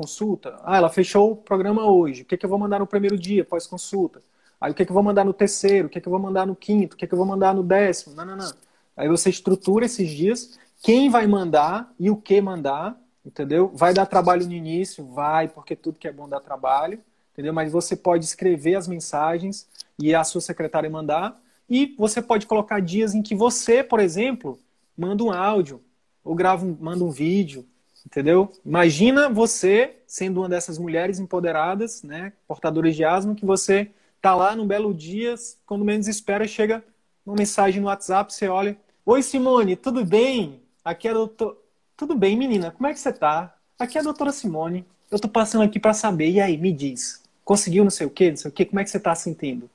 Ah, 0.64 0.78
ela 0.78 0.90
fechou 0.90 1.34
o 1.34 1.36
programa 1.36 1.86
hoje. 1.92 2.22
O 2.22 2.26
que, 2.26 2.36
é 2.36 2.38
que 2.38 2.46
eu 2.46 2.50
vou 2.50 2.58
mandar 2.58 2.80
no 2.80 2.88
primeiro 2.88 3.18
dia, 3.18 3.44
pós 3.44 3.68
consulta? 3.68 4.24
Aí 4.62 4.72
o 4.72 4.74
que, 4.74 4.84
é 4.84 4.86
que 4.86 4.92
eu 4.92 4.94
vou 4.94 5.04
mandar 5.04 5.26
no 5.26 5.34
terceiro? 5.34 5.88
O 5.88 5.90
que, 5.90 6.00
que 6.00 6.08
eu 6.08 6.12
vou 6.12 6.20
mandar 6.20 6.48
no 6.48 6.56
quinto? 6.56 6.96
O 6.96 6.98
que, 6.98 7.06
que 7.06 7.14
eu 7.14 7.18
vou 7.18 7.28
mandar 7.28 7.54
no 7.54 7.62
décimo? 7.62 8.16
Não, 8.16 8.26
não, 8.26 8.38
não. 8.38 8.54
Aí 8.96 9.10
você 9.10 9.30
estrutura 9.30 9.86
esses 9.86 10.10
dias, 10.10 10.58
quem 10.82 11.10
vai 11.10 11.28
mandar 11.28 11.94
e 12.00 12.10
o 12.10 12.16
que 12.16 12.40
mandar, 12.40 12.98
entendeu? 13.26 13.70
Vai 13.74 13.94
dar 13.94 14.06
trabalho 14.06 14.46
no 14.46 14.54
início? 14.54 15.06
Vai, 15.06 15.50
porque 15.50 15.76
tudo 15.76 16.00
que 16.00 16.08
é 16.08 16.12
bom 16.12 16.30
dá 16.30 16.40
trabalho, 16.40 17.00
entendeu? 17.34 17.54
Mas 17.54 17.74
você 17.74 17.96
pode 17.96 18.24
escrever 18.24 18.76
as 18.76 18.88
mensagens 18.88 19.68
e 20.00 20.16
a 20.16 20.24
sua 20.24 20.40
secretária 20.40 20.90
mandar. 20.90 21.38
E 21.70 21.96
você 21.98 22.22
pode 22.22 22.46
colocar 22.48 22.80
dias 22.80 23.14
em 23.14 23.22
que 23.22 23.36
você, 23.36 23.84
por 23.84 24.00
exemplo, 24.00 24.60
manda 24.98 25.24
um 25.24 25.32
áudio 25.32 25.82
ou 26.24 26.36
grava 26.36 26.66
um, 26.66 26.78
manda 26.80 27.04
um 27.04 27.12
vídeo 27.12 27.66
Entendeu? 28.08 28.50
Imagina 28.66 29.28
você 29.28 29.98
sendo 30.08 30.40
uma 30.40 30.48
dessas 30.48 30.78
mulheres 30.78 31.20
empoderadas, 31.20 32.04
né, 32.04 32.32
portadoras 32.48 32.96
de 32.96 33.04
asma, 33.04 33.36
que 33.36 33.46
você 33.46 33.92
tá 34.22 34.34
lá 34.34 34.56
num 34.56 34.66
belo 34.66 34.94
dia, 34.94 35.36
quando 35.66 35.84
menos 35.84 36.08
espera, 36.08 36.48
chega 36.48 36.82
uma 37.26 37.36
mensagem 37.36 37.82
no 37.82 37.88
WhatsApp, 37.88 38.34
você 38.34 38.48
olha: 38.48 38.78
Oi, 39.06 39.22
Simone, 39.22 39.76
tudo 39.76 40.06
bem? 40.06 40.62
Aqui 40.86 41.10
é 41.10 41.12
a 41.12 41.16
doutora. 41.16 41.58
Tudo 41.98 42.16
bem, 42.16 42.38
menina? 42.38 42.72
Como 42.72 42.88
é 42.88 42.94
que 42.94 43.00
você 43.00 43.12
tá? 43.12 43.54
Aqui 43.78 43.98
é 43.98 44.02
a 44.02 44.04
doutora 44.06 44.32
Simone. 44.32 44.86
Eu 45.12 45.20
tô 45.20 45.28
passando 45.28 45.64
aqui 45.64 45.78
para 45.78 45.94
saber. 45.94 46.30
E 46.30 46.40
aí, 46.40 46.58
me 46.58 46.72
diz. 46.72 47.22
Conseguiu 47.44 47.84
não 47.84 47.92
sei 47.92 48.08
o 48.08 48.10
quê, 48.10 48.30
não 48.30 48.38
sei 48.38 48.50
o 48.50 48.54
quê? 48.54 48.64
Como 48.64 48.80
é 48.80 48.86
que 48.86 48.90
você 48.90 49.00
tá 49.02 49.14
sentindo? 49.16 49.70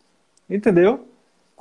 Entendeu? 0.48 1.06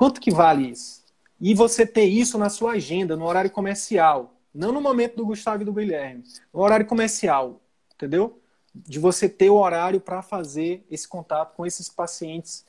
Quanto 0.02 0.20
que 0.20 0.32
vale 0.32 0.68
isso? 0.68 1.04
E 1.40 1.54
você 1.54 1.86
ter 1.86 2.06
isso 2.06 2.36
na 2.36 2.50
sua 2.50 2.72
agenda, 2.72 3.16
no 3.16 3.24
horário 3.24 3.52
comercial. 3.52 4.34
Não 4.52 4.72
no 4.72 4.82
momento 4.82 5.16
do 5.16 5.24
Gustavo 5.28 5.62
e 5.62 5.66
do 5.66 5.72
Guilherme. 5.72 6.24
No 6.52 6.62
horário 6.62 6.88
comercial, 6.88 7.62
entendeu? 7.94 8.42
De 8.74 8.98
você 8.98 9.30
ter 9.30 9.52
o 9.52 9.58
horário 9.58 10.02
para 10.02 10.24
fazer 10.24 10.84
esse 10.90 11.08
contato 11.08 11.56
com 11.56 11.68
esses 11.68 11.88
pacientes, 11.88 12.66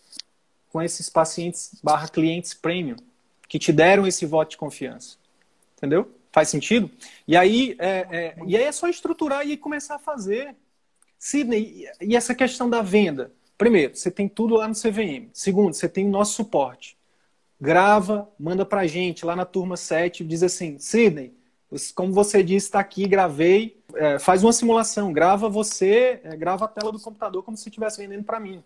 com 0.69 0.83
esses 0.83 1.09
pacientes 1.09 1.81
barra 1.83 2.07
clientes 2.07 2.53
premium, 2.53 2.97
que 3.49 3.59
te 3.59 3.73
deram 3.73 4.07
esse 4.07 4.27
voto 4.27 4.51
de 4.51 4.59
confiança. 4.59 5.17
Entendeu? 5.79 6.15
Faz 6.31 6.51
sentido? 6.51 6.91
E 7.27 7.35
aí 7.35 7.75
é, 7.79 8.07
é, 8.11 8.37
e 8.47 8.59
aí 8.59 8.65
é 8.65 8.73
só 8.73 8.89
estruturar 8.89 9.49
e 9.49 9.57
começar 9.57 9.95
a 9.95 9.99
fazer. 9.99 10.55
Sidney, 11.19 11.89
e 11.99 12.15
essa 12.15 12.35
questão 12.35 12.69
da 12.69 12.83
venda? 12.83 13.33
Primeiro, 13.57 13.97
você 13.97 14.11
tem 14.11 14.29
tudo 14.29 14.57
lá 14.57 14.69
no 14.69 14.75
CVM. 14.75 15.31
Segundo, 15.33 15.73
você 15.73 15.89
tem 15.89 16.07
o 16.07 16.11
nosso 16.11 16.35
suporte. 16.35 17.01
Grava, 17.63 18.29
manda 18.37 18.67
pra 18.67 18.89
gente 18.89 19.25
lá 19.25 19.37
na 19.37 19.45
turma 19.45 19.77
7, 19.77 20.25
diz 20.25 20.43
assim, 20.43 20.81
Sidney, 20.81 21.33
como 21.95 22.13
você 22.13 22.43
disse, 22.43 22.67
está 22.67 22.81
aqui, 22.81 23.07
gravei. 23.07 23.81
É, 23.95 24.19
faz 24.19 24.43
uma 24.43 24.53
simulação, 24.53 25.13
grava 25.13 25.49
você, 25.49 26.21
é, 26.25 26.37
grava 26.37 26.65
a 26.65 26.69
tela 26.69 26.91
do 26.91 26.99
computador 26.99 27.45
como 27.45 27.57
se 27.57 27.69
estivesse 27.69 27.99
vendendo 27.99 28.25
para 28.25 28.41
mim. 28.41 28.65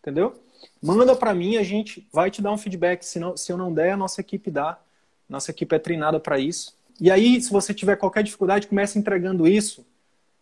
Entendeu? 0.00 0.34
Manda 0.82 1.14
para 1.14 1.32
mim, 1.32 1.58
a 1.58 1.62
gente 1.62 2.08
vai 2.12 2.28
te 2.28 2.42
dar 2.42 2.50
um 2.50 2.58
feedback. 2.58 3.04
Se, 3.04 3.20
não, 3.20 3.36
se 3.36 3.52
eu 3.52 3.56
não 3.56 3.72
der, 3.72 3.92
a 3.92 3.96
nossa 3.96 4.20
equipe 4.20 4.50
dá. 4.50 4.80
Nossa 5.28 5.52
equipe 5.52 5.72
é 5.72 5.78
treinada 5.78 6.18
para 6.18 6.36
isso. 6.36 6.76
E 7.00 7.12
aí, 7.12 7.40
se 7.40 7.52
você 7.52 7.72
tiver 7.72 7.94
qualquer 7.94 8.24
dificuldade, 8.24 8.66
começa 8.66 8.98
entregando 8.98 9.46
isso 9.46 9.86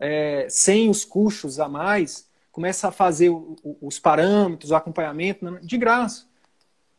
é, 0.00 0.46
sem 0.48 0.88
os 0.88 1.04
custos 1.04 1.60
a 1.60 1.68
mais. 1.68 2.26
Começa 2.50 2.88
a 2.88 2.90
fazer 2.90 3.28
o, 3.28 3.54
o, 3.62 3.76
os 3.82 3.98
parâmetros, 3.98 4.70
o 4.70 4.74
acompanhamento 4.74 5.44
né, 5.44 5.60
de 5.62 5.76
graça. 5.76 6.31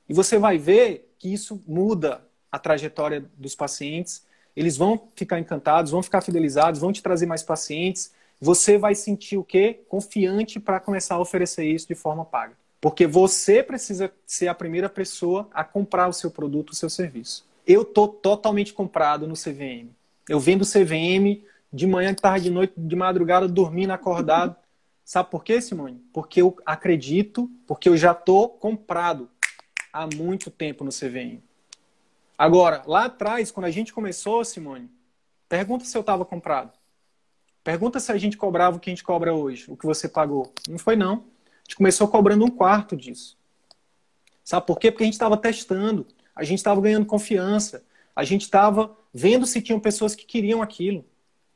E 0.07 0.13
você 0.13 0.38
vai 0.38 0.57
ver 0.57 1.13
que 1.17 1.34
isso 1.34 1.61
muda 1.67 2.21
a 2.51 2.59
trajetória 2.59 3.25
dos 3.38 3.55
pacientes 3.55 4.23
eles 4.55 4.77
vão 4.77 5.09
ficar 5.15 5.39
encantados, 5.39 5.91
vão 5.91 6.03
ficar 6.03 6.21
fidelizados, 6.21 6.80
vão 6.80 6.91
te 6.91 7.01
trazer 7.01 7.25
mais 7.25 7.43
pacientes. 7.43 8.11
Você 8.39 8.77
vai 8.77 8.93
sentir 8.93 9.38
o 9.38 9.43
quê? 9.43 9.81
Confiante 9.88 10.59
para 10.59 10.80
começar 10.80 11.15
a 11.15 11.19
oferecer 11.19 11.65
isso 11.65 11.88
de 11.88 11.95
forma 11.95 12.23
paga. 12.23 12.53
Porque 12.80 13.07
você 13.07 13.63
precisa 13.63 14.11
ser 14.27 14.47
a 14.47 14.53
primeira 14.53 14.89
pessoa 14.89 15.47
a 15.53 15.63
comprar 15.63 16.07
o 16.07 16.13
seu 16.13 16.30
produto, 16.30 16.71
o 16.71 16.75
seu 16.75 16.89
serviço. 16.89 17.45
Eu 17.65 17.85
tô 17.85 18.07
totalmente 18.07 18.73
comprado 18.73 19.27
no 19.27 19.35
CVM. 19.35 19.89
Eu 20.27 20.39
vendo 20.39 20.65
CVM 20.65 21.41
de 21.71 21.88
manhã, 21.88 22.13
de 22.13 22.21
tarde, 22.21 22.45
de 22.45 22.51
noite, 22.51 22.73
de 22.77 22.95
madrugada, 22.95 23.47
dormindo, 23.47 23.91
acordado. 23.91 24.55
Sabe 25.05 25.31
por 25.31 25.43
quê, 25.43 25.61
Simone? 25.61 26.01
Porque 26.13 26.41
eu 26.41 26.55
acredito, 26.65 27.49
porque 27.65 27.88
eu 27.88 27.97
já 27.97 28.13
tô 28.13 28.49
comprado 28.49 29.30
há 29.93 30.07
muito 30.07 30.49
tempo 30.49 30.83
no 30.83 30.89
CVM. 30.89 31.39
Agora, 32.35 32.81
lá 32.87 33.05
atrás, 33.05 33.51
quando 33.51 33.67
a 33.67 33.71
gente 33.71 33.93
começou, 33.93 34.43
Simone, 34.43 34.89
pergunta 35.47 35.85
se 35.85 35.95
eu 35.95 36.01
estava 36.01 36.25
comprado. 36.25 36.71
Pergunta 37.63 37.99
se 37.99 38.11
a 38.11 38.17
gente 38.17 38.35
cobrava 38.35 38.75
o 38.75 38.79
que 38.79 38.89
a 38.89 38.91
gente 38.91 39.03
cobra 39.03 39.33
hoje, 39.33 39.65
o 39.69 39.77
que 39.77 39.85
você 39.85 40.09
pagou. 40.09 40.51
Não 40.67 40.79
foi, 40.79 40.95
não. 40.95 41.13
A 41.13 41.63
gente 41.63 41.77
começou 41.77 42.07
cobrando 42.07 42.43
um 42.43 42.49
quarto 42.49 42.97
disso. 42.97 43.37
Sabe 44.43 44.65
por 44.65 44.79
quê? 44.79 44.91
Porque 44.91 45.03
a 45.03 45.05
gente 45.05 45.13
estava 45.13 45.37
testando, 45.37 46.05
a 46.35 46.43
gente 46.43 46.57
estava 46.57 46.81
ganhando 46.81 47.05
confiança, 47.05 47.85
a 48.15 48.23
gente 48.25 48.41
estava 48.41 48.93
vendo 49.13 49.45
se 49.45 49.61
tinham 49.61 49.79
pessoas 49.79 50.15
que 50.15 50.25
queriam 50.25 50.61
aquilo. 50.61 51.05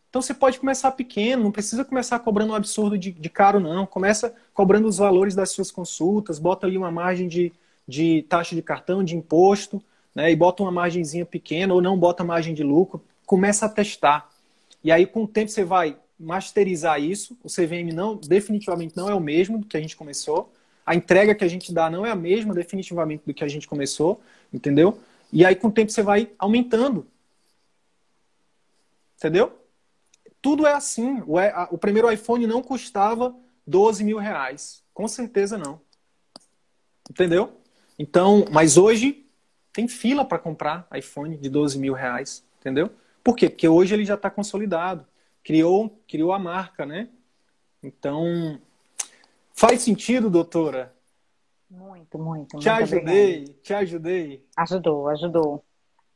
Então 0.10 0.22
você 0.22 0.34
pode 0.34 0.60
começar 0.60 0.92
pequeno, 0.92 1.44
não 1.44 1.52
precisa 1.52 1.84
começar 1.84 2.20
cobrando 2.20 2.54
um 2.54 2.56
absurdo 2.56 2.98
de, 2.98 3.12
de 3.12 3.30
caro, 3.30 3.60
não. 3.60 3.86
Começa 3.86 4.34
cobrando 4.54 4.88
os 4.88 4.98
valores 4.98 5.36
das 5.36 5.52
suas 5.52 5.70
consultas, 5.70 6.40
bota 6.40 6.66
ali 6.66 6.78
uma 6.78 6.90
margem 6.90 7.28
de, 7.28 7.52
de 7.88 8.24
taxa 8.24 8.56
de 8.56 8.62
cartão, 8.62 9.04
de 9.04 9.16
imposto, 9.16 9.82
né, 10.14 10.32
e 10.32 10.36
bota 10.36 10.64
uma 10.64 10.72
margenzinha 10.72 11.26
pequena 11.26 11.74
ou 11.74 11.82
não 11.82 11.98
bota 11.98 12.24
margem 12.24 12.54
de 12.54 12.64
lucro, 12.64 13.04
começa 13.26 13.66
a 13.66 13.70
testar. 13.70 14.30
E 14.84 14.92
aí, 14.92 15.06
com 15.06 15.24
o 15.24 15.28
tempo, 15.28 15.52
você 15.52 15.64
vai 15.64 15.98
masterizar 16.20 17.02
isso. 17.02 17.38
O 17.44 17.48
CVM 17.48 17.94
não, 17.94 18.16
definitivamente 18.16 18.96
não 18.98 19.10
é 19.10 19.14
o 19.14 19.20
mesmo 19.20 19.60
do 19.60 19.68
que 19.68 19.78
a 19.78 19.82
gente 19.82 19.96
começou. 19.96 20.52
A 20.86 20.96
entrega 20.96 21.36
que 21.36 21.44
a 21.44 21.48
gente 21.48 21.74
dá 21.74 21.90
não 21.90 22.06
é 22.06 22.12
a 22.12 22.16
mesma, 22.16 22.54
definitivamente, 22.54 23.24
do 23.26 23.34
que 23.34 23.44
a 23.44 23.48
gente 23.48 23.68
começou, 23.68 24.22
entendeu? 24.52 25.00
E 25.32 25.46
aí, 25.46 25.56
com 25.56 25.68
o 25.68 25.72
tempo, 25.72 25.92
você 25.92 26.02
vai 26.02 26.32
aumentando. 26.40 27.06
Entendeu? 29.18 29.52
Tudo 30.42 30.66
é 30.66 30.74
assim. 30.74 31.22
O, 31.28 31.36
o 31.72 31.78
primeiro 31.78 32.12
iPhone 32.12 32.48
não 32.48 32.64
custava 32.64 33.36
12 33.66 34.04
mil 34.04 34.18
reais. 34.18 34.82
Com 34.94 35.08
certeza 35.08 35.58
não. 35.58 35.82
Entendeu? 37.10 37.58
Então, 37.98 38.46
mas 38.52 38.78
hoje 38.78 39.26
tem 39.74 39.88
fila 39.88 40.24
para 40.24 40.40
comprar 40.40 40.88
iPhone 40.94 41.38
de 41.38 41.50
12 41.50 41.80
mil 41.80 41.94
reais, 41.94 42.44
entendeu? 42.60 42.92
Por 43.24 43.36
quê? 43.36 43.50
Porque 43.50 43.68
hoje 43.68 43.94
ele 43.94 44.06
já 44.06 44.16
está 44.16 44.30
consolidado, 44.30 45.06
criou, 45.44 46.02
criou 46.08 46.32
a 46.32 46.40
marca, 46.40 46.86
né? 46.86 47.10
Então, 47.82 48.60
faz 49.54 49.82
sentido, 49.82 50.30
doutora? 50.30 50.96
Muito, 51.70 52.18
muito. 52.18 52.58
Te 52.58 52.70
muito 52.70 52.70
ajudei, 52.70 53.34
obrigada. 53.36 53.60
te 53.62 53.74
ajudei. 53.74 54.46
Ajudou, 54.56 55.10
ajudou. 55.10 55.66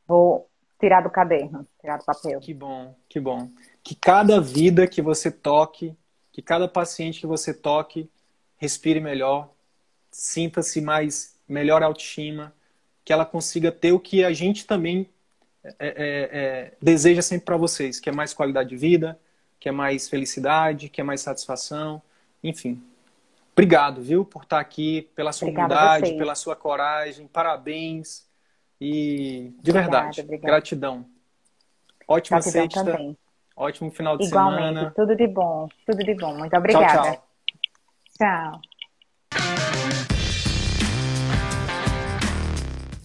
Vou 0.06 0.48
tirar 0.80 1.02
do 1.02 1.10
caderno, 1.10 1.66
tirar 1.80 1.98
do 1.98 2.04
papel. 2.04 2.40
Que 2.40 2.54
bom, 2.54 2.96
que 3.08 3.20
bom. 3.20 3.48
Que 3.82 3.94
cada 3.94 4.40
vida 4.40 4.86
que 4.86 5.02
você 5.02 5.30
toque, 5.30 5.94
que 6.32 6.42
cada 6.42 6.66
paciente 6.66 7.20
que 7.20 7.26
você 7.26 7.52
toque, 7.52 8.10
respire 8.56 9.00
melhor, 9.00 9.50
sinta-se 10.10 10.80
mais 10.80 11.38
melhor 11.48 11.82
autoestima, 11.82 12.52
que 13.04 13.12
ela 13.12 13.24
consiga 13.24 13.70
ter 13.72 13.92
o 13.92 14.00
que 14.00 14.24
a 14.24 14.32
gente 14.32 14.66
também 14.66 15.08
é, 15.64 15.74
é, 15.78 15.94
é, 16.32 16.72
deseja 16.80 17.22
sempre 17.22 17.46
para 17.46 17.56
vocês, 17.56 18.00
que 18.00 18.08
é 18.08 18.12
mais 18.12 18.34
qualidade 18.34 18.68
de 18.68 18.76
vida, 18.76 19.18
que 19.60 19.68
é 19.68 19.72
mais 19.72 20.08
felicidade, 20.08 20.88
que 20.88 21.00
é 21.00 21.04
mais 21.04 21.20
satisfação, 21.20 22.02
enfim. 22.42 22.82
Obrigado, 23.52 24.00
viu, 24.02 24.24
por 24.24 24.42
estar 24.42 24.58
aqui, 24.58 25.08
pela 25.14 25.32
sua 25.32 25.48
Obrigada 25.48 25.74
humildade, 25.74 26.16
pela 26.16 26.34
sua 26.34 26.56
coragem, 26.56 27.28
parabéns 27.28 28.26
e 28.80 29.52
de 29.62 29.70
obrigada, 29.70 30.00
verdade, 30.00 30.20
obrigada. 30.22 30.46
gratidão. 30.46 31.06
Ótima 32.08 32.40
gratidão 32.40 32.70
sexta, 32.70 32.84
também. 32.84 33.16
ótimo 33.54 33.90
final 33.90 34.18
de 34.18 34.24
Igualmente, 34.26 34.68
semana. 34.68 34.92
tudo 34.96 35.14
de 35.14 35.28
bom, 35.28 35.68
tudo 35.86 36.02
de 36.02 36.14
bom. 36.14 36.36
Muito 36.36 36.56
obrigada. 36.56 37.02
Tchau, 37.02 37.28
tchau. 38.18 38.52
tchau. 38.52 38.71